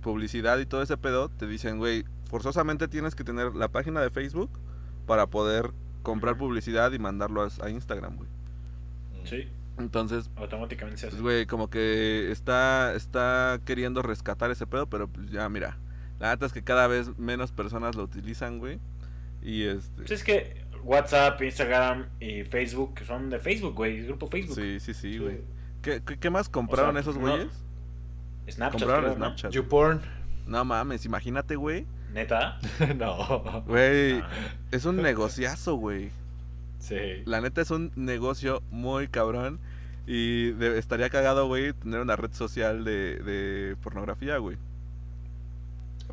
publicidad 0.02 0.58
y 0.58 0.66
todo 0.66 0.82
ese 0.82 0.98
pedo, 0.98 1.30
te 1.30 1.46
dicen, 1.46 1.78
güey, 1.78 2.06
forzosamente 2.30 2.88
tienes 2.88 3.14
que 3.14 3.24
tener 3.24 3.54
la 3.54 3.68
página 3.68 4.02
de 4.02 4.10
Facebook 4.10 4.50
para 5.06 5.28
poder 5.28 5.72
comprar 6.02 6.38
publicidad 6.38 6.92
y 6.94 6.98
mandarlo 6.98 7.44
a, 7.44 7.50
a 7.62 7.70
Instagram, 7.70 8.16
güey. 8.16 8.30
Sí, 9.26 9.48
Entonces, 9.78 10.32
automáticamente 10.38 10.98
se 11.02 11.08
hace. 11.08 11.18
pues, 11.18 11.22
güey, 11.22 11.46
como 11.46 11.70
que 11.70 12.32
está, 12.32 12.96
está 12.96 13.60
queriendo 13.66 14.02
rescatar 14.02 14.50
ese 14.50 14.66
pedo, 14.66 14.90
pero 14.90 15.08
pues 15.08 15.30
ya, 15.30 15.48
mira. 15.50 15.78
La 16.20 16.30
neta 16.32 16.46
es 16.46 16.54
que 16.54 16.64
cada 16.64 16.88
vez 16.88 17.18
menos 17.18 17.52
personas 17.52 17.96
lo 17.96 18.04
utilizan, 18.04 18.58
güey. 18.60 18.80
Y 19.44 19.64
este... 19.64 19.98
Pues 19.98 20.12
es 20.12 20.24
que 20.24 20.64
WhatsApp, 20.84 21.42
Instagram 21.42 22.08
y 22.20 22.44
Facebook 22.44 23.00
son 23.06 23.30
de 23.30 23.40
Facebook, 23.40 23.76
güey. 23.76 23.98
El 24.00 24.08
grupo 24.08 24.28
Facebook. 24.28 24.56
Sí, 24.56 24.80
sí, 24.80 24.94
sí, 24.94 25.18
güey. 25.18 25.42
¿Qué, 25.82 26.02
qué, 26.06 26.18
qué 26.20 26.30
más 26.30 26.50
compraron 26.50 26.94
sea, 26.94 27.02
esos 27.02 27.16
no- 27.18 27.22
güeyes? 27.22 27.50
Snapchat, 28.50 28.80
compraron 28.82 29.04
creo, 29.06 29.18
¿no? 29.20 29.26
Snapchat. 29.26 29.52
YouPorn. 29.52 30.02
No 30.48 30.66
mames, 30.66 31.06
imagínate, 31.06 31.56
güey. 31.56 31.86
Neta. 32.14 32.60
no. 32.98 33.64
Güey, 33.68 34.20
Ah. 34.20 34.30
es 34.72 34.86
un 34.86 34.98
negociazo, 35.02 35.76
güey. 35.76 36.12
Sí. 36.80 36.98
La 37.26 37.42
neta 37.42 37.62
es 37.62 37.72
un 37.72 37.92
negocio 37.96 38.62
muy 38.72 39.08
cabrón. 39.08 39.60
Y 40.08 40.52
de- 40.54 40.80
estaría 40.80 41.10
cagado, 41.10 41.48
güey, 41.48 41.74
tener 41.74 42.02
una 42.02 42.16
red 42.16 42.34
social 42.34 42.84
de, 42.84 43.18
de 43.20 43.76
pornografía, 43.78 44.38
güey. 44.38 44.58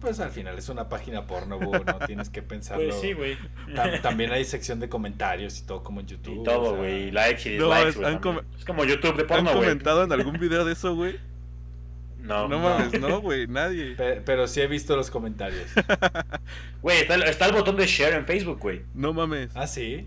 Pues 0.01 0.21
al 0.21 0.31
final 0.31 0.57
es 0.59 0.69
una 0.69 0.89
página 0.89 1.27
porno, 1.27 1.59
güey, 1.59 1.83
no 1.85 1.99
tienes 2.07 2.31
que 2.31 2.43
pensarlo. 2.43 2.85
Pues 2.89 3.01
sí, 3.01 3.13
güey. 3.15 3.37
Tam- 3.75 4.01
también 4.03 4.33
hay 4.33 4.45
sección 4.45 4.79
de 4.81 4.89
comentarios 4.89 5.59
y 5.59 5.63
todo 5.67 5.83
como 5.83 6.01
en 6.01 6.07
YouTube. 6.07 6.41
Y 6.41 6.45
todo, 6.45 6.61
o 6.61 6.69
sea, 6.71 6.79
güey. 6.79 7.09
y 7.09 7.11
likes 7.11 7.55
y 7.55 7.59
No, 7.59 7.67
dislikes, 7.67 7.89
es- 7.91 7.97
güey. 7.97 8.07
han 8.39 8.47
Es 8.59 8.65
como 8.65 8.85
YouTube 8.85 9.17
de 9.17 9.23
¿Han 9.23 9.27
porno, 9.29 9.51
güey. 9.53 9.63
comentado 9.65 10.05
en 10.05 10.13
algún 10.13 10.33
video 10.39 10.65
de 10.65 10.73
eso, 10.73 10.95
güey? 10.95 11.17
No, 12.21 12.49
No 12.49 12.59
mames, 12.59 13.01
no, 13.01 13.21
güey, 13.21 13.47
nadie. 13.47 13.95
pe- 13.95 14.21
Pero 14.25 14.47
sí 14.49 14.61
he 14.61 14.67
visto 14.67 14.95
los 14.97 15.11
comentarios. 15.11 15.67
Güey, 16.83 16.99
está, 16.99 17.15
el- 17.15 17.23
está 17.25 17.47
el 17.47 17.53
botón 17.53 17.77
de 17.77 17.87
share 17.87 18.15
en 18.15 18.27
Facebook, 18.27 18.59
güey. 18.61 18.83
No 18.95 19.13
mames. 19.13 19.51
Ah, 19.55 19.67
sí. 19.67 20.07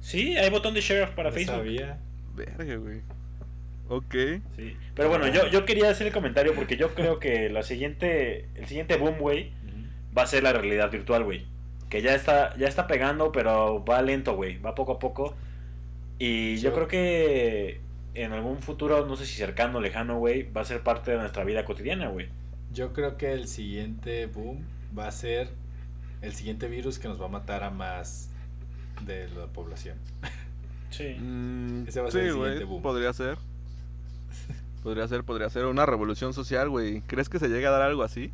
Sí, 0.00 0.36
hay 0.36 0.50
botón 0.50 0.74
de 0.74 0.80
share 0.80 1.14
para 1.14 1.30
no 1.30 1.34
Facebook. 1.34 1.56
sabía. 1.56 1.98
Verga, 2.34 2.76
güey. 2.76 3.00
Ok. 3.88 4.14
Sí. 4.56 4.76
Pero 4.94 5.08
bueno, 5.08 5.28
yo, 5.28 5.46
yo 5.48 5.64
quería 5.64 5.90
hacer 5.90 6.06
el 6.06 6.12
comentario 6.12 6.54
porque 6.54 6.76
yo 6.76 6.94
creo 6.94 7.18
que 7.18 7.48
la 7.50 7.62
siguiente, 7.62 8.48
el 8.54 8.66
siguiente 8.66 8.96
boom, 8.96 9.18
güey, 9.18 9.52
va 10.16 10.22
a 10.22 10.26
ser 10.26 10.42
la 10.42 10.52
realidad 10.52 10.90
virtual, 10.90 11.24
güey. 11.24 11.46
Que 11.90 12.02
ya 12.02 12.14
está, 12.14 12.56
ya 12.56 12.66
está 12.66 12.86
pegando, 12.86 13.30
pero 13.30 13.84
va 13.84 14.00
lento, 14.02 14.34
güey. 14.34 14.58
Va 14.58 14.74
poco 14.74 14.92
a 14.92 14.98
poco. 14.98 15.34
Y 16.18 16.56
yo 16.56 16.72
creo 16.72 16.88
que 16.88 17.80
en 18.14 18.32
algún 18.32 18.58
futuro, 18.58 19.06
no 19.06 19.16
sé 19.16 19.26
si 19.26 19.34
cercano 19.36 19.78
o 19.78 19.80
lejano, 19.80 20.18
güey, 20.18 20.50
va 20.50 20.62
a 20.62 20.64
ser 20.64 20.82
parte 20.82 21.10
de 21.10 21.18
nuestra 21.18 21.44
vida 21.44 21.64
cotidiana, 21.64 22.08
güey. 22.08 22.28
Yo 22.72 22.92
creo 22.92 23.16
que 23.16 23.32
el 23.32 23.46
siguiente 23.48 24.26
boom 24.26 24.64
va 24.96 25.08
a 25.08 25.12
ser 25.12 25.50
el 26.22 26.32
siguiente 26.32 26.68
virus 26.68 26.98
que 26.98 27.08
nos 27.08 27.20
va 27.20 27.26
a 27.26 27.28
matar 27.28 27.62
a 27.64 27.70
más 27.70 28.30
de 29.04 29.28
la 29.28 29.46
población. 29.46 29.98
Sí. 30.90 31.16
Mm, 31.18 31.84
Ese 31.88 32.00
va 32.00 32.08
a 32.08 32.10
ser 32.10 32.22
sí, 32.22 32.26
el 32.28 32.32
siguiente 32.34 32.58
güey, 32.58 32.70
boom. 32.70 32.82
podría 32.82 33.12
ser. 33.12 33.36
Podría 34.84 35.08
ser, 35.08 35.24
podría 35.24 35.50
ser 35.50 35.64
una 35.66 35.84
revolución 35.84 36.32
social, 36.32 36.68
güey. 36.70 37.02
¿Crees 37.02 37.28
que 37.28 37.40
se 37.40 37.48
llega 37.48 37.70
a 37.70 37.72
dar 37.72 37.82
algo 37.82 38.04
así? 38.04 38.30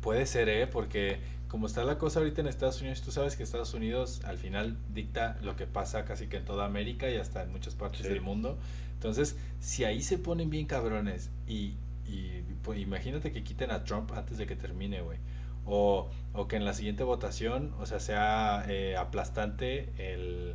Puede 0.00 0.26
ser, 0.26 0.48
¿eh? 0.48 0.66
Porque 0.66 1.18
como 1.48 1.66
está 1.66 1.84
la 1.84 1.98
cosa 1.98 2.20
ahorita 2.20 2.40
en 2.40 2.46
Estados 2.48 2.80
Unidos, 2.80 3.02
tú 3.02 3.10
sabes 3.10 3.36
que 3.36 3.42
Estados 3.42 3.74
Unidos 3.74 4.20
al 4.24 4.38
final 4.38 4.78
dicta 4.94 5.38
lo 5.42 5.56
que 5.56 5.66
pasa 5.66 6.04
casi 6.04 6.28
que 6.28 6.38
en 6.38 6.44
toda 6.44 6.64
América 6.66 7.10
y 7.10 7.16
hasta 7.16 7.42
en 7.42 7.52
muchas 7.52 7.74
partes 7.74 8.02
Sí. 8.02 8.08
del 8.08 8.20
mundo. 8.20 8.58
Entonces, 8.94 9.36
si 9.60 9.84
ahí 9.84 10.02
se 10.02 10.18
ponen 10.18 10.50
bien 10.50 10.66
cabrones 10.66 11.30
y, 11.48 11.74
y 12.06 12.42
pues, 12.62 12.78
imagínate 12.80 13.32
que 13.32 13.42
quiten 13.44 13.70
a 13.70 13.84
Trump 13.84 14.12
antes 14.12 14.38
de 14.38 14.46
que 14.46 14.56
termine, 14.56 15.00
güey. 15.02 15.18
O, 15.64 16.08
o 16.32 16.46
que 16.48 16.56
en 16.56 16.64
la 16.64 16.72
siguiente 16.74 17.02
votación, 17.02 17.74
o 17.80 17.86
sea, 17.86 17.98
sea 18.00 18.64
eh, 18.68 18.96
aplastante 18.96 19.90
el, 19.98 20.54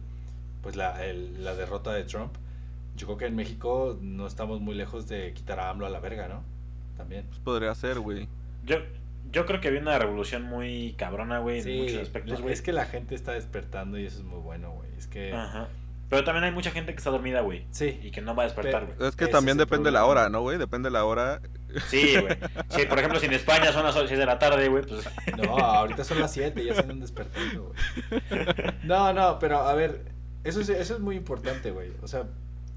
pues 0.62 0.76
la, 0.78 1.05
el- 1.05 1.43
la 1.43 1.53
derrota 1.55 1.91
de 1.93 2.03
Trump. 2.05 2.34
Yo 2.95 3.07
creo 3.07 3.17
que 3.17 3.25
en 3.25 3.35
México 3.35 3.97
no 4.01 4.27
estamos 4.27 4.61
muy 4.61 4.75
lejos 4.75 5.07
de 5.07 5.33
quitar 5.33 5.59
a 5.59 5.69
AMLO 5.69 5.85
a 5.85 5.89
la 5.89 5.99
verga, 5.99 6.27
¿no? 6.27 6.43
También. 6.97 7.25
Pues 7.27 7.39
podría 7.39 7.73
ser, 7.75 7.99
güey. 7.99 8.27
Yo, 8.65 8.77
yo 9.31 9.45
creo 9.45 9.59
que 9.61 9.69
había 9.69 9.79
una 9.81 9.97
revolución 9.97 10.43
muy 10.43 10.93
cabrona, 10.97 11.39
güey, 11.39 11.59
en 11.59 11.63
Sí, 11.63 11.77
muchos 11.81 12.01
aspectos, 12.01 12.33
la- 12.39 12.41
güey. 12.41 12.53
es 12.53 12.61
que 12.61 12.73
la 12.73 12.85
gente 12.85 13.15
está 13.15 13.31
despertando 13.31 13.97
y 13.97 14.05
eso 14.05 14.19
es 14.19 14.23
muy 14.25 14.39
bueno, 14.39 14.71
güey. 14.71 14.89
Es 14.97 15.07
que... 15.07 15.33
Ajá. 15.33 15.67
Pero 16.09 16.25
también 16.25 16.43
hay 16.43 16.51
mucha 16.51 16.71
gente 16.71 16.91
que 16.91 16.97
está 16.97 17.09
dormida, 17.09 17.39
güey. 17.39 17.65
Sí. 17.71 17.97
Y 18.03 18.11
que 18.11 18.21
no 18.21 18.35
va 18.35 18.43
a 18.43 18.45
despertar, 18.47 18.85
Pe- 18.85 18.93
güey. 18.95 19.07
Es 19.09 19.15
que 19.15 19.23
Ese 19.23 19.31
también 19.31 19.57
depende 19.57 19.91
la 19.91 19.99
problema. 20.01 20.21
hora, 20.23 20.29
¿no, 20.29 20.41
güey? 20.41 20.57
Depende 20.57 20.91
la 20.91 21.05
hora. 21.05 21.41
Sí, 21.87 22.17
güey. 22.19 22.37
Sí, 22.69 22.85
por 22.85 22.99
ejemplo, 22.99 23.17
si 23.21 23.27
en 23.27 23.33
España 23.33 23.71
son 23.71 23.83
las 23.85 23.95
6 23.95 24.09
de 24.09 24.25
la 24.25 24.37
tarde, 24.37 24.67
güey, 24.67 24.83
pues... 24.83 25.09
No, 25.37 25.57
ahorita 25.57 26.03
son 26.03 26.19
las 26.19 26.33
7, 26.33 26.65
ya 26.65 26.73
se 26.75 26.81
andan 26.81 26.99
despertando, 26.99 27.71
güey. 27.71 28.21
No, 28.83 29.13
no, 29.13 29.39
pero 29.39 29.59
a 29.61 29.73
ver, 29.73 30.11
eso 30.43 30.59
es, 30.59 30.67
eso 30.67 30.95
es 30.95 30.99
muy 30.99 31.15
importante, 31.15 31.71
güey. 31.71 31.91
O 32.01 32.07
sea, 32.09 32.25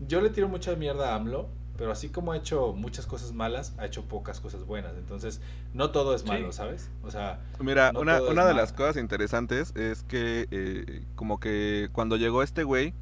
yo 0.06 0.20
le 0.20 0.30
tiro 0.30 0.48
mucha 0.48 0.74
mierda 0.76 1.12
a 1.12 1.16
AMLO, 1.16 1.48
pero 1.76 1.90
así 1.90 2.08
como 2.08 2.32
ha 2.32 2.36
hecho 2.36 2.72
muchas 2.72 3.06
cosas 3.06 3.32
malas, 3.32 3.74
ha 3.78 3.86
hecho 3.86 4.04
pocas 4.04 4.38
cosas 4.40 4.64
buenas. 4.64 4.92
Entonces, 4.96 5.40
no 5.72 5.90
todo 5.90 6.14
es 6.14 6.20
Sí. 6.22 6.28
malo, 6.28 6.52
¿sabes? 6.52 6.88
O 7.02 7.10
sea, 7.10 7.40
Mira, 7.58 7.92
No 7.92 8.00
una, 8.00 8.20
una 8.22 8.42
de 8.42 8.52
malo. 8.52 8.56
las 8.56 8.72
cosas 8.72 8.96
interesantes 8.96 9.74
es 9.76 10.02
que 10.04 10.46
eh, 10.52 11.02
como 11.16 11.40
que 11.40 11.88
cuando 11.92 12.16
llegó 12.16 12.42
este 12.42 12.62
güey, 12.64 12.94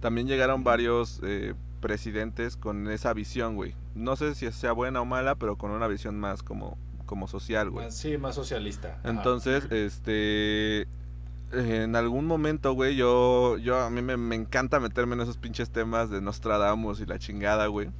también 0.00 0.26
llegaron 0.26 0.64
varios 0.64 1.20
eh, 1.22 1.54
presidentes 1.80 2.56
con 2.56 2.88
esa 2.90 3.12
visión, 3.12 3.56
güey. 3.56 3.74
No 3.94 4.16
sé 4.16 4.34
si 4.34 4.50
sea 4.52 4.72
buena 4.72 5.02
o 5.02 5.04
mala, 5.04 5.34
pero 5.34 5.56
con 5.58 5.70
una 5.70 5.86
visión 5.86 6.18
más 6.18 6.42
como, 6.42 6.78
como 7.04 7.28
social, 7.28 7.68
güey. 7.68 7.84
más- 7.86 7.94
sí, 7.94 8.16
más 8.16 8.34
socialista. 8.36 8.98
Ajá. 9.00 9.10
Entonces, 9.10 9.64
este... 9.70 10.86
En 11.56 11.96
algún 11.96 12.26
momento, 12.26 12.72
güey, 12.72 12.96
yo, 12.96 13.58
yo 13.58 13.78
a 13.78 13.90
mí 13.90 14.02
me, 14.02 14.16
me 14.16 14.34
encanta 14.34 14.80
meterme 14.80 15.14
en 15.14 15.20
esos 15.22 15.36
pinches 15.38 15.70
temas 15.70 16.10
de 16.10 16.20
Nostradamus 16.20 17.00
y 17.00 17.06
la 17.06 17.18
chingada, 17.18 17.66
güey. 17.66 17.90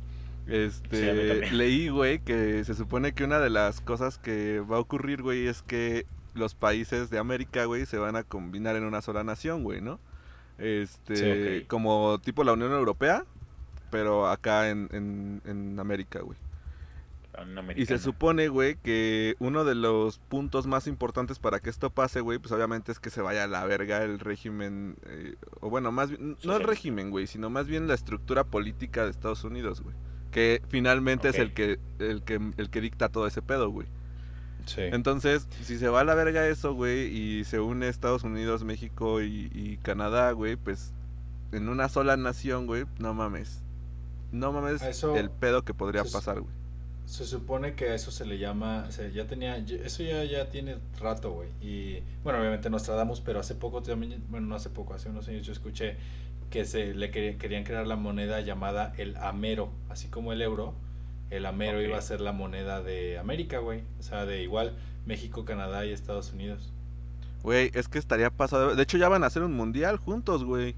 Este, 0.46 1.50
leí, 1.52 1.88
güey, 1.88 2.20
que 2.20 2.64
se 2.64 2.74
supone 2.74 3.12
que 3.14 3.24
una 3.24 3.38
de 3.40 3.50
las 3.50 3.80
cosas 3.80 4.18
que 4.18 4.60
va 4.60 4.76
a 4.76 4.80
ocurrir, 4.80 5.22
güey, 5.22 5.46
es 5.46 5.62
que 5.62 6.06
los 6.34 6.54
países 6.54 7.10
de 7.10 7.18
América, 7.18 7.64
güey, 7.64 7.86
se 7.86 7.98
van 7.98 8.16
a 8.16 8.24
combinar 8.24 8.76
en 8.76 8.84
una 8.84 9.00
sola 9.02 9.24
nación, 9.24 9.62
güey, 9.64 9.80
¿no? 9.80 10.00
Este, 10.58 11.60
Sí, 11.60 11.66
como 11.66 12.18
tipo 12.20 12.44
la 12.44 12.52
Unión 12.52 12.72
Europea, 12.72 13.24
pero 13.90 14.28
acá 14.28 14.68
en, 14.70 14.88
en, 14.92 15.42
en 15.44 15.80
América, 15.80 16.20
güey. 16.20 16.38
Y 17.82 17.86
se 17.86 17.98
supone, 17.98 18.48
güey, 18.48 18.76
que 18.76 19.34
uno 19.38 19.64
de 19.64 19.74
los 19.74 20.18
puntos 20.18 20.66
más 20.66 20.86
importantes 20.86 21.38
para 21.38 21.60
que 21.60 21.70
esto 21.70 21.90
pase, 21.90 22.20
güey, 22.20 22.38
pues 22.38 22.52
obviamente 22.52 22.92
es 22.92 23.00
que 23.00 23.10
se 23.10 23.20
vaya 23.22 23.44
a 23.44 23.46
la 23.46 23.64
verga 23.64 24.02
el 24.04 24.18
régimen, 24.20 24.96
eh, 25.06 25.34
o 25.60 25.70
bueno, 25.70 25.90
más 25.92 26.10
bien, 26.10 26.36
no 26.44 26.56
el 26.56 26.62
régimen, 26.62 27.10
güey, 27.10 27.26
sino 27.26 27.50
más 27.50 27.66
bien 27.66 27.88
la 27.88 27.94
estructura 27.94 28.44
política 28.44 29.04
de 29.04 29.10
Estados 29.10 29.44
Unidos, 29.44 29.80
güey. 29.82 29.94
Que 30.30 30.62
finalmente 30.68 31.28
es 31.28 31.36
el 31.38 31.52
que, 31.54 31.78
el 31.98 32.22
que 32.22 32.40
el 32.56 32.70
que 32.70 32.80
dicta 32.80 33.08
todo 33.08 33.26
ese 33.26 33.42
pedo, 33.42 33.68
güey. 33.70 33.86
Sí. 34.66 34.80
Entonces, 34.80 35.46
si 35.62 35.76
se 35.78 35.88
va 35.88 36.00
a 36.00 36.04
la 36.04 36.14
verga 36.14 36.48
eso, 36.48 36.72
güey, 36.74 37.06
y 37.16 37.44
se 37.44 37.60
une 37.60 37.88
Estados 37.88 38.24
Unidos, 38.24 38.64
México 38.64 39.20
y, 39.22 39.50
y 39.52 39.76
Canadá, 39.82 40.32
güey, 40.32 40.56
pues 40.56 40.92
en 41.52 41.68
una 41.68 41.88
sola 41.88 42.16
nación, 42.16 42.66
güey, 42.66 42.84
no 42.98 43.12
mames. 43.14 43.62
No 44.32 44.52
mames 44.52 44.82
eso- 44.82 45.14
el 45.16 45.30
pedo 45.30 45.62
que 45.64 45.74
podría 45.74 46.02
pasar, 46.04 46.40
güey. 46.40 46.52
Se 47.06 47.24
supone 47.26 47.74
que 47.74 47.90
a 47.90 47.94
eso 47.94 48.10
se 48.10 48.24
le 48.24 48.38
llama, 48.38 48.90
se- 48.90 49.12
ya 49.12 49.26
tenía, 49.26 49.56
eso 49.58 50.02
ya, 50.02 50.24
ya 50.24 50.48
tiene 50.50 50.76
rato, 51.00 51.32
güey. 51.32 51.48
Y 51.60 52.02
bueno, 52.22 52.40
obviamente 52.40 52.70
nos 52.70 52.82
tratamos, 52.82 53.20
pero 53.20 53.40
hace 53.40 53.54
poco 53.54 53.82
también, 53.82 54.22
bueno, 54.30 54.46
no 54.46 54.54
hace 54.54 54.70
poco, 54.70 54.94
hace 54.94 55.10
unos 55.10 55.28
años 55.28 55.46
yo 55.46 55.52
escuché 55.52 55.96
que 56.50 56.64
se 56.64 56.94
le 56.94 57.10
quería- 57.10 57.36
querían 57.38 57.64
crear 57.64 57.86
la 57.86 57.96
moneda 57.96 58.40
llamada 58.40 58.92
el 58.96 59.16
Amero, 59.16 59.70
así 59.90 60.08
como 60.08 60.32
el 60.32 60.40
euro. 60.40 60.74
El 61.30 61.46
Amero 61.46 61.82
iba 61.82 61.98
a 61.98 62.02
ser 62.02 62.20
la 62.20 62.32
moneda 62.32 62.82
de 62.82 63.18
América, 63.18 63.58
güey. 63.58 63.82
O 63.98 64.02
sea, 64.02 64.24
de 64.24 64.42
igual 64.42 64.74
México, 65.04 65.44
Canadá 65.44 65.84
y 65.84 65.90
Estados 65.92 66.32
Unidos. 66.32 66.70
Güey, 67.42 67.70
es 67.74 67.88
que 67.88 67.98
estaría 67.98 68.30
pasado. 68.30 68.74
De 68.74 68.82
hecho, 68.82 68.96
ya 68.98 69.08
van 69.08 69.24
a 69.24 69.26
hacer 69.26 69.42
un 69.42 69.52
mundial 69.52 69.96
juntos, 69.98 70.44
güey. 70.44 70.74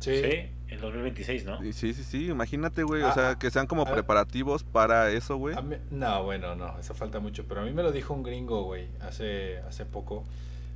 Sí. 0.00 0.16
Sí, 0.22 0.30
en 0.74 0.80
2026, 0.80 1.44
¿no? 1.44 1.60
Sí, 1.72 1.72
sí, 1.94 2.04
sí. 2.04 2.26
Imagínate, 2.28 2.82
güey. 2.82 3.02
O 3.02 3.08
Ah, 3.08 3.12
sea, 3.14 3.34
que 3.38 3.50
sean 3.50 3.66
como 3.66 3.84
preparativos 3.84 4.62
para 4.64 5.10
eso, 5.10 5.36
güey. 5.36 5.54
Mí- 5.62 5.76
no, 5.90 6.22
bueno, 6.24 6.54
no, 6.54 6.78
eso 6.78 6.94
falta 6.94 7.18
mucho. 7.20 7.44
Pero 7.48 7.62
a 7.62 7.64
mí 7.64 7.70
me 7.72 7.82
lo 7.82 7.90
dijo 7.92 8.12
un 8.14 8.22
gringo, 8.22 8.62
güey, 8.64 8.88
hace, 9.00 9.58
hace 9.60 9.84
poco. 9.86 10.24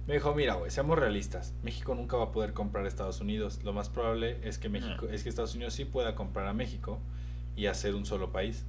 Me 0.06 0.14
dijo, 0.14 0.34
mira, 0.34 0.54
güey, 0.54 0.70
seamos 0.70 0.98
realistas. 0.98 1.52
México 1.62 1.94
nunca 1.94 2.16
va 2.16 2.24
a 2.24 2.32
poder 2.32 2.54
comprar 2.54 2.84
a 2.84 2.88
Estados 2.88 3.20
Unidos. 3.20 3.60
Lo 3.62 3.74
más 3.74 3.90
probable 3.90 4.38
es 4.42 4.56
que 4.58 4.68
México, 4.70 5.06
es 5.10 5.22
que 5.22 5.28
Estados 5.28 5.54
Unidos 5.54 5.74
sí 5.74 5.84
pueda 5.84 6.14
comprar 6.14 6.46
a 6.46 6.54
México 6.54 6.98
y 7.56 7.66
hacer 7.66 7.94
un 7.94 8.06
solo 8.06 8.32
país. 8.32 8.64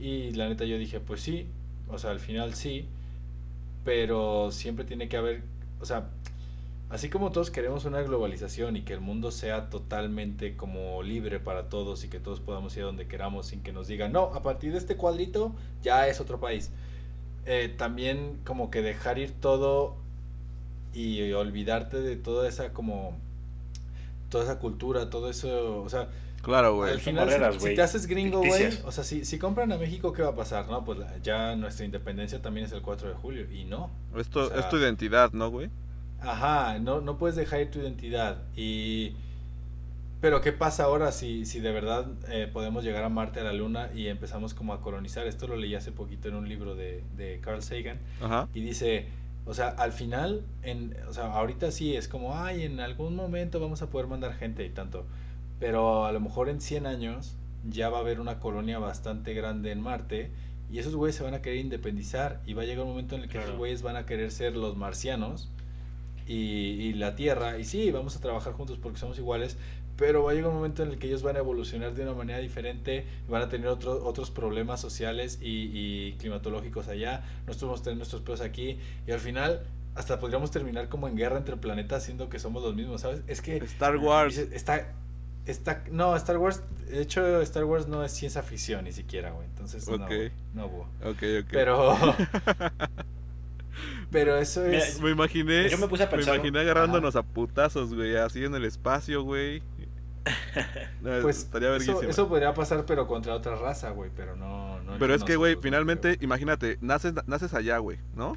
Y 0.00 0.32
la 0.32 0.48
neta 0.48 0.64
yo 0.64 0.76
dije, 0.76 0.98
pues 0.98 1.20
sí, 1.20 1.46
o 1.88 1.98
sea, 1.98 2.10
al 2.10 2.18
final 2.18 2.54
sí, 2.54 2.88
pero 3.84 4.50
siempre 4.50 4.84
tiene 4.84 5.08
que 5.08 5.16
haber, 5.16 5.42
o 5.80 5.84
sea, 5.84 6.08
así 6.90 7.08
como 7.08 7.32
todos 7.32 7.50
queremos 7.50 7.84
una 7.86 8.02
globalización 8.02 8.76
y 8.76 8.82
que 8.82 8.92
el 8.92 9.00
mundo 9.00 9.30
sea 9.32 9.68
totalmente 9.70 10.56
como 10.56 11.02
libre 11.02 11.40
para 11.40 11.68
todos 11.68 12.04
y 12.04 12.08
que 12.08 12.20
todos 12.20 12.40
podamos 12.40 12.76
ir 12.76 12.82
a 12.84 12.86
donde 12.86 13.06
queramos 13.06 13.46
sin 13.46 13.62
que 13.62 13.72
nos 13.72 13.88
digan, 13.88 14.12
no, 14.12 14.24
a 14.34 14.42
partir 14.42 14.72
de 14.72 14.78
este 14.78 14.96
cuadrito 14.96 15.52
ya 15.82 16.06
es 16.08 16.20
otro 16.20 16.38
país. 16.40 16.70
Eh, 17.46 17.74
también 17.76 18.38
como 18.44 18.70
que 18.70 18.80
dejar 18.82 19.18
ir 19.18 19.32
todo 19.32 19.96
y 20.92 21.32
olvidarte 21.32 22.00
de 22.00 22.16
toda 22.16 22.48
esa 22.48 22.72
como 22.72 23.16
toda 24.30 24.44
esa 24.44 24.58
cultura, 24.58 25.10
todo 25.10 25.28
eso, 25.30 25.82
o 25.82 25.88
sea, 25.88 26.08
Claro, 26.42 26.76
güey. 26.76 26.92
al 26.92 27.00
final, 27.00 27.26
si- 27.28 27.34
barreras, 27.34 27.62
si, 27.62 27.74
te 27.74 27.82
haces 27.82 28.06
gringo, 28.06 28.38
güey, 28.38 28.78
o 28.84 28.92
sea, 28.92 29.02
si, 29.04 29.24
si 29.24 29.38
compran 29.38 29.72
a 29.72 29.76
México, 29.78 30.12
¿qué 30.12 30.22
va 30.22 30.30
a 30.30 30.34
pasar? 30.34 30.68
No, 30.68 30.84
pues 30.84 30.98
la- 30.98 31.18
ya 31.22 31.54
nuestra 31.56 31.84
independencia 31.84 32.40
también 32.42 32.66
es 32.66 32.72
el 32.72 32.82
4 32.82 33.08
de 33.08 33.14
julio, 33.14 33.50
y 33.50 33.64
no. 33.64 33.90
Esto 34.16 34.40
o 34.44 34.48
sea- 34.48 34.60
es 34.60 34.68
tu 34.68 34.76
identidad, 34.76 35.32
¿no, 35.32 35.50
güey? 35.50 35.70
Ajá, 36.24 36.78
no, 36.78 37.00
no 37.00 37.18
puedes 37.18 37.36
dejar 37.36 37.60
ir 37.62 37.70
tu 37.70 37.80
identidad. 37.80 38.42
Y... 38.56 39.14
Pero 40.20 40.40
¿qué 40.40 40.52
pasa 40.52 40.84
ahora 40.84 41.12
si, 41.12 41.44
si 41.44 41.60
de 41.60 41.70
verdad 41.70 42.06
eh, 42.30 42.48
podemos 42.50 42.82
llegar 42.82 43.04
a 43.04 43.10
Marte, 43.10 43.40
a 43.40 43.44
la 43.44 43.52
Luna, 43.52 43.90
y 43.94 44.06
empezamos 44.06 44.54
como 44.54 44.72
a 44.72 44.80
colonizar? 44.80 45.26
Esto 45.26 45.46
lo 45.46 45.56
leí 45.56 45.74
hace 45.74 45.92
poquito 45.92 46.28
en 46.28 46.34
un 46.36 46.48
libro 46.48 46.74
de, 46.74 47.04
de 47.16 47.40
Carl 47.42 47.62
Sagan. 47.62 47.98
Ajá. 48.22 48.48
Y 48.54 48.62
dice, 48.62 49.06
o 49.44 49.52
sea, 49.52 49.68
al 49.68 49.92
final, 49.92 50.42
en, 50.62 50.96
o 51.06 51.12
sea, 51.12 51.26
ahorita 51.34 51.70
sí 51.70 51.94
es 51.94 52.08
como, 52.08 52.38
ay, 52.38 52.62
en 52.62 52.80
algún 52.80 53.14
momento 53.14 53.60
vamos 53.60 53.82
a 53.82 53.90
poder 53.90 54.06
mandar 54.06 54.32
gente 54.32 54.64
y 54.64 54.70
tanto. 54.70 55.04
Pero 55.60 56.06
a 56.06 56.12
lo 56.12 56.20
mejor 56.20 56.48
en 56.48 56.62
100 56.62 56.86
años 56.86 57.36
ya 57.68 57.90
va 57.90 57.98
a 57.98 58.00
haber 58.00 58.18
una 58.18 58.38
colonia 58.40 58.78
bastante 58.78 59.34
grande 59.34 59.72
en 59.72 59.80
Marte 59.82 60.30
y 60.70 60.78
esos 60.78 60.94
güeyes 60.96 61.16
se 61.16 61.22
van 61.22 61.34
a 61.34 61.42
querer 61.42 61.58
independizar 61.58 62.40
y 62.46 62.54
va 62.54 62.62
a 62.62 62.64
llegar 62.64 62.84
un 62.84 62.90
momento 62.92 63.14
en 63.14 63.20
el 63.22 63.26
que 63.28 63.32
Claro. 63.32 63.48
esos 63.48 63.58
güeyes 63.58 63.82
van 63.82 63.96
a 63.96 64.06
querer 64.06 64.30
ser 64.30 64.56
los 64.56 64.74
marcianos 64.76 65.50
y, 66.26 66.34
y 66.34 66.92
la 66.94 67.14
Tierra. 67.16 67.58
Y 67.58 67.64
sí, 67.64 67.90
vamos 67.90 68.16
a 68.16 68.20
trabajar 68.20 68.52
juntos 68.54 68.78
porque 68.82 68.98
somos 68.98 69.18
iguales. 69.18 69.56
Pero 69.96 70.24
va 70.24 70.32
a 70.32 70.34
llegar 70.34 70.50
un 70.50 70.56
momento 70.56 70.82
en 70.82 70.90
el 70.90 70.98
que 70.98 71.06
ellos 71.06 71.22
van 71.22 71.36
a 71.36 71.38
evolucionar 71.38 71.94
de 71.94 72.02
una 72.02 72.14
manera 72.14 72.40
diferente, 72.40 73.06
van 73.28 73.42
a 73.42 73.48
tener 73.48 73.68
otro- 73.68 74.04
otros 74.04 74.28
problemas 74.32 74.80
sociales 74.80 75.38
y, 75.40 75.70
y 75.72 76.12
climatológicos 76.18 76.88
allá, 76.88 77.22
nosotros 77.46 77.68
vamos 77.68 77.80
a 77.80 77.84
tener 77.84 77.96
nuestros 77.98 78.22
pedos 78.22 78.40
aquí, 78.40 78.76
y 79.06 79.12
al 79.12 79.20
final 79.20 79.62
hasta 79.94 80.18
podríamos 80.18 80.50
terminar 80.50 80.88
como 80.88 81.06
en 81.06 81.14
guerra 81.16 81.38
entre 81.38 81.56
planetas, 81.56 82.02
siendo 82.02 82.28
que 82.28 82.40
somos 82.40 82.64
los 82.64 82.74
mismos, 82.74 83.02
¿sabes? 83.02 83.20
Es 83.28 83.40
que 83.40 83.58
Star 83.58 83.96
Wars. 83.98 84.36
está, 84.36 84.92
está, 85.46 85.84
no, 85.92 86.16
Star 86.16 86.38
Wars, 86.38 86.64
de 86.90 87.00
hecho 87.00 87.40
Star 87.42 87.62
Wars 87.64 87.86
no 87.86 88.02
es 88.04 88.10
ciencia 88.10 88.42
ficción 88.42 88.82
ni 88.86 88.90
siquiera, 88.90 89.30
güey, 89.30 89.46
entonces 89.46 89.86
no, 89.86 89.94
Ok. 89.94 90.06
güey, 90.08 90.32
no, 90.54 90.68
güey. 90.68 90.86
Ok, 91.04 91.44
ok. 91.44 91.50
Pero, 91.52 91.96
pero 94.10 94.36
eso 94.36 94.62
Mira, 94.66 94.78
es... 94.78 95.00
Me 95.00 95.10
imaginé. 95.10 95.68
Yo 95.68 95.78
me 95.78 95.88
puse 95.88 96.02
a 96.04 96.10
pensar, 96.10 96.34
imaginé 96.36 96.60
agarrándonos 96.60 97.16
a 97.16 97.22
putazos, 97.22 97.94
güey. 97.94 98.16
Así 98.16 98.44
en 98.44 98.54
el 98.54 98.64
espacio, 98.64 99.22
güey. 99.22 99.62
No, 101.02 101.10
Pues 101.20 101.38
estaría 101.38 101.74
eso, 101.76 102.02
eso 102.02 102.28
podría 102.28 102.54
pasar, 102.54 102.84
pero 102.86 103.06
contra 103.06 103.34
otra 103.34 103.56
raza, 103.56 103.90
güey, 103.90 104.10
pero 104.16 104.36
no... 104.36 104.80
no 104.82 104.92
Pero 104.98 105.14
es 105.14 105.22
que, 105.22 105.36
güey, 105.36 105.56
finalmente, 105.60 106.16
imagínate, 106.22 106.78
naces, 106.80 107.12
naces 107.26 107.52
allá, 107.52 107.76
güey, 107.78 107.98
¿no? 108.16 108.36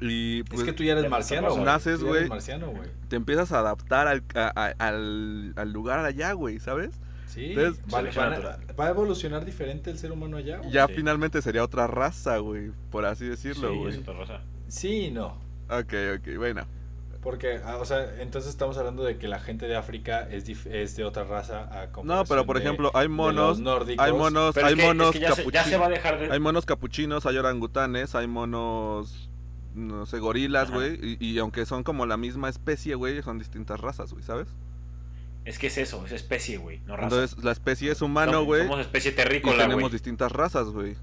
Y 0.00 0.44
pues 0.44 0.60
es 0.60 0.66
que 0.66 0.72
tú 0.72 0.84
ya 0.84 0.92
eres 0.92 1.04
ya 1.04 1.10
marciano, 1.10 1.50
güey. 1.50 1.64
Naces, 1.64 2.04
güey. 2.04 2.28
te 3.08 3.16
empiezas 3.16 3.50
a 3.50 3.58
adaptar 3.58 4.06
al, 4.06 4.22
a- 4.36 4.52
a- 4.54 4.86
al, 4.86 5.54
al 5.56 5.72
lugar 5.72 6.04
allá, 6.04 6.32
güey, 6.34 6.60
¿sabes? 6.60 6.90
Sí, 7.26 7.46
Entonces, 7.52 7.82
va, 7.92 7.98
a- 7.98 8.02
natural. 8.02 8.60
va 8.78 8.86
a 8.86 8.90
evolucionar 8.90 9.44
diferente 9.44 9.90
el 9.90 9.98
ser 9.98 10.12
humano 10.12 10.36
allá. 10.36 10.60
Ya 10.70 10.86
Sí. 10.86 10.92
finalmente 10.94 11.42
sería 11.42 11.64
otra 11.64 11.88
raza, 11.88 12.38
güey, 12.38 12.70
por 12.92 13.06
así 13.06 13.26
decirlo, 13.26 13.70
Sí, 13.72 13.76
güey. 13.76 13.92
es 13.94 13.98
otra 13.98 14.14
raza. 14.14 14.40
Sí 14.68 15.06
y 15.06 15.10
no. 15.10 15.38
ok, 15.70 15.94
ok, 16.18 16.36
bueno. 16.36 16.62
Porque, 17.22 17.60
ah, 17.64 17.76
o 17.78 17.84
sea, 17.84 18.20
entonces 18.20 18.48
estamos 18.50 18.78
hablando 18.78 19.02
de 19.02 19.18
que 19.18 19.26
la 19.26 19.40
gente 19.40 19.66
de 19.66 19.76
África 19.76 20.28
es, 20.30 20.46
dif- 20.48 20.70
es 20.70 20.94
de 20.94 21.04
otra 21.04 21.24
raza 21.24 21.62
a 21.72 21.88
No, 22.04 22.24
pero 22.24 22.46
por 22.46 22.56
de- 22.58 22.62
ejemplo, 22.64 22.92
hay 22.94 23.08
monos, 23.08 23.58
nórdicos. 23.58 24.06
hay 24.06 24.12
monos, 24.12 24.56
hay 24.56 24.62
es 24.62 24.74
que, 24.76 24.80
es 24.80 24.86
monos 24.86 25.10
que 25.12 25.18
ya, 25.20 25.32
se, 25.34 25.50
ya 25.50 25.64
se 25.64 25.76
va 25.76 25.86
a 25.86 25.88
dejar 25.88 26.20
de... 26.20 26.30
Hay 26.32 26.38
monos 26.38 26.64
capuchinos, 26.64 27.26
hay 27.26 27.36
orangutanes, 27.36 28.14
hay 28.14 28.28
monos, 28.28 29.28
no 29.74 30.06
sé, 30.06 30.20
gorilas, 30.20 30.70
güey. 30.70 31.16
Y, 31.18 31.26
y 31.26 31.38
aunque 31.40 31.66
son 31.66 31.82
como 31.82 32.06
la 32.06 32.16
misma 32.16 32.48
especie, 32.48 32.94
güey, 32.94 33.20
son 33.22 33.38
distintas 33.40 33.80
razas, 33.80 34.12
güey, 34.12 34.22
¿sabes? 34.24 34.46
Es 35.44 35.58
que 35.58 35.66
es 35.66 35.78
eso, 35.78 36.04
es 36.06 36.12
especie, 36.12 36.58
güey, 36.58 36.80
no 36.86 36.96
raza. 36.96 37.16
Entonces, 37.16 37.44
la 37.44 37.50
especie 37.52 37.90
es 37.90 38.00
humano, 38.00 38.32
Somos- 38.42 38.44
güey. 38.46 38.62
Somos 38.62 38.80
especie 38.80 39.10
Y 39.10 39.14
terrícola, 39.14 39.56
tenemos 39.64 39.80
güey. 39.82 39.92
distintas 39.92 40.30
razas, 40.30 40.68
güey. 40.68 40.94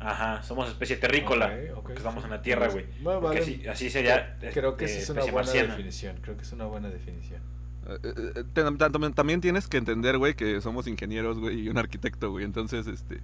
Ajá, 0.00 0.42
somos 0.42 0.68
especie 0.68 0.96
terrícola. 0.96 1.46
Ok, 1.72 1.78
ok. 1.78 1.86
que 1.88 1.92
estamos 1.94 2.22
en 2.24 2.30
la 2.30 2.40
tierra, 2.42 2.68
güey. 2.68 2.86
Bueno, 3.00 3.20
Porque 3.20 3.40
vale. 3.40 3.52
así, 3.52 3.66
así 3.68 3.90
sería. 3.90 4.36
Creo 4.52 4.76
que 4.76 4.84
eh, 4.84 4.88
esa 4.88 4.98
es 4.98 5.10
una 5.10 5.20
buena 5.22 5.34
marciana. 5.36 5.68
definición. 5.74 6.16
Creo 6.22 6.36
que 6.36 6.42
es 6.42 6.52
una 6.52 6.66
buena 6.66 6.88
definición. 6.88 7.40
Eh, 7.88 7.98
eh, 8.04 8.44
eh, 8.56 9.10
también 9.14 9.40
tienes 9.40 9.66
que 9.66 9.76
entender, 9.78 10.18
güey, 10.18 10.34
que 10.34 10.60
somos 10.60 10.86
ingenieros, 10.86 11.38
güey, 11.38 11.60
y 11.62 11.68
un 11.68 11.78
arquitecto, 11.78 12.30
güey. 12.30 12.44
Entonces, 12.44 12.86
este... 12.86 13.20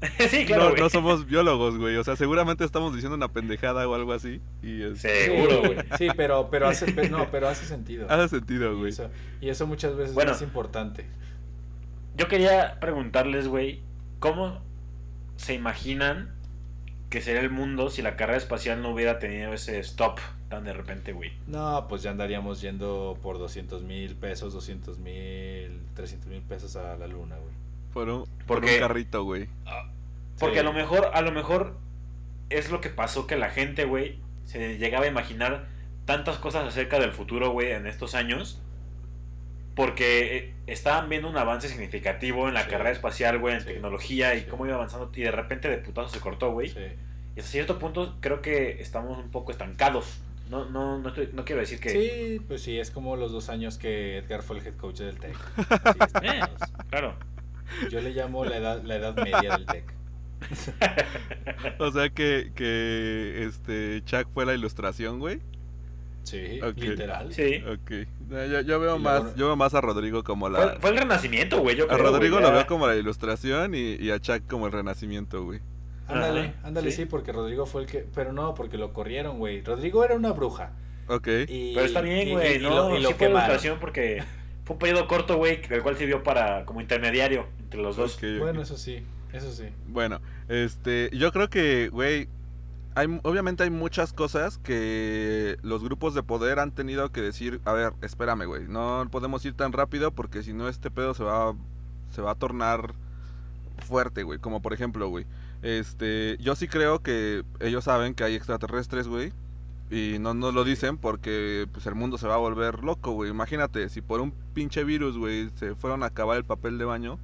sí, 0.28 0.44
claro, 0.44 0.64
no, 0.64 0.70
güey. 0.70 0.82
no 0.82 0.90
somos 0.90 1.26
biólogos, 1.26 1.78
güey. 1.78 1.96
O 1.96 2.04
sea, 2.04 2.14
seguramente 2.14 2.64
estamos 2.64 2.92
diciendo 2.94 3.16
una 3.16 3.28
pendejada 3.32 3.88
o 3.88 3.94
algo 3.94 4.12
así. 4.12 4.40
Y 4.62 4.82
es... 4.82 5.00
Seguro, 5.00 5.62
Sí, 5.62 5.68
güey. 5.68 5.78
Sí, 5.98 6.08
pero, 6.16 6.48
pero, 6.50 6.68
hace, 6.68 6.92
pe- 6.92 7.08
no, 7.08 7.28
pero 7.30 7.48
hace 7.48 7.64
sentido. 7.64 8.06
Hace 8.10 8.28
sentido, 8.28 8.72
y, 8.74 8.78
güey. 8.78 8.90
eso, 8.90 9.08
y 9.40 9.48
eso 9.48 9.66
muchas 9.66 9.96
veces 9.96 10.14
Bueno. 10.14 10.32
es 10.32 10.42
importante. 10.42 11.06
Yo 12.16 12.28
quería 12.28 12.78
preguntarles, 12.80 13.48
güey, 13.48 13.80
¿cómo 14.20 14.60
se 15.36 15.54
imaginan 15.54 16.30
que 17.10 17.20
sería 17.20 17.40
el 17.42 17.50
mundo 17.50 17.90
si 17.90 18.02
la 18.02 18.16
carrera 18.16 18.38
espacial 18.38 18.82
no 18.82 18.90
hubiera 18.90 19.18
tenido 19.18 19.52
ese 19.52 19.78
stop 19.78 20.18
tan 20.48 20.64
de 20.64 20.72
repente, 20.72 21.12
güey? 21.12 21.32
No, 21.46 21.86
pues 21.88 22.02
ya 22.02 22.10
andaríamos 22.10 22.60
yendo 22.60 23.18
por 23.22 23.38
200 23.38 23.82
mil 23.82 24.16
pesos, 24.16 24.52
200 24.52 24.98
mil, 24.98 25.80
300 25.94 26.28
mil 26.28 26.42
pesos 26.42 26.74
a 26.76 26.96
la 26.96 27.06
luna, 27.06 27.36
güey. 27.36 27.54
Por 27.92 28.08
un, 28.08 28.24
por 28.46 28.58
Porque- 28.60 28.74
un 28.74 28.80
carrito, 28.80 29.22
güey. 29.24 29.48
Porque 30.38 30.56
Sí. 30.56 30.60
a 30.60 30.64
lo 30.64 30.72
mejor, 30.72 31.10
a 31.14 31.20
lo 31.22 31.30
mejor 31.30 31.76
es 32.50 32.70
lo 32.70 32.80
que 32.80 32.90
pasó 32.90 33.26
que 33.28 33.36
la 33.36 33.50
gente, 33.50 33.84
güey, 33.84 34.18
se 34.44 34.78
llegaba 34.78 35.04
a 35.04 35.08
imaginar 35.08 35.66
tantas 36.04 36.38
cosas 36.38 36.66
acerca 36.66 36.98
del 36.98 37.12
futuro, 37.12 37.50
güey, 37.50 37.70
en 37.70 37.86
estos 37.86 38.14
años 38.16 38.60
Porque 39.74 40.36
eh, 40.36 40.54
estaban 40.66 41.08
viendo 41.08 41.28
un 41.28 41.36
avance 41.36 41.68
significativo 41.68 42.46
en 42.48 42.54
la 42.54 42.62
Sí. 42.64 42.70
carrera 42.70 42.90
espacial, 42.90 43.38
güey, 43.38 43.54
en 43.56 43.60
Sí. 43.62 43.66
tecnología 43.66 44.34
y 44.34 44.40
Sí. 44.40 44.46
cómo 44.48 44.66
iba 44.66 44.76
avanzando. 44.76 45.10
Y 45.14 45.22
de 45.22 45.30
repente 45.32 45.68
de 45.68 45.78
putazo 45.78 46.08
se 46.08 46.20
cortó, 46.20 46.52
güey. 46.52 46.68
Sí. 46.68 46.78
Y 47.36 47.40
hasta 47.40 47.50
cierto 47.50 47.78
punto 47.80 48.16
creo 48.20 48.40
que 48.40 48.80
estamos 48.80 49.18
un 49.18 49.30
poco 49.30 49.50
estancados. 49.50 50.20
No, 50.50 50.66
no, 50.66 50.98
no, 50.98 51.08
estoy- 51.08 51.30
no 51.32 51.44
quiero 51.44 51.60
decir 51.62 51.80
que... 51.80 51.88
Sí, 51.90 52.40
pues 52.46 52.62
sí, 52.62 52.78
es 52.78 52.90
como 52.90 53.16
los 53.16 53.32
dos 53.32 53.48
años 53.48 53.78
que 53.78 54.18
Edgar 54.18 54.42
fue 54.42 54.58
el 54.58 54.66
head 54.66 54.74
coach 54.76 54.98
del 54.98 55.18
TEC. 55.18 55.34
Eh, 56.22 56.40
claro. 56.90 57.16
Yo 57.90 58.00
le 58.00 58.10
llamo 58.10 58.44
la 58.44 58.58
edad, 58.58 58.82
la 58.84 58.96
edad 58.96 59.16
media 59.16 59.56
del 59.56 59.66
TEC. 59.66 59.94
O 61.78 61.90
sea 61.90 62.10
que, 62.10 62.52
que 62.54 63.44
este 63.46 64.02
Chuck 64.04 64.28
fue 64.32 64.44
la 64.46 64.54
ilustración, 64.54 65.18
güey. 65.18 65.40
Sí, 66.24 66.60
literal. 66.76 67.32
Sí. 67.32 67.62
Ok. 67.66 67.90
No, 68.28 68.44
Yo, 68.46 68.60
yo 68.62 68.80
veo 68.80 68.96
Y 68.96 69.00
más, 69.00 69.34
yo 69.36 69.46
veo 69.46 69.56
más 69.56 69.74
a 69.74 69.80
Rodrigo 69.80 70.24
como 70.24 70.48
la. 70.48 70.58
Fue, 70.60 70.80
fue 70.80 70.90
el 70.90 70.96
renacimiento, 70.98 71.60
güey. 71.60 71.76
Yo 71.76 71.84
a 71.90 71.96
Rodrigo 71.96 72.36
güey, 72.36 72.42
lo 72.42 72.48
ya. 72.50 72.54
veo 72.56 72.66
como 72.66 72.86
la 72.86 72.96
ilustración 72.96 73.74
y, 73.74 73.94
y 73.94 74.10
a 74.10 74.18
Chuck 74.18 74.46
como 74.48 74.66
el 74.66 74.72
renacimiento, 74.72 75.44
güey. 75.44 75.60
Ándale, 76.08 76.40
Ajá, 76.40 76.54
ándale, 76.68 76.90
sí. 76.90 76.96
sí. 77.02 77.06
porque 77.06 77.32
Rodrigo 77.32 77.64
fue 77.66 77.82
el 77.82 77.86
que. 77.86 78.06
Pero 78.14 78.32
no, 78.32 78.54
porque 78.54 78.76
lo 78.78 78.92
corrieron, 78.92 79.38
güey. 79.38 79.62
Rodrigo 79.62 80.04
era 80.04 80.14
una 80.16 80.32
bruja. 80.32 80.72
Ok. 81.08 81.28
Y, 81.48 81.74
Pero 81.74 81.86
está 81.86 82.00
bien, 82.00 82.28
y- 82.28 82.32
güey. 82.32 82.56
y 82.56 82.58
No, 82.62 82.88
lo, 82.90 82.98
y 82.98 83.02
lo 83.02 83.08
sí 83.10 83.14
fue 83.14 83.28
ilustración 83.28 83.78
porque 83.78 84.22
fue 84.64 84.74
un 84.74 84.78
periodo 84.78 85.06
corto, 85.06 85.36
güey, 85.36 85.60
el 85.68 85.82
cual 85.82 85.96
sirvió 85.96 86.22
para 86.22 86.64
como 86.64 86.80
intermediario 86.80 87.46
entre 87.60 87.80
los 87.82 87.96
dos. 87.96 88.18
Bueno, 88.38 88.62
eso 88.62 88.78
sí, 88.78 89.02
eso 89.32 89.52
sí. 89.52 89.64
Bueno, 89.88 90.20
este, 90.48 91.10
yo 91.12 91.32
creo 91.32 91.50
que, 91.50 91.88
güey, 91.90 92.28
hay, 92.94 93.20
obviamente 93.22 93.64
hay 93.64 93.70
muchas 93.70 94.12
cosas 94.12 94.58
que 94.58 95.58
los 95.62 95.82
grupos 95.82 96.14
de 96.14 96.22
poder 96.22 96.58
han 96.58 96.72
tenido 96.72 97.10
que 97.10 97.20
decir, 97.20 97.60
a 97.64 97.72
ver, 97.72 97.92
espérame, 98.02 98.46
güey, 98.46 98.68
no 98.68 99.06
podemos 99.10 99.44
ir 99.44 99.54
tan 99.54 99.72
rápido 99.72 100.12
porque 100.12 100.42
si 100.42 100.52
no 100.52 100.68
este 100.68 100.90
pedo 100.90 101.14
se 101.14 101.24
va, 101.24 101.54
se 102.10 102.22
va 102.22 102.32
a 102.32 102.34
tornar 102.36 102.94
fuerte, 103.78 104.22
güey. 104.22 104.38
Como 104.38 104.62
por 104.62 104.72
ejemplo, 104.72 105.08
güey, 105.08 105.26
este, 105.62 106.36
yo 106.40 106.54
sí 106.56 106.68
creo 106.68 107.02
que 107.02 107.44
ellos 107.60 107.84
saben 107.84 108.14
que 108.14 108.24
hay 108.24 108.34
extraterrestres, 108.34 109.08
güey. 109.08 109.32
Y 109.90 110.18
no 110.18 110.34
nos 110.34 110.54
lo 110.54 110.64
dicen 110.64 110.96
porque 110.96 111.68
pues 111.72 111.86
el 111.86 111.94
mundo 111.94 112.16
se 112.18 112.26
va 112.26 112.34
a 112.34 112.38
volver 112.38 112.82
loco, 112.84 113.12
güey. 113.12 113.30
Imagínate, 113.30 113.88
si 113.88 114.00
por 114.00 114.20
un 114.20 114.32
pinche 114.54 114.82
virus, 114.84 115.18
güey, 115.18 115.50
se 115.56 115.74
fueron 115.74 116.02
a 116.02 116.06
acabar 116.06 116.36
el 116.36 116.44
papel 116.44 116.78
de 116.78 116.84
baño, 116.84 117.18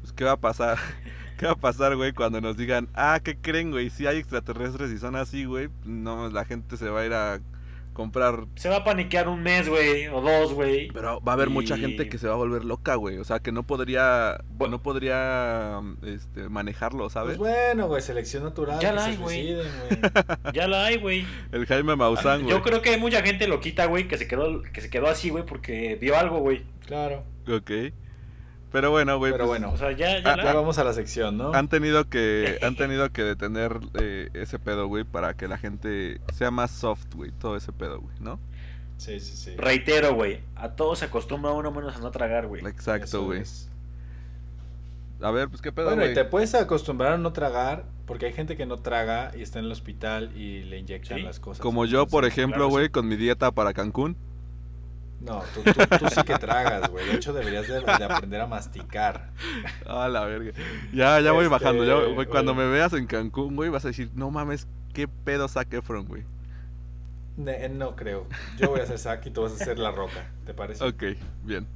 pues 0.00 0.12
¿qué 0.12 0.24
va 0.24 0.32
a 0.32 0.40
pasar? 0.40 0.78
¿Qué 1.38 1.46
va 1.46 1.52
a 1.52 1.56
pasar, 1.56 1.94
güey, 1.96 2.12
cuando 2.12 2.40
nos 2.40 2.56
digan, 2.56 2.88
ah, 2.94 3.20
¿qué 3.22 3.36
creen, 3.36 3.70
güey? 3.70 3.90
Si 3.90 4.06
hay 4.06 4.18
extraterrestres 4.18 4.90
y 4.90 4.98
son 4.98 5.14
así, 5.16 5.44
güey, 5.44 5.68
no, 5.84 6.28
la 6.30 6.44
gente 6.44 6.76
se 6.76 6.88
va 6.90 7.00
a 7.02 7.06
ir 7.06 7.12
a 7.14 7.40
comprar. 7.92 8.44
Se 8.56 8.68
va 8.68 8.76
a 8.76 8.84
paniquear 8.84 9.28
un 9.28 9.42
mes, 9.42 9.68
güey, 9.68 10.06
o 10.08 10.20
dos, 10.20 10.52
güey. 10.52 10.88
Pero 10.92 11.20
va 11.20 11.32
a 11.32 11.34
haber 11.34 11.50
mucha 11.50 11.76
gente 11.76 12.08
que 12.08 12.18
se 12.18 12.28
va 12.28 12.34
a 12.34 12.36
volver 12.36 12.64
loca, 12.64 12.94
güey. 12.96 13.18
O 13.18 13.24
sea, 13.24 13.38
que 13.40 13.50
no 13.52 13.62
podría, 13.64 14.38
Bu- 14.56 14.68
no 14.70 14.80
podría, 14.82 15.80
este, 16.04 16.48
manejarlo, 16.48 17.08
¿sabes? 17.10 17.38
Pues 17.38 17.50
bueno, 17.54 17.86
güey, 17.88 18.02
selección 18.02 18.42
natural. 18.44 18.78
Ya 18.80 18.92
la 18.92 19.04
hay, 19.04 19.16
güey. 19.16 19.56
Ya 20.54 20.66
la 20.68 20.86
hay, 20.86 20.96
güey. 20.98 21.24
El 21.52 21.66
Jaime 21.66 21.94
Maussan, 21.96 22.42
güey. 22.42 22.52
Yo 22.54 22.62
creo 22.62 22.82
que 22.82 22.90
hay 22.90 23.00
mucha 23.00 23.22
gente 23.22 23.46
loquita, 23.48 23.86
güey, 23.86 24.06
que 24.08 24.16
se 24.18 24.26
quedó, 24.28 24.62
que 24.62 24.80
se 24.80 24.90
quedó 24.90 25.06
así, 25.08 25.30
güey, 25.30 25.44
porque 25.46 25.96
vio 26.00 26.16
algo, 26.18 26.38
güey. 26.38 26.64
Claro. 26.86 27.24
Ok. 27.48 27.70
Pero 28.70 28.90
bueno, 28.90 29.16
güey. 29.18 29.32
Pero 29.32 29.46
pues, 29.46 29.60
bueno. 29.60 29.72
O 29.74 29.78
sea, 29.78 29.92
ya, 29.92 30.20
ya 30.22 30.32
Ah, 30.32 30.36
la 30.36 30.44
Ya 30.44 30.54
vamos 30.54 30.78
a 30.78 30.84
la 30.84 30.92
sección, 30.92 31.36
¿no? 31.38 31.52
Han 31.54 31.68
tenido 31.68 32.08
que, 32.08 32.58
han 32.62 32.76
tenido 32.76 33.10
que 33.12 33.22
detener 33.24 33.78
eh, 33.94 34.28
ese 34.34 34.58
pedo, 34.58 34.86
güey, 34.88 35.04
para 35.04 35.34
que 35.34 35.48
la 35.48 35.56
gente 35.58 36.20
sea 36.34 36.50
más 36.50 36.70
soft, 36.70 37.06
güey, 37.14 37.30
todo 37.32 37.56
ese 37.56 37.72
pedo, 37.72 38.00
güey, 38.00 38.14
¿no? 38.20 38.38
Sí, 38.98 39.20
sí, 39.20 39.36
sí. 39.36 39.54
Reitero, 39.56 40.14
güey. 40.14 40.40
A 40.56 40.70
todos 40.70 40.98
se 40.98 41.04
acostumbra 41.06 41.52
uno 41.52 41.70
menos 41.70 41.96
a 41.96 42.00
no 42.00 42.10
tragar, 42.10 42.46
güey. 42.46 42.66
Exacto, 42.66 43.24
güey. 43.24 43.42
A 45.20 45.30
ver, 45.32 45.48
pues 45.48 45.62
qué 45.62 45.72
pedo, 45.72 45.86
Bueno, 45.86 46.02
güey. 46.02 46.12
y 46.12 46.14
te 46.14 46.24
puedes 46.24 46.54
acostumbrar 46.54 47.12
a 47.14 47.18
no 47.18 47.32
tragar, 47.32 47.84
porque 48.06 48.26
hay 48.26 48.32
gente 48.32 48.56
que 48.56 48.66
no 48.66 48.76
traga 48.76 49.32
y 49.36 49.42
está 49.42 49.58
en 49.58 49.64
el 49.64 49.72
hospital 49.72 50.30
y 50.36 50.62
le 50.64 50.78
inyectan 50.78 51.18
Sí. 51.18 51.24
las 51.24 51.40
cosas. 51.40 51.60
Como 51.60 51.86
yo, 51.86 52.06
por 52.06 52.24
ejemplo, 52.24 52.56
claro, 52.58 52.70
güey, 52.70 52.86
sí. 52.86 52.90
con 52.92 53.08
mi 53.08 53.16
dieta 53.16 53.50
para 53.50 53.72
Cancún. 53.72 54.16
No, 55.20 55.42
tú, 55.52 55.62
tú, 55.64 55.72
tú 55.98 56.08
sí 56.10 56.22
que 56.22 56.36
tragas, 56.38 56.88
güey. 56.90 57.06
De 57.06 57.14
hecho, 57.14 57.32
deberías 57.32 57.66
de, 57.66 57.80
de 57.80 58.04
aprender 58.04 58.40
a 58.40 58.46
masticar. 58.46 59.30
Ah, 59.86 60.08
la 60.08 60.24
verga. 60.24 60.52
Ya, 60.92 61.18
ya 61.20 61.32
voy 61.32 61.44
Este, 61.46 61.58
bajando. 61.58 61.84
Ya, 61.84 62.12
güey, 62.14 62.26
cuando 62.26 62.54
me 62.54 62.66
veas 62.68 62.92
en 62.92 63.06
Cancún, 63.06 63.56
güey, 63.56 63.68
vas 63.68 63.84
a 63.84 63.88
decir, 63.88 64.10
no 64.14 64.30
mames, 64.30 64.68
qué 64.94 65.08
pedo 65.08 65.48
Zac 65.48 65.72
Efron, 65.72 66.06
güey. 66.06 66.22
Ne- 67.36 67.68
no 67.68 67.96
creo. 67.96 68.26
Yo 68.58 68.68
voy 68.70 68.80
a 68.80 68.82
hacer 68.84 68.98
sac 68.98 69.24
y 69.26 69.30
tú 69.30 69.42
vas 69.42 69.52
a 69.52 69.54
hacer 69.62 69.78
la 69.78 69.90
roca. 69.92 70.26
¿Te 70.46 70.54
parece? 70.54 70.84
Ok, 70.84 71.02
bien. 71.44 71.66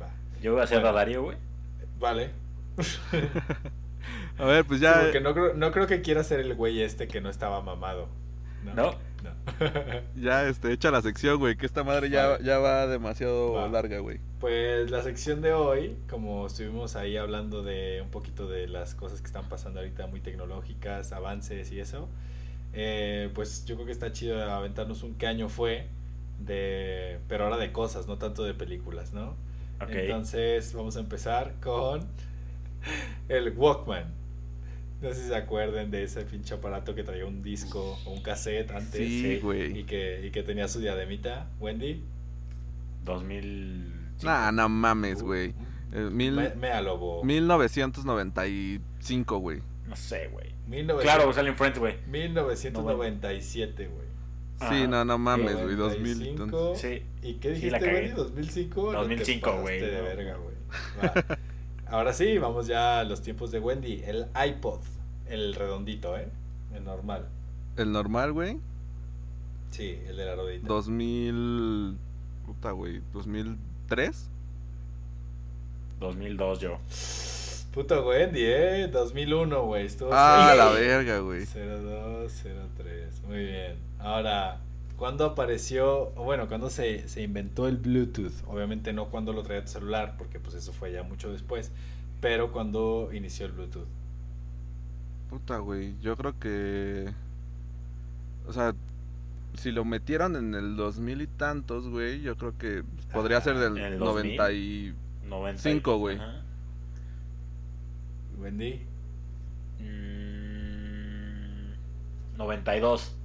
Va. 0.00 0.08
Yo 0.42 0.52
voy 0.54 0.62
a 0.62 0.66
ser 0.66 0.78
Bueno. 0.78 0.92
Radario, 0.92 1.22
güey. 1.22 1.36
Vale. 2.00 2.30
A 4.38 4.44
ver, 4.44 4.64
pues 4.64 4.80
Sí, 4.80 4.84
ya. 4.84 5.00
porque 5.02 5.20
no 5.20 5.32
creo, 5.32 5.54
no 5.54 5.70
creo 5.72 5.86
que 5.86 6.02
quiera 6.02 6.24
ser 6.24 6.40
el 6.40 6.54
güey 6.54 6.82
este 6.82 7.06
que 7.06 7.20
no 7.20 7.30
estaba 7.30 7.60
mamado. 7.60 8.08
No. 8.64 8.74
No. 8.74 8.94
No. 9.24 9.30
Ya, 10.14 10.46
este, 10.46 10.72
echa 10.72 10.90
la 10.90 11.02
sección, 11.02 11.38
güey, 11.38 11.56
que 11.56 11.66
esta 11.66 11.82
madre 11.82 12.10
ya, 12.10 12.38
ya 12.40 12.58
va 12.58 12.86
demasiado 12.86 13.52
Va. 13.52 13.68
larga, 13.68 13.98
güey. 13.98 14.20
Pues 14.38 14.90
la 14.90 15.02
sección 15.02 15.40
de 15.40 15.52
hoy, 15.52 15.96
como 16.08 16.46
estuvimos 16.46 16.96
ahí 16.96 17.16
hablando 17.16 17.62
de 17.62 18.02
un 18.02 18.10
poquito 18.10 18.46
de 18.48 18.68
las 18.68 18.94
cosas 18.94 19.20
que 19.20 19.26
están 19.26 19.48
pasando 19.48 19.80
ahorita 19.80 20.06
muy 20.06 20.20
tecnológicas, 20.20 21.12
avances 21.12 21.72
y 21.72 21.80
eso, 21.80 22.08
eh, 22.74 23.30
pues 23.34 23.64
yo 23.64 23.76
creo 23.76 23.86
que 23.86 23.92
está 23.92 24.12
chido 24.12 24.42
aventarnos 24.42 25.02
un 25.02 25.14
qué 25.14 25.26
año 25.26 25.48
fue, 25.48 25.86
de, 26.38 27.18
pero 27.28 27.44
ahora 27.44 27.56
de 27.56 27.72
cosas, 27.72 28.06
no 28.06 28.18
tanto 28.18 28.44
de 28.44 28.54
películas, 28.54 29.12
¿no? 29.12 29.36
Ok. 29.80 29.90
Entonces 29.90 30.74
vamos 30.74 30.96
a 30.96 31.00
empezar 31.00 31.54
con 31.62 32.06
el 33.28 33.56
Walkman. 33.56 34.23
No 35.04 35.12
sé 35.12 35.20
si 35.22 35.28
se 35.28 35.36
acuerden 35.36 35.90
de 35.90 36.04
ese 36.04 36.22
pinche 36.24 36.54
aparato 36.54 36.94
que 36.94 37.02
traía 37.04 37.26
un 37.26 37.42
disco 37.42 37.98
o 38.06 38.10
un 38.12 38.22
cassette 38.22 38.70
antes 38.70 39.06
Sí, 39.06 39.26
y, 39.34 39.40
güey. 39.40 39.84
que, 39.84 40.26
y 40.26 40.30
que 40.30 40.42
tenía 40.42 40.66
su 40.66 40.80
diademita, 40.80 41.50
Wendy. 41.60 42.02
2000. 43.04 43.92
Nah, 44.22 44.50
no 44.50 44.68
mames, 44.68 45.22
güey. 45.22 45.54
Eh, 45.92 46.08
mil, 46.10 46.32
Me, 46.32 46.54
me 46.54 46.70
alobo. 46.70 47.22
1995, 47.22 49.38
güey. 49.38 49.60
No 49.86 49.94
sé, 49.96 50.28
güey. 50.28 50.54
1900 50.68 51.02
Claro, 51.02 51.32
salen 51.32 51.56
Friends, 51.56 51.78
güey. 51.78 51.96
1997, 52.06 53.86
güey. 53.88 54.04
Sí, 54.60 54.64
Ajá. 54.64 54.86
no, 54.86 55.04
no 55.04 55.18
mames, 55.18 55.60
güey. 55.60 55.74
2000. 55.76 56.18
95. 56.18 56.44
entonces- 56.44 57.02
Sí. 57.22 57.28
¿Y 57.28 57.34
qué 57.34 57.54
Sí, 57.56 57.66
dijiste, 57.66 57.90
güey? 57.90 58.12
¿2005? 58.14 58.90
Te 58.90 58.96
2005, 58.96 59.50
pasaste 59.50 59.62
güey, 59.62 59.80
de 59.80 59.98
no. 59.98 60.02
verga, 60.04 60.36
güey. 60.36 60.54
Ahora 61.86 62.12
sí, 62.14 62.38
vamos 62.38 62.66
ya 62.66 63.00
a 63.00 63.04
los 63.04 63.20
tiempos 63.22 63.50
de 63.50 63.60
Wendy. 63.60 64.02
El 64.04 64.26
iPod. 64.48 64.80
El 65.28 65.54
redondito, 65.54 66.16
¿eh? 66.16 66.28
El 66.74 66.84
normal. 66.84 67.26
El 67.76 67.92
normal, 67.92 68.32
güey. 68.32 68.58
Sí, 69.70 69.98
el 70.06 70.16
de 70.16 70.24
la 70.24 70.36
rodita. 70.36 70.66
2000. 70.68 71.96
Puta, 72.46 72.70
güey. 72.72 73.00
2003. 73.12 74.28
2002 76.00 76.58
yo. 76.60 76.78
Puto 77.72 78.06
Wendy, 78.06 78.42
¿eh? 78.44 78.88
2001, 78.88 79.62
güey. 79.64 79.86
Estuvo 79.86 80.10
Ah, 80.12 80.48
cerca. 80.50 80.64
la 80.64 80.70
verga, 80.70 81.18
güey. 81.20 81.44
0203. 81.46 83.22
Muy 83.26 83.38
bien. 83.46 83.76
Ahora, 83.98 84.60
¿cuándo 84.96 85.24
apareció, 85.24 86.12
o 86.14 86.22
bueno, 86.24 86.46
cuándo 86.46 86.70
se, 86.70 87.08
se 87.08 87.22
inventó 87.22 87.66
el 87.66 87.76
Bluetooth? 87.78 88.32
Obviamente 88.46 88.92
no 88.92 89.06
cuando 89.06 89.32
lo 89.32 89.42
traía 89.42 89.64
tu 89.64 89.72
celular, 89.72 90.14
porque 90.18 90.38
pues 90.38 90.54
eso 90.54 90.72
fue 90.72 90.92
ya 90.92 91.02
mucho 91.02 91.32
después, 91.32 91.72
pero 92.20 92.52
cuando 92.52 93.10
inició 93.12 93.46
el 93.46 93.52
Bluetooth. 93.52 93.88
Puta, 95.30 95.58
güey. 95.58 95.94
Yo 96.00 96.16
creo 96.16 96.38
que. 96.38 97.12
O 98.46 98.52
sea, 98.52 98.74
si 99.54 99.72
lo 99.72 99.84
metieron 99.84 100.36
en 100.36 100.54
el 100.54 100.76
2000 100.76 101.22
y 101.22 101.26
tantos, 101.26 101.88
güey, 101.88 102.20
yo 102.22 102.36
creo 102.36 102.56
que 102.58 102.82
podría 103.12 103.38
Ah, 103.38 103.40
ser 103.40 103.56
del 103.58 103.76
¿en 103.78 103.84
el 103.94 103.98
2000? 103.98 104.36
90 104.36 104.52
y. 104.52 104.94
90. 105.28 105.62
Cinco, 105.62 105.96
güey. 105.98 106.16
Ajá. 106.18 106.42
Wendy. 108.38 108.80
Mm, 109.80 111.72
92. 112.36 113.16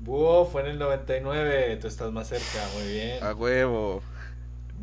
Búho 0.00 0.44
fue 0.46 0.62
en 0.62 0.68
el 0.68 0.78
99, 0.78 1.76
tú 1.80 1.88
estás 1.88 2.12
más 2.12 2.28
cerca, 2.28 2.64
muy 2.78 2.86
bien. 2.92 3.22
A 3.22 3.34
huevo. 3.34 4.00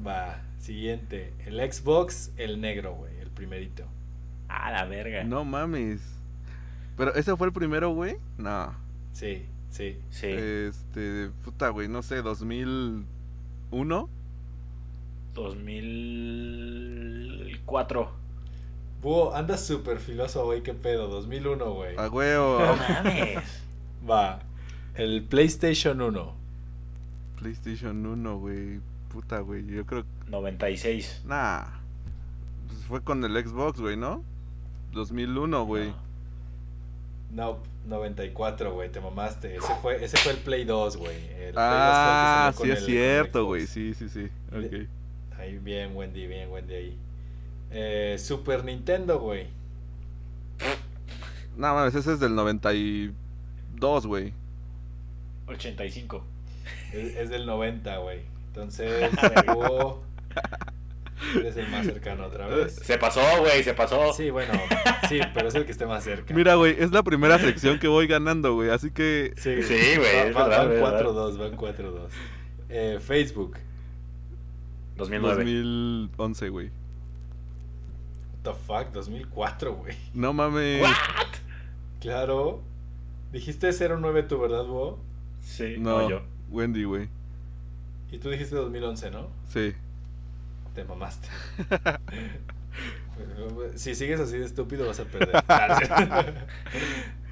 Va, 0.05 0.41
siguiente. 0.59 1.33
El 1.45 1.59
Xbox, 1.71 2.31
el 2.37 2.59
negro, 2.59 2.95
güey, 2.95 3.17
el 3.21 3.29
primerito. 3.29 3.85
Ah, 4.49 4.71
la 4.71 4.85
verga. 4.85 5.23
No 5.23 5.45
mames. 5.45 6.01
Pero 6.97 7.13
ese 7.15 7.35
fue 7.35 7.47
el 7.47 7.53
primero, 7.53 7.89
güey. 7.91 8.17
No. 8.37 8.73
Sí, 9.13 9.45
sí. 9.69 9.97
Sí. 10.09 10.27
Este. 10.27 11.29
Puta, 11.43 11.69
güey. 11.69 11.87
No 11.87 12.01
sé, 12.01 12.21
2001. 12.21 14.09
2004. 15.33 18.11
Búho, 19.01 19.33
andas 19.35 19.65
súper 19.65 19.99
filoso, 19.99 20.45
güey, 20.45 20.63
qué 20.63 20.73
pedo, 20.73 21.07
2001, 21.07 21.73
güey. 21.73 21.97
A 21.97 22.07
huevo. 22.09 22.59
No 22.59 22.75
mames. 22.75 23.63
Va, 24.09 24.39
el 24.95 25.23
PlayStation 25.23 26.01
1. 26.01 26.33
PlayStation 27.37 28.05
1, 28.05 28.37
güey. 28.39 28.79
Puta, 29.09 29.39
güey. 29.41 29.65
Yo 29.67 29.85
creo. 29.85 30.05
96. 30.27 31.23
Nah. 31.25 31.65
Pues 32.67 32.79
fue 32.85 33.01
con 33.01 33.23
el 33.23 33.45
Xbox, 33.45 33.79
güey, 33.79 33.95
¿no? 33.97 34.23
2001, 34.93 35.65
güey. 35.65 35.89
No, 35.89 35.95
94, 37.31 38.73
güey, 38.73 38.89
te 38.91 38.99
mamaste. 39.01 39.55
Ese 39.55 39.75
fue, 39.81 40.03
ese 40.03 40.17
fue 40.17 40.31
el 40.33 40.37
Play 40.39 40.63
2, 40.65 40.97
güey. 40.97 41.15
El 41.15 41.23
Play 41.31 41.43
2 41.43 41.53
fue 41.53 41.53
el 41.53 41.53
que 41.53 41.59
Ah, 41.59 42.51
salió 42.55 42.57
con 42.57 42.65
sí 42.67 42.71
es 42.71 42.79
el 42.79 42.85
cierto, 42.85 43.45
güey. 43.45 43.67
Sí, 43.67 43.93
sí, 43.93 44.09
sí. 44.09 44.29
De- 44.51 44.87
Ok. 45.33 45.39
Ahí, 45.39 45.57
bien, 45.57 45.95
Wendy, 45.95 46.27
bien, 46.27 46.49
Wendy 46.49 46.73
ahí. 46.73 46.97
Eh, 47.71 48.15
Super 48.19 48.63
Nintendo, 48.63 49.19
güey. 49.19 49.47
No 51.57 51.73
mames, 51.73 51.93
ese 51.95 52.13
es 52.13 52.19
del 52.19 52.35
92, 52.35 54.07
güey. 54.07 54.33
85. 55.47 56.23
Es, 56.93 57.15
es 57.17 57.29
del 57.29 57.45
90, 57.45 57.97
güey. 57.97 58.21
Entonces, 58.47 59.11
Hugo, 59.53 60.03
eres 61.37 61.57
el 61.57 61.67
más 61.69 61.85
cercano 61.85 62.25
otra 62.25 62.47
vez. 62.47 62.73
Se 62.83 62.97
pasó, 62.97 63.21
güey, 63.39 63.63
se 63.63 63.73
pasó. 63.73 64.13
Sí, 64.13 64.29
bueno, 64.29 64.53
sí, 65.09 65.19
pero 65.33 65.47
es 65.47 65.55
el 65.55 65.65
que 65.65 65.71
esté 65.71 65.85
más 65.85 66.03
cerca. 66.03 66.33
Mira, 66.33 66.55
güey, 66.55 66.75
es 66.79 66.91
la 66.91 67.03
primera 67.03 67.37
sección 67.39 67.79
que 67.79 67.87
voy 67.87 68.07
ganando, 68.07 68.53
güey. 68.55 68.69
Así 68.69 68.91
que. 68.91 69.33
Sí, 69.37 69.61
Sí, 69.63 69.95
güey, 69.97 70.27
es 70.29 70.35
Va- 70.35 70.47
va- 70.47 70.57
Van 70.59 70.71
es 70.71 70.81
verdad. 70.81 71.01
4-2, 71.05 71.37
van 71.37 71.57
4-2. 71.57 72.07
Eh, 72.69 72.99
Facebook. 73.01 73.57
2009. 74.97 75.35
2011, 75.43 76.49
güey. 76.49 76.67
What 78.43 78.53
the 78.53 78.53
fuck, 78.65 78.93
2004, 78.93 79.73
güey. 79.75 79.95
No 80.13 80.33
mames. 80.33 80.85
Claro. 81.99 82.61
Dijiste 83.31 83.71
09 83.73 84.23
tú, 84.23 84.39
¿verdad, 84.39 84.63
Bo? 84.65 84.99
Sí, 85.41 85.75
No, 85.79 86.01
no, 86.03 86.09
yo. 86.09 86.21
Wendy, 86.49 86.83
güey. 86.85 87.09
Y 88.11 88.17
tú 88.19 88.29
dijiste 88.29 88.55
2011, 88.55 89.11
¿no? 89.11 89.27
Sí. 89.47 89.73
Te 90.75 90.83
mamaste. 90.83 91.27
si 93.75 93.95
sigues 93.95 94.19
así 94.19 94.37
de 94.37 94.45
estúpido 94.45 94.85
vas 94.85 94.99
a 94.99 95.05
perder. 95.05 95.43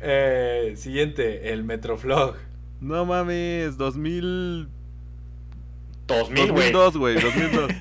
Eh, 0.06 0.74
siguiente, 0.76 1.54
el 1.54 1.64
Metroflog. 1.64 2.36
No 2.82 3.06
mames, 3.06 3.78
2000. 3.78 4.68
2000, 6.08 6.52
güey. 6.52 6.72
2002, 6.74 6.98
güey. 6.98 7.22
2002. 7.22 7.72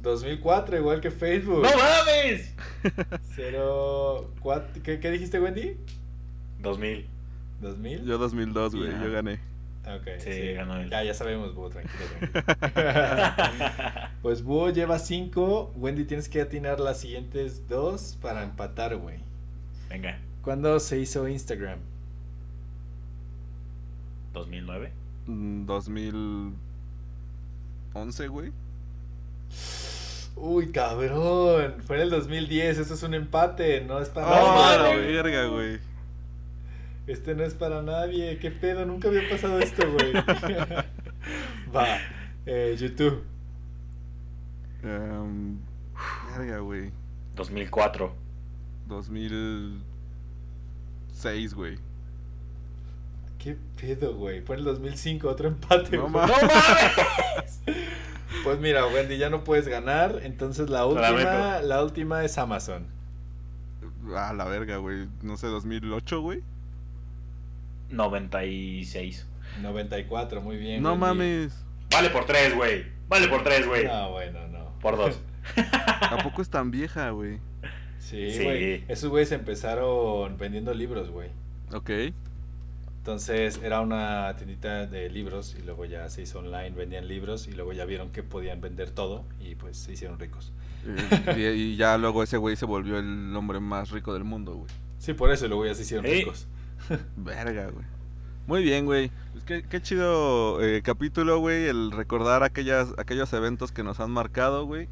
2004, 0.00 0.78
igual 0.78 1.02
que 1.02 1.10
Facebook. 1.10 1.62
¡No 1.62 1.68
mames! 1.68 2.54
04, 3.36 4.82
¿qué, 4.82 5.00
¿Qué 5.00 5.10
dijiste, 5.10 5.38
Wendy? 5.38 5.76
2000. 6.60 7.06
¿2000? 7.60 8.04
Yo 8.06 8.16
2002, 8.16 8.74
güey. 8.74 8.90
Ya. 8.90 9.04
Yo 9.04 9.12
gané. 9.12 9.51
Ok, 9.84 10.06
Sí, 10.18 10.52
ganó 10.52 10.76
él. 10.78 10.88
Ya, 10.90 11.02
ya 11.02 11.12
sabemos, 11.12 11.54
Búho, 11.54 11.70
tranquilo. 11.70 12.04
tranquilo. 12.44 13.70
pues 14.22 14.42
Búho 14.42 14.70
lleva 14.70 14.98
5. 15.00 15.72
Wendy, 15.76 16.04
tienes 16.04 16.28
que 16.28 16.40
atinar 16.40 16.78
las 16.78 17.00
siguientes 17.00 17.68
dos 17.68 18.16
para 18.22 18.44
empatar, 18.44 18.96
güey. 18.96 19.18
Venga, 19.88 20.18
¿Cuándo 20.42 20.78
se 20.80 20.98
hizo 21.00 21.26
Instagram? 21.28 21.78
2009. 24.32 24.92
Mm, 25.26 25.66
2011, 25.66 26.56
güey. 28.28 28.52
Uy, 30.36 30.72
cabrón. 30.72 31.74
Fue 31.86 31.96
en 31.96 32.02
el 32.02 32.10
2010. 32.10 32.78
Eso 32.78 32.94
es 32.94 33.02
un 33.02 33.14
empate. 33.14 33.82
No 33.82 34.00
es 34.00 34.08
para 34.08 34.26
Oh, 34.42 34.76
la 34.78 34.96
verga, 34.96 35.46
güey. 35.46 35.78
Este 37.06 37.34
no 37.34 37.44
es 37.44 37.54
para 37.54 37.82
nadie. 37.82 38.38
¿Qué 38.38 38.50
pedo? 38.50 38.86
Nunca 38.86 39.08
había 39.08 39.28
pasado 39.28 39.58
esto, 39.58 39.82
güey. 39.90 40.12
Va. 41.74 41.98
Eh, 42.46 42.76
YouTube. 42.78 43.24
Em, 44.82 45.58
verga, 46.36 46.58
güey. 46.58 46.92
2004. 47.34 48.14
2006, 48.88 51.54
güey. 51.54 51.78
¿Qué 53.38 53.56
pedo, 53.80 54.14
güey? 54.14 54.42
Fue 54.42 54.56
en 54.56 54.60
el 54.60 54.64
2005. 54.66 55.28
Otro 55.28 55.48
empate. 55.48 55.96
No 55.96 56.08
güey. 56.08 56.12
mames. 56.12 57.62
Pues 58.44 58.58
mira, 58.58 58.86
Wendy, 58.86 59.18
ya 59.18 59.30
no 59.30 59.44
puedes 59.44 59.68
ganar. 59.68 60.20
Entonces 60.22 60.68
la 60.68 60.86
última, 60.86 61.60
la 61.60 61.82
última 61.82 62.24
es 62.24 62.38
Amazon. 62.38 62.86
Ah, 64.16 64.32
la 64.32 64.46
verga, 64.46 64.78
güey. 64.78 65.06
No 65.22 65.36
sé, 65.36 65.46
2008, 65.46 66.20
güey. 66.20 66.42
96. 67.92 69.26
94, 69.60 70.40
muy 70.40 70.56
bien. 70.56 70.82
No 70.82 70.96
mames. 70.96 71.64
Vale 71.90 72.10
por 72.10 72.24
3, 72.24 72.54
güey. 72.56 72.84
Vale 73.08 73.28
por 73.28 73.44
3, 73.44 73.66
güey. 73.66 73.84
No, 73.86 74.10
bueno, 74.12 74.48
no. 74.48 74.78
Por 74.80 74.96
2. 74.96 75.20
¿A 75.56 76.18
poco 76.22 76.40
es 76.42 76.48
tan 76.48 76.70
vieja, 76.70 77.10
güey? 77.10 77.38
Sí, 77.98 78.30
Sí. 78.30 78.44
güey. 78.44 78.84
Esos 78.88 79.10
güeyes 79.10 79.32
empezaron 79.32 80.36
vendiendo 80.38 80.72
libros, 80.74 81.10
güey. 81.10 81.28
Ok. 81.72 81.90
Entonces 82.98 83.60
era 83.62 83.80
una 83.80 84.34
tiendita 84.36 84.86
de 84.86 85.10
libros 85.10 85.56
y 85.58 85.62
luego 85.64 85.84
ya 85.84 86.08
se 86.08 86.22
hizo 86.22 86.38
online, 86.38 86.70
vendían 86.70 87.08
libros 87.08 87.48
y 87.48 87.52
luego 87.52 87.72
ya 87.72 87.84
vieron 87.84 88.10
que 88.10 88.22
podían 88.22 88.60
vender 88.60 88.90
todo 88.90 89.24
y 89.40 89.56
pues 89.56 89.76
se 89.76 89.92
hicieron 89.92 90.20
ricos. 90.20 90.52
Eh, 90.86 91.34
y, 91.36 91.40
y 91.72 91.76
ya 91.76 91.98
luego 91.98 92.22
ese 92.22 92.36
güey 92.36 92.54
se 92.54 92.64
volvió 92.64 92.98
el 92.98 93.34
hombre 93.36 93.58
más 93.58 93.90
rico 93.90 94.14
del 94.14 94.22
mundo, 94.24 94.54
güey. 94.54 94.68
Sí, 94.98 95.14
por 95.14 95.32
eso 95.32 95.46
y 95.46 95.48
luego 95.48 95.66
ya 95.66 95.74
se 95.74 95.82
hicieron 95.82 96.04
ricos. 96.06 96.46
Verga, 97.16 97.68
güey. 97.70 97.84
Muy 98.46 98.62
bien, 98.64 98.84
güey. 98.86 99.10
Pues 99.32 99.44
qué, 99.44 99.62
qué 99.62 99.80
chido 99.80 100.60
eh, 100.62 100.82
capítulo, 100.82 101.38
güey. 101.38 101.66
El 101.66 101.92
recordar 101.92 102.42
aquellas, 102.42 102.92
aquellos 102.98 103.32
eventos 103.32 103.70
que 103.72 103.82
nos 103.84 104.00
han 104.00 104.10
marcado, 104.10 104.66
güey. 104.66 104.88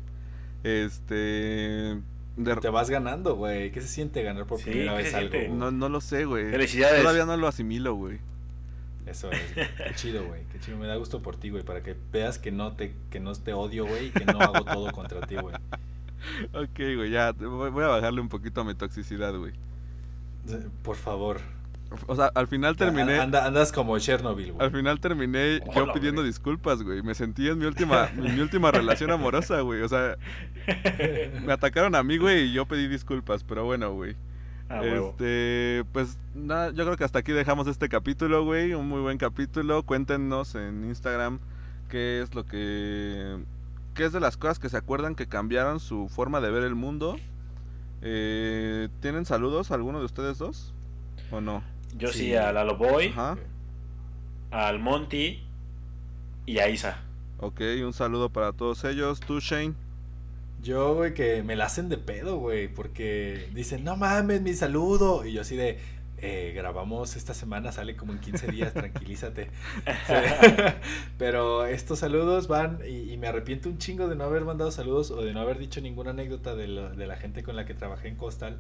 Este. 0.63 1.99
de- 2.37 2.57
Te 2.61 2.69
vas 2.69 2.91
ganando, 2.91 3.35
güey. 3.37 3.73
¿Qué 3.73 3.81
se 3.81 3.89
siente 3.89 4.23
ganar 4.23 4.47
por 4.47 4.59
Sí, 4.59 4.71
primera 4.71 4.97
¿qué 4.97 5.03
vez 5.03 5.15
algo? 5.15 5.55
no, 5.55 5.71
no 5.71 5.89
lo 5.89 6.01
sé, 6.01 6.25
güey. 6.25 6.51
Felicidades. 6.51 7.03
Todavía 7.03 7.27
no 7.27 7.37
lo 7.37 7.49
asimilo, 7.49 7.95
güey. 7.95 8.19
Eso 9.07 9.31
es, 9.33 9.55
güey. 9.55 9.67
Qué 9.89 9.95
chido, 9.97 10.25
güey. 10.27 10.43
Qué 10.53 10.61
chido. 10.61 10.77
Me 10.79 10.87
da 10.87 10.97
gusto 10.97 11.21
por 11.23 11.37
ti, 11.37 11.51
güey. 11.51 11.65
Para 11.65 11.83
que 11.83 11.97
veas 12.13 12.39
que 12.39 12.53
no 12.53 12.73
te, 12.77 12.95
que 13.11 13.19
no 13.19 13.33
te 13.35 13.53
odio, 13.53 13.85
güey. 13.87 14.07
Y 14.07 14.11
que 14.11 14.25
no 14.27 14.39
hago 14.41 14.65
todo 14.65 14.93
contra 14.93 15.27
ti, 15.27 15.37
güey. 15.37 15.55
Ok, 16.53 16.77
güey, 16.77 17.11
ya. 17.11 17.33
voy 17.33 17.83
a 17.83 17.89
bajarle 17.89 18.21
un 18.21 18.29
poquito 18.29 18.61
a 18.61 18.65
mi 18.65 18.75
toxicidad, 18.75 19.35
güey. 19.35 19.55
Por 20.83 20.97
favor. 20.97 21.41
O 22.07 22.15
sea, 22.15 22.27
al 22.35 22.47
final 22.47 22.77
terminé. 22.77 23.19
Anda- 23.21 23.45
andas 23.47 23.73
como 23.73 23.99
Chernobyl, 23.99 24.53
güey. 24.53 24.65
Al 24.67 24.71
final 24.73 25.01
terminé 25.01 25.61
yo 25.75 25.93
pidiendo 25.93 26.21
güey. 26.23 26.29
disculpas, 26.31 26.83
güey. 26.83 27.03
Me 27.03 27.15
sentí 27.15 27.49
en 27.49 27.59
mi 27.59 27.65
última, 27.67 28.09
en 28.17 28.35
mi 28.37 28.41
última 28.41 28.71
relación 28.71 29.11
amorosa, 29.11 29.61
güey. 29.63 29.83
O 29.83 29.89
sea, 29.89 30.17
me 31.45 31.53
atacaron 31.53 31.95
a 31.95 32.03
mí, 32.03 32.17
güey, 32.19 32.45
y 32.45 32.53
yo 32.53 32.67
pedí 32.67 32.87
disculpas, 32.89 33.43
pero 33.45 33.65
bueno, 33.65 33.93
güey. 33.93 34.15
Ah, 34.69 34.81
huevo. 34.83 35.11
este, 35.11 35.85
pues 35.93 36.17
nada, 36.33 36.71
yo 36.71 36.85
creo 36.85 36.97
que 36.97 37.03
hasta 37.03 37.19
aquí 37.19 37.33
dejamos 37.33 37.67
este 37.67 37.89
capítulo, 37.89 38.45
güey. 38.45 38.73
Un 38.75 38.89
muy 38.89 39.01
buen 39.01 39.19
capítulo. 39.19 39.83
Cuéntenos 39.83 40.55
en 40.55 40.85
Instagram 40.85 41.41
qué 41.89 42.23
es 42.23 42.35
lo 42.37 42.45
que. 42.47 43.37
qué 43.95 44.05
es 44.05 44.13
de 44.13 44.21
las 44.21 44.37
cosas 44.37 44.61
que 44.61 44.69
se 44.69 44.77
acuerdan 44.77 45.17
que 45.17 45.27
cambiaron 45.27 45.81
su 45.81 46.09
forma 46.09 46.41
de 46.41 46.53
ver 46.53 46.63
el 46.63 46.77
mundo. 46.77 47.17
Eh, 48.03 48.89
¿Tienen 49.01 49.27
saludos 49.27 49.73
alguno 49.73 49.99
de 49.99 50.05
ustedes 50.05 50.39
dos? 50.39 50.73
¿O 51.33 51.41
no? 51.41 51.63
Yo 51.97 52.09
sí, 52.13 52.19
Sí. 52.27 52.35
a 52.35 52.53
Lalo 52.53 52.77
Boy, 52.77 53.09
Ajá. 53.09 53.37
al 54.51 54.79
Monty 54.79 55.43
y 56.47 56.59
a 56.59 56.69
Isa. 56.69 57.03
Ok, 57.39 57.61
un 57.85 57.93
saludo 57.93 58.31
para 58.31 58.53
todos 58.53 58.85
ellos. 58.85 59.21
¿Tú, 59.21 59.41
Shane? 59.41 59.75
Yo, 60.63 60.95
güey, 60.95 61.15
que 61.15 61.43
me 61.43 61.57
la 61.57 61.67
hacen 61.67 61.89
de 61.89 61.97
pedo, 61.97 62.37
güey, 62.37 62.69
porque 62.69 63.49
dicen, 63.55 63.83
no 63.85 63.97
mames, 63.97 64.43
mi 64.43 64.53
saludo. 64.53 65.25
Y 65.25 65.33
yo 65.33 65.41
así 65.41 65.57
de, 65.57 65.79
eh, 66.19 66.53
grabamos 66.55 67.17
esta 67.17 67.33
semana, 67.33 67.73
sale 67.73 67.97
como 67.97 68.13
en 68.13 68.19
15 68.19 68.49
días, 68.49 68.75
tranquilízate. 68.75 69.49
Pero 71.19 71.65
estos 71.67 72.01
saludos 72.01 72.47
van, 72.47 72.81
y, 72.87 73.11
y 73.13 73.17
me 73.17 73.27
arrepiento 73.29 73.69
un 73.71 73.79
chingo 73.79 74.07
de 74.09 74.17
no 74.17 74.25
haber 74.25 74.45
mandado 74.45 74.71
saludos 74.71 75.11
o 75.11 75.23
de 75.23 75.33
no 75.33 75.41
haber 75.41 75.59
dicho 75.59 75.81
ninguna 75.81 76.11
anécdota 76.11 76.55
de, 76.55 76.69
la- 76.69 76.91
de 76.91 77.07
la 77.07 77.17
gente 77.17 77.43
con 77.43 77.57
la 77.57 77.65
que 77.65 77.75
trabajé 77.75 78.09
en 78.09 78.17
Costal. 78.17 78.59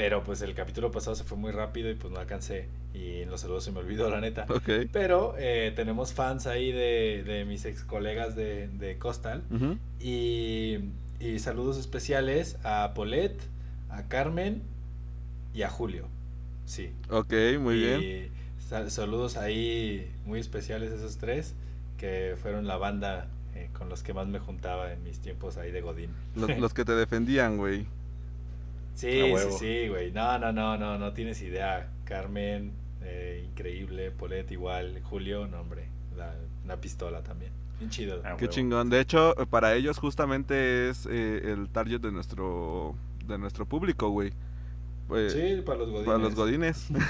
Pero 0.00 0.24
pues 0.24 0.40
el 0.40 0.54
capítulo 0.54 0.90
pasado 0.90 1.14
se 1.14 1.24
fue 1.24 1.36
muy 1.36 1.50
rápido 1.52 1.90
y 1.90 1.94
pues 1.94 2.10
no 2.10 2.18
alcancé. 2.20 2.68
Y 2.94 3.20
en 3.20 3.28
los 3.30 3.42
saludos 3.42 3.64
se 3.64 3.70
me 3.70 3.80
olvidó, 3.80 4.08
la 4.08 4.18
neta. 4.22 4.46
Pero 4.92 5.34
eh, 5.36 5.74
tenemos 5.76 6.14
fans 6.14 6.46
ahí 6.46 6.72
de, 6.72 7.22
de 7.22 7.44
mis 7.44 7.66
ex 7.66 7.84
colegas 7.84 8.34
de, 8.34 8.68
de 8.68 8.96
Costal. 8.96 9.42
Y, 10.00 10.78
y 11.20 11.38
saludos 11.38 11.76
especiales 11.76 12.56
a 12.64 12.92
Polet, 12.94 13.36
a 13.90 14.04
Carmen 14.08 14.62
y 15.52 15.64
a 15.64 15.68
Julio. 15.68 16.06
Sí. 16.64 16.92
Ok, 17.10 17.34
muy 17.60 17.74
y 17.74 17.80
bien. 17.84 18.30
sa- 18.70 18.88
saludos 18.88 19.36
ahí 19.36 20.10
muy 20.24 20.40
especiales 20.40 20.92
a 20.92 20.94
esos 20.94 21.18
tres, 21.18 21.54
que 21.98 22.36
fueron 22.40 22.66
la 22.66 22.78
banda 22.78 23.28
eh, 23.54 23.68
con 23.74 23.90
los 23.90 24.02
que 24.02 24.14
más 24.14 24.26
me 24.28 24.38
juntaba 24.38 24.94
en 24.94 25.02
mis 25.04 25.18
tiempos 25.18 25.58
ahí 25.58 25.70
de 25.72 25.82
Godín. 25.82 26.08
Los, 26.36 26.48
los 26.58 26.72
que 26.72 26.86
te 26.86 26.92
defendían, 26.94 27.58
güey. 27.58 27.84
Sí, 29.00 29.32
sí, 29.36 29.58
sí, 29.58 29.88
güey. 29.88 30.12
No, 30.12 30.38
no, 30.38 30.52
no, 30.52 30.76
no, 30.76 30.98
no 30.98 31.12
tienes 31.12 31.40
idea. 31.42 31.90
Carmen, 32.04 32.72
eh, 33.02 33.44
increíble. 33.48 34.10
Polet 34.10 34.50
igual. 34.50 35.00
Julio, 35.02 35.46
no, 35.46 35.60
hombre. 35.60 35.88
la- 36.16 36.34
una 36.64 36.76
pistola 36.76 37.22
también. 37.22 37.52
Bien 37.78 37.90
chido. 37.90 38.16
Ah, 38.24 38.34
Qué 38.36 38.44
huevo. 38.44 38.52
chingón. 38.52 38.90
De 38.90 39.00
hecho, 39.00 39.34
para 39.48 39.74
ellos 39.74 39.98
justamente 39.98 40.90
es 40.90 41.06
eh, 41.06 41.40
el 41.52 41.70
target 41.70 42.00
de 42.00 42.12
nuestro 42.12 42.94
de 43.26 43.38
nuestro 43.38 43.64
público, 43.64 44.10
güey. 44.10 44.32
Pues, 45.10 45.32
Sí, 45.32 45.60
para 45.66 45.78
los 45.80 45.88
godines. 45.90 46.06
para 46.06 46.18
los 46.18 46.34
godines. 46.36 46.86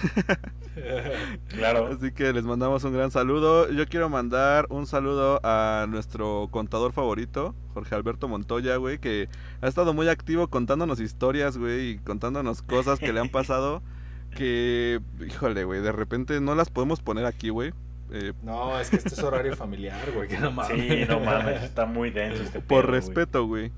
Claro. 1.49 1.89
Así 1.89 2.13
que 2.13 2.33
les 2.33 2.45
mandamos 2.45 2.83
un 2.85 2.93
gran 2.95 3.11
saludo. 3.11 3.71
Yo 3.71 3.87
quiero 3.87 4.09
mandar 4.09 4.67
un 4.71 4.87
saludo 4.87 5.39
a 5.43 5.87
nuestro 5.89 6.49
contador 6.51 6.93
favorito, 6.93 7.55
Jorge 7.75 7.95
Alberto 7.95 8.27
Montoya, 8.29 8.77
güey, 8.77 8.99
que 8.99 9.29
ha 9.61 9.69
estado 9.69 9.93
muy 9.93 10.09
activo 10.09 10.49
contándonos 10.49 10.99
historias, 11.01 11.59
güey, 11.59 11.91
y 11.91 11.99
contándonos 11.99 12.63
cosas 12.63 12.99
que 12.99 13.13
le 13.13 13.21
han 13.21 13.29
pasado. 13.29 13.83
Que, 14.31 15.01
híjole, 15.27 15.65
güey, 15.65 15.81
de 15.83 15.91
repente 15.91 16.41
no 16.41 16.55
las 16.55 16.71
podemos 16.71 17.01
poner 17.03 17.27
aquí, 17.27 17.49
güey. 17.49 17.73
eh, 18.13 18.33
No, 18.45 18.79
es 18.79 18.89
que 18.89 18.95
este 18.97 19.09
es 19.09 19.19
horario 19.25 19.57
familiar, 19.57 20.09
güey, 20.15 20.29
que 20.29 20.39
no 20.39 20.53
mames. 20.53 20.79
Sí, 20.81 21.05
no 21.09 21.19
mames, 21.19 21.65
está 21.65 21.85
muy 21.85 22.11
denso 22.11 22.45
este 22.45 22.61
por 22.61 22.83
pedo, 22.85 22.89
güey. 22.93 23.01
respeto, 23.01 23.47
güey. 23.47 23.73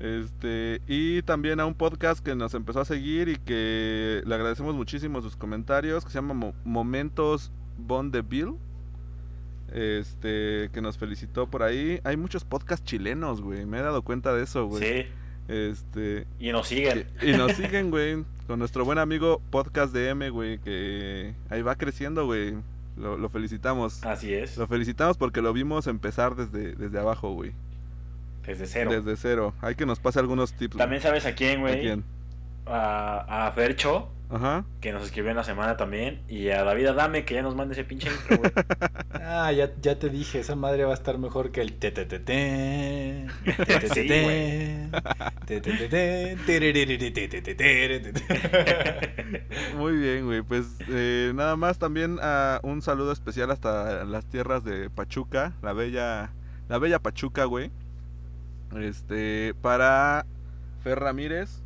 Este, 0.00 0.80
y 0.86 1.22
también 1.22 1.58
a 1.60 1.66
un 1.66 1.74
podcast 1.74 2.24
que 2.24 2.34
nos 2.36 2.54
empezó 2.54 2.80
a 2.80 2.84
seguir 2.84 3.28
y 3.28 3.36
que 3.36 4.22
le 4.24 4.34
agradecemos 4.34 4.74
muchísimo 4.74 5.20
sus 5.22 5.34
comentarios, 5.36 6.04
que 6.04 6.10
se 6.12 6.18
llama 6.18 6.34
Mo- 6.34 6.54
Momentos 6.64 7.50
Bond 7.78 8.12
de 8.12 8.22
Bill. 8.22 8.54
Este, 9.72 10.70
que 10.72 10.80
nos 10.80 10.96
felicitó 10.96 11.46
por 11.48 11.62
ahí. 11.62 12.00
Hay 12.04 12.16
muchos 12.16 12.44
podcasts 12.44 12.84
chilenos, 12.86 13.40
güey. 13.42 13.66
Me 13.66 13.78
he 13.78 13.82
dado 13.82 14.02
cuenta 14.02 14.32
de 14.34 14.44
eso, 14.44 14.66
güey. 14.66 14.82
Sí, 14.82 15.06
Este, 15.48 16.26
y 16.38 16.52
nos 16.52 16.68
siguen. 16.68 17.06
y, 17.22 17.30
y 17.32 17.36
nos 17.36 17.52
siguen, 17.52 17.90
güey. 17.90 18.24
Con 18.46 18.58
nuestro 18.58 18.84
buen 18.84 18.98
amigo 18.98 19.42
Podcast 19.50 19.92
DM, 19.94 20.30
güey. 20.30 20.58
Que 20.58 21.34
ahí 21.50 21.60
va 21.62 21.76
creciendo, 21.76 22.24
güey. 22.24 22.54
Lo, 22.96 23.18
lo 23.18 23.28
felicitamos. 23.28 24.02
Así 24.04 24.32
es. 24.32 24.56
Lo 24.56 24.66
felicitamos 24.66 25.18
porque 25.18 25.42
lo 25.42 25.52
vimos 25.52 25.86
empezar 25.86 26.34
desde, 26.34 26.74
desde 26.74 26.98
abajo, 26.98 27.32
güey. 27.34 27.52
Desde 28.48 28.66
cero. 28.66 28.90
Desde 28.90 29.16
cero. 29.16 29.54
Hay 29.60 29.74
que 29.74 29.84
nos 29.86 30.00
pase 30.00 30.18
algunos 30.18 30.54
tips. 30.54 30.76
También 30.76 31.02
sabes 31.02 31.26
a 31.26 31.34
quién, 31.34 31.58
¿A 31.58 31.60
güey. 31.60 31.80
quién? 31.82 32.02
A, 32.66 33.46
a 33.46 33.52
Fercho, 33.52 34.08
Ajá. 34.30 34.64
que 34.80 34.92
nos 34.92 35.02
escribió 35.04 35.30
en 35.30 35.36
la 35.36 35.44
semana 35.44 35.76
también. 35.76 36.22
Y 36.28 36.48
a 36.48 36.64
David 36.64 36.86
Adame, 36.86 37.24
que 37.26 37.34
ya 37.34 37.42
nos 37.42 37.54
mande 37.54 37.74
ese 37.74 37.84
pinche 37.84 38.08
intro, 38.10 38.38
güey. 38.38 38.50
Ah, 39.30 39.52
ya, 39.52 39.70
ya 39.82 39.98
te 39.98 40.08
dije, 40.08 40.40
esa 40.40 40.56
madre 40.56 40.84
va 40.84 40.92
a 40.92 40.94
estar 40.94 41.18
mejor 41.18 41.50
que 41.50 41.60
el 41.60 41.74
te 41.74 41.90
te 41.90 42.06
te 42.06 42.18
te. 42.18 43.26
Muy 49.76 49.96
bien, 49.96 50.24
güey. 50.26 50.42
Pues 50.42 50.66
eh, 50.88 51.32
nada 51.34 51.56
más 51.56 51.78
también 51.78 52.18
ah, 52.22 52.60
un 52.62 52.82
saludo 52.82 53.12
especial 53.12 53.50
hasta 53.50 54.04
las 54.04 54.24
tierras 54.26 54.64
de 54.64 54.90
Pachuca, 54.90 55.52
la 55.62 55.72
bella, 55.72 56.32
la 56.68 56.78
bella 56.78 56.98
Pachuca, 57.00 57.44
güey. 57.44 57.70
Este, 58.76 59.54
para 59.60 60.26
Fer 60.82 61.00
Ramírez. 61.00 61.62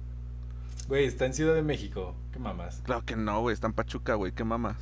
Güey, 0.88 1.04
está 1.06 1.26
en 1.26 1.34
Ciudad 1.34 1.54
de 1.54 1.62
México. 1.62 2.14
¿Qué 2.32 2.38
mamas? 2.38 2.82
Claro 2.84 3.04
que 3.04 3.16
no, 3.16 3.40
güey, 3.40 3.54
está 3.54 3.66
en 3.66 3.72
Pachuca, 3.72 4.14
güey, 4.14 4.32
qué 4.32 4.44
mamas. 4.44 4.76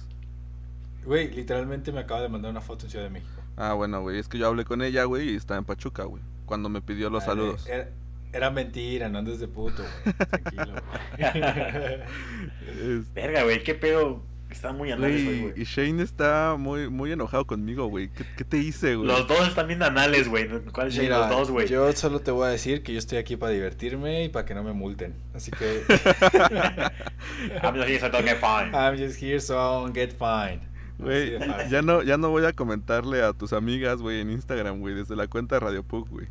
Güey, 1.04 1.30
literalmente 1.30 1.92
me 1.92 2.00
acaba 2.00 2.20
de 2.20 2.28
mandar 2.28 2.50
una 2.50 2.60
foto 2.60 2.86
en 2.86 2.90
Ciudad 2.90 3.04
de 3.04 3.10
México. 3.10 3.40
Ah, 3.56 3.72
bueno, 3.74 4.00
güey, 4.02 4.18
es 4.18 4.28
que 4.28 4.38
yo 4.38 4.46
hablé 4.46 4.64
con 4.64 4.82
ella, 4.82 5.04
güey, 5.04 5.30
y 5.30 5.36
está 5.36 5.56
en 5.56 5.64
Pachuca, 5.64 6.04
güey. 6.04 6.22
Cuando 6.46 6.68
me 6.68 6.80
pidió 6.80 7.10
los 7.10 7.26
Dale, 7.26 7.40
saludos. 7.40 7.66
Era, 7.66 7.90
era 8.32 8.50
mentira, 8.50 9.08
no 9.08 9.18
andes 9.18 9.40
de 9.40 9.48
puto, 9.48 9.82
güey. 9.82 10.14
Tranquilo, 10.14 10.74
güey. 11.18 13.02
Verga, 13.14 13.44
güey, 13.44 13.62
qué 13.62 13.74
pedo. 13.74 14.22
Están 14.50 14.76
muy 14.76 14.90
anales 14.90 15.16
hoy, 15.20 15.24
Güey, 15.24 15.40
güey. 15.52 15.62
y 15.62 15.64
Shane 15.64 16.02
está 16.02 16.56
muy, 16.58 16.88
muy 16.90 17.12
enojado 17.12 17.46
conmigo, 17.46 17.86
güey. 17.86 18.08
¿Qué, 18.10 18.24
qué 18.36 18.44
te 18.44 18.58
hice, 18.58 18.96
güey? 18.96 19.06
Los 19.08 19.26
dos 19.28 19.46
están 19.48 19.66
bien 19.68 19.82
anales, 19.82 20.28
güey. 20.28 20.48
¿Cuál 20.72 20.88
es 20.88 20.98
Mira, 20.98 21.18
los 21.20 21.28
dos, 21.30 21.50
güey? 21.50 21.68
yo 21.68 21.90
solo 21.92 22.20
te 22.20 22.30
voy 22.30 22.46
a 22.46 22.50
decir 22.50 22.82
que 22.82 22.92
yo 22.92 22.98
estoy 22.98 23.18
aquí 23.18 23.36
para 23.36 23.52
divertirme 23.52 24.24
y 24.24 24.28
para 24.28 24.44
que 24.44 24.54
no 24.54 24.62
me 24.64 24.72
multen. 24.72 25.14
Así 25.34 25.50
que 25.52 25.82
I'm 27.62 27.74
just 27.76 27.88
here 27.88 27.98
so 28.00 28.06
I 28.06 28.10
don't 28.10 28.24
get 28.26 28.38
fined. 28.40 28.74
I'm 28.74 28.96
just 28.96 29.20
here 29.22 29.40
so 29.40 29.54
I 29.56 29.82
won't 29.82 29.94
get 29.94 30.12
fined. 30.12 30.62
Güey, 30.98 31.38
ya 31.70 31.80
no, 31.80 32.02
ya 32.02 32.18
no 32.18 32.28
voy 32.28 32.44
a 32.44 32.52
comentarle 32.52 33.22
a 33.22 33.32
tus 33.32 33.54
amigas, 33.54 34.02
güey, 34.02 34.20
en 34.20 34.30
Instagram, 34.30 34.80
güey, 34.80 34.94
desde 34.94 35.16
la 35.16 35.28
cuenta 35.28 35.56
de 35.56 35.60
Radio 35.60 35.82
Pug, 35.82 36.06
güey. 36.10 36.26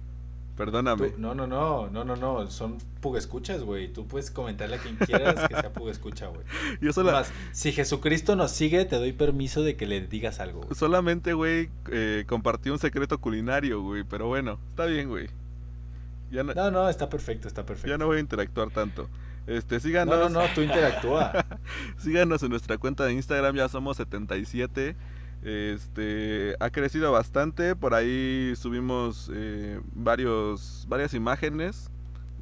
Perdóname. 0.60 1.11
Tú- 1.11 1.19
no, 1.19 1.34
no, 1.34 1.48
no, 1.48 1.90
no, 1.90 2.03
no, 2.03 2.18
no, 2.18 2.52
son 2.52 2.77
escuchas, 3.18 3.64
güey. 3.64 3.88
Tú 3.94 4.06
puedes 4.06 4.30
comentarle 4.30 4.76
a 4.76 4.80
quien 4.80 4.98
quieras 4.98 5.48
que 5.48 5.56
sea 5.56 5.72
escucha, 5.90 6.27
güey. 6.27 6.41
Yo 6.81 6.91
sola- 6.91 7.14
Más, 7.14 7.31
si 7.53 7.72
Jesucristo 7.72 8.36
nos 8.36 8.52
sigue, 8.52 8.84
te 8.84 8.98
doy 8.98 9.14
permiso 9.14 9.64
de 9.64 9.77
que 9.77 9.88
le 9.88 10.02
digas 10.06 10.41
algo. 10.41 10.64
güey. 10.64 10.76
solamente, 10.76 11.31
güey, 11.31 11.69
eh, 11.91 12.26
compartí 12.27 12.69
un 12.69 12.77
secreto 12.77 13.22
culinario, 13.22 13.81
güey, 13.81 14.03
pero 14.03 14.27
bueno, 14.27 14.60
está 14.72 14.86
bien, 14.86 15.07
güey. 15.07 15.30
Ya 16.30 16.44
no, 16.44 16.53
No, 16.53 16.69
no, 16.72 16.90
está 16.90 17.10
perfecto, 17.10 17.48
está 17.48 17.65
perfecto. 17.65 17.90
ya 17.90 17.98
no 17.98 18.07
voy 18.07 18.18
a 18.18 18.19
interactuar 18.19 18.69
tanto. 18.69 19.07
Este, 19.48 19.76
no, 19.76 19.81
síganos, 19.81 20.30
no, 20.31 20.41
no, 20.41 20.48
tú 20.53 20.61
interactúa. 20.61 21.45
síganos 21.98 22.44
en 22.44 22.49
nuestra 22.49 22.77
cuenta 22.77 23.06
de 23.06 23.14
Instagram, 23.14 23.56
ya 23.56 23.69
somos 23.69 23.95
77. 23.95 24.95
Este, 25.43 26.55
ha 26.59 26.69
crecido 26.69 27.11
bastante, 27.11 27.75
por 27.75 27.93
ahí 27.93 28.53
subimos 28.57 29.31
eh, 29.33 29.79
varios, 29.93 30.85
varias 30.89 31.13
imágenes. 31.13 31.89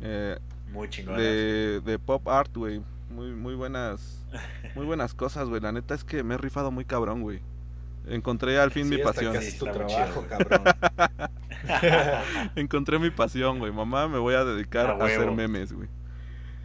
eh, 0.01 0.37
Muy 0.71 0.89
chingón. 0.89 1.15
de, 1.17 1.81
de 1.85 1.99
pop 1.99 2.27
art, 2.27 2.51
güey. 2.55 2.81
Muy, 3.09 3.31
muy 3.31 3.55
buenas, 3.55 4.25
muy 4.75 4.85
buenas 4.85 5.13
cosas, 5.13 5.47
güey. 5.47 5.61
La 5.61 5.71
neta 5.71 5.93
es 5.95 6.03
que 6.03 6.23
me 6.23 6.35
he 6.35 6.37
rifado 6.37 6.71
muy 6.71 6.85
cabrón, 6.85 7.21
güey. 7.21 7.41
Encontré 8.07 8.57
al 8.59 8.71
fin 8.71 8.85
Sí, 8.85 8.89
mi 8.89 8.97
pasión. 8.97 9.31
que 9.33 9.37
haces 9.39 9.57
tu 9.57 9.65
Está 9.65 9.77
muy 9.79 9.85
trabajo, 9.87 10.25
chido, 10.25 10.27
cabrón. 10.27 10.61
Encontré 12.55 12.99
mi 12.99 13.11
pasión, 13.11 13.59
güey. 13.59 13.71
Mamá, 13.71 14.07
me 14.07 14.17
voy 14.19 14.35
a 14.35 14.43
dedicar 14.45 14.95
A 14.99 15.03
a, 15.03 15.05
hacer 15.07 15.31
memes, 15.31 15.73
güey. 15.73 15.89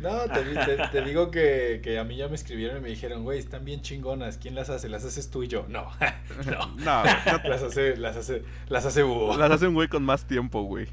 No, 0.03 0.19
te, 0.33 0.43
te- 0.43 0.89
te 0.91 1.03
digo 1.03 1.31
que, 1.31 1.81
que 1.83 1.99
a 1.99 2.05
mí 2.05 2.16
ya 2.16 2.29
me 2.29 2.35
escribieron 2.35 2.79
y 2.79 2.81
me 2.81 2.89
dijeron, 2.89 3.23
güey, 3.23 3.39
están 3.39 3.65
bien 3.65 3.81
chingonas. 3.83 4.37
¿Quién 4.39 4.55
las 4.55 4.69
hace? 4.69 4.89
¿Las 4.89 5.05
haces 5.05 5.31
tú 5.31 5.43
y 5.45 5.49
yo? 5.49 5.65
No, 5.69 5.87
no. 6.47 6.74
No, 6.77 7.03
Las 7.49 7.62
hace, 7.62 7.97
las 7.97 8.16
hace, 8.16 8.43
las 8.69 8.85
hace 8.87 9.03
Búho. 9.03 9.37
las 9.37 9.51
hace 9.51 9.66
un 9.69 9.74
güey 9.74 9.89
con 9.89 10.03
más 10.05 10.27
tiempo, 10.27 10.62
güey. 10.62 10.89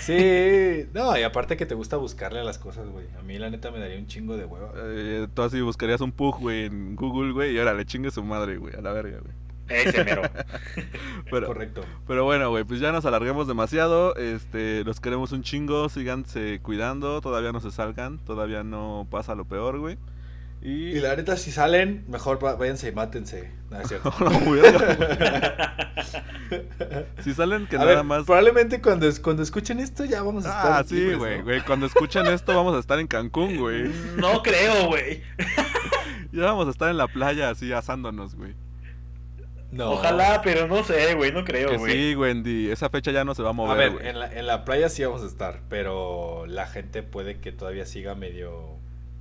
Sí, 0.00 0.88
no, 0.94 1.16
y 1.16 1.22
aparte 1.22 1.56
que 1.56 1.64
te 1.64 1.76
gusta 1.76 1.96
buscarle 1.96 2.40
a 2.40 2.44
las 2.44 2.58
cosas, 2.58 2.88
güey. 2.88 3.06
A 3.18 3.22
mí 3.22 3.38
la 3.38 3.50
neta 3.50 3.70
me 3.70 3.78
daría 3.78 3.96
un 3.98 4.08
chingo 4.08 4.36
de 4.36 4.44
huevo. 4.44 4.72
Eh, 4.76 5.28
tú 5.32 5.42
así 5.42 5.60
buscarías 5.60 6.00
un 6.00 6.10
pug, 6.10 6.40
güey, 6.40 6.64
en 6.64 6.96
Google, 6.96 7.32
güey, 7.32 7.54
y 7.54 7.58
ahora 7.60 7.72
le 7.72 7.84
chingue 7.86 8.10
su 8.10 8.24
madre, 8.24 8.56
güey, 8.56 8.74
a 8.74 8.80
la 8.80 8.92
verga, 8.92 9.18
güey. 9.20 9.32
Ese 9.68 10.04
mero. 10.04 10.22
Pero, 11.30 11.46
Correcto. 11.48 11.80
pero 12.06 12.22
bueno, 12.24 12.50
güey, 12.50 12.62
pues 12.62 12.78
ya 12.78 12.92
nos 12.92 13.04
alarguemos 13.04 13.48
demasiado. 13.48 14.14
Este, 14.14 14.84
los 14.84 15.00
queremos 15.00 15.32
un 15.32 15.42
chingo, 15.42 15.88
síganse 15.88 16.60
cuidando, 16.62 17.20
todavía 17.20 17.50
no 17.50 17.58
se 17.60 17.72
salgan, 17.72 18.18
todavía 18.24 18.62
no 18.62 19.08
pasa 19.10 19.34
lo 19.34 19.44
peor, 19.44 19.80
güey. 19.80 19.98
Y, 20.62 20.90
Y 20.96 21.00
la 21.00 21.16
neta, 21.16 21.36
si 21.36 21.50
salen, 21.50 22.04
mejor 22.08 22.38
váyanse 22.40 22.88
y 22.88 22.92
mátense. 22.92 23.50
No, 23.70 23.80
es 23.80 23.88
cierto. 23.88 24.12
No, 24.20 24.30
si 27.24 27.34
salen 27.34 27.66
que 27.66 27.76
A 27.76 27.80
nada 27.80 27.94
ver, 27.96 28.04
más. 28.04 28.24
probablemente 28.24 28.80
cuando, 28.80 29.06
es- 29.08 29.20
cuando 29.20 29.42
escuchen 29.42 29.80
esto 29.80 30.04
ya 30.04 30.22
vamos 30.22 30.46
a 30.46 30.50
estar 30.50 30.72
Ah, 30.80 30.84
sí, 30.86 31.14
güey, 31.14 31.38
¿no? 31.38 31.44
güey. 31.44 31.60
Cuando 31.62 31.86
escuchan 31.86 32.26
esto 32.28 32.54
vamos 32.54 32.74
a 32.74 32.78
estar 32.78 32.98
en 33.00 33.06
Cancún, 33.06 33.56
güey. 33.58 33.90
No 34.16 34.42
creo, 34.42 34.86
güey. 34.88 35.22
Ya 36.32 36.44
vamos 36.44 36.68
a 36.68 36.70
estar 36.70 36.90
en 36.90 36.96
la 36.98 37.08
playa 37.08 37.50
así 37.50 37.72
asándonos, 37.72 38.34
güey. 38.36 38.54
No. 39.72 39.90
Ojalá, 39.92 40.40
pero 40.44 40.66
no 40.68 40.82
sé, 40.84 41.14
güey. 41.14 41.32
No 41.32 41.44
creo, 41.44 41.70
Que 41.70 41.76
güey. 41.76 41.92
sí, 41.92 42.14
Wendy. 42.16 42.70
Esa 42.70 42.88
fecha 42.88 43.10
ya 43.10 43.24
no 43.24 43.34
se 43.34 43.42
va 43.42 43.48
a 43.48 43.50
A 43.50 43.54
mover, 43.54 43.76
ver, 43.76 43.92
güey. 43.92 44.08
en 44.08 44.18
la, 44.18 44.32
en 44.32 44.46
la 44.46 44.64
playa 44.64 44.88
sí 44.88 45.04
vamos 45.04 45.22
a 45.22 45.26
estar, 45.26 45.60
pero 45.68 46.46
la 46.46 46.66
gente 46.66 47.02
puede 47.02 47.38
que 47.40 47.52
todavía 47.52 47.84
siga 47.84 48.14
medio 48.14 48.76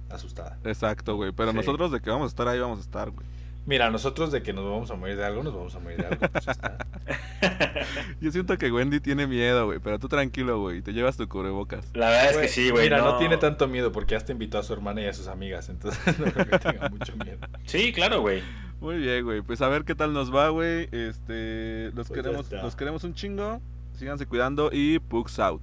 asustada. 0.09 0.57
Exacto, 0.63 1.15
güey. 1.15 1.31
Pero 1.31 1.51
Sí. 1.51 1.57
nosotros 1.57 1.91
de 1.91 1.99
que 1.99 2.09
vamos 2.09 2.25
a 2.25 2.29
estar 2.29 2.47
ahí 2.47 2.59
vamos 2.59 2.77
a 2.79 2.81
estar, 2.81 3.09
güey. 3.11 3.25
Mira, 3.65 3.89
nosotros 3.89 4.31
de 4.31 4.43
que 4.43 4.53
nos 4.53 4.63
vamos 4.63 4.91
a 4.91 4.95
morir 4.95 5.17
de 5.17 5.25
algo, 5.25 5.41
nos 5.41 5.53
vamos 5.55 5.73
a 5.75 5.79
morir 5.79 5.97
de 5.97 6.05
algo. 6.05 6.27
pues 6.31 6.47
está. 6.47 6.77
Yo 8.21 8.31
siento 8.31 8.57
que 8.57 8.71
Wendy 8.71 8.99
tiene 8.99 9.25
miedo, 9.25 9.65
güey. 9.65 9.79
Pero 9.79 9.97
tú 9.97 10.07
tranquilo, 10.07 10.59
güey. 10.59 10.81
Te 10.83 10.93
llevas 10.93 11.17
tu 11.17 11.27
cubrebocas. 11.27 11.89
La 11.93 12.09
verdad 12.09 12.31
es 12.31 12.37
que 12.37 12.47
sí, 12.47 12.69
güey. 12.69 12.83
Mira, 12.83 12.99
no. 12.99 13.17
tiene 13.17 13.37
tanto 13.37 13.67
miedo 13.67 13.91
porque 13.91 14.13
ya 14.13 14.19
te 14.21 14.33
invitó 14.33 14.59
a 14.59 14.63
su 14.63 14.73
hermana 14.73 15.01
y 15.01 15.05
a 15.07 15.13
sus 15.13 15.27
amigas, 15.27 15.69
entonces 15.69 15.99
no 16.19 16.25
creo 16.25 16.45
que 16.45 16.59
tenga 16.59 16.89
mucho 16.89 17.15
miedo. 17.17 17.39
Sí, 17.65 17.91
claro, 17.91 18.21
güey. 18.21 18.43
Muy 18.81 18.97
bien, 18.97 19.23
güey. 19.23 19.41
Pues 19.41 19.61
a 19.61 19.67
ver 19.67 19.83
qué 19.83 19.95
tal 19.95 20.13
nos 20.13 20.33
va, 20.33 20.49
güey. 20.49 20.87
Este. 20.91 21.91
Los 21.95 22.07
Pues 22.07 22.21
queremos, 22.21 22.51
los 22.51 22.75
queremos 22.75 23.03
un 23.03 23.15
chingo. 23.15 23.61
Síganse 23.93 24.27
cuidando 24.27 24.69
y 24.71 24.99
Pugs 24.99 25.39
out. 25.39 25.61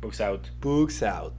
Books 0.00 0.20
out. 0.20 0.48
Books 0.60 1.02
out. 1.02 1.34